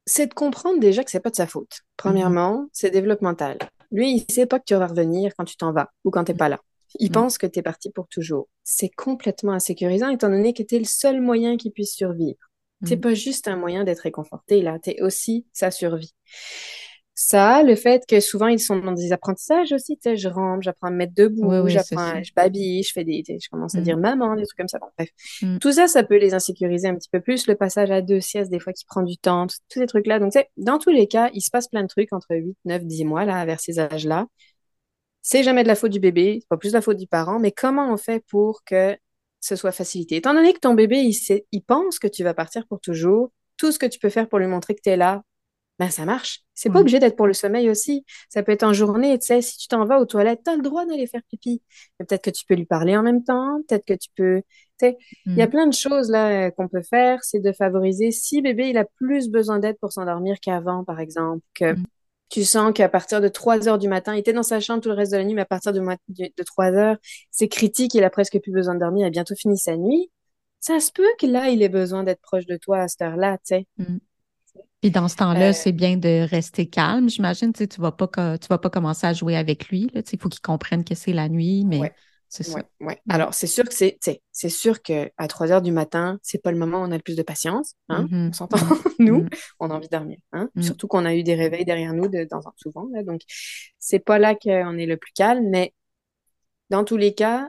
c'est 0.06 0.26
de 0.28 0.34
comprendre 0.34 0.80
déjà 0.80 1.04
que 1.04 1.10
c'est 1.10 1.20
pas 1.20 1.30
de 1.30 1.36
sa 1.36 1.46
faute. 1.46 1.70
Mhm. 1.80 1.86
Premièrement, 1.96 2.68
c'est 2.72 2.90
développemental. 2.90 3.58
Lui, 3.90 4.12
il 4.26 4.32
sait 4.32 4.46
pas 4.46 4.58
que 4.58 4.64
tu 4.66 4.74
vas 4.74 4.86
revenir 4.86 5.32
quand 5.36 5.44
tu 5.44 5.56
t'en 5.56 5.72
vas 5.72 5.90
ou 6.04 6.10
quand 6.10 6.24
t'es 6.24 6.34
pas 6.34 6.48
là. 6.48 6.60
Il 6.98 7.10
Mm. 7.10 7.12
pense 7.12 7.38
que 7.38 7.46
tu 7.46 7.58
es 7.58 7.62
parti 7.62 7.90
pour 7.90 8.08
toujours. 8.08 8.48
C'est 8.64 8.88
complètement 8.90 9.52
insécurisant 9.52 10.08
étant 10.08 10.28
donné 10.30 10.54
que 10.54 10.62
tu 10.62 10.76
es 10.76 10.78
le 10.78 10.84
seul 10.86 11.20
moyen 11.20 11.56
qu'il 11.56 11.72
puisse 11.72 11.92
survivre. 11.94 12.38
C'est 12.84 12.96
Mm. 12.96 13.00
pas 13.00 13.14
juste 13.14 13.48
un 13.48 13.56
moyen 13.56 13.84
d'être 13.84 14.00
réconforté, 14.00 14.62
là. 14.62 14.78
Tu 14.82 14.90
es 14.90 15.02
aussi 15.02 15.46
sa 15.52 15.70
survie. 15.70 16.14
Ça, 17.20 17.64
le 17.64 17.74
fait 17.74 18.06
que 18.06 18.20
souvent 18.20 18.46
ils 18.46 18.60
sont 18.60 18.78
dans 18.78 18.92
des 18.92 19.10
apprentissages 19.10 19.72
aussi, 19.72 19.96
tu 19.96 20.08
sais, 20.08 20.16
je 20.16 20.28
rampe, 20.28 20.62
j'apprends 20.62 20.86
à 20.86 20.90
me 20.92 20.98
mettre 20.98 21.14
debout, 21.14 21.48
Oui, 21.48 21.58
oui, 21.58 21.72
c'est 21.72 21.96
j'apprends, 21.96 22.22
je 22.22 22.32
babille, 22.32 22.84
je 22.84 22.92
fais 22.92 23.02
des, 23.02 23.24
je 23.26 23.48
commence 23.50 23.74
à 23.74 23.80
Mm. 23.80 23.82
dire 23.82 23.96
maman, 23.98 24.36
des 24.36 24.46
trucs 24.46 24.56
comme 24.56 24.68
ça. 24.68 24.78
Bon, 24.78 24.86
bref. 24.96 25.08
Mm. 25.42 25.58
Tout 25.58 25.72
ça, 25.72 25.88
ça 25.88 26.04
peut 26.04 26.16
les 26.18 26.32
insécuriser 26.32 26.86
un 26.86 26.94
petit 26.94 27.08
peu 27.10 27.20
plus. 27.20 27.48
Le 27.48 27.56
passage 27.56 27.90
à 27.90 28.02
deux 28.02 28.20
siestes, 28.20 28.52
des 28.52 28.60
fois, 28.60 28.72
qui 28.72 28.84
prend 28.84 29.02
du 29.02 29.16
temps, 29.16 29.48
tous 29.48 29.80
ces 29.80 29.86
trucs-là. 29.86 30.20
Donc, 30.20 30.30
tu 30.30 30.38
sais, 30.38 30.48
dans 30.58 30.78
tous 30.78 30.90
les 30.90 31.08
cas, 31.08 31.28
il 31.34 31.40
se 31.40 31.50
passe 31.50 31.66
plein 31.66 31.82
de 31.82 31.88
trucs 31.88 32.12
entre 32.12 32.36
8, 32.36 32.56
9, 32.64 32.84
10 32.84 33.04
mois, 33.04 33.24
là, 33.24 33.44
vers 33.44 33.58
ces 33.58 33.80
âges-là. 33.80 34.26
C'est 35.22 35.42
jamais 35.42 35.64
de 35.64 35.68
la 35.68 35.74
faute 35.74 35.90
du 35.90 35.98
bébé, 35.98 36.38
c'est 36.40 36.48
pas 36.48 36.56
plus 36.56 36.70
de 36.70 36.76
la 36.76 36.82
faute 36.82 36.98
du 36.98 37.08
parent, 37.08 37.40
mais 37.40 37.50
comment 37.50 37.92
on 37.92 37.96
fait 37.96 38.22
pour 38.30 38.62
que 38.64 38.96
ce 39.40 39.56
soit 39.56 39.72
facilité? 39.72 40.14
Étant 40.14 40.34
donné 40.34 40.52
que 40.52 40.60
ton 40.60 40.74
bébé, 40.74 40.98
il 40.98 41.14
sait, 41.14 41.46
il 41.50 41.62
pense 41.62 41.98
que 41.98 42.06
tu 42.06 42.22
vas 42.22 42.34
partir 42.34 42.64
pour 42.68 42.78
toujours, 42.80 43.32
tout 43.56 43.72
ce 43.72 43.78
que 43.80 43.86
tu 43.86 43.98
peux 43.98 44.08
faire 44.08 44.28
pour 44.28 44.38
lui 44.38 44.46
montrer 44.46 44.76
que 44.76 44.82
tu 44.82 44.90
es 44.90 44.96
là, 44.96 45.22
ben 45.78 45.90
ça 45.90 46.04
marche. 46.04 46.40
C'est 46.54 46.70
pas 46.70 46.80
obligé 46.80 46.98
d'être 46.98 47.14
pour 47.16 47.28
le 47.28 47.32
sommeil 47.34 47.70
aussi. 47.70 48.04
Ça 48.28 48.42
peut 48.42 48.50
être 48.50 48.64
en 48.64 48.72
journée, 48.72 49.16
tu 49.18 49.26
sais, 49.26 49.40
si 49.42 49.56
tu 49.58 49.68
t'en 49.68 49.84
vas 49.84 50.00
aux 50.00 50.06
toilettes, 50.06 50.40
tu 50.44 50.50
as 50.50 50.56
le 50.56 50.62
droit 50.62 50.84
d'aller 50.84 51.06
faire 51.06 51.20
pipi. 51.30 51.62
Mais 52.00 52.06
Peut-être 52.06 52.24
que 52.24 52.30
tu 52.30 52.44
peux 52.46 52.54
lui 52.54 52.64
parler 52.66 52.96
en 52.96 53.02
même 53.04 53.22
temps, 53.22 53.60
peut-être 53.68 53.84
que 53.84 53.94
tu 53.94 54.08
peux, 54.16 54.42
tu 54.80 54.88
sais, 54.88 54.98
il 55.26 55.36
y 55.36 55.42
a 55.42 55.46
Mm. 55.46 55.50
plein 55.50 55.66
de 55.68 55.72
choses 55.74 56.10
là 56.10 56.46
euh, 56.48 56.50
qu'on 56.50 56.66
peut 56.66 56.82
faire, 56.82 57.22
c'est 57.22 57.38
de 57.40 57.52
favoriser 57.52 58.10
si 58.10 58.42
bébé 58.42 58.70
il 58.70 58.76
a 58.78 58.84
plus 58.84 59.28
besoin 59.28 59.60
d'aide 59.60 59.76
pour 59.80 59.92
s'endormir 59.92 60.40
qu'avant, 60.40 60.82
par 60.82 60.98
exemple, 60.98 61.44
que 61.54 61.74
Mm. 61.74 61.84
tu 62.28 62.44
sens 62.44 62.72
qu'à 62.74 62.88
partir 62.88 63.20
de 63.20 63.28
3 63.28 63.68
heures 63.68 63.78
du 63.78 63.86
matin, 63.88 64.14
il 64.14 64.18
était 64.18 64.32
dans 64.32 64.42
sa 64.42 64.58
chambre 64.58 64.82
tout 64.82 64.88
le 64.88 64.96
reste 64.96 65.12
de 65.12 65.16
la 65.18 65.24
nuit, 65.24 65.34
mais 65.34 65.42
à 65.42 65.46
partir 65.46 65.72
de 65.72 65.78
de 65.78 66.42
3 66.42 66.72
heures, 66.72 66.96
c'est 67.30 67.46
critique, 67.48 67.94
il 67.94 68.02
a 68.02 68.10
presque 68.10 68.40
plus 68.42 68.52
besoin 68.52 68.74
de 68.74 68.80
dormir, 68.80 69.04
il 69.04 69.08
a 69.08 69.10
bientôt 69.10 69.36
fini 69.36 69.56
sa 69.56 69.76
nuit. 69.76 70.10
Ça 70.60 70.80
se 70.80 70.90
peut 70.90 71.06
que 71.20 71.26
là, 71.26 71.50
il 71.50 71.62
ait 71.62 71.68
besoin 71.68 72.02
d'être 72.02 72.20
proche 72.20 72.44
de 72.46 72.56
toi 72.56 72.80
à 72.80 72.88
cette 72.88 73.02
heure-là, 73.02 73.38
tu 73.38 73.54
sais. 73.54 73.66
Mm. 73.78 73.98
Puis 74.80 74.90
dans 74.90 75.08
ce 75.08 75.16
temps-là, 75.16 75.48
Euh, 75.48 75.52
c'est 75.52 75.72
bien 75.72 75.96
de 75.96 76.26
rester 76.28 76.68
calme. 76.68 77.08
J'imagine, 77.08 77.52
tu 77.52 77.66
tu 77.66 77.80
vas 77.80 77.92
pas, 77.92 78.06
co- 78.06 78.38
tu 78.38 78.46
vas 78.48 78.58
pas 78.58 78.70
commencer 78.70 79.06
à 79.06 79.12
jouer 79.12 79.36
avec 79.36 79.68
lui. 79.68 79.90
là. 79.92 80.02
Il 80.12 80.18
faut 80.20 80.28
qu'il 80.28 80.40
comprenne 80.40 80.84
que 80.84 80.94
c'est 80.94 81.12
la 81.12 81.28
nuit, 81.28 81.64
mais 81.66 81.78
Ouais. 81.80 81.92
c'est 82.28 82.44
ça. 82.44 82.60
Ouais. 82.80 83.00
Alors, 83.08 83.34
c'est 83.34 83.48
sûr 83.48 83.64
que 83.64 83.74
c'est, 83.74 83.98
sûr 84.48 84.80
que 84.82 85.10
à 85.16 85.26
3 85.26 85.50
heures 85.50 85.62
du 85.62 85.72
matin, 85.72 86.18
c'est 86.22 86.40
pas 86.40 86.52
le 86.52 86.58
moment 86.58 86.78
où 86.78 86.82
on 86.84 86.92
a 86.92 86.96
le 86.96 87.02
plus 87.02 87.16
de 87.16 87.22
patience, 87.22 87.74
hein. 87.88 88.06
Mhm. 88.08 88.28
On 88.28 88.32
s'entend, 88.32 88.56
Mm. 88.58 88.58
nous, 89.00 89.22
Mm. 89.22 89.28
on 89.58 89.70
a 89.70 89.74
envie 89.74 89.88
de 89.88 89.96
dormir, 89.96 90.18
hein. 90.32 90.48
Mm. 90.54 90.62
Surtout 90.62 90.86
qu'on 90.86 91.04
a 91.06 91.14
eu 91.14 91.24
des 91.24 91.34
réveils 91.34 91.64
derrière 91.64 91.92
nous 91.92 92.06
de, 92.08 92.26
dans, 92.30 92.40
souvent, 92.56 92.86
là. 92.92 93.02
Donc, 93.02 93.22
c'est 93.80 93.98
pas 93.98 94.18
là 94.20 94.36
qu'on 94.36 94.78
est 94.78 94.86
le 94.86 94.96
plus 94.96 95.12
calme, 95.12 95.48
mais 95.48 95.74
dans 96.70 96.84
tous 96.84 96.96
les 96.96 97.14
cas, 97.14 97.48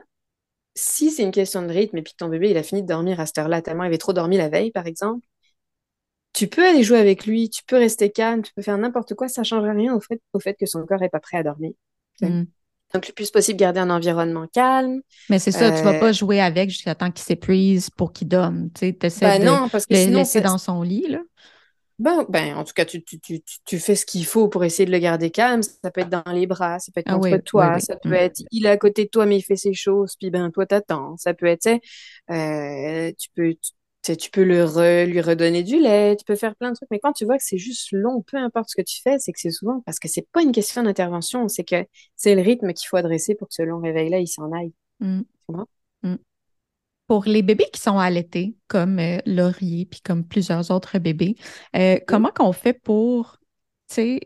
si 0.74 1.10
c'est 1.10 1.22
une 1.24 1.30
question 1.32 1.62
de 1.62 1.68
rythme 1.72 1.98
et 1.98 2.02
puis 2.02 2.12
que 2.12 2.18
ton 2.18 2.28
bébé, 2.28 2.50
il 2.50 2.56
a 2.56 2.62
fini 2.62 2.82
de 2.82 2.86
dormir 2.88 3.20
à 3.20 3.26
cette 3.26 3.38
heure-là, 3.38 3.60
tellement 3.62 3.84
il 3.84 3.88
avait 3.88 3.98
trop 3.98 4.12
dormi 4.12 4.36
la 4.36 4.48
veille, 4.48 4.70
par 4.72 4.86
exemple, 4.86 5.24
tu 6.32 6.48
peux 6.48 6.66
aller 6.66 6.82
jouer 6.82 6.98
avec 6.98 7.26
lui, 7.26 7.50
tu 7.50 7.62
peux 7.66 7.76
rester 7.76 8.10
calme, 8.10 8.42
tu 8.42 8.52
peux 8.54 8.62
faire 8.62 8.78
n'importe 8.78 9.14
quoi, 9.14 9.28
ça 9.28 9.42
change 9.44 9.64
rien 9.68 9.94
au 9.94 10.00
fait, 10.00 10.20
au 10.32 10.40
fait 10.40 10.54
que 10.54 10.66
son 10.66 10.86
corps 10.86 11.02
est 11.02 11.08
pas 11.08 11.20
prêt 11.20 11.38
à 11.38 11.42
dormir. 11.42 11.72
Mm. 12.22 12.52
Donc, 12.92 13.06
le 13.08 13.12
plus 13.14 13.30
possible, 13.30 13.58
garder 13.58 13.80
un 13.80 13.90
environnement 13.90 14.46
calme. 14.48 15.00
Mais 15.28 15.38
c'est 15.38 15.52
ça, 15.52 15.70
tu 15.70 15.82
vas 15.84 15.94
Euh, 15.94 16.00
pas 16.00 16.12
jouer 16.12 16.40
avec 16.40 16.70
jusqu'à 16.70 16.94
temps 16.94 17.10
qu'il 17.10 17.24
s'épuise 17.24 17.90
pour 17.90 18.12
qu'il 18.12 18.28
dorme. 18.28 18.70
Tu 18.72 18.94
essaies 19.02 19.32
Ben 19.32 19.38
de 19.38 19.44
non, 19.44 19.68
parce 19.68 19.86
que 19.86 19.94
le 19.94 19.96
sinon, 19.96 20.16
laisser 20.16 20.40
dans 20.40 20.58
son 20.58 20.82
lit, 20.82 21.06
là. 21.08 21.20
Ben, 21.98 22.24
ben, 22.30 22.56
en 22.56 22.64
tout 22.64 22.72
cas, 22.72 22.86
tu, 22.86 23.02
tu, 23.04 23.20
tu, 23.20 23.42
tu- 23.66 23.78
fais 23.78 23.94
ce 23.94 24.06
qu'il 24.06 24.24
faut 24.24 24.48
pour 24.48 24.64
essayer 24.64 24.86
de 24.86 24.90
le 24.90 24.98
garder 24.98 25.30
calme. 25.30 25.62
Ça 25.62 25.90
peut 25.90 26.00
être 26.00 26.08
dans 26.08 26.22
les 26.32 26.46
bras, 26.46 26.78
ça 26.78 26.90
peut 26.92 27.00
être 27.00 27.06
Ah 27.06 27.18
contre 27.18 27.36
oui, 27.36 27.42
toi, 27.44 27.78
oui. 27.78 27.78
ça 27.78 27.94
peut 27.96 28.14
Mm. 28.14 28.14
être 28.14 28.40
il 28.50 28.64
est 28.64 28.70
à 28.70 28.78
côté 28.78 29.04
de 29.04 29.10
toi, 29.10 29.26
mais 29.26 29.36
il 29.36 29.42
fait 29.42 29.56
ses 29.56 29.74
choses, 29.74 30.16
puis 30.18 30.30
ben 30.30 30.50
toi 30.50 30.64
t'attends. 30.64 31.16
Ça 31.18 31.34
peut 31.34 31.44
être, 31.46 31.68
tu 32.28 32.32
euh, 32.34 33.12
tu 33.18 33.28
peux, 33.34 33.54
tu, 34.02 34.30
peux 34.30 34.44
le 34.44 34.64
re- 34.64 35.06
lui 35.06 35.20
redonner 35.20 35.62
du 35.62 35.78
lait, 35.78 36.16
tu 36.16 36.24
peux 36.24 36.36
faire 36.36 36.56
plein 36.56 36.70
de 36.70 36.76
trucs. 36.76 36.90
Mais 36.90 36.98
quand 36.98 37.12
tu 37.12 37.24
vois 37.24 37.36
que 37.36 37.44
c'est 37.44 37.58
juste 37.58 37.92
long, 37.92 38.22
peu 38.22 38.36
importe 38.36 38.70
ce 38.70 38.76
que 38.76 38.82
tu 38.82 39.00
fais, 39.02 39.18
c'est 39.18 39.32
que 39.32 39.40
c'est 39.40 39.50
souvent 39.50 39.82
parce 39.84 39.98
que 39.98 40.08
c'est 40.08 40.26
pas 40.32 40.42
une 40.42 40.52
question 40.52 40.82
d'intervention, 40.82 41.48
c'est 41.48 41.64
que 41.64 41.84
c'est 42.16 42.34
le 42.34 42.42
rythme 42.42 42.72
qu'il 42.72 42.88
faut 42.88 42.96
adresser 42.96 43.34
pour 43.34 43.48
que 43.48 43.54
ce 43.54 43.62
long 43.62 43.80
réveil-là, 43.80 44.18
il 44.18 44.28
s'en 44.28 44.52
aille. 44.52 44.72
Mm. 45.00 45.22
Mm. 46.02 46.14
Pour 47.06 47.24
les 47.24 47.42
bébés 47.42 47.66
qui 47.72 47.80
sont 47.80 47.98
allaités, 47.98 48.54
comme 48.68 48.98
euh, 49.00 49.18
Laurier, 49.26 49.84
puis 49.84 50.00
comme 50.00 50.24
plusieurs 50.24 50.70
autres 50.70 50.98
bébés, 50.98 51.34
euh, 51.76 51.98
comment 52.06 52.30
qu'on 52.30 52.52
fait 52.52 52.72
pour, 52.72 53.39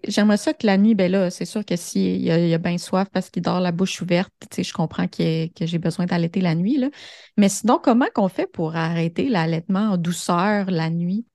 j'aimerais 0.06 0.36
ça 0.36 0.52
que 0.54 0.66
la 0.66 0.76
nuit, 0.78 0.94
ben 0.94 1.10
là, 1.10 1.30
c'est 1.30 1.44
sûr 1.44 1.64
que 1.64 1.76
s'il 1.76 2.20
y 2.22 2.30
a, 2.30 2.38
il 2.38 2.52
a 2.52 2.58
bien 2.58 2.78
soif 2.78 3.08
parce 3.12 3.30
qu'il 3.30 3.42
dort 3.42 3.60
la 3.60 3.72
bouche 3.72 4.00
ouverte, 4.02 4.32
tu 4.50 4.56
sais, 4.56 4.64
je 4.64 4.72
comprends 4.72 5.08
qu'il 5.08 5.26
ait- 5.26 5.52
que 5.56 5.66
j'ai 5.66 5.78
besoin 5.78 6.06
d'allaiter 6.06 6.40
la 6.40 6.54
nuit, 6.54 6.76
là. 6.78 6.88
Mais 7.36 7.48
sinon, 7.48 7.80
comment 7.82 8.06
qu'on 8.14 8.28
fait 8.28 8.46
pour 8.46 8.76
arrêter 8.76 9.28
l'allaitement 9.28 9.90
en 9.92 9.96
douceur 9.96 10.70
la 10.70 10.90
nuit? 10.90 11.26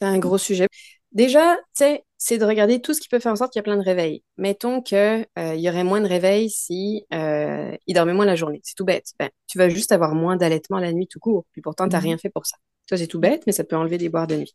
C'est 0.00 0.06
un 0.06 0.18
gros 0.18 0.38
sujet. 0.38 0.68
Déjà, 1.12 1.56
tu 1.56 1.62
sais, 1.84 2.04
c'est 2.18 2.38
de 2.38 2.44
regarder 2.44 2.80
tout 2.80 2.94
ce 2.94 3.00
qui 3.00 3.08
peut 3.08 3.18
faire 3.20 3.32
en 3.32 3.36
sorte 3.36 3.52
qu'il 3.52 3.58
y 3.60 3.62
a 3.62 3.62
plein 3.64 3.76
de 3.76 3.82
réveils. 3.84 4.22
Mettons 4.36 4.80
que 4.82 5.20
euh, 5.38 5.54
il 5.54 5.60
y 5.60 5.68
aurait 5.68 5.84
moins 5.84 6.00
de 6.00 6.06
réveils 6.08 6.50
si 6.50 7.04
euh, 7.12 7.76
il 7.86 7.94
dormait 7.94 8.14
moins 8.14 8.24
la 8.24 8.36
journée. 8.36 8.60
C'est 8.64 8.74
tout 8.74 8.84
bête. 8.84 9.12
Ben, 9.18 9.30
tu 9.46 9.58
vas 9.58 9.68
juste 9.68 9.92
avoir 9.92 10.14
moins 10.14 10.36
d'allaitement 10.36 10.78
la 10.78 10.92
nuit 10.92 11.06
tout 11.08 11.18
court. 11.20 11.44
Puis 11.52 11.62
pourtant, 11.62 11.88
t'as 11.88 11.98
Mhm. 11.98 12.00
rien 12.00 12.18
fait 12.18 12.30
pour 12.30 12.46
ça. 12.46 12.56
Ça, 12.92 12.98
c'est 12.98 13.06
tout 13.06 13.18
bête, 13.18 13.44
mais 13.46 13.52
ça 13.52 13.64
peut 13.64 13.74
enlever 13.74 13.96
des 13.96 14.10
boires 14.10 14.26
de 14.26 14.36
nuit. 14.36 14.54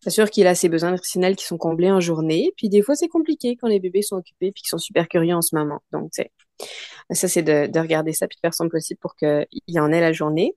C'est 0.00 0.10
sûr 0.10 0.30
qu'il 0.30 0.46
a 0.46 0.54
ses 0.54 0.68
besoins 0.68 0.92
nutritionnels 0.92 1.34
qui 1.34 1.44
sont 1.44 1.58
comblés 1.58 1.90
en 1.90 1.98
journée. 1.98 2.52
Puis 2.56 2.68
des 2.68 2.82
fois, 2.82 2.94
c'est 2.94 3.08
compliqué 3.08 3.56
quand 3.60 3.66
les 3.66 3.80
bébés 3.80 4.02
sont 4.02 4.14
occupés 4.14 4.52
puis 4.52 4.62
qu'ils 4.62 4.68
sont 4.68 4.78
super 4.78 5.08
curieux 5.08 5.34
en 5.34 5.42
ce 5.42 5.56
moment. 5.56 5.82
Donc, 5.90 6.10
sais, 6.12 6.30
ça, 7.10 7.26
c'est 7.26 7.42
de, 7.42 7.66
de 7.66 7.80
regarder 7.80 8.12
ça 8.12 8.28
puis 8.28 8.36
de 8.36 8.40
faire 8.40 8.54
son 8.54 8.68
possible 8.68 9.00
pour 9.00 9.16
qu'il 9.16 9.44
y 9.66 9.80
en 9.80 9.90
ait 9.90 10.00
la 10.00 10.12
journée. 10.12 10.54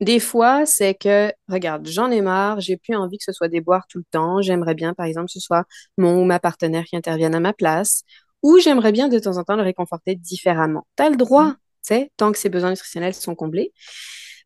Des 0.00 0.18
fois, 0.18 0.66
c'est 0.66 0.94
que, 0.94 1.32
regarde, 1.46 1.86
j'en 1.86 2.10
ai 2.10 2.20
marre, 2.20 2.60
j'ai 2.60 2.76
plus 2.76 2.96
envie 2.96 3.18
que 3.18 3.24
ce 3.24 3.32
soit 3.32 3.46
des 3.46 3.60
boires 3.60 3.86
tout 3.88 3.98
le 3.98 4.04
temps. 4.10 4.42
J'aimerais 4.42 4.74
bien, 4.74 4.92
par 4.92 5.06
exemple, 5.06 5.26
que 5.26 5.34
ce 5.34 5.40
soit 5.40 5.66
mon 5.98 6.22
ou 6.22 6.24
ma 6.24 6.40
partenaire 6.40 6.84
qui 6.84 6.96
intervienne 6.96 7.36
à 7.36 7.40
ma 7.40 7.52
place. 7.52 8.02
Ou 8.42 8.58
j'aimerais 8.58 8.90
bien 8.90 9.08
de 9.08 9.18
temps 9.20 9.36
en 9.36 9.44
temps 9.44 9.54
le 9.54 9.62
réconforter 9.62 10.16
différemment. 10.16 10.84
Tu 10.96 11.04
as 11.04 11.10
le 11.10 11.16
droit, 11.16 11.52
tu 11.52 11.94
sais, 11.94 12.10
tant 12.16 12.32
que 12.32 12.38
ses 12.38 12.48
besoins 12.48 12.70
nutritionnels 12.70 13.14
sont 13.14 13.36
comblés. 13.36 13.72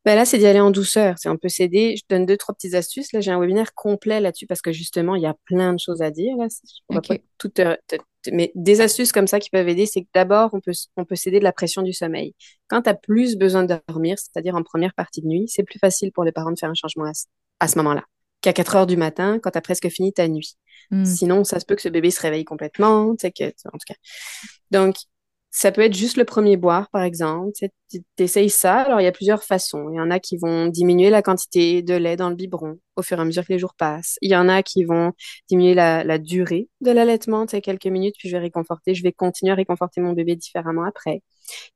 Ben 0.04 0.16
là, 0.16 0.24
c'est 0.24 0.38
d'y 0.38 0.46
aller 0.46 0.60
en 0.60 0.70
douceur. 0.70 1.14
C'est 1.18 1.28
on 1.28 1.36
peut 1.38 1.48
s'aider. 1.48 1.96
Je 1.96 2.02
donne 2.08 2.26
deux, 2.26 2.36
trois 2.36 2.54
petites 2.54 2.74
astuces. 2.74 3.12
Là, 3.12 3.20
j'ai 3.20 3.30
un 3.30 3.40
webinaire 3.40 3.72
complet 3.74 4.20
là-dessus 4.20 4.46
parce 4.46 4.60
que 4.60 4.70
justement, 4.72 5.14
il 5.16 5.22
y 5.22 5.26
a 5.26 5.34
plein 5.46 5.72
de 5.72 5.78
choses 5.78 6.02
à 6.02 6.10
dire. 6.10 6.36
Là, 6.36 6.46
je 6.50 6.94
pas 6.94 7.00
tout 7.38 7.48
te- 7.48 7.76
te- 7.86 7.96
te- 8.22 8.30
mais 8.30 8.52
des 8.54 8.80
astuces 8.82 9.12
comme 9.12 9.26
ça 9.26 9.40
qui 9.40 9.48
peuvent 9.50 9.68
aider, 9.68 9.86
c'est 9.86 10.02
que 10.02 10.08
d'abord, 10.14 10.50
on 10.52 10.60
peut, 10.60 10.72
on 10.96 11.04
peut 11.04 11.16
s'aider 11.16 11.38
de 11.38 11.44
la 11.44 11.52
pression 11.52 11.80
du 11.82 11.92
sommeil. 11.92 12.34
Quand 12.68 12.82
tu 12.82 12.90
as 12.90 12.94
plus 12.94 13.36
besoin 13.36 13.64
de 13.64 13.78
dormir, 13.88 14.18
c'est-à-dire 14.18 14.54
en 14.56 14.62
première 14.62 14.92
partie 14.94 15.22
de 15.22 15.26
nuit, 15.26 15.44
c'est 15.48 15.62
plus 15.62 15.78
facile 15.78 16.12
pour 16.12 16.24
les 16.24 16.32
parents 16.32 16.52
de 16.52 16.58
faire 16.58 16.70
un 16.70 16.74
changement 16.74 17.04
à, 17.06 17.14
ce- 17.14 17.24
à 17.60 17.68
ce 17.68 17.78
moment-là 17.78 18.04
qu'à 18.42 18.52
4 18.52 18.76
heures 18.76 18.86
du 18.86 18.98
matin 18.98 19.38
quand 19.42 19.52
tu 19.52 19.58
as 19.58 19.62
presque 19.62 19.88
fini 19.88 20.12
ta 20.12 20.28
nuit. 20.28 20.56
Mm. 20.90 21.04
Sinon, 21.06 21.44
ça 21.44 21.60
se 21.60 21.64
peut 21.64 21.76
que 21.76 21.82
ce 21.82 21.88
bébé 21.88 22.10
se 22.10 22.20
réveille 22.20 22.44
complètement, 22.44 23.12
tu 23.16 23.22
sais, 23.22 23.32
que, 23.32 23.44
en 23.44 23.78
tout 23.78 23.86
cas. 23.88 23.94
Donc, 24.70 24.96
ça 25.56 25.70
peut 25.70 25.82
être 25.82 25.94
juste 25.94 26.16
le 26.16 26.24
premier 26.24 26.56
boire, 26.56 26.90
par 26.90 27.02
exemple. 27.04 27.52
Tu 27.88 28.02
essayes 28.18 28.50
ça. 28.50 28.78
Alors, 28.80 29.00
il 29.00 29.04
y 29.04 29.06
a 29.06 29.12
plusieurs 29.12 29.44
façons. 29.44 29.88
Il 29.92 29.94
y 29.96 30.00
en 30.00 30.10
a 30.10 30.18
qui 30.18 30.36
vont 30.36 30.66
diminuer 30.66 31.10
la 31.10 31.22
quantité 31.22 31.80
de 31.80 31.94
lait 31.94 32.16
dans 32.16 32.28
le 32.28 32.34
biberon 32.34 32.78
au 32.96 33.02
fur 33.02 33.18
et 33.18 33.20
à 33.20 33.24
mesure 33.24 33.44
que 33.46 33.52
les 33.52 33.58
jours 33.60 33.74
passent. 33.78 34.16
Il 34.20 34.32
y 34.32 34.36
en 34.36 34.48
a 34.48 34.64
qui 34.64 34.82
vont 34.82 35.12
diminuer 35.48 35.74
la, 35.74 36.02
la 36.02 36.18
durée 36.18 36.68
de 36.80 36.90
l'allaitement, 36.90 37.46
tu 37.46 37.52
sais, 37.52 37.60
quelques 37.60 37.86
minutes, 37.86 38.16
puis 38.18 38.28
je 38.28 38.36
vais 38.36 38.40
réconforter. 38.42 38.94
Je 38.96 39.04
vais 39.04 39.12
continuer 39.12 39.52
à 39.52 39.54
réconforter 39.54 40.00
mon 40.00 40.12
bébé 40.12 40.34
différemment 40.34 40.84
après. 40.84 41.22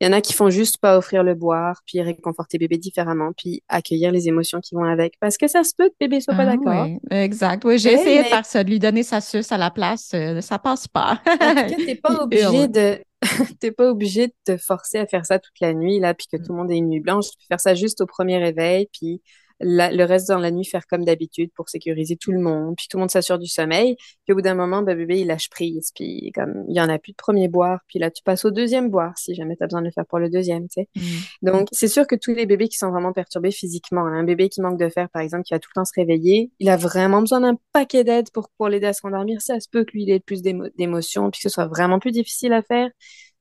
Il 0.01 0.07
y 0.07 0.11
en 0.11 0.12
a 0.12 0.20
qui 0.22 0.33
font 0.33 0.51
juste 0.51 0.79
pas 0.79 0.97
offrir 0.99 1.22
le 1.22 1.35
boire, 1.37 1.83
puis 1.87 2.01
réconforter 2.03 2.59
bébé 2.59 2.79
différemment, 2.79 3.31
puis 3.37 3.62
accueillir 3.68 4.11
les 4.11 4.26
émotions 4.26 4.61
qui 4.61 4.74
vont 4.74 4.85
avec. 4.85 5.14
Parce 5.20 5.37
que 5.37 5.47
ça 5.47 5.62
se 5.62 5.72
peut 5.79 5.89
que 5.89 5.95
bébé 6.01 6.20
soit 6.20 6.35
pas 6.35 6.43
Ah 6.49 6.57
d'accord. 6.57 6.85
oui, 6.87 6.99
exact. 7.11 7.64
Oui, 7.64 7.79
j'ai 7.79 7.95
Mais- 7.95 8.01
essayé 8.01 8.18
de 8.18 8.22
mais- 8.24 8.29
faire 8.29 8.47
ça, 8.47 8.64
de 8.64 8.70
lui 8.70 8.79
donner 8.81 9.05
sa 9.05 9.20
suce 9.20 9.53
à 9.53 9.57
la 9.59 9.70
place. 9.70 10.11
euh, 10.14 10.41
ça 10.41 10.59
passe 10.59 10.89
pas. 10.89 11.20
En 11.26 11.37
tout 11.37 11.55
cas, 11.55 11.64
t'es 11.76 11.95
pas 11.97 12.14
obligé 12.22 12.66
de, 12.66 12.99
t'es 13.61 13.72
pas 13.72 13.91
obligé 13.91 14.29
de 14.29 14.35
te 14.45 14.57
forcer 14.57 14.99
à 14.99 15.07
faire 15.07 15.26
ça 15.26 15.39
toute 15.39 15.59
la 15.61 15.74
nuit, 15.74 16.01
là, 16.01 16.14
puis 16.14 16.26
que 16.31 16.37
Mm. 16.37 16.43
tout 16.43 16.53
le 16.53 16.59
monde 16.59 16.70
ait 16.70 16.76
une 16.76 16.89
nuit 16.89 17.01
blanche. 17.01 17.26
Tu 17.31 17.37
peux 17.39 17.47
faire 17.49 17.61
ça 17.61 17.74
juste 17.74 18.01
au 18.01 18.07
premier 18.07 18.39
réveil, 18.39 18.89
puis 18.93 19.22
la- 19.61 19.92
le 19.92 20.04
reste 20.04 20.28
dans 20.28 20.38
la 20.38 20.50
nuit, 20.50 20.64
faire 20.64 20.86
comme 20.86 21.04
d'habitude 21.04 21.50
pour 21.54 21.68
sécuriser 21.68 22.16
tout 22.16 22.32
le 22.32 22.40
monde, 22.40 22.74
puis 22.76 22.86
tout 22.88 22.96
le 22.96 23.00
monde 23.00 23.11
s'assure 23.11 23.38
du 23.38 23.46
sommeil. 23.46 23.96
Puis 24.24 24.32
au 24.32 24.36
bout 24.36 24.42
d'un 24.42 24.54
moment, 24.54 24.82
ben, 24.82 24.96
bébé, 24.96 25.20
il 25.20 25.26
lâche 25.26 25.48
prise, 25.50 25.90
puis 25.94 26.32
comme 26.34 26.64
il 26.68 26.76
y 26.76 26.80
en 26.80 26.88
a 26.88 26.98
plus 26.98 27.12
de 27.12 27.16
premier 27.16 27.48
boire, 27.48 27.80
puis 27.88 27.98
là, 27.98 28.11
tu 28.11 28.22
passes 28.22 28.44
au 28.44 28.50
deuxième 28.50 28.90
boire, 28.90 29.16
si 29.16 29.34
jamais 29.34 29.56
tu 29.56 29.62
as 29.62 29.66
besoin 29.66 29.80
de 29.80 29.86
le 29.86 29.92
faire 29.92 30.06
pour 30.06 30.18
le 30.18 30.28
deuxième, 30.30 30.68
tu 30.68 30.82
sais. 30.82 30.88
Mm. 30.96 31.50
Donc, 31.50 31.68
c'est 31.72 31.88
sûr 31.88 32.06
que 32.06 32.14
tous 32.16 32.34
les 32.34 32.46
bébés 32.46 32.68
qui 32.68 32.76
sont 32.78 32.90
vraiment 32.90 33.12
perturbés 33.12 33.50
physiquement, 33.50 34.06
hein, 34.06 34.20
un 34.20 34.24
bébé 34.24 34.48
qui 34.48 34.61
manque 34.61 34.78
de 34.78 34.88
fer, 34.88 35.09
par 35.11 35.22
exemple, 35.22 35.44
qui 35.44 35.54
va 35.54 35.59
tout 35.59 35.70
le 35.74 35.80
temps 35.80 35.84
se 35.84 35.92
réveiller, 35.96 36.50
il 36.59 36.68
a 36.68 36.76
vraiment 36.76 37.20
besoin 37.20 37.40
d'un 37.40 37.56
paquet 37.72 38.04
d'aide 38.04 38.30
pour, 38.32 38.48
pour 38.56 38.68
l'aider 38.68 38.86
à 38.86 38.92
se 38.92 39.02
rendormir. 39.02 39.40
Ça 39.40 39.61
se 39.61 39.68
peut 39.68 39.84
que 39.84 39.92
lui, 39.92 40.02
il 40.04 40.11
ait 40.11 40.20
plus 40.20 40.42
d'émo- 40.42 40.68
d'émotions, 40.76 41.30
puis 41.30 41.40
que 41.40 41.48
ce 41.48 41.54
soit 41.54 41.66
vraiment 41.66 41.98
plus 41.98 42.12
difficile 42.12 42.52
à 42.52 42.62
faire. 42.62 42.90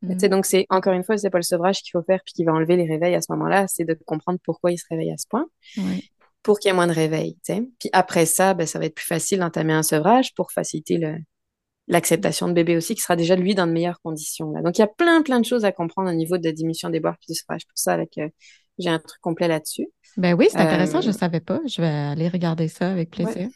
Mais 0.02 0.14
tu 0.14 0.20
sais, 0.22 0.28
Mm. 0.28 0.32
donc, 0.32 0.46
c'est 0.46 0.66
encore 0.70 0.94
une 0.94 1.04
fois, 1.04 1.18
c'est 1.18 1.30
pas 1.30 1.40
le 1.40 1.44
sevrage 1.44 1.82
qu'il 1.82 1.92
faut 1.92 2.04
faire, 2.04 2.22
puis 2.24 2.34
qui 2.34 2.44
va 2.44 2.54
enlever 2.54 2.76
les 2.76 2.86
réveils 2.88 3.16
à 3.16 3.22
ce 3.22 3.32
moment-là, 3.32 3.68
c'est 3.68 3.84
de 3.86 3.98
comprendre 4.06 4.40
pourquoi 4.44 4.72
il 4.72 4.78
se 4.78 4.86
réveille 4.90 5.12
à 5.12 5.18
ce 5.18 5.26
point, 5.28 5.46
Ouais. 5.78 6.04
pour 6.44 6.60
qu'il 6.60 6.70
y 6.70 6.72
ait 6.72 6.76
moins 6.76 6.88
de 6.88 6.94
réveils. 6.94 7.38
Puis 7.46 7.90
après 7.94 8.26
ça, 8.26 8.54
ben, 8.54 8.68
ça 8.68 8.78
va 8.80 8.86
être 8.86 8.96
plus 8.96 9.06
facile 9.08 9.40
d'entamer 9.40 9.74
un 9.74 9.84
sevrage 9.84 10.34
pour 10.36 10.52
faciliter 10.52 10.98
le, 10.98 11.16
l'acceptation 11.88 12.48
de 12.48 12.54
bébé 12.54 12.78
aussi, 12.78 12.96
qui 12.96 13.02
sera 13.02 13.16
déjà, 13.16 13.36
lui, 13.36 13.56
dans 13.56 13.66
de 13.66 13.72
meilleures 13.72 14.02
conditions. 14.02 14.52
Là. 14.52 14.62
Donc, 14.62 14.78
il 14.78 14.82
y 14.82 14.84
a 14.84 14.88
plein, 14.88 15.22
plein 15.22 15.40
de 15.40 15.46
choses 15.46 15.66
à 15.66 15.72
comprendre 15.72 16.10
au 16.10 16.14
niveau 16.14 16.38
de 16.38 16.44
la 16.46 16.52
diminution 16.52 16.90
des 16.90 17.00
boires 17.00 17.18
puis 17.18 17.34
du 17.34 17.40
sevrage. 17.40 17.66
pour 17.66 17.78
ça 17.78 17.98
que 18.06 18.22
j'ai 18.78 18.90
un 18.90 19.00
truc 19.00 19.20
complet 19.22 19.48
là-dessus. 19.48 19.88
Ben 20.18 20.36
oui, 20.36 20.48
c'est 20.52 20.58
intéressant, 20.60 21.02
je 21.02 21.08
ne 21.10 21.14
euh, 21.14 21.18
savais 21.18 21.40
pas. 21.40 21.60
Je 21.66 21.82
vais 21.82 21.88
aller 21.88 22.28
regarder 22.28 22.68
ça 22.68 22.92
avec 22.92 23.10
plaisir. 23.10 23.50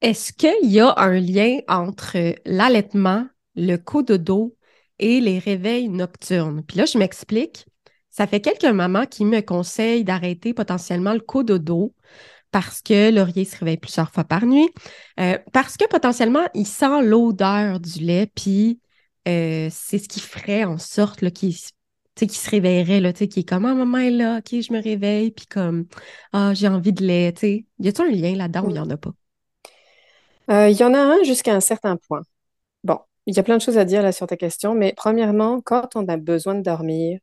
Est-ce 0.00 0.32
qu'il 0.32 0.70
y 0.70 0.80
a 0.80 0.92
un 0.96 1.18
lien 1.18 1.60
entre 1.68 2.34
l'allaitement, 2.44 3.26
le 3.54 3.76
dos 4.18 4.56
et 4.98 5.20
les 5.20 5.38
réveils 5.38 5.88
nocturnes? 5.88 6.62
Puis 6.66 6.78
là, 6.78 6.84
je 6.86 6.98
m'explique. 6.98 7.66
Ça 8.10 8.26
fait 8.26 8.40
quelques 8.40 8.64
mamans 8.64 9.06
qui 9.06 9.24
me 9.24 9.40
conseillent 9.40 10.04
d'arrêter 10.04 10.54
potentiellement 10.54 11.12
le 11.12 11.58
dos 11.58 11.92
parce 12.50 12.80
que 12.80 13.10
Laurier 13.10 13.44
se 13.44 13.58
réveille 13.58 13.76
plusieurs 13.76 14.10
fois 14.10 14.24
par 14.24 14.46
nuit, 14.46 14.70
euh, 15.20 15.36
parce 15.52 15.76
que 15.76 15.86
potentiellement, 15.88 16.46
il 16.54 16.66
sent 16.66 17.02
l'odeur 17.02 17.80
du 17.80 18.00
lait, 18.00 18.30
puis 18.34 18.80
euh, 19.28 19.68
c'est 19.70 19.98
ce 19.98 20.08
qui 20.08 20.20
ferait 20.20 20.64
en 20.64 20.78
sorte 20.78 21.20
qu'il 21.30 21.52
se 21.52 22.50
réveillerait, 22.50 23.00
là, 23.00 23.12
qui 23.12 23.40
est 23.40 23.48
comme, 23.48 23.66
ah, 23.66 23.74
maman 23.74 23.98
est 23.98 24.10
là, 24.10 24.38
ok, 24.38 24.60
je 24.60 24.72
me 24.72 24.82
réveille, 24.82 25.32
puis 25.32 25.46
comme, 25.46 25.86
ah, 26.32 26.54
j'ai 26.54 26.68
envie 26.68 26.94
de 26.94 27.04
lait, 27.04 27.32
tu 27.34 27.40
sais. 27.40 27.66
Y 27.80 27.88
a-t-il 27.88 28.08
un 28.08 28.10
lien 28.16 28.36
là-dedans 28.36 28.64
ou 28.64 28.70
il 28.70 28.74
n'y 28.74 28.78
en 28.78 28.88
a 28.88 28.96
pas? 28.96 29.12
Euh, 30.50 30.70
il 30.70 30.76
y 30.78 30.84
en 30.84 30.94
a 30.94 30.98
un 30.98 31.22
jusqu'à 31.24 31.54
un 31.54 31.60
certain 31.60 31.96
point. 31.96 32.22
Il 33.26 33.36
y 33.36 33.40
a 33.40 33.42
plein 33.42 33.56
de 33.56 33.62
choses 33.62 33.78
à 33.78 33.84
dire 33.84 34.02
là 34.02 34.12
sur 34.12 34.26
ta 34.26 34.36
question, 34.36 34.74
mais 34.74 34.94
premièrement, 34.96 35.60
quand 35.60 35.96
on 35.96 36.06
a 36.08 36.16
besoin 36.16 36.54
de 36.54 36.62
dormir, 36.62 37.18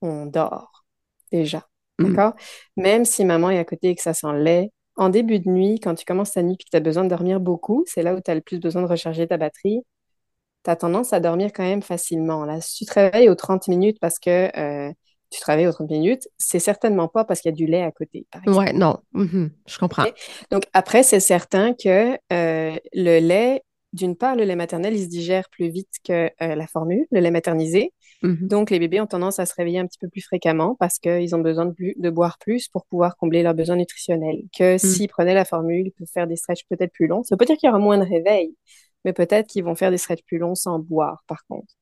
on 0.00 0.26
dort 0.26 0.84
déjà. 1.32 1.66
Mm. 1.98 2.04
D'accord? 2.14 2.34
Même 2.76 3.04
si 3.04 3.24
maman 3.24 3.50
est 3.50 3.58
à 3.58 3.64
côté 3.64 3.90
et 3.90 3.94
que 3.94 4.02
ça 4.02 4.14
sent 4.14 4.32
lait, 4.34 4.70
en 4.96 5.08
début 5.08 5.40
de 5.40 5.48
nuit, 5.48 5.80
quand 5.80 5.94
tu 5.94 6.04
commences 6.04 6.32
ta 6.32 6.42
nuit 6.42 6.54
et 6.54 6.56
que 6.56 6.70
tu 6.70 6.76
as 6.76 6.80
besoin 6.80 7.04
de 7.04 7.08
dormir 7.08 7.40
beaucoup, 7.40 7.84
c'est 7.86 8.02
là 8.02 8.14
où 8.14 8.20
tu 8.20 8.30
as 8.30 8.34
le 8.34 8.40
plus 8.40 8.60
besoin 8.60 8.82
de 8.82 8.86
recharger 8.86 9.26
ta 9.26 9.38
batterie, 9.38 9.82
tu 10.64 10.70
as 10.70 10.76
tendance 10.76 11.12
à 11.12 11.20
dormir 11.20 11.52
quand 11.54 11.62
même 11.62 11.82
facilement. 11.82 12.44
Là, 12.44 12.60
si 12.60 12.84
tu 12.84 12.84
te 12.84 12.94
réveilles 12.94 13.28
aux 13.28 13.34
30 13.34 13.68
minutes 13.68 13.98
parce 14.00 14.18
que 14.18 14.50
euh, 14.58 14.92
tu 15.30 15.40
travailles 15.40 15.66
aux 15.66 15.72
30 15.72 15.90
minutes, 15.90 16.28
c'est 16.38 16.58
certainement 16.58 17.08
pas 17.08 17.24
parce 17.24 17.40
qu'il 17.40 17.50
y 17.50 17.54
a 17.54 17.56
du 17.56 17.66
lait 17.66 17.82
à 17.82 17.92
côté, 17.92 18.26
par 18.30 18.42
exemple. 18.42 18.58
Ouais, 18.58 18.72
non, 18.72 18.98
mm-hmm. 19.14 19.50
je 19.66 19.78
comprends. 19.78 20.04
Donc 20.50 20.64
après, 20.72 21.02
c'est 21.02 21.20
certain 21.20 21.72
que 21.72 22.14
euh, 22.32 22.76
le 22.92 23.20
lait, 23.20 23.62
d'une 23.92 24.16
part, 24.16 24.36
le 24.36 24.44
lait 24.44 24.56
maternel, 24.56 24.94
il 24.94 25.02
se 25.02 25.08
digère 25.08 25.48
plus 25.50 25.68
vite 25.68 25.96
que 26.04 26.30
euh, 26.42 26.54
la 26.54 26.66
formule, 26.66 27.06
le 27.10 27.20
lait 27.20 27.30
maternisé. 27.30 27.92
Mm-hmm. 28.22 28.46
Donc, 28.46 28.70
les 28.70 28.78
bébés 28.78 29.00
ont 29.00 29.06
tendance 29.06 29.38
à 29.38 29.46
se 29.46 29.54
réveiller 29.54 29.78
un 29.78 29.86
petit 29.86 29.98
peu 29.98 30.08
plus 30.08 30.20
fréquemment 30.20 30.76
parce 30.78 30.98
qu'ils 30.98 31.34
ont 31.34 31.40
besoin 31.40 31.66
de, 31.66 31.74
de, 31.96 32.10
boire 32.10 32.38
plus 32.38 32.68
pour 32.68 32.84
pouvoir 32.86 33.16
combler 33.16 33.42
leurs 33.42 33.54
besoins 33.54 33.76
nutritionnels. 33.76 34.42
Que 34.56 34.76
mm. 34.76 34.78
s'ils 34.78 35.08
prenaient 35.08 35.34
la 35.34 35.44
formule, 35.44 35.86
ils 35.86 35.92
peuvent 35.92 36.10
faire 36.12 36.26
des 36.26 36.36
stretches 36.36 36.66
peut-être 36.68 36.92
plus 36.92 37.06
longs. 37.06 37.22
Ça 37.24 37.36
peut 37.36 37.44
dire 37.44 37.56
qu'il 37.56 37.66
y 37.66 37.70
aura 37.70 37.80
moins 37.80 37.98
de 37.98 38.08
réveil, 38.08 38.54
mais 39.04 39.12
peut-être 39.12 39.48
qu'ils 39.48 39.64
vont 39.64 39.74
faire 39.74 39.90
des 39.90 39.98
stretches 39.98 40.24
plus 40.24 40.38
longs 40.38 40.54
sans 40.54 40.78
boire, 40.78 41.24
par 41.26 41.44
contre. 41.46 41.74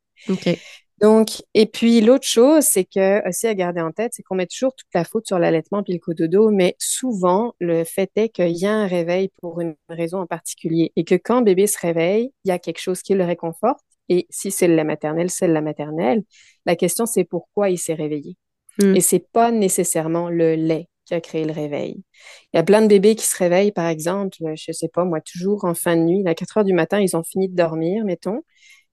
Donc, 1.01 1.43
et 1.55 1.67
puis 1.67 2.01
l'autre 2.01 2.27
chose, 2.27 2.65
c'est 2.65 2.85
que 2.85 3.27
aussi 3.29 3.47
à 3.47 3.55
garder 3.55 3.81
en 3.81 3.93
tête, 3.93 4.13
c'est 4.15 4.23
qu'on 4.23 4.35
met 4.35 4.47
toujours 4.47 4.75
toute 4.75 4.89
la 4.95 5.05
faute 5.05 5.27
sur 5.27 5.39
l'allaitement 5.39 5.83
puis 5.83 5.93
le 5.93 6.01
cododo, 6.01 6.51
mais 6.51 6.75
souvent 6.79 7.55
le 7.61 7.85
fait 7.85 8.11
est 8.17 8.31
qu'il 8.31 8.57
y 8.57 8.67
a 8.67 8.73
un 8.73 8.87
réveil 8.87 9.31
pour 9.41 9.61
une 9.61 9.77
raison 9.89 10.19
en 10.21 10.27
particulier 10.27 10.93
et 10.97 11.05
que 11.05 11.15
quand 11.15 11.43
bébé 11.43 11.67
se 11.67 11.79
réveille, 11.79 12.33
il 12.45 12.49
y 12.49 12.53
a 12.53 12.59
quelque 12.59 12.81
chose 12.81 13.03
qui 13.03 13.15
le 13.15 13.25
réconforte 13.25 13.81
et 14.09 14.27
si 14.31 14.51
c'est 14.51 14.69
la 14.69 14.85
maternelle, 14.85 15.31
c'est 15.31 15.49
la 15.49 15.61
maternelle. 15.61 16.23
La 16.67 16.77
question, 16.77 17.07
c'est 17.07 17.25
pourquoi 17.25 17.71
il 17.71 17.79
s'est 17.79 17.95
réveillé. 17.95 18.37
Hmm. 18.79 18.97
Et 18.97 19.01
c'est 19.01 19.25
pas 19.33 19.51
nécessairement 19.51 20.31
le 20.31 20.55
lait 20.55 20.89
qui 21.05 21.15
a 21.15 21.21
créé 21.21 21.45
le 21.45 21.53
réveil. 21.53 22.03
Il 22.53 22.57
y 22.57 22.61
a 22.61 22.63
plein 22.63 22.83
de 22.83 22.87
bébés 22.87 23.15
qui 23.17 23.27
se 23.27 23.37
réveillent, 23.37 23.73
par 23.73 23.87
exemple, 23.87 24.37
je 24.55 24.73
sais 24.73 24.89
pas, 24.89 25.05
moi, 25.05 25.21
toujours 25.21 25.65
en 25.65 25.75
fin 25.75 25.97
de 25.97 26.03
nuit, 26.03 26.23
à 26.27 26.35
4 26.35 26.59
heures 26.59 26.65
du 26.65 26.75
matin, 26.75 27.01
ils 27.01 27.17
ont 27.17 27.23
fini 27.23 27.49
de 27.49 27.55
dormir, 27.57 28.05
mettons. 28.05 28.43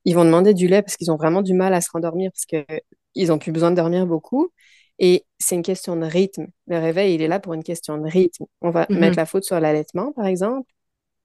Ils 0.05 0.15
vont 0.15 0.25
demander 0.25 0.53
du 0.53 0.67
lait 0.67 0.81
parce 0.81 0.95
qu'ils 0.95 1.11
ont 1.11 1.17
vraiment 1.17 1.41
du 1.41 1.53
mal 1.53 1.73
à 1.73 1.81
se 1.81 1.89
rendormir 1.91 2.31
parce 2.31 2.45
qu'ils 2.45 3.31
ont 3.31 3.37
plus 3.37 3.51
besoin 3.51 3.71
de 3.71 3.75
dormir 3.75 4.05
beaucoup. 4.05 4.51
Et 4.99 5.25
c'est 5.39 5.55
une 5.55 5.63
question 5.63 5.95
de 5.95 6.05
rythme. 6.05 6.47
Le 6.67 6.77
réveil, 6.79 7.15
il 7.15 7.21
est 7.21 7.27
là 7.27 7.39
pour 7.39 7.53
une 7.53 7.63
question 7.63 7.97
de 7.97 8.07
rythme. 8.07 8.45
On 8.61 8.69
va 8.69 8.85
hmm. 8.89 8.97
mettre 8.97 9.17
la 9.17 9.25
faute 9.25 9.43
sur 9.43 9.59
l'allaitement, 9.59 10.13
par 10.13 10.25
exemple. 10.25 10.69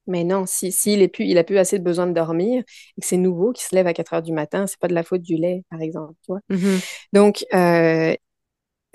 Mais 0.06 0.24
non, 0.24 0.44
s'il 0.46 0.72
si, 0.72 0.94
il 0.94 1.10
il 1.18 1.38
a 1.38 1.44
plus 1.44 1.58
assez 1.58 1.78
de 1.78 1.84
besoin 1.84 2.06
de 2.06 2.12
dormir 2.12 2.62
et 2.96 3.00
que 3.00 3.06
c'est 3.06 3.16
nouveau 3.16 3.52
qui 3.52 3.62
se 3.62 3.74
lève 3.74 3.86
à 3.86 3.92
4 3.92 4.14
heures 4.14 4.22
du 4.22 4.32
matin, 4.32 4.66
c'est 4.66 4.78
pas 4.78 4.88
de 4.88 4.94
la 4.94 5.04
faute 5.04 5.22
du 5.22 5.36
lait, 5.36 5.62
par 5.70 5.80
exemple. 5.80 6.14
Tu 6.24 6.32
vois? 6.32 6.40
Mm-hmm. 6.50 6.84
Donc, 7.12 7.44
euh, 7.54 8.14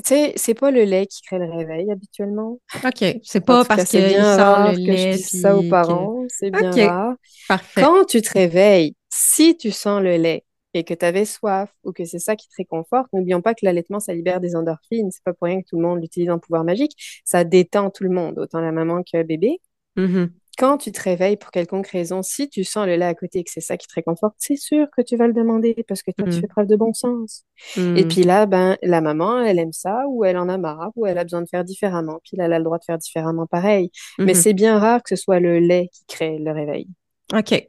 tu 0.03 0.09
sais, 0.09 0.33
c'est 0.35 0.55
pas 0.55 0.71
le 0.71 0.83
lait 0.83 1.07
qui 1.07 1.21
crée 1.21 1.39
le 1.39 1.49
réveil 1.49 1.89
habituellement. 1.89 2.59
OK. 2.83 3.05
C'est 3.23 3.45
pas 3.45 3.63
parce 3.63 3.85
qu'il 3.85 4.01
sent 4.01 4.17
le 4.17 4.75
lait. 4.75 4.95
Que 4.95 5.11
je 5.11 5.17
dis 5.17 5.39
ça 5.39 5.55
aux 5.55 5.63
parents. 5.69 6.25
C'est 6.27 6.51
bien 6.51 6.71
rare. 6.89 7.15
Parfait. 7.47 7.81
Quand 7.81 8.03
tu 8.03 8.21
te 8.21 8.33
réveilles, 8.33 8.95
si 9.15 9.57
tu 9.57 9.71
sens 9.71 10.01
le 10.01 10.17
lait 10.17 10.43
et 10.73 10.83
que 10.83 10.93
tu 10.93 11.05
avais 11.05 11.25
soif 11.25 11.69
ou 11.83 11.93
que 11.93 12.03
c'est 12.03 12.19
ça 12.19 12.35
qui 12.35 12.49
te 12.49 12.55
réconforte, 12.57 13.11
n'oublions 13.13 13.41
pas 13.41 13.53
que 13.53 13.65
l'allaitement, 13.65 13.99
ça 13.99 14.13
libère 14.13 14.41
des 14.41 14.55
endorphines. 14.55 15.09
C'est 15.11 15.23
pas 15.23 15.33
pour 15.33 15.45
rien 15.45 15.61
que 15.61 15.67
tout 15.69 15.77
le 15.77 15.83
monde 15.83 16.01
l'utilise 16.01 16.29
en 16.29 16.39
pouvoir 16.39 16.63
magique. 16.63 16.91
Ça 17.23 17.43
détend 17.43 17.89
tout 17.89 18.03
le 18.03 18.09
monde, 18.09 18.37
autant 18.37 18.59
la 18.59 18.71
maman 18.71 19.01
que 19.03 19.17
le 19.17 19.23
bébé. 19.23 19.61
Mm-hmm 19.95 20.29
quand 20.57 20.77
tu 20.77 20.91
te 20.91 21.01
réveilles 21.01 21.37
pour 21.37 21.51
quelconque 21.51 21.87
raison, 21.87 22.21
si 22.21 22.49
tu 22.49 22.63
sens 22.63 22.85
le 22.85 22.95
lait 22.95 23.05
à 23.05 23.15
côté 23.15 23.39
et 23.39 23.43
que 23.43 23.51
c'est 23.51 23.61
ça 23.61 23.77
qui 23.77 23.87
te 23.87 23.93
réconforte, 23.93 24.35
c'est 24.37 24.55
sûr 24.55 24.87
que 24.95 25.01
tu 25.01 25.17
vas 25.17 25.27
le 25.27 25.33
demander 25.33 25.75
parce 25.87 26.01
que 26.01 26.11
toi, 26.11 26.27
tu 26.29 26.37
mm. 26.37 26.41
fais 26.41 26.47
preuve 26.47 26.67
de 26.67 26.75
bon 26.75 26.93
sens. 26.93 27.43
Et 27.75 28.05
mm. 28.05 28.07
puis 28.07 28.23
là, 28.23 28.45
ben, 28.45 28.77
la 28.81 29.01
maman, 29.01 29.41
elle 29.41 29.59
aime 29.59 29.73
ça 29.73 30.03
ou 30.07 30.23
elle 30.23 30.37
en 30.37 30.49
a 30.49 30.57
marre 30.57 30.91
ou 30.95 31.05
elle 31.05 31.17
a 31.17 31.23
besoin 31.23 31.41
de 31.41 31.49
faire 31.49 31.63
différemment. 31.63 32.19
Puis 32.23 32.37
là, 32.37 32.45
elle 32.45 32.53
a 32.53 32.59
le 32.59 32.63
droit 32.63 32.79
de 32.79 32.85
faire 32.85 32.97
différemment 32.97 33.47
pareil. 33.47 33.91
Mais 34.17 34.31
mm-hmm. 34.31 34.35
c'est 34.35 34.53
bien 34.53 34.79
rare 34.79 35.03
que 35.03 35.09
ce 35.09 35.21
soit 35.21 35.39
le 35.39 35.59
lait 35.59 35.89
qui 35.91 36.05
crée 36.05 36.37
le 36.39 36.51
réveil. 36.51 36.87
OK. 37.33 37.67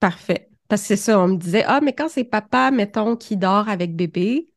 Parfait. 0.00 0.48
Parce 0.72 0.80
que 0.80 0.88
c'est 0.88 0.96
ça, 0.96 1.20
on 1.20 1.28
me 1.28 1.36
disait, 1.36 1.64
ah, 1.66 1.82
mais 1.82 1.92
quand 1.92 2.08
c'est 2.08 2.24
papa, 2.24 2.70
mettons, 2.70 3.14
qui 3.14 3.36
dort 3.36 3.68
avec 3.68 3.94
bébé, 3.94 4.48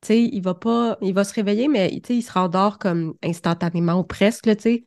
tu 0.00 0.08
sais, 0.08 0.20
il 0.20 0.40
va 0.40 0.54
pas, 0.54 0.98
il 1.00 1.14
va 1.14 1.22
se 1.22 1.32
réveiller, 1.32 1.68
mais 1.68 1.90
tu 1.90 2.00
sais, 2.08 2.16
il 2.16 2.22
se 2.22 2.32
rendort 2.32 2.80
comme 2.80 3.14
instantanément 3.22 4.00
ou 4.00 4.02
presque, 4.02 4.56
tu 4.56 4.60
sais. 4.60 4.84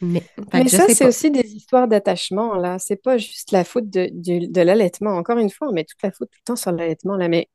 Mais, 0.00 0.22
ça, 0.68 0.86
c'est 0.88 1.04
aussi 1.04 1.30
des 1.30 1.52
histoires 1.54 1.88
d'attachement, 1.88 2.54
là. 2.54 2.78
C'est 2.78 2.96
pas 2.96 3.18
juste 3.18 3.52
la 3.52 3.64
faute 3.64 3.90
de, 3.90 4.08
de, 4.10 4.60
l'allaitement. 4.62 5.10
Encore 5.10 5.36
une 5.36 5.50
fois, 5.50 5.68
on 5.68 5.72
met 5.72 5.84
toute 5.84 6.02
la 6.02 6.10
faute 6.10 6.30
tout 6.30 6.38
le 6.40 6.54
temps 6.54 6.56
sur 6.56 6.72
l'allaitement, 6.72 7.18
là. 7.18 7.28
Mais 7.28 7.50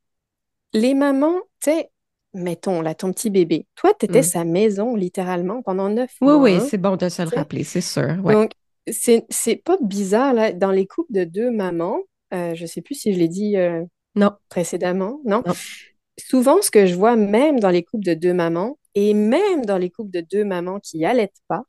les 0.73 0.93
mamans, 0.93 1.39
tu 1.59 1.71
sais, 1.71 1.89
mettons, 2.35 2.81
là, 2.81 2.93
ton 2.93 3.11
petit 3.13 3.31
bébé, 3.31 3.65
toi, 3.73 3.95
tu 3.99 4.05
étais 4.05 4.19
mm. 4.19 4.25
sa 4.25 4.43
maison, 4.43 4.95
littéralement, 4.95 5.63
pendant 5.63 5.89
neuf 5.89 6.11
mois. 6.21 6.37
Oui, 6.37 6.51
oui, 6.51 6.57
hein. 6.59 6.67
c'est 6.69 6.77
bon 6.77 6.97
de 6.97 7.09
se 7.09 7.23
le 7.23 7.35
rappeler, 7.35 7.63
c'est 7.63 7.81
sûr. 7.81 8.15
Donc, 8.17 8.51
c'est 8.87 9.55
pas 9.65 9.77
bizarre, 9.81 10.35
là, 10.35 10.51
dans 10.51 10.69
les 10.69 10.85
couples 10.85 11.13
de 11.13 11.23
deux 11.23 11.49
mamans, 11.49 11.97
euh, 12.33 12.55
je 12.55 12.65
sais 12.65 12.81
plus 12.81 12.95
si 12.95 13.13
je 13.13 13.19
l'ai 13.19 13.27
dit 13.27 13.57
euh, 13.57 13.83
non. 14.15 14.31
précédemment, 14.49 15.21
non? 15.25 15.43
Souvent, 16.17 16.61
ce 16.61 16.69
que 16.71 16.85
je 16.85 16.95
vois, 16.95 17.15
même 17.15 17.59
dans 17.59 17.69
les 17.69 17.83
couples 17.83 18.05
de 18.05 18.13
deux 18.13 18.33
mamans, 18.33 18.77
et 18.95 19.13
même 19.13 19.65
dans 19.65 19.77
les 19.77 19.89
couples 19.89 20.11
de 20.11 20.21
deux 20.21 20.45
mamans 20.45 20.79
qui 20.79 21.05
allaitent 21.05 21.41
pas, 21.47 21.63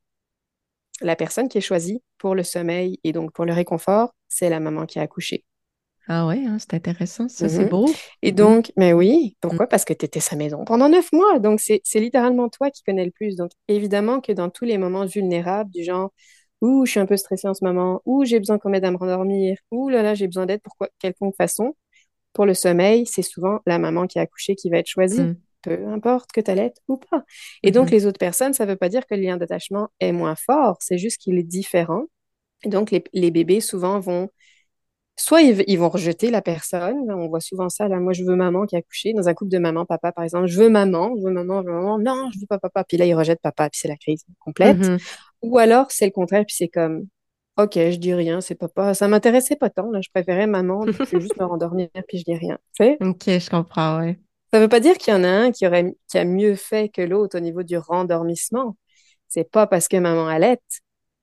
la 1.00 1.16
personne 1.16 1.48
qui 1.48 1.58
est 1.58 1.62
choisie 1.62 2.02
pour 2.18 2.34
le 2.34 2.42
sommeil 2.42 2.98
et 3.04 3.12
donc 3.12 3.32
pour 3.32 3.44
le 3.44 3.52
réconfort, 3.52 4.14
c'est 4.28 4.50
la 4.50 4.60
maman 4.60 4.86
qui 4.86 4.98
a 4.98 5.02
accouché. 5.02 5.44
Ah 6.06 6.26
ouais, 6.26 6.44
hein, 6.46 6.58
c'est 6.58 6.74
intéressant, 6.74 7.28
ça, 7.28 7.48
c'est 7.48 7.64
mhm. 7.64 7.70
beau. 7.70 7.90
Et 8.20 8.32
donc, 8.32 8.72
mais 8.76 8.92
oui, 8.92 9.38
pourquoi? 9.40 9.64
Mm. 9.64 9.68
Parce 9.70 9.86
que 9.86 9.94
tu 9.94 10.04
étais 10.04 10.20
sa 10.20 10.36
maison 10.36 10.64
pendant 10.66 10.90
neuf 10.90 11.10
mois. 11.12 11.38
Donc, 11.38 11.60
c'est 11.60 11.80
littéralement 11.94 12.50
toi 12.50 12.70
qui 12.70 12.82
connais 12.82 13.06
le 13.06 13.10
plus. 13.10 13.36
Donc, 13.36 13.52
évidemment 13.68 14.20
que 14.20 14.32
dans 14.32 14.50
tous 14.50 14.66
les 14.66 14.76
moments 14.76 15.06
vulnérables, 15.06 15.70
du 15.70 15.82
genre, 15.82 16.12
ouh, 16.64 16.86
je 16.86 16.92
suis 16.92 17.00
un 17.00 17.06
peu 17.06 17.16
stressée 17.16 17.48
en 17.48 17.54
ce 17.54 17.64
moment, 17.64 18.02
ou 18.04 18.24
j'ai 18.24 18.38
besoin 18.38 18.58
qu'on 18.58 18.70
m'aide 18.70 18.84
à 18.84 18.90
me 18.90 18.96
rendormir, 18.96 19.58
ou 19.70 19.88
là 19.88 20.02
là, 20.02 20.14
j'ai 20.14 20.26
besoin 20.26 20.46
d'aide 20.46 20.62
pour 20.62 20.76
quoi, 20.76 20.88
quelconque 20.98 21.36
façon, 21.36 21.76
pour 22.32 22.46
le 22.46 22.54
sommeil, 22.54 23.06
c'est 23.06 23.22
souvent 23.22 23.60
la 23.66 23.78
maman 23.78 24.06
qui 24.06 24.18
a 24.18 24.22
accouché 24.22 24.56
qui 24.56 24.70
va 24.70 24.78
être 24.78 24.88
choisie. 24.88 25.22
Mm 25.22 25.36
peu 25.64 25.88
importe 25.88 26.30
que 26.32 26.40
tu 26.40 26.50
allaites 26.50 26.76
ou 26.88 26.98
pas. 26.98 27.24
Et 27.62 27.70
donc, 27.70 27.86
mhm. 27.86 27.92
les 27.92 28.06
autres 28.06 28.18
personnes, 28.18 28.52
ça 28.52 28.66
ne 28.66 28.70
veut 28.70 28.76
pas 28.76 28.88
dire 28.88 29.06
que 29.06 29.14
le 29.14 29.22
lien 29.22 29.36
d'attachement 29.36 29.88
est 30.00 30.12
moins 30.12 30.36
fort, 30.36 30.76
c'est 30.80 30.98
juste 30.98 31.18
qu'il 31.18 31.38
est 31.38 31.42
différent. 31.44 32.04
Et 32.64 32.68
donc, 32.68 32.90
les, 32.90 33.30
bébés, 33.30 33.60
souvent, 33.60 33.98
vont... 34.00 34.28
Soit 35.16 35.42
ils, 35.42 35.78
vont 35.78 35.88
rejeter 35.88 36.30
la 36.30 36.42
personne, 36.42 37.08
on 37.08 37.28
voit 37.28 37.40
souvent 37.40 37.68
ça, 37.68 37.86
là, 37.86 38.00
moi 38.00 38.12
je 38.12 38.24
veux 38.24 38.34
maman 38.34 38.66
qui 38.66 38.74
a 38.74 38.80
accouché, 38.80 39.12
dans 39.12 39.28
un 39.28 39.34
couple 39.34 39.52
de 39.52 39.58
maman, 39.58 39.86
papa 39.86 40.10
par 40.10 40.24
exemple, 40.24 40.48
je 40.48 40.58
veux 40.58 40.68
maman, 40.68 41.14
je 41.16 41.22
veux 41.22 41.30
maman, 41.30 41.62
je 41.62 41.68
veux 41.68 41.72
maman, 41.72 41.98
non, 42.00 42.30
je 42.34 42.40
veux 42.40 42.48
pas 42.48 42.58
papa, 42.58 42.82
puis 42.82 42.96
là 42.96 43.06
ils 43.06 43.14
rejettent 43.14 43.40
papa, 43.40 43.70
puis 43.70 43.78
c'est 43.78 43.86
la 43.86 43.96
crise 43.96 44.24
complète. 44.40 44.76
Mhm. 44.76 44.98
Ou 45.44 45.58
alors 45.58 45.90
c'est 45.90 46.06
le 46.06 46.10
contraire, 46.10 46.44
puis 46.46 46.56
c'est 46.56 46.68
comme, 46.68 47.06
ok, 47.56 47.74
je 47.74 47.96
dis 47.96 48.14
rien, 48.14 48.40
c'est 48.40 48.54
papa, 48.54 48.94
ça 48.94 49.08
m'intéressait 49.08 49.56
pas 49.56 49.70
tant, 49.70 49.90
là, 49.90 50.00
je 50.00 50.08
préférais 50.12 50.46
maman, 50.46 50.86
je 50.86 50.92
vais 50.92 51.20
juste 51.20 51.38
me 51.38 51.44
rendormir, 51.44 51.88
puis 52.08 52.18
je 52.18 52.24
dis 52.24 52.36
rien. 52.36 52.58
Ok, 53.00 53.24
je 53.26 53.50
comprends, 53.50 54.00
ouais. 54.00 54.18
Ça 54.52 54.58
ne 54.58 54.64
veut 54.64 54.68
pas 54.68 54.80
dire 54.80 54.96
qu'il 54.98 55.12
y 55.12 55.16
en 55.16 55.24
a 55.24 55.28
un 55.28 55.50
qui, 55.50 55.66
aurait, 55.66 55.94
qui 56.08 56.16
a 56.16 56.24
mieux 56.24 56.54
fait 56.54 56.88
que 56.88 57.02
l'autre 57.02 57.36
au 57.36 57.40
niveau 57.40 57.64
du 57.64 57.76
rendormissement. 57.76 58.76
C'est 59.26 59.50
pas 59.50 59.66
parce 59.66 59.88
que 59.88 59.96
maman 59.96 60.28
allait. 60.28 60.58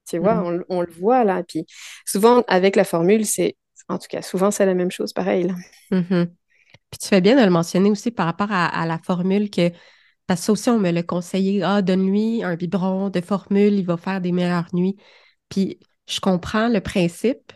Tu 0.09 0.17
vois, 0.17 0.36
mm-hmm. 0.36 0.65
on, 0.67 0.82
le 0.82 0.91
voit 0.91 1.24
là. 1.24 1.41
Puis 1.47 1.65
souvent, 2.05 2.43
avec 2.49 2.76
la 2.76 2.84
formule, 2.84 3.26
c'est, 3.26 3.55
en 3.88 3.97
tout 3.97 4.07
cas, 4.09 4.22
souvent, 4.22 4.51
c'est 4.51 4.65
la 4.65 4.74
même 4.74 4.91
chose, 4.91 5.13
pareil. 5.13 5.47
Mm-hmm. 5.91 6.28
Puis 6.89 6.99
tu 6.99 7.07
fais 7.07 7.22
bien 7.22 7.38
de 7.38 7.45
le 7.45 7.49
mentionner 7.49 7.89
aussi 7.89 8.11
par 8.11 8.26
rapport 8.26 8.51
à, 8.51 8.86
la 8.86 8.97
formule 8.97 9.49
que, 9.49 9.72
parce 10.32 10.43
ça 10.43 10.51
aussi, 10.53 10.69
on 10.69 10.79
me 10.79 10.91
l'a 10.91 11.03
conseillé, 11.03 11.61
ah, 11.63 11.82
donne-lui 11.82 12.43
un 12.43 12.55
biberon 12.55 13.09
de 13.09 13.21
formule, 13.21 13.73
il 13.73 13.86
va 13.86 13.97
faire 13.97 14.21
des 14.21 14.32
meilleures 14.32 14.73
nuits. 14.73 14.97
Puis 15.49 15.79
je 16.07 16.19
comprends 16.21 16.69
le 16.69 16.82
principe, 16.82 17.53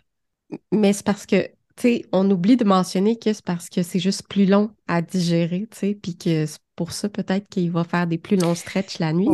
Mais 0.72 0.94
c'est 0.94 1.06
parce 1.06 1.26
que, 1.28 1.50
on 2.12 2.30
oublie 2.32 2.58
de 2.58 2.64
mentionner 2.64 3.18
que 3.18 3.34
c'est 3.34 3.44
parce 3.46 3.70
que 3.70 3.84
c'est 3.84 4.00
juste 4.00 4.28
plus 4.28 4.46
long 4.46 4.72
à 4.88 5.02
digérer, 5.02 5.68
puis 6.02 6.16
que 6.18 6.46
c'est 6.46 6.60
pour 6.76 6.92
ça 6.92 7.08
peut-être 7.08 7.48
qu'il 7.50 7.72
va 7.72 7.84
faire 7.86 8.06
des 8.06 8.18
plus 8.18 8.36
longs 8.38 8.56
stretches 8.56 9.00
la 9.00 9.14
nuit. 9.14 9.28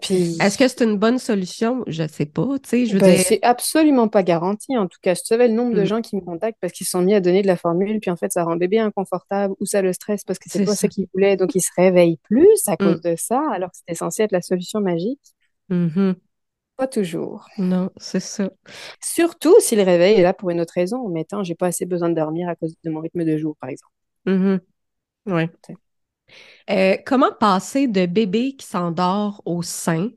Puis 0.00 0.36
est-ce 0.40 0.56
que 0.56 0.66
c'est 0.66 0.82
une 0.82 0.96
bonne 0.96 1.18
solution? 1.18 1.84
Je 1.86 2.06
sais 2.08 2.24
pas, 2.26 2.58
tu 2.62 2.68
sais, 2.70 2.86
je 2.86 2.98
ben, 2.98 3.14
dire, 3.14 3.24
c'est 3.26 3.42
absolument 3.42 4.08
pas 4.08 4.22
garanti. 4.22 4.76
En 4.78 4.86
tout 4.86 4.98
cas, 5.02 5.14
tu 5.14 5.24
savais 5.24 5.48
le 5.48 5.54
nombre 5.54 5.74
de 5.74 5.82
Mm. 5.82 5.86
gens 5.86 6.00
qui 6.00 6.16
me 6.16 6.20
contactent 6.22 6.58
parce 6.60 6.72
qu'ils 6.72 6.86
se 6.86 6.92
sont 6.92 7.02
mis 7.02 7.14
à 7.14 7.20
donner 7.20 7.42
de 7.42 7.46
la 7.46 7.56
formule, 7.56 8.00
puis 8.00 8.10
en 8.10 8.16
fait, 8.16 8.32
ça 8.32 8.44
rend 8.44 8.56
bébé 8.56 8.78
inconfortable 8.78 9.54
ou 9.60 9.66
ça 9.66 9.82
le 9.82 9.92
stresse 9.92 10.24
parce 10.24 10.38
que 10.38 10.48
c'est 10.50 10.64
pas 10.64 10.70
ça. 10.72 10.76
ça 10.82 10.88
qu'il 10.88 11.06
voulait, 11.12 11.36
donc 11.36 11.54
il 11.54 11.60
se 11.60 11.70
réveille 11.76 12.18
plus 12.22 12.48
à 12.66 12.74
Mm. 12.74 12.76
cause 12.78 13.00
de 13.02 13.14
ça, 13.18 13.42
alors 13.52 13.70
que 13.70 13.76
c'était 13.76 13.94
censé 13.94 14.22
être 14.22 14.32
la 14.32 14.42
solution 14.42 14.80
magique. 14.80 15.20
Mhm. 15.68 16.14
Pas 16.76 16.86
toujours. 16.88 17.48
Non, 17.58 17.90
c'est 17.98 18.20
ça. 18.20 18.50
Surtout 19.00 19.54
si 19.60 19.74
le 19.76 19.82
réveil 19.82 20.16
est 20.18 20.22
là 20.22 20.34
pour 20.34 20.50
une 20.50 20.60
autre 20.60 20.74
raison, 20.74 21.08
mais 21.08 21.20
attends, 21.20 21.42
j'ai 21.42 21.54
pas 21.54 21.68
assez 21.68 21.86
besoin 21.86 22.10
de 22.10 22.14
dormir 22.14 22.48
à 22.48 22.54
cause 22.56 22.74
de 22.84 22.90
mon 22.90 23.00
rythme 23.00 23.24
de 23.24 23.36
jour, 23.38 23.56
par 23.60 23.70
exemple. 23.70 23.92
Ouais. 25.26 25.50
Euh, 26.70 26.96
comment 27.06 27.32
passer 27.32 27.86
de 27.88 28.06
bébé 28.06 28.56
qui 28.56 28.66
s'endort 28.66 29.42
au 29.44 29.62
sein 29.62 30.10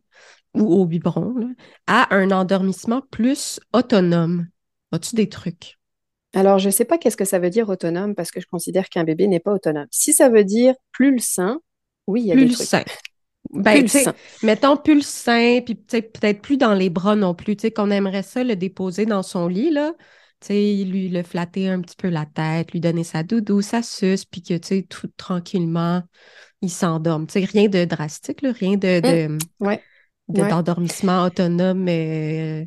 ou 0.56 0.74
au 0.74 0.86
biberon 0.86 1.36
là, 1.38 1.48
à 1.88 2.16
un 2.16 2.32
endormissement 2.32 3.02
plus 3.12 3.60
autonome? 3.74 4.48
As-tu 4.92 5.16
des 5.16 5.30
trucs? 5.30 5.80
Alors, 6.34 6.60
je 6.60 6.70
sais 6.70 6.86
pas 6.86 6.98
qu'est-ce 6.98 7.18
que 7.18 7.26
ça 7.26 7.40
veut 7.40 7.50
dire 7.50 7.70
autonome 7.70 8.14
parce 8.16 8.32
que 8.32 8.40
je 8.40 8.46
considère 8.48 8.90
qu'un 8.90 9.04
bébé 9.04 9.28
n'est 9.28 9.40
pas 9.40 9.54
autonome. 9.54 9.88
Si 9.92 10.14
ça 10.14 10.30
veut 10.30 10.44
dire 10.44 10.76
plus 10.92 11.12
le 11.12 11.20
sein, 11.20 11.60
oui, 12.08 12.22
il 12.22 12.28
y 12.28 12.32
a 12.32 12.36
Plus 12.36 12.46
des 12.46 12.48
le 12.48 12.54
trucs. 12.54 12.70
sein. 12.70 12.84
Ben, 13.52 13.86
mettons 14.44 14.78
plus 14.78 14.96
le 14.96 15.02
sein, 15.02 15.62
puis 15.66 15.76
peut-être 15.76 16.42
plus 16.42 16.58
dans 16.58 16.74
les 16.74 16.90
bras 16.90 17.16
non 17.16 17.34
plus, 17.34 17.56
qu'on 17.76 17.90
aimerait 17.90 18.24
ça 18.24 18.44
le 18.44 18.56
déposer 18.56 19.06
dans 19.06 19.24
son 19.24 19.48
lit, 19.48 19.72
là. 19.72 19.94
Lui 20.50 21.10
le 21.10 21.24
flatter 21.24 21.68
un 21.68 21.82
petit 21.82 21.96
peu 21.98 22.10
la 22.10 22.26
tête, 22.26 22.72
lui 22.72 22.80
donner 22.80 23.04
sa 23.04 23.24
doudou, 23.24 23.62
sa 23.62 23.82
suce, 23.82 24.26
puis 24.26 24.42
que, 24.42 24.58
tu 24.58 24.86
tout 24.88 25.08
tranquillement, 25.18 26.04
il 26.62 26.70
s'endorme. 26.70 27.26
Rien 27.34 27.68
de 27.68 27.86
drastique, 27.86 28.42
là, 28.42 28.52
rien 28.52 28.74
de, 28.78 29.00
de, 29.00 29.38
Ouais, 29.60 29.82
de- 30.28 30.42
ouais. 30.42 30.50
d'endormissement 30.50 31.26
autonome 31.26 31.88
euh, 31.90 32.66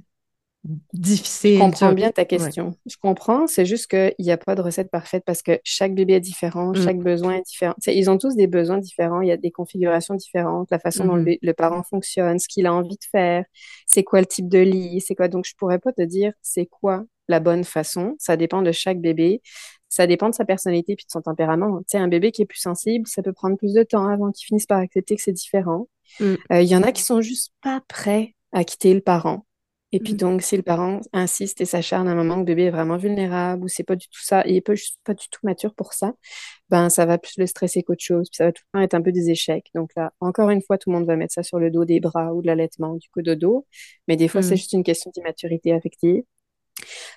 Je 0.65 0.71
difficile, 0.93 1.59
comprends 1.59 1.89
dur. 1.89 1.97
bien 1.97 2.11
ta 2.13 2.23
Ouais. 2.23 2.27
question. 2.29 2.75
Je 2.87 2.97
comprends, 2.97 3.47
c'est 3.49 3.65
juste 3.67 3.89
qu'il 3.89 4.15
n'y 4.21 4.31
a 4.31 4.37
pas 4.37 4.55
de 4.55 4.61
recette 4.63 4.91
parfaite 4.91 5.25
parce 5.27 5.43
que 5.43 5.59
chaque 5.65 5.95
bébé 5.95 6.13
est 6.15 6.21
différent, 6.21 6.71
Mm. 6.71 6.77
chaque 6.77 6.99
besoin 6.99 7.35
est 7.39 7.43
différent. 7.43 7.75
Tu 7.83 7.91
sais, 7.91 7.97
ils 7.97 8.09
ont 8.09 8.17
tous 8.19 8.37
des 8.37 8.47
besoins 8.47 8.79
différents, 8.79 9.21
il 9.23 9.29
y 9.29 9.33
a 9.33 9.37
des 9.37 9.51
configurations 9.51 10.15
différentes, 10.15 10.71
la 10.71 10.79
façon 10.79 11.05
dont 11.05 11.15
le, 11.15 11.21
Mhm. 11.21 11.25
bé- 11.27 11.39
le 11.43 11.53
parent 11.53 11.83
fonctionne, 11.83 12.39
ce 12.39 12.47
qu'il 12.47 12.67
a 12.67 12.73
envie 12.75 12.97
de 12.97 13.05
faire, 13.11 13.45
c'est 13.87 14.05
quoi 14.05 14.21
le 14.21 14.27
type 14.27 14.49
de 14.49 14.61
lit, 14.61 15.01
c'est 15.01 15.15
quoi. 15.17 15.27
Donc, 15.29 15.45
je 15.47 15.55
pourrais 15.57 15.79
pas 15.81 15.93
te 15.93 16.03
dire 16.03 16.33
c'est 16.43 16.67
quoi 16.67 17.05
la 17.29 17.41
bonne 17.41 17.65
façon. 17.65 18.15
Ça 18.19 18.37
dépend 18.37 18.63
de 18.63 18.71
chaque 18.73 19.01
bébé. 19.01 19.41
Ça 19.89 20.07
dépend 20.07 20.31
de 20.31 20.35
sa 20.35 20.45
personnalité 20.45 20.97
puis 20.97 21.05
de 21.07 21.11
son 21.11 21.21
tempérament. 21.23 21.79
Tu 21.81 21.85
sais, 21.89 21.99
un 21.99 22.09
bébé 22.09 22.31
qui 22.33 22.43
est 22.43 22.47
plus 22.47 22.61
sensible, 22.61 23.07
ça 23.09 23.23
peut 23.23 23.33
prendre 23.33 23.57
plus 23.57 23.75
de 23.75 23.83
temps 23.83 24.07
avant 24.07 24.31
qu'il 24.33 24.47
finisse 24.47 24.67
par 24.67 24.79
accepter 24.79 25.17
que 25.17 25.23
c'est 25.23 25.33
différent. 25.33 25.87
Mm. 26.21 26.35
Euh, 26.53 26.63
Il 26.63 26.69
y 26.69 26.77
en 26.77 26.83
a 26.83 26.93
qui 26.93 27.03
sont 27.03 27.21
juste 27.21 27.53
pas 27.63 27.83
prêts 27.89 28.35
à 28.53 28.65
quitter 28.65 28.95
le 28.95 29.01
parent. 29.01 29.45
Et 29.93 30.01
puis 30.01 30.15
Mm. 30.15 30.17
donc, 30.17 30.43
si 30.43 30.57
le 30.57 30.63
parent 30.63 31.01
insiste 31.13 31.61
et 31.61 31.65
s'acharne 31.67 32.09
à 32.09 32.13
un 32.13 32.15
moment 32.15 32.35
que 32.35 32.41
le 32.41 32.45
bébé 32.47 32.65
est 32.65 32.71
vraiment 32.71 32.97
vulnérable 32.97 33.65
ou 33.65 33.69
c'est 33.69 33.85
pas 33.85 33.97
du 33.97 34.09
tout 34.09 34.23
ça, 34.23 34.43
il 34.47 34.57
est 34.57 34.61
pas, 34.63 34.75
juste 34.75 34.99
pas 35.05 35.15
du 35.15 35.29
tout 35.31 35.41
mature 35.45 35.75
pour 35.75 35.93
ça, 35.93 36.15
ben 36.71 36.91
ça 36.91 37.07
va 37.07 37.19
plus 37.19 37.35
le 37.39 37.47
stresser 37.47 37.83
qu'autre 37.83 38.03
chose. 38.05 38.29
Puis 38.31 38.37
ça 38.39 38.47
va 38.47 38.53
tout 38.53 38.63
le 38.73 38.79
temps 38.79 38.85
être 38.85 38.95
un 38.95 39.03
peu 39.03 39.13
des 39.13 39.31
échecs. 39.31 39.67
Donc 39.75 39.91
là, 39.97 40.13
encore 40.21 40.51
une 40.51 40.63
fois, 40.63 40.79
tout 40.79 40.91
le 40.91 40.97
monde 40.99 41.07
va 41.07 41.17
mettre 41.17 41.35
ça 41.35 41.43
sur 41.43 41.59
le 41.59 41.71
dos 41.71 41.85
des 41.85 42.01
bras 42.01 42.35
ou 42.35 42.43
de 42.43 42.47
l'allaitement, 42.49 42.97
du 42.97 43.09
cododo. 43.11 43.67
Mais 44.09 44.17
des 44.17 44.29
fois, 44.29 44.43
c'est 44.43 44.55
Mm. 44.55 44.59
juste 44.59 44.73
une 44.75 44.85
question 44.85 45.11
d'immaturité 45.15 45.73
affective. 45.73 46.23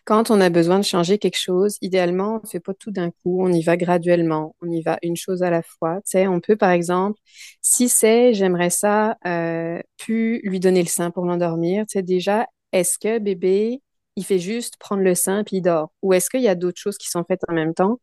Quand 0.05 0.30
on 0.32 0.41
a 0.41 0.49
besoin 0.49 0.78
de 0.80 0.84
changer 0.86 1.17
quelque 1.17 1.39
chose, 1.39 1.78
idéalement, 1.82 2.36
on 2.38 2.45
ne 2.45 2.47
fait 2.49 2.59
pas 2.59 2.73
tout 2.73 2.91
d'un 2.91 3.09
coup, 3.11 3.41
on 3.43 3.51
y 3.51 3.63
va 3.63 3.78
graduellement, 3.78 4.55
on 4.61 4.69
y 4.69 4.82
va 4.82 4.97
une 5.01 5.15
chose 5.15 5.43
à 5.43 5.49
la 5.49 5.63
fois. 5.63 5.95
Tu 5.97 6.11
sais, 6.11 6.28
on 6.28 6.39
peut, 6.41 6.55
par 6.55 6.71
exemple, 6.71 7.19
si 7.61 7.89
c'est, 7.89 8.34
j'aimerais 8.34 8.69
ça, 8.69 9.17
euh, 9.26 9.80
pu 9.97 10.41
lui 10.43 10.59
donner 10.59 10.82
le 10.84 10.88
sein 10.89 11.09
pour 11.11 11.26
l'endormir, 11.26 11.86
tu 11.88 11.93
sais, 11.93 12.03
déjà, 12.03 12.47
est-ce 12.76 12.99
que 12.99 13.19
bébé, 13.19 13.82
il 14.17 14.26
fait 14.26 14.39
juste 14.39 14.78
prendre 14.78 15.01
le 15.01 15.15
sein 15.15 15.43
puis 15.45 15.57
il 15.57 15.61
dort? 15.61 15.91
Ou 16.01 16.13
est-ce 16.13 16.30
qu'il 16.30 16.41
y 16.41 16.49
a 16.49 16.55
d'autres 16.55 16.80
choses 16.80 16.97
qui 16.97 17.09
sont 17.09 17.23
faites 17.23 17.41
en 17.47 17.53
même 17.53 17.73
temps 17.73 17.99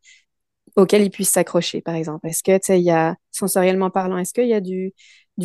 auxquelles 0.77 1.03
il 1.03 1.11
puisse 1.11 1.31
s'accrocher, 1.31 1.83
par 1.83 1.95
exemple? 1.95 2.27
Est-ce 2.27 2.43
que, 2.43 2.57
tu 2.57 2.61
sais, 2.65 2.81
il 2.81 2.85
y 2.85 2.91
a, 2.91 3.17
sensoriellement 3.31 3.91
parlant, 3.91 4.17
est-ce 4.19 4.33
qu'il 4.33 4.49
y 4.49 4.55
a 4.55 4.61
du, 4.61 4.95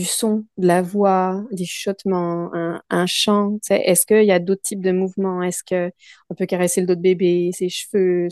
son, 0.06 0.46
de 0.58 0.68
la 0.68 0.82
voix, 0.82 1.44
des 1.52 1.66
chuchotements, 1.66 2.52
un, 2.90 3.06
chant? 3.06 3.58
Est-ce 3.70 4.06
qu'il 4.06 4.26
y 4.26 4.32
a 4.32 4.40
d'autres 4.40 4.62
types 4.64 4.82
de 4.82 4.92
mouvements? 4.92 5.44
Est-ce 5.44 5.64
que 5.64 5.92
on 6.30 6.36
peut 6.36 6.46
caresser 6.46 6.82
le 6.82 6.88
dos 6.88 6.96
de 6.96 7.02
bébé, 7.02 7.52
ses 7.54 7.70
cheveux, 7.70 8.30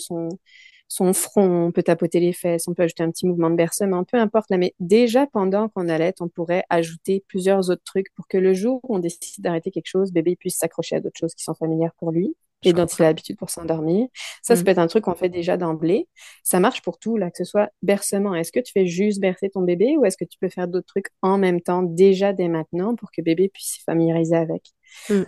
son 0.87 1.13
front, 1.13 1.67
on 1.67 1.71
peut 1.71 1.83
tapoter 1.83 2.19
les 2.19 2.33
fesses, 2.33 2.67
on 2.67 2.73
peut 2.73 2.83
ajouter 2.83 3.03
un 3.03 3.11
petit 3.11 3.25
mouvement 3.27 3.49
de 3.49 3.55
bercement, 3.55 4.03
peu 4.03 4.17
importe. 4.17 4.49
Là, 4.49 4.57
mais 4.57 4.73
déjà, 4.79 5.27
pendant 5.27 5.67
qu'on 5.69 5.89
allait, 5.89 6.13
on 6.19 6.27
pourrait 6.27 6.63
ajouter 6.69 7.23
plusieurs 7.27 7.69
autres 7.69 7.83
trucs 7.83 8.13
pour 8.15 8.27
que 8.27 8.37
le 8.37 8.53
jour 8.53 8.79
où 8.83 8.95
on 8.95 8.99
décide 8.99 9.43
d'arrêter 9.43 9.71
quelque 9.71 9.87
chose, 9.87 10.11
bébé 10.11 10.35
puisse 10.35 10.57
s'accrocher 10.57 10.97
à 10.97 10.99
d'autres 10.99 11.19
choses 11.19 11.33
qui 11.35 11.43
sont 11.43 11.55
familières 11.55 11.93
pour 11.97 12.11
lui 12.11 12.35
et 12.63 12.73
dont 12.73 12.85
il 12.85 13.01
a 13.03 13.05
l'habitude 13.05 13.37
pour 13.37 13.49
s'endormir. 13.51 14.07
Ça, 14.41 14.55
ça 14.55 14.61
Mm. 14.61 14.65
peut 14.65 14.71
être 14.71 14.77
un 14.79 14.87
truc 14.87 15.03
qu'on 15.03 15.13
fait 15.15 15.29
déjà 15.29 15.55
d'emblée. 15.57 16.07
Ça 16.43 16.59
marche 16.59 16.81
pour 16.81 16.97
tout, 16.97 17.15
là, 17.17 17.29
que 17.29 17.37
ce 17.37 17.43
soit 17.43 17.69
bercement. 17.83 18.33
Est-ce 18.33 18.51
que 18.51 18.59
tu 18.59 18.71
fais 18.71 18.87
juste 18.87 19.19
bercer 19.19 19.49
ton 19.49 19.61
bébé 19.61 19.97
ou 19.97 20.05
est-ce 20.05 20.17
que 20.17 20.25
tu 20.25 20.37
peux 20.39 20.49
faire 20.49 20.67
d'autres 20.67 20.87
trucs 20.87 21.07
en 21.21 21.37
même 21.37 21.61
temps, 21.61 21.83
déjà 21.83 22.33
dès 22.33 22.47
maintenant, 22.47 22.95
pour 22.95 23.11
que 23.11 23.21
bébé 23.21 23.49
puisse 23.49 23.67
s'y 23.73 23.81
familiariser 23.83 24.35
avec? 24.35 24.63
Mm. 25.09 25.23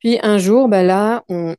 Puis 0.00 0.18
un 0.22 0.38
jour, 0.38 0.68
ben 0.68 0.84
là, 0.86 1.24
on, 1.28 1.56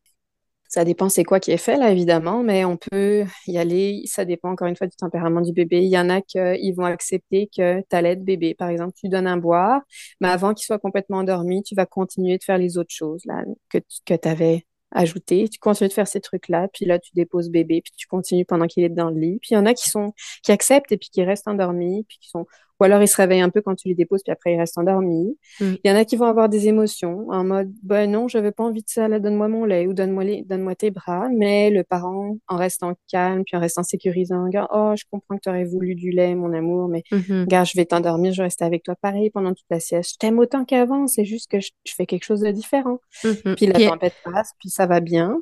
ça 0.69 0.85
dépend 0.85 1.09
c'est 1.09 1.23
quoi 1.23 1.39
qui 1.39 1.51
est 1.51 1.57
fait, 1.57 1.77
là, 1.77 1.91
évidemment, 1.91 2.43
mais 2.43 2.63
on 2.63 2.77
peut 2.77 3.25
y 3.47 3.57
aller. 3.57 4.03
Ça 4.05 4.23
dépend 4.23 4.51
encore 4.51 4.67
une 4.67 4.75
fois 4.75 4.85
du 4.85 4.95
tempérament 4.95 5.41
du 5.41 5.51
bébé. 5.51 5.81
Il 5.81 5.89
y 5.89 5.97
en 5.97 6.09
a 6.09 6.21
qui 6.21 6.37
vont 6.73 6.85
accepter 6.85 7.49
que 7.55 7.81
tu 7.81 7.95
allaites 7.95 8.23
bébé. 8.23 8.53
Par 8.53 8.69
exemple, 8.69 8.93
tu 8.95 9.09
donnes 9.09 9.27
un 9.27 9.37
boire, 9.37 9.81
mais 10.21 10.27
avant 10.27 10.53
qu'il 10.53 10.65
soit 10.65 10.77
complètement 10.77 11.17
endormi, 11.17 11.63
tu 11.63 11.73
vas 11.73 11.87
continuer 11.87 12.37
de 12.37 12.43
faire 12.43 12.59
les 12.59 12.77
autres 12.77 12.93
choses 12.93 13.23
là, 13.25 13.43
que 13.69 13.79
tu 13.79 13.99
que 14.05 14.29
avais 14.29 14.65
ajoutées. 14.91 15.49
Tu 15.49 15.57
continues 15.59 15.89
de 15.89 15.93
faire 15.93 16.07
ces 16.07 16.21
trucs-là, 16.21 16.67
puis 16.71 16.85
là, 16.85 16.99
tu 16.99 17.11
déposes 17.15 17.49
bébé, 17.49 17.81
puis 17.81 17.91
tu 17.97 18.07
continues 18.07 18.45
pendant 18.45 18.67
qu'il 18.67 18.83
est 18.83 18.89
dans 18.89 19.09
le 19.09 19.19
lit. 19.19 19.39
Puis 19.41 19.49
il 19.51 19.53
y 19.55 19.57
en 19.57 19.65
a 19.65 19.73
qui 19.73 19.89
sont 19.89 20.13
qui 20.43 20.51
acceptent 20.51 20.91
et 20.91 20.97
puis 20.97 21.09
qui 21.09 21.23
restent 21.23 21.47
endormis, 21.47 22.05
puis 22.07 22.19
qui 22.21 22.29
sont 22.29 22.45
ou 22.79 22.83
alors 22.83 23.01
ils 23.01 23.07
se 23.07 23.15
réveillent 23.17 23.41
un 23.41 23.49
peu 23.49 23.61
quand 23.61 23.75
tu 23.75 23.87
les 23.87 23.95
déposes, 23.95 24.21
puis 24.23 24.31
après 24.31 24.53
ils 24.53 24.57
restent 24.59 24.77
endormis. 24.77 25.37
Mm. 25.59 25.73
Il 25.83 25.89
y 25.89 25.91
en 25.91 25.95
a 25.95 26.05
qui 26.05 26.15
vont 26.15 26.25
avoir 26.25 26.49
des 26.49 26.67
émotions 26.67 27.27
en 27.29 27.43
mode 27.43 27.71
ben 27.83 28.09
non, 28.09 28.27
je 28.27 28.37
n'avais 28.37 28.51
pas 28.51 28.63
envie 28.63 28.81
de 28.81 28.89
ça, 28.89 29.07
là, 29.07 29.19
donne-moi 29.19 29.47
mon 29.47 29.65
lait 29.65 29.87
ou 29.87 29.93
donne-moi 29.93 30.23
les, 30.23 30.45
tes 30.77 30.91
bras. 30.91 31.27
Mais 31.35 31.69
le 31.69 31.83
parent, 31.83 32.37
en 32.47 32.55
restant 32.57 32.93
calme, 33.11 33.43
puis 33.45 33.57
en 33.57 33.59
restant 33.59 33.83
sécurisant, 33.83 34.45
regarde, 34.45 34.69
oh, 34.73 34.93
je 34.97 35.03
comprends 35.11 35.35
que 35.37 35.41
tu 35.43 35.49
aurais 35.49 35.65
voulu 35.65 35.95
du 35.95 36.11
lait, 36.11 36.35
mon 36.35 36.53
amour, 36.53 36.87
mais 36.87 37.03
Mhm. 37.11 37.41
regarde, 37.41 37.67
je 37.67 37.77
vais 37.77 37.85
t'endormir, 37.85 38.31
je 38.33 38.37
vais 38.37 38.43
rester 38.43 38.65
avec 38.65 38.83
toi 38.83 38.95
pareil 39.01 39.29
pendant 39.29 39.53
toute 39.53 39.65
la 39.69 39.79
sieste. 39.79 40.11
Je 40.13 40.17
t'aime 40.17 40.39
autant 40.39 40.65
qu'avant, 40.65 41.07
c'est 41.07 41.25
juste 41.25 41.49
que 41.51 41.59
je, 41.59 41.71
je 41.85 41.93
fais 41.95 42.05
quelque 42.05 42.23
chose 42.25 42.41
de 42.41 42.51
différent. 42.51 42.99
Mhm. 43.23 43.55
Puis 43.55 43.65
la 43.67 43.73
Puis, 43.73 43.85
tempête 43.87 44.13
passe, 44.23 44.51
puis 44.59 44.69
ça 44.69 44.85
va 44.85 44.99
bien. 44.99 45.37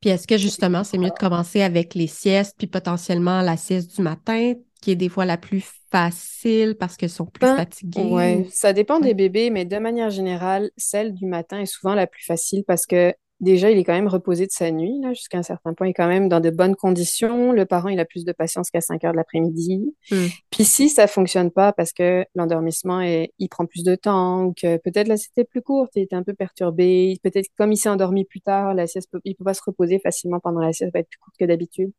puis 0.00 0.10
est-ce 0.10 0.26
que 0.26 0.36
justement, 0.36 0.84
c'est 0.84 0.98
mieux 0.98 1.10
de 1.10 1.18
commencer 1.18 1.62
avec 1.62 1.94
les 1.94 2.06
siestes, 2.08 2.56
puis 2.58 2.66
potentiellement 2.66 3.40
la 3.40 3.56
sieste 3.56 3.94
du 3.96 4.02
matin, 4.02 4.54
qui 4.80 4.90
est 4.90 4.96
des 4.96 5.08
fois 5.08 5.24
la 5.24 5.36
plus 5.36 5.70
facile 5.92 6.76
parce 6.78 6.96
qu'ils 6.96 7.10
sont 7.10 7.26
plus 7.26 7.46
Ben, 7.46 7.54
fatigués? 7.54 8.10
ouais, 8.10 8.46
ou- 8.46 8.50
ça 8.50 8.72
dépend 8.72 9.00
Ouais. 9.00 9.00
des 9.00 9.14
bébés, 9.14 9.50
mais 9.50 9.64
de 9.64 9.78
manière 9.78 10.10
générale, 10.10 10.70
celle 10.76 11.12
du 11.14 11.26
matin 11.26 11.60
est 11.60 11.66
souvent 11.66 11.94
la 11.94 12.06
plus 12.06 12.24
facile 12.24 12.64
parce 12.66 12.86
que 12.86 13.14
déjà, 13.42 13.70
il 13.70 13.78
est 13.78 13.84
quand 13.84 13.92
même 13.92 14.08
reposé 14.08 14.46
de 14.46 14.52
sa 14.52 14.70
nuit, 14.70 15.00
là, 15.02 15.12
jusqu'à 15.12 15.38
un 15.38 15.42
certain 15.42 15.74
point, 15.74 15.88
il 15.88 15.90
est 15.90 15.94
quand 15.94 16.08
même 16.08 16.28
dans 16.28 16.40
de 16.40 16.50
bonnes 16.50 16.76
conditions. 16.76 17.52
Le 17.52 17.66
parent, 17.66 17.88
il 17.88 18.00
a 18.00 18.04
plus 18.04 18.24
de 18.24 18.32
patience 18.32 18.70
qu'à 18.70 18.80
5 18.80 19.04
heures 19.04 19.12
de 19.12 19.16
l'après-midi. 19.16 19.94
Mm. 20.10 20.26
Puis 20.50 20.64
si 20.64 20.88
ça 20.88 21.06
fonctionne 21.06 21.50
pas 21.50 21.72
parce 21.72 21.92
que 21.92 22.24
l'endormissement 22.34 23.00
est, 23.00 23.32
il 23.38 23.48
prend 23.48 23.66
plus 23.66 23.82
de 23.82 23.94
temps 23.94 24.44
ou 24.44 24.54
que 24.54 24.76
peut-être 24.78 25.08
la 25.08 25.16
sieste 25.16 25.36
est 25.36 25.44
plus 25.44 25.62
courte, 25.62 25.90
il 25.96 26.02
était 26.02 26.16
un 26.16 26.22
peu 26.22 26.34
perturbé, 26.34 27.18
peut-être 27.22 27.48
comme 27.58 27.72
il 27.72 27.76
s'est 27.76 27.88
endormi 27.88 28.24
plus 28.24 28.40
tard, 28.40 28.74
la 28.74 28.86
sieste 28.86 29.08
peut, 29.10 29.20
il 29.24 29.34
peut 29.34 29.44
pas 29.44 29.54
se 29.54 29.62
reposer 29.66 29.98
facilement 29.98 30.40
pendant 30.40 30.60
la 30.60 30.72
sieste, 30.72 30.92
va 30.94 31.00
être 31.00 31.08
plus 31.08 31.18
courte 31.18 31.36
que 31.38 31.44
d'habitude. 31.44 31.90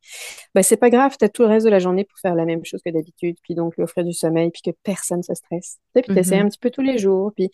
Ben, 0.56 0.64
c'est 0.64 0.78
pas 0.78 0.90
grave, 0.90 1.16
tu 1.20 1.26
as 1.26 1.30
tout 1.30 1.44
le 1.44 1.50
reste 1.50 1.66
de 1.66 1.72
la 1.72 1.80
journée 1.80 2.06
pour 2.06 2.18
faire 2.20 2.36
la 2.36 2.46
même 2.46 2.64
chose 2.64 2.82
que 2.86 2.92
d'habitude, 2.92 3.36
puis 3.44 3.54
donc 3.54 3.76
lui 3.76 3.84
offrir 3.84 4.04
du 4.06 4.14
sommeil, 4.14 4.50
puis 4.52 4.62
que 4.62 4.72
personne 4.84 5.24
se 5.24 5.34
stresse. 5.34 5.80
Puis 5.94 6.04
t'essaies 6.14 6.38
Mhm. 6.38 6.46
un 6.46 6.50
petit 6.50 6.60
peu 6.60 6.70
tous 6.70 6.82
les 6.82 6.98
jours, 6.98 7.32
puis 7.36 7.50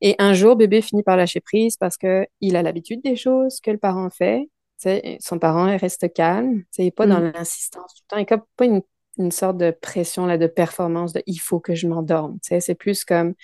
et 0.00 0.14
un 0.18 0.34
jour 0.34 0.56
bébé 0.56 0.82
finit 0.82 1.02
par 1.02 1.16
lâcher 1.16 1.40
prise 1.40 1.76
parce 1.76 1.96
que 1.96 2.26
il 2.40 2.56
a 2.56 2.62
l'habitude 2.62 3.02
des 3.02 3.16
choses 3.16 3.60
que 3.60 3.70
le 3.70 3.78
parent 3.78 4.10
fait. 4.10 4.40
Tu 4.80 4.88
sais, 4.90 5.18
son 5.20 5.38
parent 5.38 5.68
il 5.68 5.76
reste 5.76 6.12
calme, 6.12 6.64
il 6.78 6.86
est 6.86 6.90
pas 6.90 7.06
dans 7.06 7.20
Mm. 7.20 7.32
l'insistance 7.34 7.94
tout 7.94 8.02
le 8.10 8.16
temps, 8.16 8.16
il 8.18 8.26
n'y 8.36 8.40
a 8.40 8.44
pas 8.56 8.64
une, 8.64 8.82
une 9.18 9.30
sorte 9.30 9.56
de 9.56 9.70
pression 9.70 10.26
là, 10.26 10.36
de 10.38 10.46
performance 10.48 11.12
de 11.12 11.22
il 11.26 11.36
faut 11.38 11.60
que 11.60 11.74
je 11.74 11.86
m'endorme. 11.86 12.38
C'est 12.42 12.74
plus 12.74 13.04
comme 13.04 13.34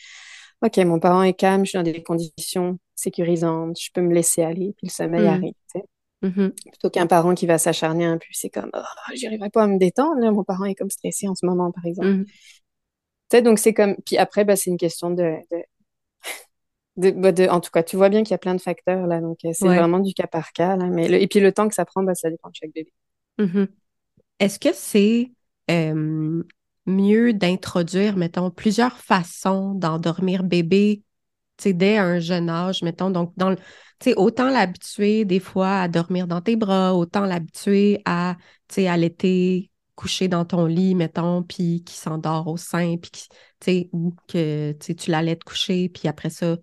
OK, 0.63 0.77
mon 0.79 0.99
parent 1.01 1.23
est 1.23 1.33
calme, 1.35 1.65
je 1.65 1.71
suis 1.71 1.79
dans 1.79 1.83
des 1.83 2.03
conditions 2.03 2.79
sécurisantes, 2.95 3.79
je 3.81 3.89
peux 3.95 4.03
me 4.03 4.13
laisser 4.15 4.43
aller, 4.43 4.75
puis 4.77 4.89
le 4.89 4.93
sommeil 4.93 5.23
Mm. 5.25 5.29
arrive. 5.29 5.55
Mhm. 6.23 6.53
Plutôt 6.69 6.91
qu'un 6.91 7.07
parent 7.07 7.35
qui 7.35 7.47
va 7.47 7.57
s'acharner 7.57 8.05
un 8.05 8.19
peu, 8.19 8.27
c'est 8.33 8.51
comme, 8.51 8.69
oh, 8.75 9.13
j'y 9.15 9.27
arriverai 9.27 9.49
pas 9.49 9.63
à 9.63 9.67
me 9.67 9.79
détendre, 9.79 10.21
là, 10.21 10.31
mon 10.31 10.45
parent 10.45 10.67
est 10.67 10.75
comme 10.75 10.91
stressé 10.91 11.27
en 11.29 11.35
ce 11.35 11.47
moment, 11.47 11.73
par 11.73 11.87
exemple. 11.87 12.09
Sais, 13.33 13.41
donc 13.43 13.59
c'est 13.59 13.73
comme, 13.73 13.97
puis 14.05 14.19
après, 14.19 14.45
bah, 14.45 14.57
c'est 14.57 14.69
une 14.71 14.77
question 14.77 15.11
de, 15.11 15.37
de, 15.51 15.63
bah, 16.97 17.33
en 17.51 17.61
tout 17.61 17.71
cas, 17.71 17.83
tu 17.83 17.97
vois 17.97 18.09
bien 18.09 18.23
qu'il 18.23 18.33
y 18.33 18.35
a 18.35 18.39
plein 18.39 18.55
de 18.55 18.61
facteurs 18.61 19.07
là, 19.07 19.21
donc 19.21 19.39
c'est 19.43 19.67
vraiment 19.67 19.99
du 19.99 20.13
cas 20.15 20.27
par 20.27 20.53
cas. 20.53 20.77
mais 20.77 21.11
et 21.11 21.27
puis 21.27 21.41
le 21.41 21.53
temps 21.53 21.69
que 21.69 21.75
ça 21.75 21.85
prend, 21.85 22.03
bah, 22.03 22.15
ça 22.15 22.31
dépend 22.31 22.51
de 22.51 22.55
chaque 22.55 22.73
bébé. 22.73 22.93
Mm-hmm. 23.39 23.69
Est-ce 24.41 24.59
que 24.59 24.73
c'est 24.73 25.31
mieux 26.87 27.33
d'introduire, 27.33 28.17
mettons, 28.17 28.51
plusieurs 28.51 28.97
façons 28.97 29.75
d'endormir 29.75 30.43
bébé 30.43 31.03
dès 31.65 31.99
un 31.99 32.19
jeune 32.21 32.49
âge, 32.49 32.83
mettons, 32.83 33.11
donc 33.11 33.33
dans 33.37 33.51
le, 33.51 33.57
autant 34.17 34.49
l'habituer 34.49 35.25
des 35.27 35.41
fois 35.41 35.81
à 35.81 35.89
dormir 35.89 36.27
dans 36.27 36.41
tes 36.41 36.57
bras, 36.57 36.95
autant 36.95 37.27
l'habituer 37.27 38.01
à 38.07 38.37
allaiter, 38.79 39.71
coucher 39.95 40.29
dans 40.29 40.47
ton 40.47 40.65
lit, 40.65 40.95
mettons, 40.95 41.43
puis 41.43 41.85
qui 41.85 41.97
s'endort 41.97 42.49
au 42.49 42.57
sein, 42.57 42.97
puis 42.97 43.91
ou 43.93 44.15
que 44.27 44.73
tu 44.73 45.11
l'allaites 45.11 45.45
coucher, 45.45 45.91
puis 45.91 46.09
après 46.09 46.31
ça, 46.31 46.57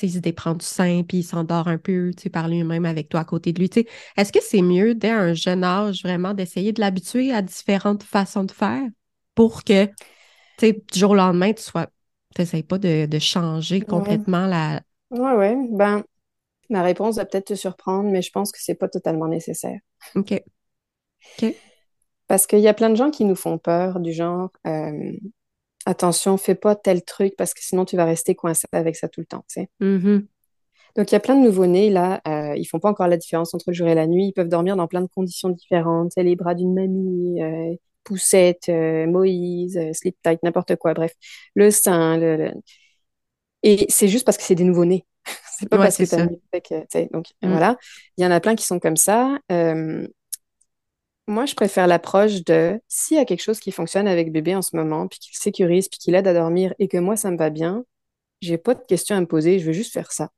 il 0.00 0.10
se 0.10 0.18
déprend 0.18 0.54
du 0.54 0.64
sein, 0.64 1.02
puis 1.06 1.18
il 1.18 1.22
s'endort 1.22 1.68
un 1.68 1.78
peu 1.78 2.10
par 2.32 2.48
lui-même 2.48 2.86
avec 2.86 3.08
toi 3.08 3.20
à 3.20 3.24
côté 3.24 3.52
de 3.52 3.58
lui. 3.58 3.70
Est-ce 4.16 4.32
que 4.32 4.42
c'est 4.42 4.62
mieux 4.62 4.94
dès 4.94 5.10
un 5.10 5.34
jeune 5.34 5.64
âge 5.64 6.02
vraiment 6.02 6.34
d'essayer 6.34 6.72
de 6.72 6.80
l'habituer 6.80 7.32
à 7.32 7.42
différentes 7.42 8.02
façons 8.02 8.44
de 8.44 8.52
faire 8.52 8.82
pour 9.34 9.64
que 9.64 9.88
du 10.58 10.98
jour 10.98 11.10
au 11.10 11.14
lendemain, 11.14 11.52
tu 11.52 11.62
sois. 11.62 11.88
n'essayes 12.38 12.62
pas 12.62 12.78
de, 12.78 13.18
changer 13.18 13.80
complètement 13.80 14.46
la. 14.46 14.80
Oui, 15.10 15.30
oui. 15.36 15.68
Ben, 15.70 16.02
ma 16.70 16.82
réponse 16.82 17.16
va 17.16 17.26
peut-être 17.26 17.48
te 17.48 17.54
surprendre, 17.54 18.10
mais 18.10 18.22
je 18.22 18.30
pense 18.30 18.52
que 18.52 18.58
c'est 18.60 18.74
pas 18.74 18.88
totalement 18.88 19.28
nécessaire. 19.28 19.78
OK. 20.14 20.42
OK. 21.42 21.54
Parce 22.28 22.46
qu'il 22.46 22.60
y 22.60 22.68
a 22.68 22.74
plein 22.74 22.90
de 22.90 22.94
gens 22.94 23.10
qui 23.10 23.24
nous 23.24 23.34
font 23.34 23.58
peur, 23.58 24.00
du 24.00 24.12
genre 24.12 24.50
euh, 24.66 25.12
attention, 25.86 26.36
fais 26.36 26.54
pas 26.54 26.76
tel 26.76 27.04
truc 27.04 27.34
parce 27.36 27.54
que 27.54 27.62
sinon 27.62 27.84
tu 27.84 27.96
vas 27.96 28.04
rester 28.04 28.34
coincé 28.34 28.66
avec 28.72 28.96
ça 28.96 29.08
tout 29.08 29.20
le 29.20 29.26
temps. 29.26 29.44
Tu 29.48 29.60
sais. 29.60 29.70
Mm-hmm. 29.80 30.26
Donc, 30.96 31.10
il 31.10 31.14
y 31.14 31.16
a 31.16 31.20
plein 31.20 31.36
de 31.36 31.42
nouveau-nés, 31.42 31.90
là, 31.90 32.20
euh, 32.28 32.54
ils 32.56 32.66
font 32.66 32.78
pas 32.78 32.90
encore 32.90 33.08
la 33.08 33.16
différence 33.16 33.54
entre 33.54 33.64
le 33.68 33.72
jour 33.72 33.88
et 33.88 33.94
la 33.94 34.06
nuit. 34.06 34.26
Ils 34.26 34.32
peuvent 34.32 34.48
dormir 34.48 34.76
dans 34.76 34.86
plein 34.86 35.00
de 35.00 35.06
conditions 35.06 35.48
différentes. 35.48 36.12
les 36.16 36.36
bras 36.36 36.54
d'une 36.54 36.74
mamie, 36.74 37.42
euh, 37.42 37.74
Poussette, 38.04 38.68
euh, 38.68 39.06
Moïse, 39.06 39.80
Sleep 39.94 40.16
Tight, 40.22 40.42
n'importe 40.42 40.76
quoi, 40.76 40.92
bref. 40.92 41.12
Le 41.54 41.70
sein, 41.70 42.18
le, 42.18 42.52
Et 43.62 43.86
c'est 43.88 44.08
juste 44.08 44.26
parce 44.26 44.36
que 44.36 44.42
c'est 44.42 44.54
des 44.54 44.64
nouveaux-nés. 44.64 45.06
c'est 45.58 45.68
pas 45.68 45.78
parce 45.78 45.96
que 45.96 46.04
ça. 46.04 46.26
donc, 46.26 47.26
mm. 47.42 47.48
voilà. 47.48 47.78
Il 48.18 48.24
y 48.24 48.26
en 48.26 48.30
a 48.30 48.40
plein 48.40 48.54
qui 48.54 48.66
sont 48.66 48.78
comme 48.78 48.96
ça. 48.96 49.38
Moi, 51.28 51.46
je 51.46 51.54
préfère 51.54 51.86
l'approche 51.86 52.44
de 52.44 52.80
s'il 52.88 53.16
y 53.16 53.20
a 53.20 53.24
quelque 53.24 53.42
chose 53.42 53.60
qui 53.60 53.70
fonctionne 53.70 54.08
avec 54.08 54.32
bébé 54.32 54.54
en 54.54 54.62
ce 54.62 54.76
moment, 54.76 55.06
puis 55.06 55.18
qu'il 55.20 55.36
sécurise, 55.36 55.88
puis 55.88 55.98
qu'il 55.98 56.14
aide 56.14 56.26
à 56.26 56.34
dormir, 56.34 56.74
et 56.78 56.88
que 56.88 56.98
moi, 56.98 57.16
ça 57.16 57.30
me 57.30 57.36
va 57.36 57.50
bien, 57.50 57.84
j'ai 58.42 58.58
pas 58.58 58.74
de 58.74 58.82
questions 58.86 59.14
à 59.14 59.20
me 59.20 59.26
poser, 59.26 59.60
je 59.60 59.66
veux 59.66 59.72
juste 59.72 59.92
faire 59.92 60.10
ça. 60.10 60.30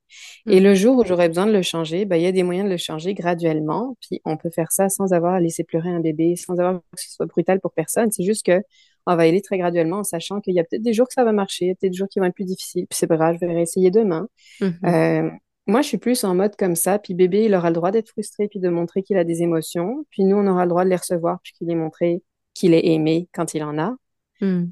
Et 0.47 0.59
le 0.59 0.71
mm. 0.71 0.75
jour 0.75 0.97
où 0.97 1.03
j'aurai 1.03 1.27
besoin 1.27 1.47
de 1.47 1.51
le 1.51 1.63
changer, 1.63 2.05
ben, 2.05 2.17
il 2.17 2.21
y 2.21 2.27
a 2.27 2.31
des 2.31 2.43
moyens 2.43 2.67
de 2.67 2.71
le 2.71 2.77
changer 2.77 3.15
graduellement, 3.15 3.97
puis 3.99 4.21
on 4.25 4.37
peut 4.37 4.51
faire 4.51 4.71
ça 4.71 4.89
sans 4.89 5.11
avoir 5.11 5.33
à 5.33 5.39
laisser 5.39 5.63
pleurer 5.63 5.89
un 5.89 5.99
bébé, 5.99 6.35
sans 6.35 6.53
avoir 6.53 6.75
que 6.95 7.01
ce 7.01 7.09
soit 7.09 7.25
brutal 7.25 7.59
pour 7.59 7.73
personne. 7.73 8.11
C'est 8.11 8.23
juste 8.23 8.45
que 8.45 8.61
on 9.07 9.15
va 9.15 9.23
aller 9.23 9.41
très 9.41 9.57
graduellement 9.57 9.97
en 9.97 10.03
sachant 10.03 10.39
qu'il 10.39 10.55
y 10.55 10.59
a 10.59 10.63
peut-être 10.63 10.81
des 10.81 10.93
jours 10.93 11.07
que 11.07 11.13
ça 11.13 11.23
va 11.23 11.31
marcher, 11.31 11.75
peut-être 11.75 11.91
des 11.91 11.97
jours 11.97 12.07
qui 12.07 12.19
vont 12.19 12.25
être 12.25 12.33
plus 12.33 12.45
difficiles, 12.45 12.85
puis 12.87 12.97
c'est 12.97 13.07
pas 13.07 13.17
grave, 13.17 13.37
je 13.39 13.45
vais 13.45 13.53
réessayer 13.53 13.91
demain. 13.91 14.27
Mm-hmm. 14.61 14.73
Euh, 14.85 15.29
moi, 15.67 15.81
je 15.81 15.87
suis 15.87 15.97
plus 15.97 16.23
en 16.23 16.35
mode 16.35 16.55
comme 16.55 16.75
ça, 16.75 16.99
puis 16.99 17.13
bébé, 17.13 17.45
il 17.45 17.55
aura 17.55 17.69
le 17.69 17.75
droit 17.75 17.91
d'être 17.91 18.09
frustré, 18.09 18.47
puis 18.47 18.59
de 18.59 18.69
montrer 18.69 19.03
qu'il 19.03 19.17
a 19.17 19.23
des 19.23 19.41
émotions, 19.41 20.05
puis 20.11 20.23
nous, 20.23 20.37
on 20.37 20.47
aura 20.47 20.65
le 20.65 20.69
droit 20.69 20.83
de 20.83 20.89
les 20.89 20.95
recevoir, 20.95 21.39
puis 21.43 21.53
qu'il 21.53 21.69
ait 21.71 21.75
montré 21.75 22.21
qu'il 22.53 22.73
est 22.73 22.85
aimé 22.85 23.27
quand 23.33 23.53
il 23.53 23.63
en 23.63 23.77
a. 23.79 23.95
Mm 24.41 24.65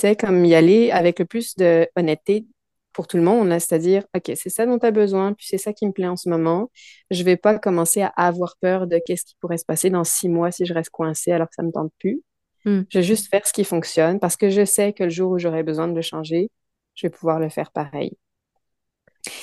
sais, 0.00 0.16
comme 0.16 0.44
y 0.44 0.54
aller 0.54 0.90
avec 0.90 1.18
le 1.18 1.24
plus 1.24 1.56
de 1.56 1.88
honnêteté 1.96 2.46
pour 2.92 3.06
tout 3.06 3.16
le 3.16 3.22
monde, 3.22 3.48
c'est-à-dire, 3.50 4.04
OK, 4.16 4.32
c'est 4.34 4.48
ça 4.48 4.66
dont 4.66 4.78
tu 4.78 4.86
as 4.86 4.90
besoin, 4.90 5.32
puis 5.32 5.46
c'est 5.48 5.58
ça 5.58 5.72
qui 5.72 5.86
me 5.86 5.92
plaît 5.92 6.08
en 6.08 6.16
ce 6.16 6.28
moment. 6.28 6.70
Je 7.10 7.22
vais 7.22 7.36
pas 7.36 7.58
commencer 7.58 8.02
à 8.02 8.08
avoir 8.08 8.56
peur 8.60 8.86
de 8.86 9.00
qu'est-ce 9.04 9.24
qui 9.24 9.36
pourrait 9.40 9.58
se 9.58 9.64
passer 9.64 9.90
dans 9.90 10.04
six 10.04 10.28
mois 10.28 10.50
si 10.50 10.66
je 10.66 10.74
reste 10.74 10.90
coincée 10.90 11.32
alors 11.32 11.48
que 11.48 11.54
ça 11.54 11.62
me 11.62 11.70
tente 11.70 11.92
plus. 11.98 12.22
Hmm. 12.64 12.82
Je 12.88 12.98
vais 12.98 13.04
juste 13.04 13.28
faire 13.28 13.46
ce 13.46 13.52
qui 13.52 13.64
fonctionne 13.64 14.18
parce 14.18 14.36
que 14.36 14.50
je 14.50 14.64
sais 14.64 14.92
que 14.92 15.04
le 15.04 15.10
jour 15.10 15.32
où 15.32 15.38
j'aurai 15.38 15.62
besoin 15.62 15.86
de 15.86 15.94
le 15.94 16.02
changer, 16.02 16.50
je 16.94 17.06
vais 17.06 17.10
pouvoir 17.10 17.38
le 17.38 17.48
faire 17.48 17.70
pareil. 17.70 18.16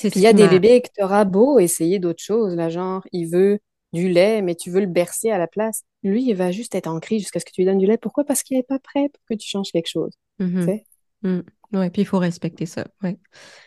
Il 0.03 0.19
y 0.19 0.27
a 0.27 0.33
des 0.33 0.47
bébés 0.47 0.81
que 0.81 0.89
tu 0.95 1.03
auras 1.03 1.25
beau 1.25 1.59
essayer 1.59 1.99
d'autres 1.99 2.23
choses, 2.23 2.55
là, 2.55 2.69
genre, 2.69 3.03
il 3.11 3.27
veut 3.27 3.59
du 3.93 4.09
lait, 4.09 4.41
mais 4.41 4.55
tu 4.55 4.69
veux 4.69 4.81
le 4.81 4.87
bercer 4.87 5.31
à 5.31 5.37
la 5.37 5.47
place. 5.47 5.83
Lui, 6.03 6.23
il 6.27 6.35
va 6.35 6.51
juste 6.51 6.75
être 6.75 6.87
en 6.87 6.99
jusqu'à 7.01 7.39
ce 7.39 7.45
que 7.45 7.51
tu 7.51 7.61
lui 7.61 7.65
donnes 7.65 7.77
du 7.77 7.87
lait. 7.87 7.97
Pourquoi? 7.97 8.25
Parce 8.25 8.43
qu'il 8.43 8.57
n'est 8.57 8.63
pas 8.63 8.79
prêt 8.79 9.09
pour 9.09 9.21
que 9.29 9.33
tu 9.35 9.47
changes 9.47 9.71
quelque 9.71 9.89
chose. 9.89 10.13
Mm-hmm. 10.39 10.83
Mm. 11.23 11.41
Oui, 11.73 11.89
puis 11.89 12.03
il 12.03 12.05
faut 12.05 12.19
respecter 12.19 12.65
ça. 12.65 12.85
Ouais. 13.01 13.17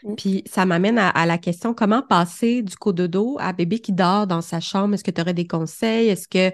Mm. 0.05 0.14
Puis 0.14 0.45
ça 0.47 0.66
m'amène 0.66 0.99
à, 0.99 1.27
la 1.27 1.39
question 1.39 1.75
comment 1.75 2.03
passer 2.03 2.62
du 2.62 2.77
cododo 2.77 3.37
à 3.41 3.53
bébé 3.53 3.81
qui 3.81 3.93
dort 3.93 4.27
dans 4.27 4.43
sa 4.43 4.61
chambre? 4.61 4.95
Est-ce 4.95 5.05
que 5.05 5.11
tu 5.11 5.21
aurais 5.21 5.35
des 5.35 5.47
conseils? 5.47 6.09
Est-ce 6.09 6.29
que 6.29 6.53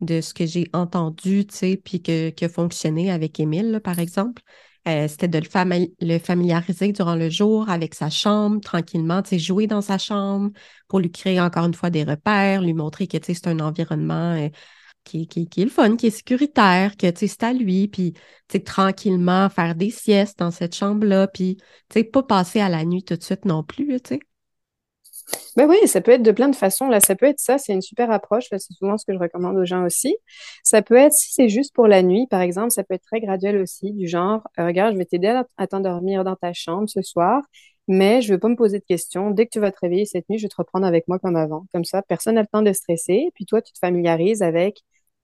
de 0.00 0.20
ce 0.20 0.32
que 0.32 0.46
j'ai 0.46 0.68
entendu, 0.72 1.46
tu 1.46 1.56
sais, 1.56 1.76
puis 1.76 2.02
que, 2.02 2.30
qui 2.30 2.44
a 2.44 2.48
fonctionné 2.48 3.10
avec 3.10 3.40
Émile, 3.40 3.80
par 3.82 3.98
exemple, 3.98 4.42
euh, 4.88 5.08
c'était 5.08 5.28
de 5.28 5.40
le, 6.00 6.18
familiariser 6.18 6.92
durant 6.92 7.14
le 7.14 7.30
jour 7.30 7.68
avec 7.68 7.94
sa 7.94 8.10
chambre, 8.10 8.60
tranquillement, 8.60 9.22
tu 9.22 9.30
sais, 9.30 9.38
jouer 9.38 9.66
dans 9.66 9.80
sa 9.82 9.98
chambre 9.98 10.50
pour 10.88 11.00
lui 11.00 11.10
créer 11.10 11.40
encore 11.40 11.66
une 11.66 11.74
fois 11.74 11.90
des 11.90 12.04
repères, 12.04 12.62
lui 12.62 12.74
montrer 12.74 13.06
que, 13.06 13.18
c'est 13.22 13.46
un 13.46 13.60
environnement 13.60 14.34
euh, 14.34 14.48
qui, 15.04 15.28
qui, 15.28 15.48
qui, 15.48 15.62
est 15.62 15.64
le 15.64 15.70
fun, 15.70 15.96
qui 15.96 16.08
est 16.08 16.10
sécuritaire, 16.10 16.96
que, 16.96 17.06
c'est 17.14 17.42
à 17.42 17.52
lui, 17.52 17.88
puis, 17.88 18.14
tranquillement 18.64 19.48
faire 19.50 19.74
des 19.74 19.90
siestes 19.90 20.38
dans 20.38 20.50
cette 20.50 20.74
chambre-là, 20.74 21.28
puis, 21.28 21.56
tu 21.88 22.00
sais, 22.00 22.04
pas 22.04 22.22
passer 22.22 22.60
à 22.60 22.68
la 22.68 22.84
nuit 22.84 23.04
tout 23.04 23.16
de 23.16 23.22
suite 23.22 23.44
non 23.44 23.62
plus, 23.62 24.00
tu 24.00 24.14
sais. 24.16 24.20
Ben 25.56 25.68
oui, 25.68 25.76
ça 25.86 26.00
peut 26.00 26.12
être 26.12 26.22
de 26.22 26.30
plein 26.30 26.48
de 26.48 26.56
façons. 26.56 26.88
Là, 26.88 27.00
ça 27.00 27.16
peut 27.16 27.26
être 27.26 27.40
ça, 27.40 27.58
c'est 27.58 27.72
une 27.72 27.82
super 27.82 28.10
approche. 28.10 28.44
c'est 28.50 28.72
souvent 28.72 28.96
ce 28.96 29.04
que 29.04 29.12
je 29.12 29.18
recommande 29.18 29.56
aux 29.56 29.64
gens 29.64 29.84
aussi. 29.84 30.16
Ça 30.62 30.82
peut 30.82 30.96
être, 30.96 31.12
si 31.12 31.32
c'est 31.32 31.48
juste 31.48 31.74
pour 31.74 31.88
la 31.88 32.02
nuit, 32.02 32.26
par 32.28 32.40
exemple, 32.40 32.70
ça 32.70 32.84
peut 32.84 32.94
être 32.94 33.04
très 33.04 33.20
graduel 33.20 33.58
aussi, 33.58 33.92
du 33.92 34.06
genre, 34.06 34.42
euh, 34.58 34.66
regarde, 34.66 34.94
je 34.94 34.98
vais 34.98 35.04
t'aider 35.04 35.42
à, 35.56 35.66
t'endormir 35.66 36.24
dans 36.24 36.36
ta 36.36 36.52
chambre 36.52 36.88
ce 36.88 37.02
soir, 37.02 37.42
mais 37.88 38.22
je 38.22 38.28
ne 38.28 38.34
vais 38.36 38.38
pas 38.40 38.48
me 38.48 38.56
poser 38.56 38.78
de 38.78 38.84
questions. 38.84 39.30
Dès 39.30 39.46
que 39.46 39.50
tu 39.50 39.60
vas 39.60 39.72
te 39.72 39.78
réveiller 39.80 40.06
cette 40.06 40.28
nuit, 40.28 40.38
je 40.38 40.44
vais 40.44 40.48
te 40.48 40.56
reprendre 40.56 40.86
avec 40.86 41.08
moi 41.08 41.18
comme 41.18 41.36
avant. 41.36 41.66
Comme 41.72 41.84
ça, 41.84 42.02
personne 42.02 42.36
n'a 42.36 42.42
le 42.42 42.46
temps 42.46 42.62
de 42.62 42.72
stresser. 42.72 43.30
Puis 43.34 43.44
toi, 43.44 43.62
tu 43.62 43.72
te 43.72 43.78
familiarises 43.78 44.42
avec 44.42 44.82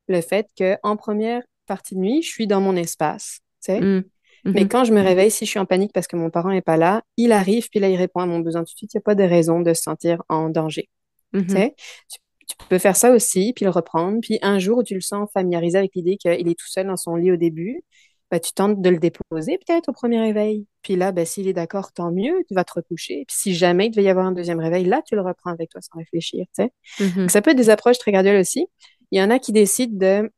le 0.08 0.20
fait 0.20 0.48
que 0.58 0.76
en 0.82 0.96
première 0.96 1.42
partie 1.66 1.94
de 1.94 2.00
nuit, 2.00 2.22
je 2.22 2.28
suis 2.28 2.46
dans 2.46 2.60
mon 2.60 2.76
espace. 2.76 3.40
Tu 3.64 3.72
sais? 3.72 4.02
Mais 4.44 4.62
mhm. 4.62 4.68
quand 4.68 4.84
je 4.84 4.92
me 4.92 5.00
réveille, 5.00 5.30
si 5.30 5.46
je 5.46 5.50
suis 5.50 5.58
en 5.58 5.66
panique 5.66 5.92
parce 5.92 6.06
que 6.06 6.16
mon 6.16 6.30
parent 6.30 6.50
n'est 6.50 6.62
pas 6.62 6.76
là, 6.76 7.02
il 7.16 7.32
arrive, 7.32 7.68
puis 7.70 7.80
là, 7.80 7.88
il 7.88 7.96
répond 7.96 8.20
à 8.20 8.26
mon 8.26 8.40
besoin 8.40 8.62
tout 8.62 8.72
de 8.72 8.78
suite. 8.78 8.92
Il 8.94 8.98
n'y 8.98 9.02
a 9.02 9.02
pas 9.02 9.14
de 9.14 9.24
raison 9.24 9.60
de 9.60 9.72
se 9.72 9.82
sentir 9.82 10.22
en 10.28 10.50
danger. 10.50 10.88
Mhm. 11.32 11.46
tu, 11.46 12.18
tu, 12.46 12.56
peux 12.68 12.78
faire 12.78 12.94
ça 12.94 13.10
aussi, 13.12 13.52
puis 13.54 13.64
le 13.64 13.70
reprendre. 13.70 14.18
Puis 14.20 14.38
un 14.42 14.58
jour 14.58 14.78
où 14.78 14.82
tu 14.82 14.94
le 14.94 15.00
sens 15.00 15.28
familiarisé 15.32 15.78
avec 15.78 15.92
l'idée 15.94 16.16
qu'il 16.16 16.48
est 16.48 16.58
tout 16.58 16.68
seul 16.68 16.86
dans 16.86 16.96
son 16.96 17.16
lit 17.16 17.32
au 17.32 17.36
début, 17.36 17.82
bah, 18.30 18.40
tu 18.40 18.52
tentes 18.52 18.80
de 18.80 18.90
le 18.90 18.98
déposer 18.98 19.58
peut-être 19.64 19.88
au 19.88 19.92
premier 19.92 20.20
réveil. 20.20 20.66
Puis 20.82 20.96
là, 20.96 21.12
bah, 21.12 21.24
s'il 21.24 21.46
est 21.46 21.52
d'accord, 21.52 21.92
tant 21.92 22.10
mieux, 22.10 22.42
tu 22.48 22.54
vas 22.54 22.64
te 22.64 22.72
recoucher. 22.74 23.24
Puis 23.28 23.36
si 23.36 23.54
jamais 23.54 23.86
il 23.86 23.90
devait 23.90 24.02
y 24.02 24.08
avoir 24.08 24.26
un 24.26 24.32
deuxième 24.32 24.58
réveil, 24.58 24.84
là, 24.84 25.02
tu 25.06 25.14
le 25.14 25.22
reprends 25.22 25.50
avec 25.50 25.70
toi 25.70 25.80
sans 25.80 25.98
réfléchir. 25.98 26.44
tu 26.56 26.64
sais. 26.64 26.72
Mhm. 27.00 27.28
ça 27.28 27.42
peut 27.42 27.52
être 27.52 27.56
des 27.56 27.70
approches 27.70 27.98
très 27.98 28.12
graduelles 28.12 28.40
aussi. 28.40 28.66
Il 29.10 29.20
y 29.20 29.22
en 29.22 29.30
a 29.30 29.38
qui 29.38 29.52
décident 29.52 29.96
de 29.96 30.30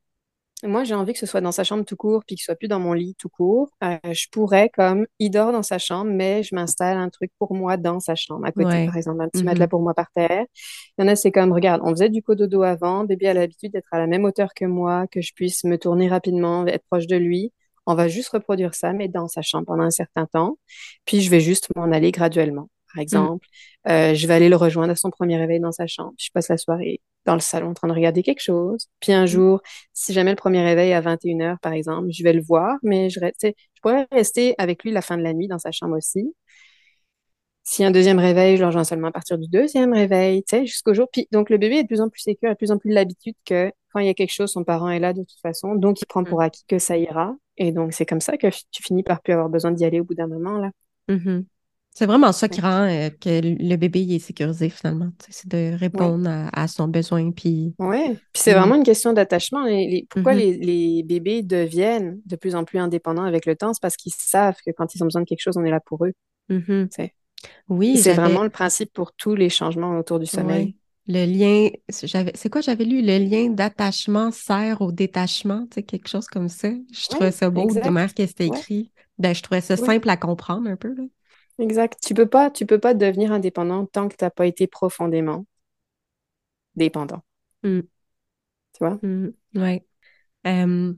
moi, 0.67 0.85
j'ai 0.85 0.95
envie 0.95 1.13
que 1.13 1.19
ce 1.19 1.27
soit 1.27 1.41
dans 1.41 1.53
sa 1.53 1.65
chambre 1.65 1.85
tout 1.85 1.97
court, 1.97 2.23
puis 2.27 2.37
qu'il 2.37 2.43
soit 2.43 2.55
plus 2.55 2.69
dans 2.69 2.79
mon 2.79 2.93
lit 2.93 3.15
tout 3.19 3.29
court. 3.29 3.71
Euh, 3.83 3.97
je 4.13 4.27
pourrais, 4.31 4.69
comme, 4.69 5.07
il 5.19 5.31
dort 5.31 5.53
dans 5.53 5.63
sa 5.63 5.79
chambre, 5.79 6.11
mais 6.11 6.43
je 6.43 6.55
m'installe 6.55 6.97
un 6.97 7.09
truc 7.09 7.31
pour 7.39 7.55
moi 7.55 7.77
dans 7.77 8.01
sa 8.01 8.15
chambre, 8.15 8.45
à 8.47 8.53
côté, 8.53 8.87
par 8.87 8.97
exemple, 8.97 9.23
un 9.23 9.29
petit 9.29 9.45
matelas 9.45 9.67
mm-hmm. 9.67 9.69
pour 9.69 9.83
moi 9.83 9.95
par 9.95 10.11
terre. 10.13 10.45
Il 10.99 11.03
y 11.03 11.05
en 11.05 11.09
a, 11.09 11.17
c'est 11.17 11.33
comme, 11.33 11.53
regarde, 11.53 11.81
on 11.85 11.91
faisait 11.91 12.11
du 12.11 12.23
cododo 12.23 12.63
avant, 12.63 13.05
bébé 13.05 13.29
a 13.29 13.35
l'habitude 13.35 13.73
d'être 13.73 13.93
à 13.93 13.99
la 13.99 14.07
même 14.07 14.25
hauteur 14.25 14.55
que 14.55 14.65
moi, 14.65 15.07
que 15.09 15.21
je 15.21 15.33
puisse 15.35 15.65
me 15.65 15.79
tourner 15.79 16.09
rapidement, 16.09 16.67
être 16.67 16.85
proche 16.91 17.07
de 17.07 17.17
lui. 17.17 17.53
On 17.87 17.95
va 17.95 18.09
juste 18.09 18.31
reproduire 18.31 18.75
ça, 18.75 18.93
mais 18.93 19.09
dans 19.09 19.29
sa 19.29 19.43
chambre 19.43 19.67
pendant 19.67 19.85
un 19.85 19.91
certain 19.91 20.27
temps. 20.27 20.59
Puis 21.05 21.21
je 21.21 21.31
vais 21.31 21.41
juste 21.41 21.69
m'en 21.77 21.93
aller 21.93 22.11
graduellement 22.11 22.69
par 22.97 23.01
mm. 23.01 23.03
exemple. 23.03 23.47
Euh, 23.89 24.15
je 24.15 24.27
vais 24.27 24.35
aller 24.35 24.49
le 24.49 24.57
rejoindre 24.57 24.93
à 24.93 24.97
son 24.97 25.11
premier 25.11 25.37
réveil 25.37 25.61
dans 25.61 25.73
sa 25.73 25.87
chambre. 25.87 26.15
Je 26.19 26.31
passe 26.33 26.49
la 26.49 26.57
soirée 26.57 27.01
dans 27.25 27.35
le 27.35 27.41
salon 27.41 27.71
en 27.71 27.75
train 27.75 27.89
de 27.89 27.93
regarder 27.93 28.23
quelque 28.23 28.43
chose. 28.43 28.89
Puis 29.01 29.13
un 29.13 29.25
mm. 29.25 29.29
jour, 29.29 29.61
si 29.93 30.13
jamais 30.13 30.31
le 30.31 30.37
premier 30.37 30.63
réveil 30.63 30.93
à 30.93 31.01
21h, 31.01 31.59
par 31.59 31.73
exemple, 31.73 32.09
je 32.11 32.23
vais 32.23 32.33
le 32.33 32.43
voir, 32.43 32.77
mais 32.83 33.11
je, 33.11 33.21
je 33.21 33.51
pourrais 33.83 34.07
rester 34.11 34.55
avec 34.59 34.83
lui 34.85 34.93
la 34.93 35.03
fin 35.03 35.17
de 35.17 35.23
la 35.23 35.35
nuit 35.35 35.49
dans 35.49 35.59
sa 35.59 35.73
chambre 35.73 35.97
aussi. 35.97 36.35
Si 37.69 37.83
un 37.83 37.91
deuxième 37.91 38.21
réveil, 38.21 38.57
je 38.57 38.61
le 38.61 38.69
rejoins 38.69 38.85
seulement 38.85 39.09
à 39.09 39.13
partir 39.13 39.39
du 39.39 39.49
deuxième 39.49 39.93
réveil, 39.93 40.45
tu 40.45 40.57
sais, 40.57 40.67
jusqu'au 40.67 40.95
jour. 40.95 41.09
Puis, 41.13 41.27
donc, 41.33 41.51
le 41.51 41.59
bébé 41.59 41.79
est 41.79 41.83
de 41.83 41.89
plus 41.89 42.01
en 42.01 42.09
plus 42.09 42.21
sécure, 42.21 42.49
a 42.49 42.53
de 42.53 42.57
plus 42.57 42.71
en 42.71 42.79
plus 42.79 42.93
l'habitude 42.93 43.35
que 43.45 43.73
quand 43.93 43.99
il 43.99 44.07
y 44.07 44.09
a 44.09 44.15
quelque 44.15 44.33
chose, 44.33 44.53
son 44.53 44.63
parent 44.63 44.89
est 44.89 45.01
là 45.01 45.13
de 45.13 45.23
toute 45.23 45.41
façon. 45.41 45.75
Donc, 45.75 46.01
il 46.01 46.07
prend 46.07 46.23
pour 46.23 46.39
mm. 46.39 46.43
acquis 46.43 46.65
que 46.69 46.79
ça 46.79 46.97
ira. 46.97 47.35
Et 47.57 47.73
donc, 47.73 47.93
c'est 47.93 48.07
comme 48.07 48.21
ça 48.21 48.37
que 48.37 48.47
tu 48.71 48.83
finis 48.85 49.03
par 49.03 49.21
plus 49.21 49.33
avoir 49.33 49.49
besoin 49.49 49.73
d'y 49.73 49.85
aller 49.85 49.99
au 49.99 50.05
bout 50.05 50.15
d'un 50.15 50.29
moment, 50.29 50.59
là. 50.59 50.71
C'est 51.99 52.05
vraiment 52.05 52.31
ça 52.33 52.47
qui 52.47 52.61
rend 52.61 52.83
euh, 52.83 53.09
que 53.09 53.41
le 53.41 53.77
bébé 53.77 54.07
est 54.11 54.19
sécurisé 54.19 54.69
finalement. 54.69 55.09
C'est 55.31 55.49
de 55.49 55.75
répondre 55.79 56.29
à, 56.53 56.69
son 56.69 56.89
besoin. 56.89 57.31
Puis 57.31 57.75
oui, 57.79 58.19
puis 58.35 58.43
c'est 58.43 58.53
vraiment 58.53 58.75
une 58.75 58.83
question 58.83 59.15
d'attachement. 59.15 59.65
pourquoi 60.11 60.35
mm-hmm. 60.35 60.61
les, 60.61 61.03
bébés 61.05 61.43
deviennent 61.43 62.21
de 62.27 62.37
plus 62.37 62.55
en 62.55 62.65
plus 62.65 62.81
indépendants 62.81 63.25
avec 63.25 63.47
le 63.47 63.57
temps? 63.57 63.73
C'est 63.73 63.81
parce 63.81 63.97
qu'ils 63.97 64.13
savent 64.13 64.59
que 64.67 64.73
quand 64.77 64.95
ils 64.95 65.03
ont 65.03 65.07
besoin 65.07 65.23
de 65.23 65.27
quelque 65.27 65.41
chose, 65.41 65.57
on 65.57 65.65
est 65.65 65.71
là 65.71 65.81
pour 65.81 66.05
eux. 66.05 66.13
Mhm. 66.51 66.89
C'est- 66.91 67.15
Oui, 67.71 67.97
C'est 67.97 68.13
vraiment 68.13 68.43
le 68.43 68.51
principe 68.51 68.93
pour 68.93 69.15
tous 69.15 69.35
les 69.35 69.49
changements 69.49 69.99
autour 69.99 70.19
du 70.19 70.27
sommeil. 70.27 70.65
ouais. 70.67 70.75
Le 71.09 71.25
lien, 71.25 71.71
j'avais, 72.03 72.33
c'est 72.35 72.51
quoi 72.51 72.61
j'avais 72.61 72.85
lu? 72.85 73.01
Le 73.01 73.17
lien 73.17 73.49
d'attachement 73.49 74.31
sert 74.33 74.83
au 74.83 74.93
détachement, 74.93 75.63
tu 75.71 75.77
sais, 75.77 75.83
quelque 75.83 76.09
chose 76.09 76.27
comme 76.27 76.51
ça? 76.51 76.69
Je 76.93 77.09
trouvais 77.09 77.31
ça 77.31 77.49
beau 77.49 77.73
de 77.73 77.89
manière 77.89 78.13
que 78.13 78.27
c'était 78.27 78.51
Ouais. 78.51 78.59
écrit. 78.59 78.91
Ben, 79.17 79.35
je 79.35 79.43
trouvais 79.43 79.63
ça 79.63 79.75
Ouais. 79.77 79.87
simple 79.87 80.11
à 80.11 80.19
comprendre 80.19 80.69
un 80.69 80.77
peu, 80.77 80.95
là. 80.95 81.05
Exact. 81.59 81.99
Tu 82.03 82.15
peux 82.15 82.27
pas, 82.29 82.51
tu 82.51 82.65
peux 82.67 82.79
pas 82.81 82.95
devenir 82.95 83.31
indépendant 83.33 83.85
tant 83.87 84.09
que 84.09 84.17
tu 84.17 84.25
n'as 84.25 84.31
pas 84.31 84.47
été 84.47 84.67
profondément 84.67 85.45
dépendant. 86.75 87.23
Mm. 87.63 87.81
Tu 88.73 88.79
vois? 88.85 88.99
Mhm. 89.03 89.33
Ouais. 89.55 89.87
Euh, 90.47 90.95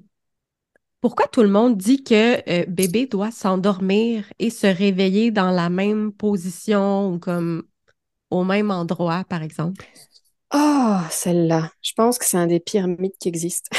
pourquoi 1.01 1.27
tout 1.29 1.43
le 1.43 1.49
monde 1.49 1.77
dit 1.77 2.03
que 2.03 2.43
euh, 2.51 2.65
bébé 2.67 3.07
doit 3.07 3.31
s'endormir 3.31 4.25
et 4.39 4.51
se 4.51 4.67
réveiller 4.67 5.31
dans 5.31 5.51
la 5.51 5.71
même 5.71 6.13
position 6.13 7.13
ou 7.13 7.19
comme 7.19 7.63
au 8.31 8.45
même 8.45 8.71
endroit, 8.71 9.25
par 9.29 9.43
exemple? 9.43 9.87
Oh, 10.53 10.99
celle-là. 11.11 11.71
Je 11.83 11.93
pense 11.95 12.19
que 12.19 12.25
c'est 12.25 12.37
un 12.39 12.47
des 12.47 12.61
pires 12.61 12.87
mythes 12.89 13.19
qui 13.19 13.29
existent. 13.29 13.71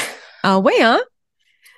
Ah 0.42 0.58
ouais, 0.60 0.80
hein? 0.82 1.00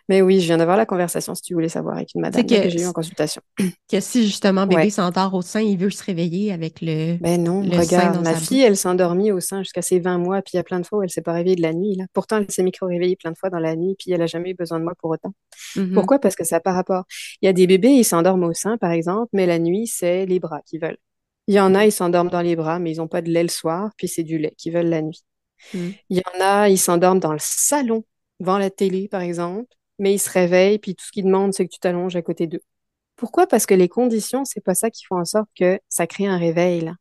Mais 0.08 0.20
oui, 0.22 0.40
je 0.40 0.46
viens 0.46 0.58
d'avoir 0.58 0.76
la 0.76 0.86
conversation 0.86 1.34
si 1.34 1.42
tu 1.42 1.54
voulais 1.54 1.68
savoir 1.68 1.96
avec 1.96 2.14
une 2.14 2.20
madame 2.22 2.44
que- 2.44 2.62
que 2.62 2.68
j'ai 2.68 2.80
eu 2.82 2.86
en 2.86 2.92
consultation. 2.92 3.40
Que 3.90 4.00
si 4.00 4.24
justement 4.24 4.66
bébé 4.66 4.82
Ouais. 4.82 4.90
s'endort 4.90 5.34
au 5.34 5.42
sein, 5.42 5.60
il 5.60 5.76
veut 5.78 5.90
se 5.90 6.02
réveiller 6.02 6.52
avec 6.52 6.80
le... 6.80 7.18
Ben 7.18 7.42
non, 7.42 7.60
Le 7.62 7.76
regarde, 7.78 8.22
ma 8.22 8.34
fille, 8.34 8.58
bouche. 8.60 8.66
elle 8.66 8.76
s'est 8.76 8.88
endormie 8.88 9.30
au 9.32 9.40
sein 9.40 9.62
jusqu'à 9.62 9.82
ses 9.82 10.00
20 10.00 10.18
mois, 10.18 10.40
puis 10.42 10.52
il 10.54 10.56
y 10.56 10.60
a 10.60 10.64
plein 10.64 10.80
de 10.80 10.86
fois 10.86 10.98
où 11.00 11.02
elle 11.02 11.10
s'est 11.10 11.22
pas 11.22 11.32
réveillée 11.32 11.56
de 11.56 11.62
la 11.62 11.72
nuit, 11.72 11.94
là. 11.96 12.04
Pourtant, 12.12 12.38
elle 12.38 12.50
s'est 12.50 12.62
micro-réveillée 12.62 13.16
plein 13.16 13.30
de 13.32 13.36
fois 13.36 13.50
dans 13.50 13.58
la 13.58 13.76
nuit, 13.76 13.94
puis 13.98 14.10
elle 14.12 14.22
a 14.22 14.26
jamais 14.26 14.50
eu 14.50 14.54
besoin 14.54 14.78
de 14.78 14.84
moi 14.84 14.94
pour 14.98 15.10
autant. 15.10 15.32
Mhm. 15.76 15.92
Pourquoi? 15.94 16.18
Parce 16.18 16.34
que 16.36 16.44
ça 16.44 16.56
n'a 16.56 16.60
pas 16.60 16.72
rapport. 16.72 17.04
Il 17.42 17.46
y 17.46 17.48
a 17.48 17.52
des 17.52 17.66
bébés, 17.66 17.90
ils 17.90 18.04
s'endorment 18.04 18.44
au 18.44 18.52
sein, 18.54 18.78
par 18.78 18.90
exemple, 18.92 19.28
mais 19.32 19.46
la 19.46 19.58
nuit, 19.58 19.86
c'est 19.86 20.26
les 20.26 20.40
bras 20.40 20.60
qu'ils 20.66 20.80
veulent. 20.80 20.98
Il 21.48 21.54
y 21.54 21.60
en 21.60 21.74
a, 21.74 21.84
ils 21.84 21.92
s'endorment 21.92 22.30
dans 22.30 22.40
les 22.40 22.56
bras, 22.56 22.78
mais 22.78 22.92
ils 22.92 22.98
n'ont 22.98 23.08
pas 23.08 23.20
de 23.20 23.30
lait 23.30 23.42
le 23.42 23.48
soir, 23.48 23.90
puis 23.96 24.08
c'est 24.08 24.22
du 24.22 24.38
lait 24.38 24.54
qu'ils 24.56 24.72
veulent 24.72 24.88
la 24.88 25.02
nuit. 25.02 25.22
Mm. 25.74 25.78
Il 26.10 26.16
y 26.18 26.22
en 26.36 26.44
a, 26.44 26.68
ils 26.68 26.78
s'endorment 26.78 27.20
dans 27.20 27.32
le 27.32 27.38
salon, 27.40 28.04
devant 28.40 28.58
la 28.58 28.70
télé, 28.70 29.08
par 29.08 29.20
exemple, 29.20 29.66
mais 30.02 30.14
ils 30.14 30.18
se 30.18 30.28
réveillent, 30.30 30.78
puis 30.78 30.94
tout 30.94 31.04
ce 31.06 31.12
qu'ils 31.12 31.24
demandent, 31.24 31.54
c'est 31.54 31.64
que 31.66 31.72
tu 31.72 31.78
t'allonges 31.78 32.16
à 32.16 32.22
côté 32.22 32.46
d'eux. 32.46 32.60
Pourquoi? 33.16 33.46
Parce 33.46 33.66
que 33.66 33.74
les 33.74 33.88
conditions, 33.88 34.44
c'est 34.44 34.60
pas 34.62 34.74
ça 34.74 34.90
qui 34.90 35.04
font 35.04 35.16
en 35.18 35.24
sorte 35.24 35.48
que 35.58 35.78
ça 35.88 36.06
crée 36.06 36.26
un 36.26 36.36
réveil, 36.38 36.80
là. 36.80 36.94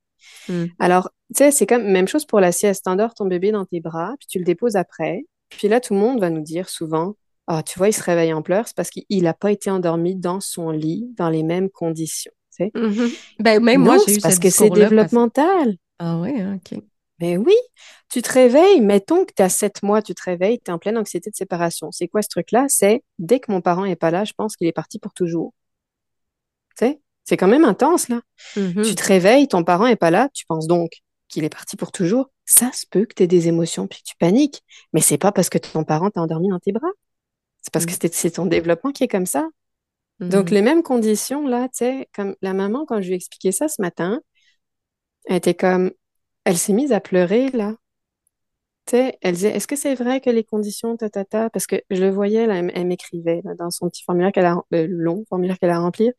Mm. 0.48 0.66
Alors, 0.80 1.10
tu 1.36 1.40
sais, 1.40 1.52
c'est 1.52 1.66
comme 1.66 1.84
même 1.84 2.08
chose 2.08 2.26
pour 2.26 2.40
la 2.40 2.52
sieste. 2.52 2.86
T'endors 2.86 3.14
ton 3.16 3.26
bébé 3.26 3.52
dans 3.52 3.66
tes 3.66 3.80
bras, 3.82 4.14
puis 4.20 4.28
tu 4.28 4.38
le 4.38 4.46
déposes 4.46 4.76
après. 4.76 5.26
Puis 5.50 5.68
là, 5.68 5.80
tout 5.82 5.94
le 5.96 6.00
monde 6.00 6.20
va 6.20 6.30
nous 6.30 6.42
dire 6.44 6.70
souvent, 6.70 7.16
ah, 7.48 7.64
tu 7.64 7.80
vois, 7.80 7.90
il 7.90 7.94
se 7.94 8.04
réveille 8.04 8.34
en 8.34 8.44
pleurs, 8.44 8.68
c'est 8.68 8.76
parce 8.76 8.92
qu'il 8.92 9.24
n'a 9.24 9.34
pas 9.34 9.52
été 9.52 9.72
endormi 9.72 10.16
dans 10.16 10.40
son 10.40 10.70
lit, 10.70 11.08
dans 11.18 11.30
les 11.30 11.44
mêmes 11.44 11.70
conditions. 11.70 12.32
tu 12.56 12.66
sais? 12.66 12.72
Mhm. 12.76 13.10
Ben, 13.40 13.60
même 13.64 13.82
moi, 13.82 13.96
non, 13.96 14.04
j'ai 14.06 14.12
eu 14.12 14.16
c'est 14.16 14.22
parce 14.22 14.36
ce 14.36 14.40
que 14.40 14.50
c'est 14.52 14.68
parce- 14.70 14.80
développemental. 14.80 15.76
Ah 15.98 16.20
ouais, 16.20 16.40
hein, 16.40 16.58
OK. 16.58 16.80
Mais 17.22 17.38
oui, 17.38 17.54
tu 18.10 18.22
te 18.22 18.32
réveilles, 18.32 18.82
mettons 18.82 19.26
que 19.26 19.32
tu 19.36 19.44
as 19.44 19.50
sept 19.50 19.84
mois, 19.84 20.02
tu 20.02 20.14
te 20.16 20.24
réveilles, 20.24 20.60
tu 20.60 20.72
es 20.72 20.74
en 20.74 20.80
pleine 20.80 20.98
anxiété 20.98 21.30
de 21.30 21.36
séparation. 21.36 21.92
C'est 21.92 22.08
quoi 22.08 22.22
ce 22.22 22.30
truc-là? 22.30 22.66
C'est 22.68 23.04
dès 23.20 23.40
que 23.40 23.52
mon 23.52 23.62
parent 23.62 23.86
est 23.86 23.96
pas 23.96 24.12
là, 24.12 24.24
je 24.26 24.34
pense 24.34 24.56
qu'il 24.56 24.68
est 24.68 24.72
parti 24.74 24.98
pour 25.00 25.14
toujours. 25.14 25.54
Tu 26.78 26.86
sais, 26.88 27.02
c'est 27.24 27.38
quand 27.38 27.48
même 27.48 27.66
intense, 27.66 28.10
là. 28.10 28.22
Mhm. 28.56 28.84
Tu 28.84 28.96
te 28.96 29.04
réveilles, 29.04 29.48
ton 29.48 29.64
parent 29.64 29.86
est 29.86 29.96
pas 29.96 30.10
là, 30.12 30.30
tu 30.34 30.46
penses 30.46 30.68
donc 30.68 30.92
qu'il 31.28 31.44
est 31.44 31.50
parti 31.50 31.78
pour 31.78 31.92
toujours. 31.92 32.32
Ça 32.46 32.72
se 32.74 32.86
peut 32.90 33.06
que 33.06 33.14
tu 33.14 33.24
aies 33.24 33.28
des 33.28 33.48
émotions 33.48 33.88
puis 33.88 34.00
que 34.00 34.10
tu 34.10 34.16
paniques, 34.18 34.64
mais 34.94 35.02
c'est 35.02 35.18
pas 35.20 35.32
parce 35.32 35.50
que 35.50 35.58
ton 35.60 35.84
parent 35.84 36.10
t'a 36.10 36.22
endormi 36.22 36.50
dans 36.50 36.60
tes 36.60 36.72
bras. 36.72 36.90
C'est 37.62 37.72
parce 37.72 37.86
que 37.86 37.92
Mm. 37.92 37.98
c'est 38.02 38.14
c'est 38.16 38.32
ton 38.32 38.48
développement 38.48 38.92
qui 38.92 39.04
est 39.04 39.08
comme 39.08 39.28
ça. 39.28 39.48
Donc, 40.20 40.50
Mhm. 40.50 40.56
les 40.56 40.62
mêmes 40.62 40.84
conditions, 40.84 41.48
là, 41.48 41.64
tu 41.70 41.78
sais, 41.80 42.10
comme 42.16 42.36
la 42.42 42.54
maman, 42.54 42.86
quand 42.86 43.02
je 43.02 43.08
lui 43.08 43.14
ai 43.14 43.16
expliqué 43.18 43.52
ça 43.52 43.68
ce 43.68 43.82
matin, 43.82 44.22
elle 45.26 45.38
était 45.38 45.54
comme, 45.54 45.92
elle 46.46 46.58
s'est 46.60 46.74
mise 46.74 46.92
à 46.94 47.00
pleurer, 47.02 47.50
là. 47.50 47.76
Tu 48.88 48.98
sais, 48.98 49.18
elle 49.22 49.36
disait, 49.36 49.52
est-ce 49.56 49.68
que 49.68 49.76
c'est 49.76 49.96
vrai 49.96 50.20
que 50.22 50.30
les 50.30 50.44
conditions, 50.44 50.98
ta, 50.98 51.10
ta, 51.10 51.24
ta, 51.24 51.50
parce 51.50 51.68
que 51.68 51.76
je 51.92 52.02
le 52.02 52.10
voyais, 52.10 52.48
là, 52.48 52.56
elle, 52.74 52.88
m'écrivait, 52.88 53.42
dans 53.58 53.70
son 53.70 53.90
petit 53.90 54.04
formulaire 54.04 54.32
qu'elle 54.32 54.46
a, 54.46 54.58
le 54.72 54.88
long 54.88 55.24
formulaire 55.30 55.58
qu'elle 55.60 55.70
a 55.70 55.80
rempli, 55.80 56.12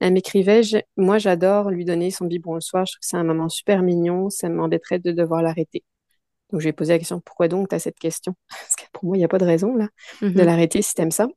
elle 0.00 0.12
m'écrivait, 0.12 0.62
je- 0.62 0.76
moi, 0.96 1.18
j'adore 1.18 1.70
lui 1.70 1.84
donner 1.84 2.10
son 2.10 2.26
biberon 2.26 2.54
le 2.54 2.60
soir, 2.60 2.84
je 2.86 2.92
trouve 2.92 3.00
que 3.00 3.06
c'est 3.06 3.16
un 3.16 3.24
moment 3.24 3.48
super 3.48 3.82
mignon, 3.82 4.28
ça 4.30 4.48
m'embêterait 4.50 4.98
de 5.00 5.12
devoir 5.12 5.42
l'arrêter. 5.42 5.82
Donc, 6.52 6.60
je 6.60 6.66
lui 6.66 6.70
ai 6.70 6.74
posé 6.74 6.92
la 6.94 6.98
question, 7.00 7.20
pourquoi 7.20 7.48
donc 7.48 7.68
tu 7.70 7.76
as 7.76 7.80
cette 7.80 7.98
question? 7.98 8.34
Parce 8.50 8.76
que 8.76 8.84
pour 8.92 9.04
moi, 9.06 9.16
il 9.16 9.20
n'y 9.20 9.24
a 9.24 9.28
pas 9.28 9.38
de 9.38 9.46
raison, 9.46 9.76
là 9.76 9.88
de 10.34 10.42
Mhm. 10.42 10.44
l'arrêter 10.44 10.82
si 10.82 10.94
t'aimes 10.94 11.10
ça. 11.12 11.28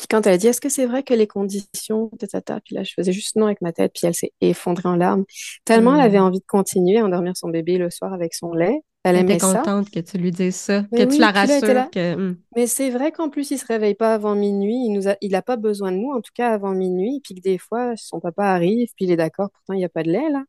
Puis 0.00 0.06
quand 0.08 0.26
elle 0.26 0.32
a 0.32 0.38
dit, 0.38 0.46
est-ce 0.46 0.62
que 0.62 0.70
c'est 0.70 0.86
vrai 0.86 1.02
que 1.02 1.12
les 1.12 1.26
conditions, 1.26 2.10
tata, 2.30 2.58
puis 2.64 2.74
là, 2.74 2.84
je 2.84 2.94
faisais 2.96 3.12
juste 3.12 3.36
non 3.36 3.44
avec 3.44 3.60
ma 3.60 3.70
tête, 3.70 3.92
puis 3.94 4.06
elle 4.06 4.14
s'est 4.14 4.32
effondrée 4.40 4.88
en 4.88 4.96
larmes. 4.96 5.24
Tellement 5.66 5.92
elle 5.94 6.00
Mm. 6.00 6.04
avait 6.04 6.18
envie 6.20 6.38
de 6.40 6.44
continuer 6.48 6.98
à 7.00 7.04
endormir 7.04 7.36
son 7.36 7.50
bébé 7.50 7.76
le 7.76 7.90
soir 7.90 8.14
avec 8.14 8.32
son 8.32 8.54
lait. 8.54 8.80
Elle 9.04 9.16
était 9.16 9.38
ça. 9.38 9.58
contente 9.58 9.90
que 9.90 10.00
tu 10.00 10.16
lui 10.16 10.30
dises 10.30 10.56
ça, 10.56 10.84
Mais 10.90 11.04
que 11.04 11.10
oui, 11.10 11.14
tu 11.16 11.20
la 11.20 11.32
là, 11.32 11.46
là. 11.72 11.82
rassures 11.82 11.90
que... 11.90 12.14
mm. 12.16 12.36
Mais 12.56 12.66
c'est 12.66 12.88
vrai 12.88 13.12
qu'en 13.12 13.28
plus, 13.28 13.50
il 13.50 13.58
se 13.58 13.66
réveille 13.66 13.94
pas 13.94 14.14
avant 14.14 14.34
minuit. 14.34 14.74
Il 14.86 14.92
nous 14.94 15.06
a, 15.06 15.16
il 15.20 15.34
a 15.34 15.42
pas 15.42 15.56
besoin 15.56 15.92
de 15.92 15.98
nous, 15.98 16.10
en 16.12 16.22
tout 16.22 16.32
cas 16.34 16.50
avant 16.50 16.72
minuit. 16.72 17.20
Puis 17.22 17.34
que 17.34 17.40
des 17.42 17.58
fois, 17.58 17.92
son 17.96 18.20
papa 18.20 18.44
arrive, 18.46 18.88
puis 18.96 19.04
il 19.04 19.10
est 19.10 19.16
d'accord, 19.16 19.50
pourtant 19.50 19.74
il 19.74 19.78
n'y 19.78 19.84
a 19.84 19.90
pas 19.90 20.02
de 20.02 20.10
lait, 20.10 20.30
là. 20.30 20.44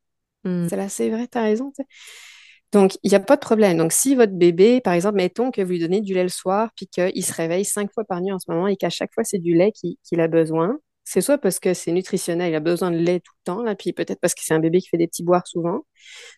Mm. 0.46 0.68
C'est 0.70 0.76
là, 0.78 0.88
c'est 0.90 1.10
vrai, 1.10 1.28
t'as 1.28 1.42
raison. 1.44 1.72
tu 1.76 1.84
sais. 1.84 1.88
Donc, 2.72 2.98
il 3.04 3.10
n'y 3.10 3.16
a 3.16 3.20
pas 3.20 3.36
de 3.36 3.42
problème. 3.42 3.78
Donc, 3.78 3.92
si 3.92 4.16
votre 4.16 4.34
bébé, 4.34 4.82
par 4.82 4.94
exemple, 4.94 5.18
mettons 5.18 5.52
que 5.52 5.62
vous 5.62 5.72
lui 5.72 5.80
donnez 5.80 6.02
du 6.02 6.14
lait 6.14 6.24
le 6.24 6.30
soir, 6.30 6.70
puis 6.76 6.88
qu'il 6.88 7.26
se 7.26 7.34
réveille 7.34 7.66
cinq 7.66 7.92
fois 7.94 8.06
par 8.06 8.22
nuit 8.22 8.32
en 8.32 8.40
ce 8.40 8.50
moment 8.50 8.68
et 8.68 8.78
qu'à 8.78 8.90
chaque 8.90 9.14
fois, 9.14 9.24
c'est 9.24 9.40
du 9.40 9.54
lait 9.54 9.72
qui- 9.72 10.00
qu'il 10.04 10.22
a 10.22 10.28
besoin, 10.28 10.78
c'est 11.04 11.20
soit 11.22 11.38
parce 11.38 11.60
que 11.60 11.74
c'est 11.74 11.92
nutritionnel, 11.92 12.52
il 12.52 12.56
a 12.56 12.60
besoin 12.62 12.92
de 12.92 12.98
lait 12.98 13.20
tout 13.20 13.34
le 13.40 13.52
temps, 13.52 13.64
là, 13.64 13.76
puis 13.76 13.92
peut-être 13.92 14.20
parce 14.22 14.34
que 14.34 14.42
c'est 14.44 14.54
un 14.54 14.60
bébé 14.60 14.80
qui 14.80 14.88
fait 14.88 14.98
des 14.98 15.08
petits 15.08 15.24
boires 15.24 15.46
souvent, 15.48 15.86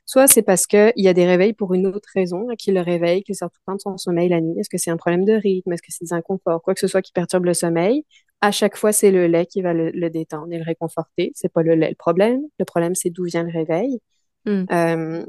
soit 0.06 0.28
c'est 0.28 0.42
parce 0.42 0.66
qu'il 0.66 0.94
y 0.96 1.08
a 1.08 1.14
des 1.14 1.26
réveils 1.26 1.54
pour 1.54 1.74
une 1.76 1.86
autre 1.86 2.10
raison, 2.16 2.48
là, 2.48 2.56
qui 2.56 2.72
le 2.72 2.82
réveille, 2.82 3.24
qui 3.24 3.36
sort 3.36 3.52
tout 3.52 3.60
le 3.68 3.72
temps 3.72 3.76
de 3.76 3.82
son 3.82 3.98
sommeil 3.98 4.30
la 4.30 4.42
nuit. 4.42 4.60
Est-ce 4.60 4.70
que 4.70 4.78
c'est 4.78 4.90
un 4.92 4.98
problème 4.98 5.26
de 5.26 5.34
rythme? 5.34 5.74
Est-ce 5.74 5.82
que 5.82 5.92
c'est 5.92 6.06
des 6.06 6.14
inconforts? 6.14 6.62
Quoi 6.64 6.74
que 6.74 6.80
ce 6.80 6.88
soit 6.88 7.02
qui 7.02 7.12
perturbe 7.12 7.46
le 7.46 7.54
sommeil, 7.54 8.06
à 8.42 8.52
chaque 8.52 8.76
fois, 8.76 8.92
c'est 8.92 9.12
le 9.12 9.28
lait 9.28 9.46
qui 9.46 9.62
va 9.62 9.74
le, 9.74 9.92
le 9.92 10.10
détendre 10.10 10.52
et 10.52 10.58
le 10.58 10.64
réconforter. 10.64 11.32
C'est 11.36 11.52
pas 11.52 11.64
le 11.64 11.76
lait 11.76 11.90
le 11.90 11.96
problème. 11.96 12.42
Le 12.60 12.66
problème, 12.66 12.96
c'est 12.96 13.10
d'où 13.10 13.26
vient 13.26 13.44
le 13.44 13.52
réveil. 13.52 14.00
Mm. 14.46 14.66
Euh, 14.72 15.26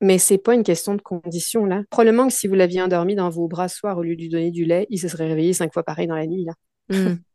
mais 0.00 0.18
c'est 0.18 0.38
pas 0.38 0.54
une 0.54 0.62
question 0.62 0.94
de 0.94 1.02
condition, 1.02 1.64
là. 1.64 1.82
Probablement 1.90 2.28
que 2.28 2.32
si 2.34 2.46
vous 2.48 2.54
l'aviez 2.54 2.82
endormi 2.82 3.14
dans 3.14 3.30
vos 3.30 3.48
bras 3.48 3.68
ce 3.68 3.76
soir 3.78 3.96
au 3.98 4.02
lieu 4.02 4.16
de 4.16 4.20
lui 4.22 4.28
donner 4.28 4.50
du 4.50 4.64
lait, 4.64 4.86
il 4.90 4.98
se 4.98 5.08
serait 5.08 5.26
réveillé 5.28 5.52
cinq 5.52 5.72
fois 5.72 5.82
pareil 5.82 6.06
dans 6.06 6.16
la 6.16 6.26
nuit, 6.26 6.44
là. 6.44 6.52
Mm. 6.90 7.16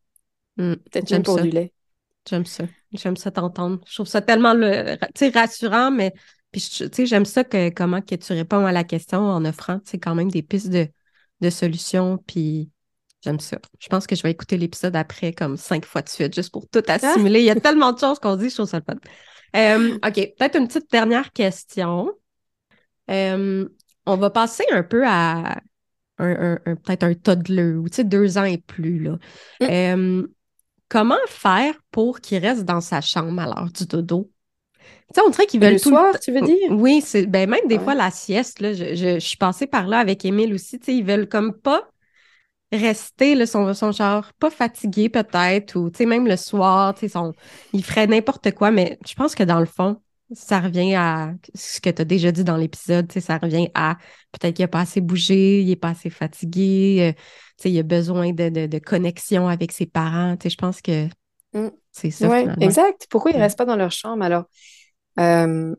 Mm. 0.57 0.75
Peut-être 0.91 1.07
J'aime 1.07 1.19
même 1.19 1.23
pour 1.23 1.37
ça. 1.37 1.43
du 1.43 1.49
lait. 1.49 1.71
J'aime 2.29 2.45
ça. 2.45 2.65
J'aime 2.91 3.15
ça 3.15 3.31
t'entendre. 3.31 3.79
Je 3.87 3.93
trouve 3.93 4.05
ça 4.05 4.21
tellement 4.21 4.53
le, 4.53 4.97
rassurant, 5.33 5.91
mais 5.91 6.11
puis 6.51 6.59
je- 6.59 6.83
tu 6.83 6.89
sais, 6.93 7.05
j'aime 7.05 7.23
ça 7.23 7.45
que 7.45 7.69
comment 7.69 8.01
que 8.01 8.15
tu 8.15 8.33
réponds 8.33 8.65
à 8.65 8.73
la 8.73 8.83
question 8.83 9.19
en 9.19 9.45
offrant, 9.45 9.79
tu 9.79 9.91
sais, 9.91 9.97
quand 9.97 10.13
même 10.13 10.29
des 10.29 10.41
pistes 10.43 10.69
de, 10.69 10.87
de 11.39 11.49
solutions. 11.49 12.17
Puis 12.27 12.69
j'aime 13.23 13.39
ça. 13.39 13.59
Je 13.79 13.87
pense 13.87 14.05
que 14.07 14.15
je 14.15 14.23
vais 14.23 14.31
écouter 14.31 14.57
l'épisode 14.57 14.95
après 14.97 15.31
comme 15.31 15.55
cinq 15.55 15.85
fois 15.85 16.01
de 16.01 16.09
suite, 16.09 16.35
juste 16.35 16.51
pour 16.51 16.67
tout 16.67 16.83
assimiler. 16.85 17.39
Il 17.39 17.45
y 17.45 17.49
a 17.49 17.55
tellement 17.55 17.93
de 17.93 17.99
choses 17.99 18.19
qu'on 18.19 18.35
dit, 18.35 18.49
je 18.49 18.55
trouve 18.55 18.67
ça 18.69 18.79
le 18.79 18.83
fun. 18.85 18.99
Euh, 19.55 19.95
OK, 19.95 20.13
peut-être 20.37 20.57
une 20.57 20.67
petite 20.67 20.91
dernière 20.91 21.31
question. 21.31 22.11
Euh, 23.11 23.67
on 24.05 24.17
va 24.17 24.29
passer 24.29 24.63
un 24.71 24.83
peu 24.83 25.05
à 25.05 25.57
un, 26.17 26.55
un- 26.55 26.59
un- 26.65 26.75
peut-être 26.75 27.03
un 27.03 27.13
toddler 27.13 27.73
ou 27.73 27.87
deux 27.89 28.37
ans 28.37 28.43
et 28.43 28.57
plus. 28.57 28.99
Là. 28.99 29.17
Mm. 29.59 29.65
Euh, 29.65 30.27
comment 30.89 31.15
faire 31.27 31.75
pour 31.91 32.21
qu'il 32.21 32.39
reste 32.39 32.63
dans 32.65 32.81
sa 32.81 33.01
chambre 33.01 33.41
à 33.41 33.45
l'heure 33.45 33.69
du 33.71 33.85
dodo? 33.85 34.29
Tu 35.13 35.15
sais, 35.15 35.21
on 35.25 35.29
dirait 35.29 35.45
qu'ils 35.45 35.59
Le 35.61 35.67
veulent 35.67 35.81
tout 35.81 35.89
soir, 35.89 36.19
tu 36.19 36.31
veux 36.31 36.41
dire? 36.41 36.71
Oui, 36.71 37.01
c'est 37.05 37.25
ben 37.25 37.49
même 37.49 37.67
des 37.67 37.77
Ouais. 37.77 37.83
fois 37.83 37.95
la 37.95 38.11
sieste, 38.11 38.59
là, 38.61 38.73
je, 38.73 38.95
je- 38.95 39.15
je 39.15 39.19
suis 39.19 39.37
passée 39.37 39.67
par 39.67 39.87
là 39.87 39.99
avec 39.99 40.23
Émile 40.25 40.53
aussi, 40.53 40.77
ils 40.87 41.03
veulent 41.03 41.27
comme 41.27 41.53
pas 41.53 41.87
rester, 42.71 43.35
là, 43.35 43.45
sont, 43.45 43.73
sont 43.73 43.91
genre 43.91 44.31
pas 44.39 44.49
fatigués 44.49 45.09
peut-être, 45.09 45.75
ou 45.75 45.91
même 46.05 46.27
le 46.27 46.37
soir, 46.37 46.95
sont, 47.09 47.33
ils 47.73 47.83
feraient 47.83 48.07
n'importe 48.07 48.51
quoi, 48.53 48.71
mais 48.71 48.97
je 49.07 49.13
pense 49.13 49.35
que 49.35 49.43
dans 49.43 49.59
le 49.59 49.65
fond, 49.65 50.01
ça 50.33 50.59
revient 50.61 50.95
à 50.95 51.33
ce 51.55 51.81
que 51.81 51.89
tu 51.89 52.01
as 52.01 52.05
déjà 52.05 52.31
dit 52.31 52.43
dans 52.43 52.57
l'épisode, 52.57 53.11
ça 53.11 53.37
revient 53.37 53.69
à 53.73 53.97
peut-être 54.31 54.55
qu'il 54.55 54.65
a 54.65 54.67
pas 54.67 54.81
assez 54.81 55.01
bougé, 55.01 55.61
il 55.61 55.69
est 55.69 55.75
pas 55.75 55.89
assez 55.89 56.09
fatigué, 56.09 57.09
euh, 57.09 57.13
tu 57.13 57.63
sais, 57.63 57.71
il 57.71 57.79
a 57.79 57.83
besoin 57.83 58.31
de, 58.31 58.49
de, 58.49 58.65
de 58.67 58.79
connexion 58.79 59.47
avec 59.47 59.71
ses 59.71 59.85
parents, 59.85 60.37
tu 60.37 60.43
sais, 60.43 60.49
je 60.49 60.57
pense 60.57 60.81
que 60.81 61.07
Mm. 61.53 61.67
c'est 61.91 62.11
ça 62.11 62.29
finalement. 62.29 62.61
exact. 62.61 63.07
Pourquoi 63.09 63.31
ils 63.31 63.37
Mm. 63.37 63.41
restent 63.41 63.57
pas 63.57 63.65
dans 63.65 63.75
leur 63.75 63.91
chambre? 63.91 64.23
Alors, 64.23 64.45
euh, 65.19 65.75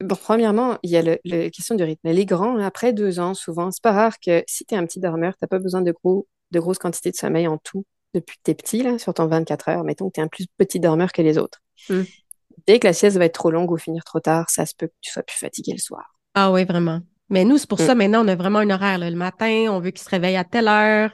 bon, 0.00 0.16
premièrement, 0.16 0.78
il 0.82 0.90
y 0.90 0.96
a 0.96 1.02
le, 1.02 1.18
le- 1.24 1.50
question 1.50 1.74
du 1.74 1.82
rythme. 1.84 2.08
Les 2.10 2.24
grands, 2.24 2.54
là, 2.54 2.66
après 2.66 2.92
deux 2.94 3.20
ans, 3.20 3.34
souvent, 3.34 3.70
c'est 3.70 3.82
pas 3.82 3.92
rare 3.92 4.18
que 4.18 4.42
si 4.46 4.64
tu 4.64 4.74
es 4.74 4.78
un 4.78 4.86
petit 4.86 5.00
dormeur, 5.00 5.32
tu 5.34 5.38
n'as 5.42 5.48
pas 5.48 5.58
besoin 5.58 5.82
de, 5.82 5.92
gros, 5.92 6.26
de 6.52 6.60
grosses 6.60 6.78
quantités 6.78 7.10
de 7.10 7.16
sommeil 7.16 7.46
en 7.48 7.58
tout 7.58 7.84
depuis 8.14 8.36
que 8.38 8.42
tu 8.44 8.50
es 8.52 8.54
petit, 8.54 8.82
là, 8.82 8.98
sur 8.98 9.12
ton 9.12 9.26
24 9.26 9.68
heures. 9.68 9.84
Mettons 9.84 10.08
que 10.08 10.14
tu 10.14 10.20
es 10.20 10.24
un 10.24 10.28
plus 10.28 10.46
petit 10.56 10.80
dormeur 10.80 11.12
que 11.12 11.20
les 11.20 11.36
autres. 11.36 11.60
Mm. 11.90 12.02
Dès 12.68 12.78
que 12.78 12.86
la 12.86 12.92
sieste 12.92 13.16
va 13.16 13.24
être 13.24 13.32
trop 13.32 13.50
longue 13.50 13.70
ou 13.70 13.78
finir 13.78 14.04
trop 14.04 14.20
tard, 14.20 14.50
ça 14.50 14.66
se 14.66 14.74
peut 14.76 14.88
que 14.88 14.92
tu 15.00 15.10
sois 15.10 15.22
plus 15.22 15.38
fatigué 15.38 15.72
le 15.72 15.78
soir. 15.78 16.04
Ah 16.34 16.52
oui, 16.52 16.66
vraiment. 16.66 17.00
Mais 17.30 17.46
nous, 17.46 17.56
c'est 17.56 17.66
pour 17.68 17.80
Mm. 17.80 17.86
ça, 17.86 17.94
maintenant, 17.94 18.24
on 18.24 18.28
a 18.28 18.34
vraiment 18.36 18.58
un 18.58 18.68
horaire. 18.68 18.98
là. 18.98 19.08
Le 19.08 19.16
matin, 19.16 19.68
on 19.70 19.80
veut 19.80 19.90
qu'il 19.90 20.02
se 20.04 20.10
réveille 20.10 20.36
à 20.36 20.44
telle 20.44 20.68
heure. 20.68 21.10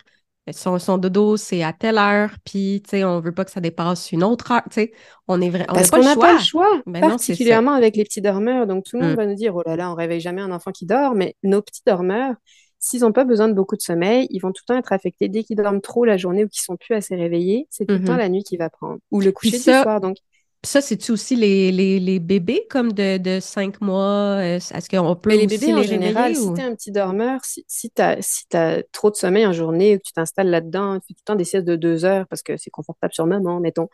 son, 0.53 0.79
son 0.79 0.99
dodo, 0.99 1.37
c'est 1.39 1.63
à 1.63 1.73
telle 1.73 1.97
heure, 1.97 2.29
puis, 2.45 2.83
tu 2.85 2.91
sais, 2.91 3.05
on 3.05 3.19
veut 3.21 3.33
pas 3.33 3.47
que 3.47 3.51
ça 3.51 3.61
dépasse 3.63 4.13
une 4.13 4.23
autre 4.25 4.51
heure, 4.53 4.61
tu 4.65 4.75
sais, 4.75 4.93
on 5.27 5.41
est 5.41 5.49
vrai, 5.49 5.65
on 5.71 5.73
Parce 5.75 5.91
qu'on 5.91 6.01
pas 6.01 6.05
n'a 6.05 6.17
pas 6.17 6.33
le 6.35 6.39
choix, 6.39 6.83
Ben 6.85 7.01
non, 7.01 7.09
particulièrement 7.11 7.73
avec 7.73 7.97
les 7.97 8.05
petits 8.05 8.21
dormeurs. 8.21 8.67
Donc, 8.67 8.85
tout 8.85 8.97
le 8.99 9.05
monde 9.05 9.13
Mm. 9.13 9.17
va 9.17 9.27
nous 9.27 9.35
dire, 9.37 9.57
oh 9.57 9.63
là 9.65 9.77
là, 9.77 9.91
on 9.91 9.95
réveille 9.95 10.21
jamais 10.21 10.43
un 10.43 10.51
enfant 10.53 10.71
qui 10.73 10.85
dort, 10.85 11.15
mais 11.15 11.35
nos 11.45 11.63
petits 11.63 11.81
dormeurs, 11.87 12.35
s'ils 12.79 13.01
n'ont 13.01 13.13
pas 13.13 13.25
besoin 13.25 13.49
de 13.49 13.55
beaucoup 13.55 13.77
de 13.77 13.81
sommeil, 13.81 14.27
ils 14.29 14.39
vont 14.41 14.53
tout 14.53 14.63
le 14.69 14.75
temps 14.75 14.79
être 14.79 14.93
affectés. 14.93 15.29
Dès 15.31 15.45
qu'ils 15.45 15.57
dorment 15.57 15.81
trop 15.81 16.05
la 16.05 16.19
journée 16.19 16.45
ou 16.45 16.49
qu'ils 16.49 16.63
sont 16.63 16.77
plus 16.77 16.95
assez 16.95 17.15
réveillés, 17.17 17.67
c'est 17.71 17.87
tout 17.87 17.95
le 17.95 18.01
Mhm. 18.01 18.07
temps 18.07 18.17
la 18.17 18.29
nuit 18.29 18.43
qui 18.43 18.59
va 18.59 18.69
prendre. 18.69 18.99
Ou 19.13 19.21
le 19.23 19.33
coucher 19.33 19.57
ça- 19.57 19.79
du 19.79 19.83
soir. 19.83 20.01
Donc, 20.03 20.19
Puis 20.65 20.71
ça, 20.71 20.81
c'est-tu 20.81 21.13
aussi 21.13 21.37
les, 21.37 21.71
les, 21.71 22.01
les 22.01 22.19
bébés 22.21 22.67
comme 22.71 22.95
de, 22.95 23.19
de 23.19 23.39
cinq 23.39 23.83
mois? 23.83 24.39
euh, 24.41 24.57
Est-ce 24.57 24.89
qu'on 24.89 25.15
peut 25.15 25.29
Mais 25.29 25.37
les 25.37 25.45
aussi 25.45 25.59
bébés, 25.59 25.75
en 25.75 25.83
général, 25.83 26.35
si 26.35 26.55
tu 26.55 26.61
es 26.61 26.65
un 26.65 26.75
petit 26.75 26.91
dormeur, 26.91 27.45
si, 27.45 27.67
si 27.69 27.91
tu 27.91 28.01
as, 28.01 28.17
si 28.23 28.47
t'as 28.49 28.83
trop 28.91 29.11
de 29.11 29.17
sommeil 29.17 29.45
en 29.45 29.53
journée 29.53 29.95
ou 29.95 29.99
que 29.99 30.05
tu 30.07 30.15
t'installes 30.15 30.49
là-dedans, 30.49 30.95
tu 31.01 31.09
fais 31.09 31.13
tout 31.15 31.21
le 31.21 31.25
temps 31.27 31.35
des 31.37 31.45
siestes 31.45 31.67
de 31.67 31.77
deux 31.77 32.07
heures 32.07 32.27
parce 32.29 32.41
que 32.43 32.57
c'est 32.57 32.71
confortable 32.71 33.13
sur 33.13 33.27
maman, 33.27 33.61
mettons, 33.61 33.89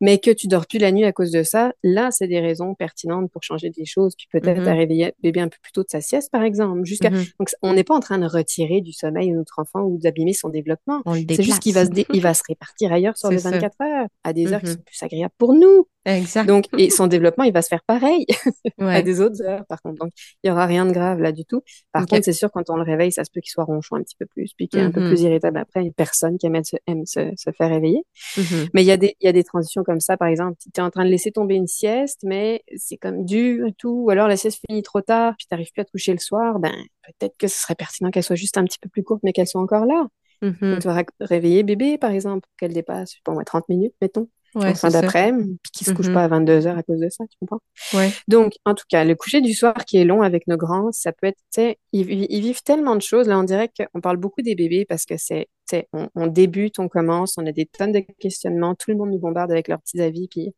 mais 0.00 0.18
que 0.18 0.32
tu 0.32 0.48
dors 0.48 0.66
plus 0.66 0.78
la 0.80 0.90
nuit 0.90 1.04
à 1.04 1.12
cause 1.12 1.30
de 1.30 1.44
ça, 1.44 1.72
là, 1.84 2.10
c'est 2.10 2.26
des 2.26 2.40
raisons 2.40 2.74
pertinentes 2.74 3.30
pour 3.30 3.44
changer 3.44 3.70
des 3.70 3.84
choses, 3.84 4.14
puis 4.16 4.26
peut-être 4.32 4.60
Mhm. 4.62 4.68
à 4.68 4.74
réveiller 4.74 5.04
le 5.06 5.12
bébé 5.22 5.40
un 5.40 5.48
peu 5.48 5.58
plus 5.62 5.70
tôt 5.72 5.82
de 5.82 5.88
sa 5.88 6.00
sieste, 6.00 6.32
par 6.32 6.42
exemple. 6.42 6.84
Jusqu'à... 6.84 7.10
Mhm. 7.10 7.24
Donc, 7.38 7.48
on 7.62 7.72
n'est 7.74 7.84
pas 7.84 7.94
en 7.94 8.00
train 8.00 8.18
de 8.18 8.26
retirer 8.26 8.80
du 8.80 8.92
sommeil 8.92 9.30
à 9.30 9.34
notre 9.34 9.60
enfant 9.60 9.82
ou 9.82 9.98
d'abîmer 9.98 10.32
son 10.32 10.48
développement. 10.48 11.00
C'est 11.28 11.42
juste 11.44 11.60
qu'il 11.60 11.74
va 11.74 11.84
se, 11.84 11.90
déplace. 11.90 12.08
dé- 12.08 12.16
il 12.18 12.22
va 12.22 12.34
se 12.34 12.42
répartir 12.48 12.92
ailleurs 12.92 13.16
sur 13.16 13.30
les 13.30 13.38
ça. 13.38 13.50
24 13.52 13.76
heures, 13.82 14.06
à 14.24 14.32
des 14.32 14.52
heures 14.52 14.60
qui 14.60 14.66
Mhm. 14.66 14.72
sont 14.74 14.82
plus 14.84 15.02
agréables 15.02 15.34
pour 15.38 15.52
nous. 15.54 15.86
Exact. 16.08 16.46
Donc, 16.46 16.64
et 16.78 16.90
son 16.90 17.06
développement, 17.06 17.44
il 17.44 17.52
va 17.52 17.62
se 17.62 17.68
faire 17.68 17.82
pareil 17.86 18.26
à 18.78 19.02
des 19.02 19.20
autres 19.20 19.42
heures, 19.42 19.64
par 19.66 19.82
contre. 19.82 19.98
Donc, 19.98 20.10
il 20.42 20.48
n'y 20.48 20.50
aura 20.50 20.66
rien 20.66 20.86
de 20.86 20.92
grave 20.92 21.20
là 21.20 21.32
du 21.32 21.44
tout. 21.44 21.62
Par 21.92 22.06
contre, 22.06 22.24
c'est 22.24 22.32
sûr, 22.32 22.50
quand 22.50 22.70
on 22.70 22.76
le 22.76 22.82
réveille, 22.82 23.12
ça 23.12 23.24
se 23.24 23.30
peut 23.30 23.40
qu'il 23.40 23.50
soit 23.50 23.64
ronchon 23.64 23.96
un 23.96 24.02
petit 24.02 24.16
peu 24.18 24.26
plus, 24.26 24.52
puis 24.56 24.68
qu'il 24.68 24.80
est 24.80 24.82
un 24.82 24.90
peu 24.90 25.00
Mhm. 25.00 25.08
plus 25.08 25.20
irritable 25.22 25.58
après. 25.58 25.82
Il 25.82 25.86
y 25.86 25.90
a 25.90 25.92
personne 25.92 26.38
qui 26.38 26.46
aime, 26.46 26.64
se, 26.64 26.76
aime 26.86 27.04
se, 27.06 27.32
se 27.36 27.50
faire 27.52 27.68
réveiller. 27.70 28.02
Mhm. 28.36 28.68
Mais 28.74 28.82
il 28.82 28.86
y, 28.86 28.90
a 28.90 28.96
des, 28.96 29.16
il 29.20 29.26
y 29.26 29.28
a 29.28 29.32
des 29.32 29.44
transitions 29.44 29.84
comme 29.84 30.00
ça, 30.00 30.16
par 30.16 30.28
exemple, 30.28 30.56
tu 30.62 30.70
es 30.80 30.82
en 30.82 30.90
train 30.90 31.04
de 31.04 31.10
laisser 31.10 31.30
tomber 31.30 31.56
une 31.56 31.66
sieste, 31.66 32.20
mais 32.24 32.62
c'est 32.76 32.96
comme 32.96 33.24
dur 33.24 33.66
et 33.66 33.72
tout, 33.74 34.04
ou 34.06 34.10
alors 34.10 34.28
la 34.28 34.36
sieste 34.36 34.60
finit 34.68 34.82
trop 34.82 35.02
tard, 35.02 35.34
puis 35.36 35.46
tu 35.46 35.54
n'arrives 35.54 35.70
plus 35.72 35.82
à 35.82 35.84
te 35.84 35.90
coucher 35.90 36.12
le 36.12 36.18
soir, 36.18 36.58
ben 36.58 36.72
peut-être 37.18 37.36
que 37.38 37.48
ce 37.48 37.60
serait 37.60 37.74
pertinent 37.74 38.10
qu'elle 38.10 38.22
soit 38.24 38.36
juste 38.36 38.56
un 38.56 38.64
petit 38.64 38.78
peu 38.80 38.88
plus 38.88 39.02
courte, 39.02 39.20
mais 39.24 39.32
qu'elle 39.32 39.46
soit 39.46 39.60
encore 39.60 39.84
là. 39.86 40.06
Mhm. 40.40 40.78
Tu 40.80 40.86
vas 40.88 41.02
réveiller 41.20 41.64
bébé, 41.64 41.98
par 41.98 42.12
exemple, 42.12 42.48
qu'elle 42.58 42.72
dépasse, 42.72 43.10
je 43.10 43.14
sais 43.16 43.20
pas 43.24 43.32
moi, 43.32 43.44
30 43.44 43.68
minutes, 43.68 43.94
mettons, 44.00 44.28
Ouais, 44.54 44.70
en 44.70 44.74
fin 44.74 44.90
d'après-midi, 44.90 45.58
puis 45.62 45.72
qu'il 45.72 45.86
se 45.86 45.92
couche 45.92 46.06
Mhm. 46.08 46.14
pas 46.14 46.24
à 46.24 46.28
22 46.28 46.66
heures 46.66 46.78
à 46.78 46.82
cause 46.82 47.00
de 47.00 47.08
ça, 47.10 47.24
tu 47.30 47.36
comprends? 47.40 47.60
Ouais. 47.94 48.10
Donc, 48.28 48.54
en 48.64 48.74
tout 48.74 48.84
cas, 48.88 49.04
le 49.04 49.14
coucher 49.14 49.40
du 49.40 49.54
soir 49.54 49.74
qui 49.86 49.98
est 49.98 50.04
long 50.04 50.22
avec 50.22 50.46
nos 50.48 50.56
grands, 50.56 50.90
ça 50.92 51.12
peut 51.12 51.26
être, 51.28 51.38
tu 51.52 51.60
sais, 51.62 51.78
ils, 51.92 52.04
vi- 52.06 52.26
ils 52.30 52.40
vivent 52.40 52.62
tellement 52.62 52.96
de 52.96 53.02
choses. 53.02 53.28
Là, 53.28 53.38
on 53.38 53.44
dirait 53.44 53.70
qu'on 53.76 54.00
parle 54.00 54.16
beaucoup 54.16 54.42
des 54.42 54.54
bébés 54.54 54.84
parce 54.86 55.04
que 55.04 55.16
c'est, 55.18 55.48
tu 55.68 55.76
sais, 55.76 55.88
on, 55.92 56.08
on 56.14 56.26
débute, 56.26 56.78
on 56.78 56.88
commence, 56.88 57.36
on 57.38 57.46
a 57.46 57.52
des 57.52 57.66
tonnes 57.66 57.92
de 57.92 58.00
questionnements, 58.18 58.74
tout 58.74 58.90
le 58.90 58.96
monde 58.96 59.10
nous 59.10 59.18
bombarde 59.18 59.52
avec 59.52 59.68
leurs 59.68 59.80
petits 59.80 60.00
avis, 60.00 60.28
puis 60.28 60.54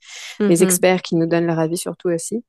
les 0.49 0.57
Mhm. 0.57 0.63
experts 0.63 1.03
qui 1.03 1.17
nous 1.17 1.27
donnent 1.27 1.47
leur 1.47 1.59
avis 1.59 1.77
surtout 1.79 2.09
aussi. 2.11 2.45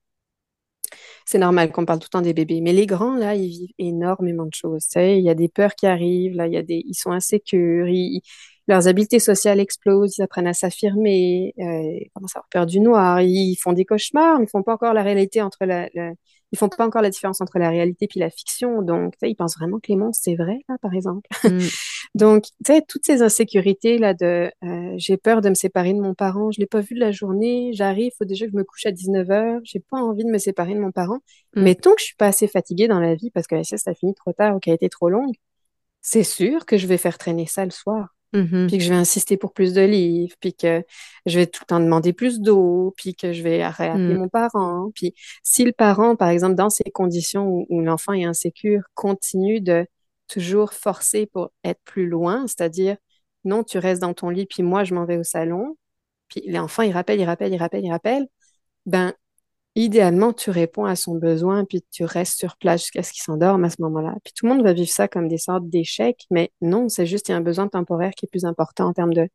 C'est 1.26 1.38
normal 1.38 1.72
qu'on 1.72 1.86
parle 1.86 2.00
tout 2.00 2.08
le 2.12 2.18
temps 2.20 2.22
des 2.22 2.34
bébés, 2.34 2.62
mais 2.62 2.74
les 2.74 2.86
grands, 2.86 3.16
là, 3.16 3.36
ils 3.36 3.48
vivent 3.50 3.74
énormément 3.78 4.46
de 4.46 4.54
choses. 4.54 4.84
Tu 4.86 4.92
sais, 4.94 5.18
il 5.18 5.24
y 5.24 5.30
a 5.30 5.36
des 5.36 5.48
peurs 5.50 5.76
qui 5.76 5.88
arrivent, 5.88 6.36
là, 6.36 6.48
y 6.48 6.58
a 6.58 6.64
des, 6.64 6.84
ils 6.86 6.96
sont 6.96 7.12
insécures, 7.12 7.88
ils- 7.88 8.22
leurs 8.68 8.88
habiletés 8.88 9.20
sociales 9.20 9.60
explosent, 9.60 10.18
ils 10.18 10.22
apprennent 10.22 10.48
à 10.48 10.54
s'affirmer, 10.54 11.54
euh, 11.60 11.64
ils 11.64 12.10
commencent 12.14 12.36
à 12.36 12.40
avoir 12.40 12.50
peur 12.50 12.66
du 12.66 12.80
noir, 12.80 13.22
ils 13.22 13.56
font 13.56 13.74
des 13.74 13.86
cauchemars, 13.86 14.40
ils 14.42 14.48
font 14.48 14.64
pas 14.64 14.74
encore 14.74 14.94
la 14.94 15.04
réalité 15.04 15.42
entre 15.42 15.66
la, 15.66 15.90
la- 15.94 16.14
ils 16.52 16.58
font 16.58 16.68
pas 16.68 16.86
encore 16.86 17.02
la 17.02 17.10
différence 17.10 17.40
entre 17.40 17.60
la 17.60 17.70
réalité 17.70 18.08
puis 18.08 18.20
la 18.20 18.30
fiction. 18.30 18.82
Donc, 18.82 19.14
ils 19.22 19.36
pensent 19.36 19.58
vraiment 19.58 19.80
que 19.80 19.88
les 19.88 19.96
monstres, 19.96 20.22
c'est 20.26 20.36
vrai, 20.36 20.60
là, 20.68 20.76
par 20.82 20.94
exemple. 20.94 21.28
Mhm. 21.44 21.60
Donc, 22.16 22.44
tu 22.44 22.74
sais, 22.74 22.82
toutes 22.86 23.06
ces 23.06 23.22
insécurités 23.22 23.98
là 23.98 24.14
de 24.14 24.52
euh, 24.64 24.94
j'ai 24.98 25.16
peur 25.16 25.40
de 25.42 25.48
me 25.48 25.54
séparer 25.54 25.94
de 25.94 26.00
mon 26.02 26.14
parent, 26.14 26.52
je 26.52 26.60
l'ai 26.60 26.66
pas 26.66 26.82
vu 26.82 26.94
de 26.96 27.00
la 27.00 27.12
journée, 27.12 27.72
j'arrive, 27.74 28.12
faut 28.18 28.26
déjà 28.26 28.46
que 28.46 28.52
je 28.52 28.58
me 28.58 28.66
couche 28.66 28.86
à 28.86 28.92
19h, 28.92 29.62
j'ai 29.64 29.80
pas 29.80 29.98
envie 29.98 30.26
de 30.26 30.30
me 30.30 30.38
séparer 30.38 30.74
de 30.74 30.80
mon 30.80 30.92
parent. 30.92 31.20
Mm. 31.56 31.64
Mais 31.64 31.76
tant 31.76 31.94
que 31.94 32.02
je 32.02 32.06
suis 32.06 32.16
pas 32.16 32.28
assez 32.28 32.48
fatiguée 32.48 32.90
dans 32.90 33.00
la 33.00 33.16
vie 33.16 33.32
parce 33.32 33.48
que 33.48 33.56
la 33.56 33.64
sieste 33.64 33.88
a 33.88 33.94
fini 33.94 34.14
trop 34.14 34.34
tard 34.34 34.56
ou 34.56 34.60
qu'elle 34.60 34.74
a 34.74 34.76
été 34.76 34.90
trop 34.90 35.10
longue, 35.10 35.36
c'est 36.02 36.24
sûr 36.24 36.66
que 36.66 36.78
je 36.78 36.88
vais 36.88 36.98
faire 36.98 37.18
traîner 37.18 37.46
ça 37.46 37.64
le 37.64 37.72
soir, 37.72 38.16
Mhm. 38.34 38.68
puis 38.68 38.78
que 38.78 38.84
je 38.84 38.90
vais 38.90 38.96
insister 38.96 39.36
pour 39.38 39.52
plus 39.54 39.74
de 39.74 39.82
livres, 39.82 40.36
puis 40.40 40.54
que 40.54 40.84
je 41.26 41.38
vais 41.38 41.48
tout 41.48 41.62
le 41.64 41.68
temps 41.68 41.80
demander 41.80 42.14
plus 42.14 42.40
d'eau, 42.40 42.94
puis 42.98 43.14
que 43.16 43.34
je 43.34 43.44
vais 43.44 43.68
réappeler 43.68 44.14
Mm. 44.16 44.18
mon 44.20 44.30
parent. 44.30 44.92
Puis 44.96 45.14
si 45.44 45.64
le 45.66 45.72
parent, 45.74 46.16
par 46.16 46.30
exemple, 46.30 46.56
dans 46.56 46.70
ces 46.70 46.86
conditions 46.92 47.48
où, 47.48 47.66
où 47.70 47.82
l'enfant 47.82 48.14
est 48.14 48.24
insécure, 48.26 48.84
continue 48.94 49.60
de 49.62 49.86
toujours 50.28 50.74
forcer 50.74 51.26
pour 51.26 51.52
être 51.66 51.82
plus 51.84 52.08
loin, 52.08 52.48
c'est-à-dire 52.48 52.96
non, 53.44 53.64
tu 53.64 53.78
restes 53.80 54.02
dans 54.02 54.14
ton 54.14 54.30
lit, 54.30 54.46
puis 54.46 54.64
moi, 54.64 54.84
je 54.84 54.94
m'en 54.94 55.04
vais 55.06 55.18
au 55.18 55.24
salon, 55.24 55.76
puis 56.30 56.44
l'enfant, 56.48 56.84
il 56.84 56.92
rappelle, 56.94 57.20
il 57.20 57.26
rappelle, 57.26 57.52
il 57.54 57.58
rappelle, 57.58 57.84
il 57.84 57.92
rappelle, 57.92 58.28
ben, 58.86 59.14
idéalement, 59.76 60.34
tu 60.34 60.50
réponds 60.50 60.86
à 60.86 60.96
son 60.96 61.16
besoin, 61.16 61.66
puis 61.66 61.84
tu 61.92 62.04
restes 62.04 62.38
sur 62.38 62.58
place 62.58 62.82
jusqu'à 62.82 63.04
ce 63.04 63.12
qu'il 63.14 63.24
s'endorme 63.24 63.64
à 63.66 63.70
ce 63.70 63.82
moment-là. 63.82 64.16
Puis 64.24 64.34
tout 64.36 64.46
le 64.46 64.54
monde 64.54 64.64
va 64.64 64.74
vivre 64.74 64.90
ça 64.90 65.08
comme 65.08 65.28
des 65.28 65.38
sortes 65.38 65.68
d'échecs, 65.70 66.26
mais 66.32 66.52
non, 66.62 66.90
c'est 66.90 67.06
juste 67.06 67.26
qu'il 67.26 67.34
y 67.34 67.36
a 67.36 67.40
un 67.40 67.42
besoin 67.42 67.68
temporaire 67.68 68.12
qui 68.12 68.26
est 68.26 68.30
plus 68.30 68.46
important 68.46 68.88
en 68.88 68.94
termes 68.94 69.14
de, 69.14 69.30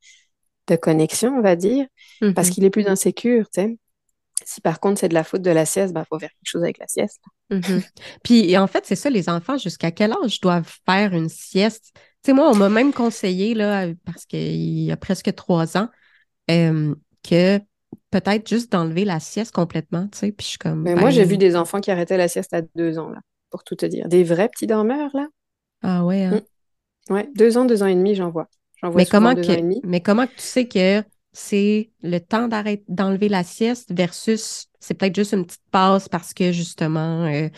de 0.69 0.77
connexion, 0.77 1.37
on 1.39 1.43
va 1.43 1.57
dire, 1.57 1.87
parce 2.35 2.49
Mhm. 2.49 2.55
qu'il 2.55 2.65
est 2.65 2.71
plus 2.71 2.87
insécure, 2.87 3.47
tu 3.51 3.63
sais. 3.63 3.79
Si 4.45 4.61
par 4.61 4.81
contre 4.81 5.01
c'est 5.01 5.09
de 5.09 5.15
la 5.15 5.25
faute 5.25 5.43
de 5.43 5.51
la 5.51 5.65
sieste, 5.65 5.95
ben, 5.95 6.05
faut 6.09 6.19
faire 6.19 6.29
quelque 6.31 6.39
chose 6.45 6.63
avec 6.63 6.79
la 6.79 6.87
sieste. 6.87 7.21
Mhm. 7.51 7.83
Puis 8.23 8.51
et 8.51 8.59
en 8.59 8.67
fait, 8.67 8.85
c'est 8.87 8.97
ça, 8.97 9.09
les 9.11 9.29
enfants, 9.29 9.57
jusqu'à 9.57 9.91
quel 9.91 10.13
âge 10.13 10.41
doivent 10.41 10.71
faire 10.85 11.15
une 11.15 11.29
sieste? 11.29 11.93
Tu 11.95 12.01
sais, 12.27 12.33
moi, 12.33 12.51
on 12.51 12.55
m'a 12.57 12.69
même 12.69 12.93
conseillé, 12.93 13.55
là, 13.55 13.87
parce 14.05 14.27
qu'il 14.27 14.85
y 14.85 14.93
a 14.93 14.97
presque 14.97 15.35
trois 15.35 15.77
ans, 15.77 15.89
euh, 16.51 16.95
que 17.29 17.61
peut-être 18.21 18.49
juste 18.49 18.73
d'enlever 18.73 19.05
la 19.05 19.21
sieste 19.21 19.53
complètement, 19.55 20.09
tu 20.09 20.19
sais. 20.19 20.33
Puis 20.33 20.45
je 20.45 20.51
suis 20.51 20.59
comme, 20.59 20.87
Mais 20.87 20.97
moi, 20.97 21.11
j'ai 21.11 21.25
ben, 21.25 21.27
vu 21.27 21.37
des 21.39 21.57
enfants 21.57 21.81
qui 21.81 21.91
arrêtaient 21.91 22.17
la 22.17 22.29
sieste 22.29 22.55
à 22.55 22.63
deux 22.63 22.99
ans, 22.99 23.11
là, 23.11 23.21
pour 23.51 23.65
tout 23.65 23.75
te 23.77 23.87
dire. 23.87 24.09
Des 24.09 24.25
vrais 24.25 24.49
petits 24.49 24.67
dormeurs, 24.67 25.11
là? 25.15 25.29
Ah 25.83 26.05
ouais, 26.05 26.25
hein? 26.25 26.47
Ouais, 27.11 27.29
deux 27.35 27.57
ans, 27.59 27.65
deux 27.65 27.83
ans 27.83 27.87
et 27.87 27.95
demi, 27.95 28.15
j'en 28.15 28.31
vois. 28.31 28.49
J'en 28.83 28.91
vois 28.91 29.03
Mais 29.03 29.07
comment 29.07 29.35
deux 29.35 29.43
que, 29.43 29.53
ans 29.53 29.55
et 29.55 29.63
demi. 29.63 29.83
mais 29.83 30.01
comment 30.01 30.27
tu 30.27 30.33
sais 30.39 30.67
que 30.69 31.03
c'est 31.33 31.91
le 32.03 32.19
temps 32.19 32.49
d'arrêter 32.49 32.85
d'enlever 32.89 33.29
la 33.29 33.45
sieste 33.45 33.93
versus 33.93 34.69
c'est 34.81 34.95
peut-être 34.95 35.15
juste 35.17 35.33
une 35.33 35.45
petite 35.47 35.63
pause 35.71 36.09
parce 36.09 36.33
que 36.33 36.53
justement, 36.53 37.25
euh, 37.27 37.49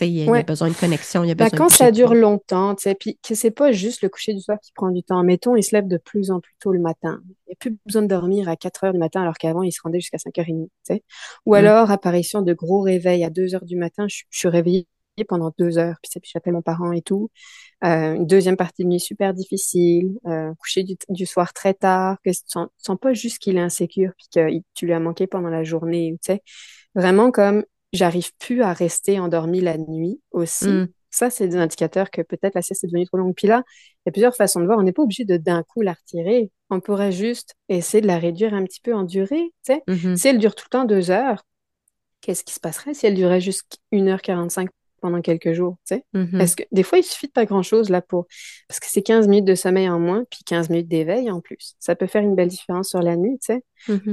il 0.00 0.08
y, 0.08 0.28
a- 0.28 0.40
y 0.40 0.44
besoin 0.44 0.68
de 0.68 0.74
connexion, 0.74 1.24
il 1.24 1.28
y 1.28 1.30
a 1.30 1.34
Ben, 1.34 1.44
besoin 1.44 1.58
quand 1.58 1.66
de 1.66 1.72
ça 1.72 1.90
dure 1.90 2.14
longtemps, 2.14 2.74
puis 2.98 3.18
que 3.26 3.34
c'est 3.34 3.50
pas 3.50 3.72
juste 3.72 4.02
le 4.02 4.08
coucher 4.08 4.34
du 4.34 4.40
soir 4.40 4.58
qui 4.60 4.72
prend 4.72 4.90
du 4.90 5.02
temps. 5.02 5.22
Mettons, 5.22 5.56
il 5.56 5.62
se 5.62 5.74
lève 5.74 5.86
de 5.86 5.96
plus 5.98 6.30
en 6.30 6.40
plus 6.40 6.54
tôt 6.58 6.72
le 6.72 6.80
matin. 6.80 7.20
Il 7.46 7.50
n'y 7.50 7.52
a 7.52 7.56
plus 7.60 7.76
besoin 7.86 8.02
de 8.02 8.08
dormir 8.08 8.48
à 8.48 8.56
4 8.56 8.84
heures 8.84 8.92
du 8.92 8.98
matin 8.98 9.22
alors 9.22 9.34
qu'avant, 9.38 9.62
il 9.62 9.72
se 9.72 9.80
rendait 9.82 10.00
jusqu'à 10.00 10.18
5h30, 10.18 10.68
tu 10.86 10.94
sais. 10.94 11.02
Ou 11.46 11.52
Mm. 11.52 11.58
alors, 11.58 11.90
apparition 11.90 12.42
de 12.42 12.52
gros 12.54 12.80
réveils 12.80 13.24
à 13.24 13.30
2 13.30 13.54
heures 13.54 13.64
du 13.64 13.76
matin, 13.76 14.06
je, 14.08 14.22
suis 14.30 14.48
réveillée 14.48 14.86
pendant 15.28 15.52
deux 15.58 15.78
heures, 15.78 15.96
puis, 16.02 16.10
j'appelle 16.24 16.54
mon 16.54 16.62
parent 16.62 16.90
et 16.90 17.00
tout. 17.02 17.30
Euh, 17.84 18.14
une 18.14 18.26
deuxième 18.26 18.56
partie 18.56 18.82
de 18.84 18.88
nuit 18.88 19.00
super 19.00 19.32
difficile, 19.34 20.18
euh, 20.26 20.52
coucher 20.58 20.82
du, 20.82 20.96
du 21.10 21.26
soir 21.26 21.52
très 21.52 21.74
tard, 21.74 22.16
que 22.24 22.30
tu 22.30 22.36
sens, 22.46 22.66
tu 22.78 22.84
sens 22.84 22.98
pas 23.00 23.12
juste 23.14 23.38
qu'il 23.38 23.56
est 23.56 23.60
insécure 23.60 24.12
puis 24.18 24.26
que 24.34 24.48
tu 24.74 24.86
lui 24.86 24.92
as 24.92 25.00
manqué 25.00 25.26
pendant 25.28 25.50
la 25.50 25.62
journée, 25.64 26.18
tu 26.24 26.32
sais. 26.32 26.42
Vraiment 26.96 27.30
comme 27.30 27.64
j'arrive 27.94 28.30
plus 28.38 28.62
à 28.62 28.72
rester 28.72 29.18
endormie 29.18 29.60
la 29.60 29.78
nuit 29.78 30.20
aussi. 30.30 30.68
Mm. 30.68 30.88
Ça, 31.10 31.30
c'est 31.30 31.46
des 31.46 31.56
indicateurs 31.56 32.10
que 32.10 32.22
peut-être 32.22 32.56
la 32.56 32.62
sieste 32.62 32.82
est 32.82 32.88
devenue 32.88 33.06
trop 33.06 33.18
longue. 33.18 33.34
Puis 33.36 33.46
là, 33.46 33.62
il 33.68 34.02
y 34.06 34.08
a 34.08 34.12
plusieurs 34.12 34.34
façons 34.34 34.60
de 34.60 34.66
voir. 34.66 34.78
On 34.78 34.82
n'est 34.82 34.92
pas 34.92 35.02
obligé 35.02 35.24
de 35.24 35.36
d'un 35.36 35.62
coup 35.62 35.80
la 35.80 35.92
retirer. 35.92 36.50
On 36.70 36.80
pourrait 36.80 37.12
juste 37.12 37.54
essayer 37.68 38.00
de 38.00 38.08
la 38.08 38.18
réduire 38.18 38.52
un 38.52 38.64
petit 38.64 38.80
peu 38.80 38.92
en 38.92 39.04
durée, 39.04 39.52
tu 39.64 39.74
sais. 39.74 39.82
Mhm. 39.86 40.16
Si 40.16 40.26
elle 40.26 40.38
dure 40.38 40.56
tout 40.56 40.64
le 40.66 40.70
temps 40.70 40.84
deux 40.84 41.12
heures, 41.12 41.44
qu'est-ce 42.20 42.42
qui 42.42 42.52
se 42.52 42.58
passerait 42.58 42.94
si 42.94 43.06
elle 43.06 43.14
durait 43.14 43.40
juste 43.40 43.78
1h45 43.92 44.68
pendant 45.00 45.20
quelques 45.20 45.52
jours, 45.52 45.76
tu 45.86 45.94
sais? 45.94 46.04
Mhm. 46.14 46.40
Est-ce 46.40 46.56
que 46.56 46.64
des 46.72 46.82
fois, 46.82 46.98
il 46.98 47.04
suffit 47.04 47.28
de 47.28 47.32
pas 47.32 47.44
grand-chose 47.44 47.90
là 47.90 48.02
pour 48.02 48.26
parce 48.66 48.80
que 48.80 48.86
c'est 48.88 49.02
15 49.02 49.28
minutes 49.28 49.44
de 49.44 49.54
sommeil 49.54 49.88
en 49.88 50.00
moins 50.00 50.24
puis 50.28 50.40
15 50.44 50.68
minutes 50.68 50.88
d'éveil 50.88 51.30
en 51.30 51.40
plus. 51.40 51.76
Ça 51.78 51.94
peut 51.94 52.08
faire 52.08 52.22
une 52.22 52.34
belle 52.34 52.48
différence 52.48 52.88
sur 52.88 53.02
la 53.02 53.14
nuit, 53.14 53.38
tu 53.38 53.54
sais. 53.54 53.62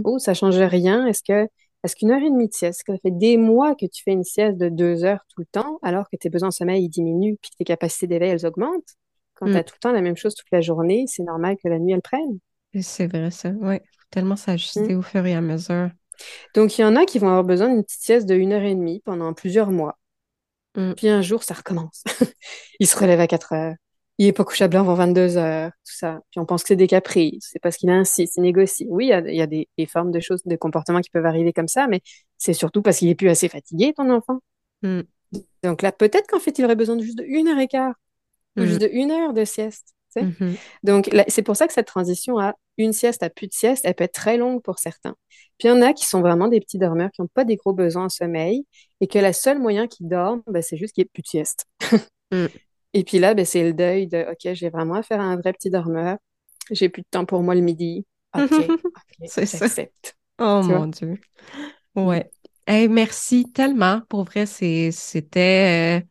Oh, 0.03 0.19
ça 0.19 0.35
change 0.35 0.57
rien. 0.57 1.07
Est-ce 1.07 1.23
que 1.23 1.49
est-ce 1.83 1.95
qu'une 1.95 2.11
heure 2.11 2.21
et 2.21 2.29
demie 2.29 2.47
de 2.47 2.53
sieste, 2.53 2.83
ça 2.87 2.93
fait 3.01 3.11
des 3.11 3.37
mois 3.37 3.75
que 3.75 3.85
tu 3.85 4.03
fais 4.03 4.11
une 4.11 4.23
sieste 4.23 4.57
de 4.57 4.69
deux 4.69 5.03
heures 5.03 5.21
tout 5.29 5.41
le 5.41 5.47
temps, 5.47 5.79
alors 5.81 6.09
que 6.09 6.15
tes 6.15 6.29
besoins 6.29 6.49
de 6.49 6.53
sommeil 6.53 6.83
ils 6.85 6.89
diminuent 6.89 7.37
puis 7.41 7.51
que 7.51 7.57
tes 7.57 7.63
capacités 7.65 8.07
d'éveil 8.07 8.31
elles 8.31 8.45
augmentent? 8.45 8.95
Quand 9.35 9.47
Mm. 9.47 9.51
tu 9.53 9.57
as 9.57 9.63
tout 9.63 9.73
le 9.75 9.79
temps 9.79 9.91
la 9.91 10.01
même 10.01 10.17
chose 10.17 10.35
toute 10.35 10.51
la 10.51 10.61
journée, 10.61 11.05
c'est 11.07 11.23
normal 11.23 11.57
que 11.63 11.67
la 11.67 11.79
nuit 11.79 11.93
elle 11.93 12.01
prenne. 12.01 12.39
C'est 12.81 13.07
vrai, 13.07 13.31
ça. 13.31 13.49
Oui. 13.59 13.79
Tellement 14.11 14.35
s'ajuster 14.35 14.95
au 14.95 15.01
fur 15.01 15.25
et 15.25 15.33
à 15.33 15.41
mesure. 15.41 15.89
Donc 16.53 16.77
il 16.77 16.81
y 16.81 16.83
en 16.83 16.95
a 16.95 17.05
qui 17.05 17.17
vont 17.19 17.27
avoir 17.27 17.43
besoin 17.43 17.69
d'une 17.69 17.83
petite 17.83 18.01
sieste 18.01 18.27
de 18.27 18.35
une 18.35 18.53
heure 18.53 18.61
et 18.63 18.75
demie 18.75 19.01
pendant 19.05 19.33
plusieurs 19.33 19.71
mois. 19.71 19.97
Mm. 20.75 20.93
Puis 20.93 21.09
un 21.09 21.21
jour, 21.21 21.43
ça 21.43 21.53
recommence. 21.53 22.03
il 22.79 22.87
se 22.87 22.97
relève 22.97 23.19
à 23.19 23.27
4 23.27 23.53
heures. 23.53 23.75
Il 24.21 24.27
est 24.27 24.33
pas 24.33 24.43
couchable 24.43 24.77
avant 24.77 24.93
22 24.93 25.37
heures, 25.37 25.71
tout 25.83 25.95
ça. 25.95 26.19
Puis 26.29 26.39
on 26.39 26.45
pense 26.45 26.61
que 26.61 26.67
c'est 26.67 26.75
des 26.75 26.85
caprices. 26.85 27.47
C'est 27.51 27.57
parce 27.57 27.75
qu'il 27.75 27.89
insiste, 27.89 28.37
il 28.37 28.43
négocie. 28.43 28.85
Oui, 28.87 29.05
il 29.05 29.09
y 29.09 29.13
a, 29.13 29.19
il 29.19 29.35
y 29.35 29.41
a 29.41 29.47
des, 29.47 29.67
des 29.79 29.87
formes 29.87 30.11
de 30.11 30.19
choses, 30.19 30.43
de 30.45 30.55
comportements 30.55 31.01
qui 31.01 31.09
peuvent 31.09 31.25
arriver 31.25 31.53
comme 31.53 31.67
ça, 31.67 31.87
mais 31.87 32.01
c'est 32.37 32.53
surtout 32.53 32.83
parce 32.83 32.99
qu'il 32.99 33.09
est 33.09 33.15
plus 33.15 33.29
assez 33.29 33.49
fatigué, 33.49 33.93
ton 33.97 34.11
enfant. 34.11 34.37
Mm. 34.83 35.01
Donc 35.63 35.81
là, 35.81 35.91
peut-être 35.91 36.27
qu'en 36.27 36.39
fait, 36.39 36.59
il 36.59 36.65
aurait 36.65 36.75
besoin 36.75 36.97
de 36.97 37.01
juste 37.01 37.17
de 37.17 37.23
une 37.23 37.47
heure 37.47 37.57
et 37.57 37.67
quart, 37.67 37.95
ou 38.57 38.61
Mm. 38.61 38.65
juste 38.65 38.81
de 38.81 38.89
une 38.91 39.09
heure 39.09 39.33
de 39.33 39.43
sieste. 39.43 39.95
Mm-hmm. 40.15 40.55
Donc, 40.83 41.09
c'est 41.27 41.41
pour 41.41 41.55
ça 41.55 41.65
que 41.65 41.73
cette 41.73 41.87
transition 41.87 42.37
à 42.37 42.53
une 42.77 42.93
sieste 42.93 43.23
à 43.23 43.31
plus 43.31 43.47
de 43.47 43.53
sieste, 43.53 43.85
elle 43.85 43.95
peut 43.95 44.03
être 44.03 44.13
très 44.13 44.37
longue 44.37 44.61
pour 44.61 44.77
certains. 44.77 45.15
Puis 45.57 45.67
il 45.67 45.69
y 45.69 45.71
en 45.71 45.81
a 45.81 45.93
qui 45.93 46.05
sont 46.05 46.21
vraiment 46.21 46.47
des 46.47 46.59
petits 46.59 46.77
dormeurs, 46.77 47.09
qui 47.09 47.21
n'ont 47.21 47.29
pas 47.33 47.43
des 47.43 47.55
gros 47.55 47.73
besoins 47.73 48.05
en 48.05 48.09
sommeil, 48.09 48.67
et 48.99 49.07
que 49.07 49.17
le 49.17 49.33
seul 49.33 49.57
moyen 49.57 49.87
qu'ils 49.87 50.07
dorment, 50.09 50.43
ben, 50.45 50.61
c'est 50.61 50.77
juste 50.77 50.93
qu'il 50.93 51.03
n'y 51.03 51.07
ait 51.07 51.11
plus 51.11 51.23
de 51.23 51.27
sieste. 51.27 51.65
Mm. 52.31 52.45
Et 52.93 53.03
puis 53.03 53.19
là, 53.19 53.33
ben, 53.33 53.45
c'est 53.45 53.63
le 53.63 53.73
deuil 53.73 54.07
de 54.07 54.25
OK, 54.31 54.53
j'ai 54.53 54.69
vraiment 54.69 55.01
à 55.09 55.15
un 55.15 55.37
vrai 55.37 55.53
petit 55.53 55.69
dormeur. 55.69 56.17
J'ai 56.69 56.89
plus 56.89 57.01
de 57.01 57.07
temps 57.09 57.25
pour 57.25 57.41
moi 57.41 57.55
le 57.55 57.61
midi. 57.61 58.05
OK, 58.37 58.49
c'est 59.25 59.45
ça. 59.45 59.67
Oh 60.39 60.61
mon 60.63 60.87
Dieu. 60.87 61.19
Ouais. 61.95 62.29
merci 62.67 63.51
tellement. 63.51 64.01
Pour 64.09 64.23
vrai, 64.23 64.45
c'était 64.45 66.01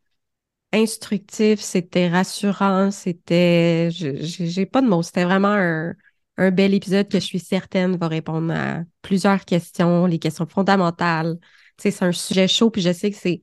euh, 0.73 0.79
instructif, 0.79 1.61
c'était 1.61 2.09
rassurant, 2.09 2.91
c'était. 2.91 3.91
J'ai 3.91 4.67
pas 4.67 4.83
de 4.83 4.87
mots. 4.87 5.03
C'était 5.03 5.25
vraiment 5.25 5.49
un, 5.49 5.95
un, 6.37 6.51
bel 6.51 6.75
épisode 6.75 7.09
que 7.09 7.21
je 7.21 7.25
suis 7.25 7.41
certaine 7.41 7.97
va 7.97 8.09
répondre 8.09 8.53
à 8.53 8.83
plusieurs 9.03 9.45
questions, 9.45 10.07
les 10.07 10.19
questions 10.19 10.47
fondamentales. 10.47 11.39
c'est 11.79 12.03
un 12.03 12.13
sujet 12.13 12.49
chaud, 12.49 12.71
puis 12.71 12.83
je 12.83 12.93
sais 12.93 13.11
que 13.11 13.17
c'est 13.17 13.43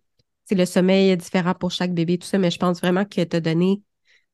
le 0.56 0.66
sommeil 0.66 1.10
est 1.10 1.18
différent 1.18 1.54
pour 1.54 1.72
chaque 1.72 1.94
bébé, 1.94 2.18
tout 2.18 2.28
ça, 2.28 2.38
mais 2.38 2.52
je 2.52 2.60
pense 2.60 2.80
vraiment 2.80 3.06
que 3.06 3.24
tu 3.24 3.36
as 3.36 3.40
donné 3.40 3.82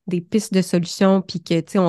des 0.08 0.22
pistes 0.22 0.54
de 0.54 0.62
solutions, 0.62 1.22
puis 1.22 1.42
que, 1.42 1.60
tu 1.62 1.74
sais, 1.74 1.80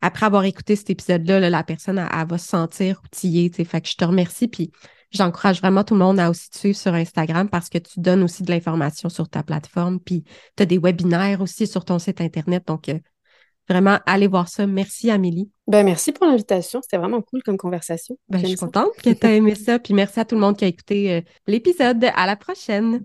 après 0.00 0.26
avoir 0.26 0.44
écouté 0.44 0.76
cet 0.76 0.90
épisode-là, 0.90 1.50
la 1.50 1.62
personne, 1.62 1.98
elle, 1.98 2.26
va 2.26 2.38
se 2.38 2.48
sentir 2.48 3.02
outillée, 3.04 3.50
tu 3.50 3.56
sais. 3.56 3.64
Fait 3.64 3.80
que 3.80 3.88
je 3.88 3.96
te 3.96 4.04
remercie, 4.04 4.48
puis 4.48 4.72
j'encourage 5.10 5.60
vraiment 5.60 5.84
tout 5.84 5.94
le 5.94 6.00
monde 6.00 6.18
à 6.18 6.30
aussi 6.30 6.48
te 6.50 6.58
suivre 6.58 6.78
sur 6.78 6.94
Instagram 6.94 7.48
parce 7.48 7.68
que 7.68 7.78
tu 7.78 8.00
donnes 8.00 8.22
aussi 8.22 8.42
de 8.42 8.50
l'information 8.50 9.08
sur 9.08 9.28
ta 9.28 9.42
plateforme, 9.42 10.00
puis 10.00 10.24
tu 10.56 10.62
as 10.62 10.66
des 10.66 10.78
webinaires 10.78 11.40
aussi 11.40 11.66
sur 11.66 11.84
ton 11.84 11.98
site 11.98 12.20
Internet, 12.20 12.66
donc 12.66 12.88
euh, 12.88 12.98
vraiment, 13.68 13.98
allez 14.06 14.26
voir 14.26 14.48
ça. 14.48 14.66
Merci, 14.66 15.10
Amélie. 15.10 15.50
Ben, 15.66 15.84
merci 15.84 16.12
pour 16.12 16.26
l'invitation. 16.26 16.80
C'était 16.82 16.96
vraiment 16.96 17.22
cool 17.22 17.42
comme 17.42 17.56
conversation. 17.56 18.16
Ben, 18.28 18.38
je 18.38 18.46
suis 18.46 18.56
contente 18.56 18.90
que 19.02 19.10
tu 19.10 19.26
aies 19.26 19.36
aimé 19.36 19.54
ça. 19.54 19.78
Puis 19.78 19.94
merci 19.94 20.18
à 20.18 20.24
tout 20.24 20.34
le 20.34 20.40
monde 20.40 20.56
qui 20.56 20.64
a 20.64 20.68
écouté 20.68 21.12
euh, 21.12 21.20
l'épisode. 21.46 22.04
À 22.16 22.26
la 22.26 22.36
prochaine. 22.36 23.04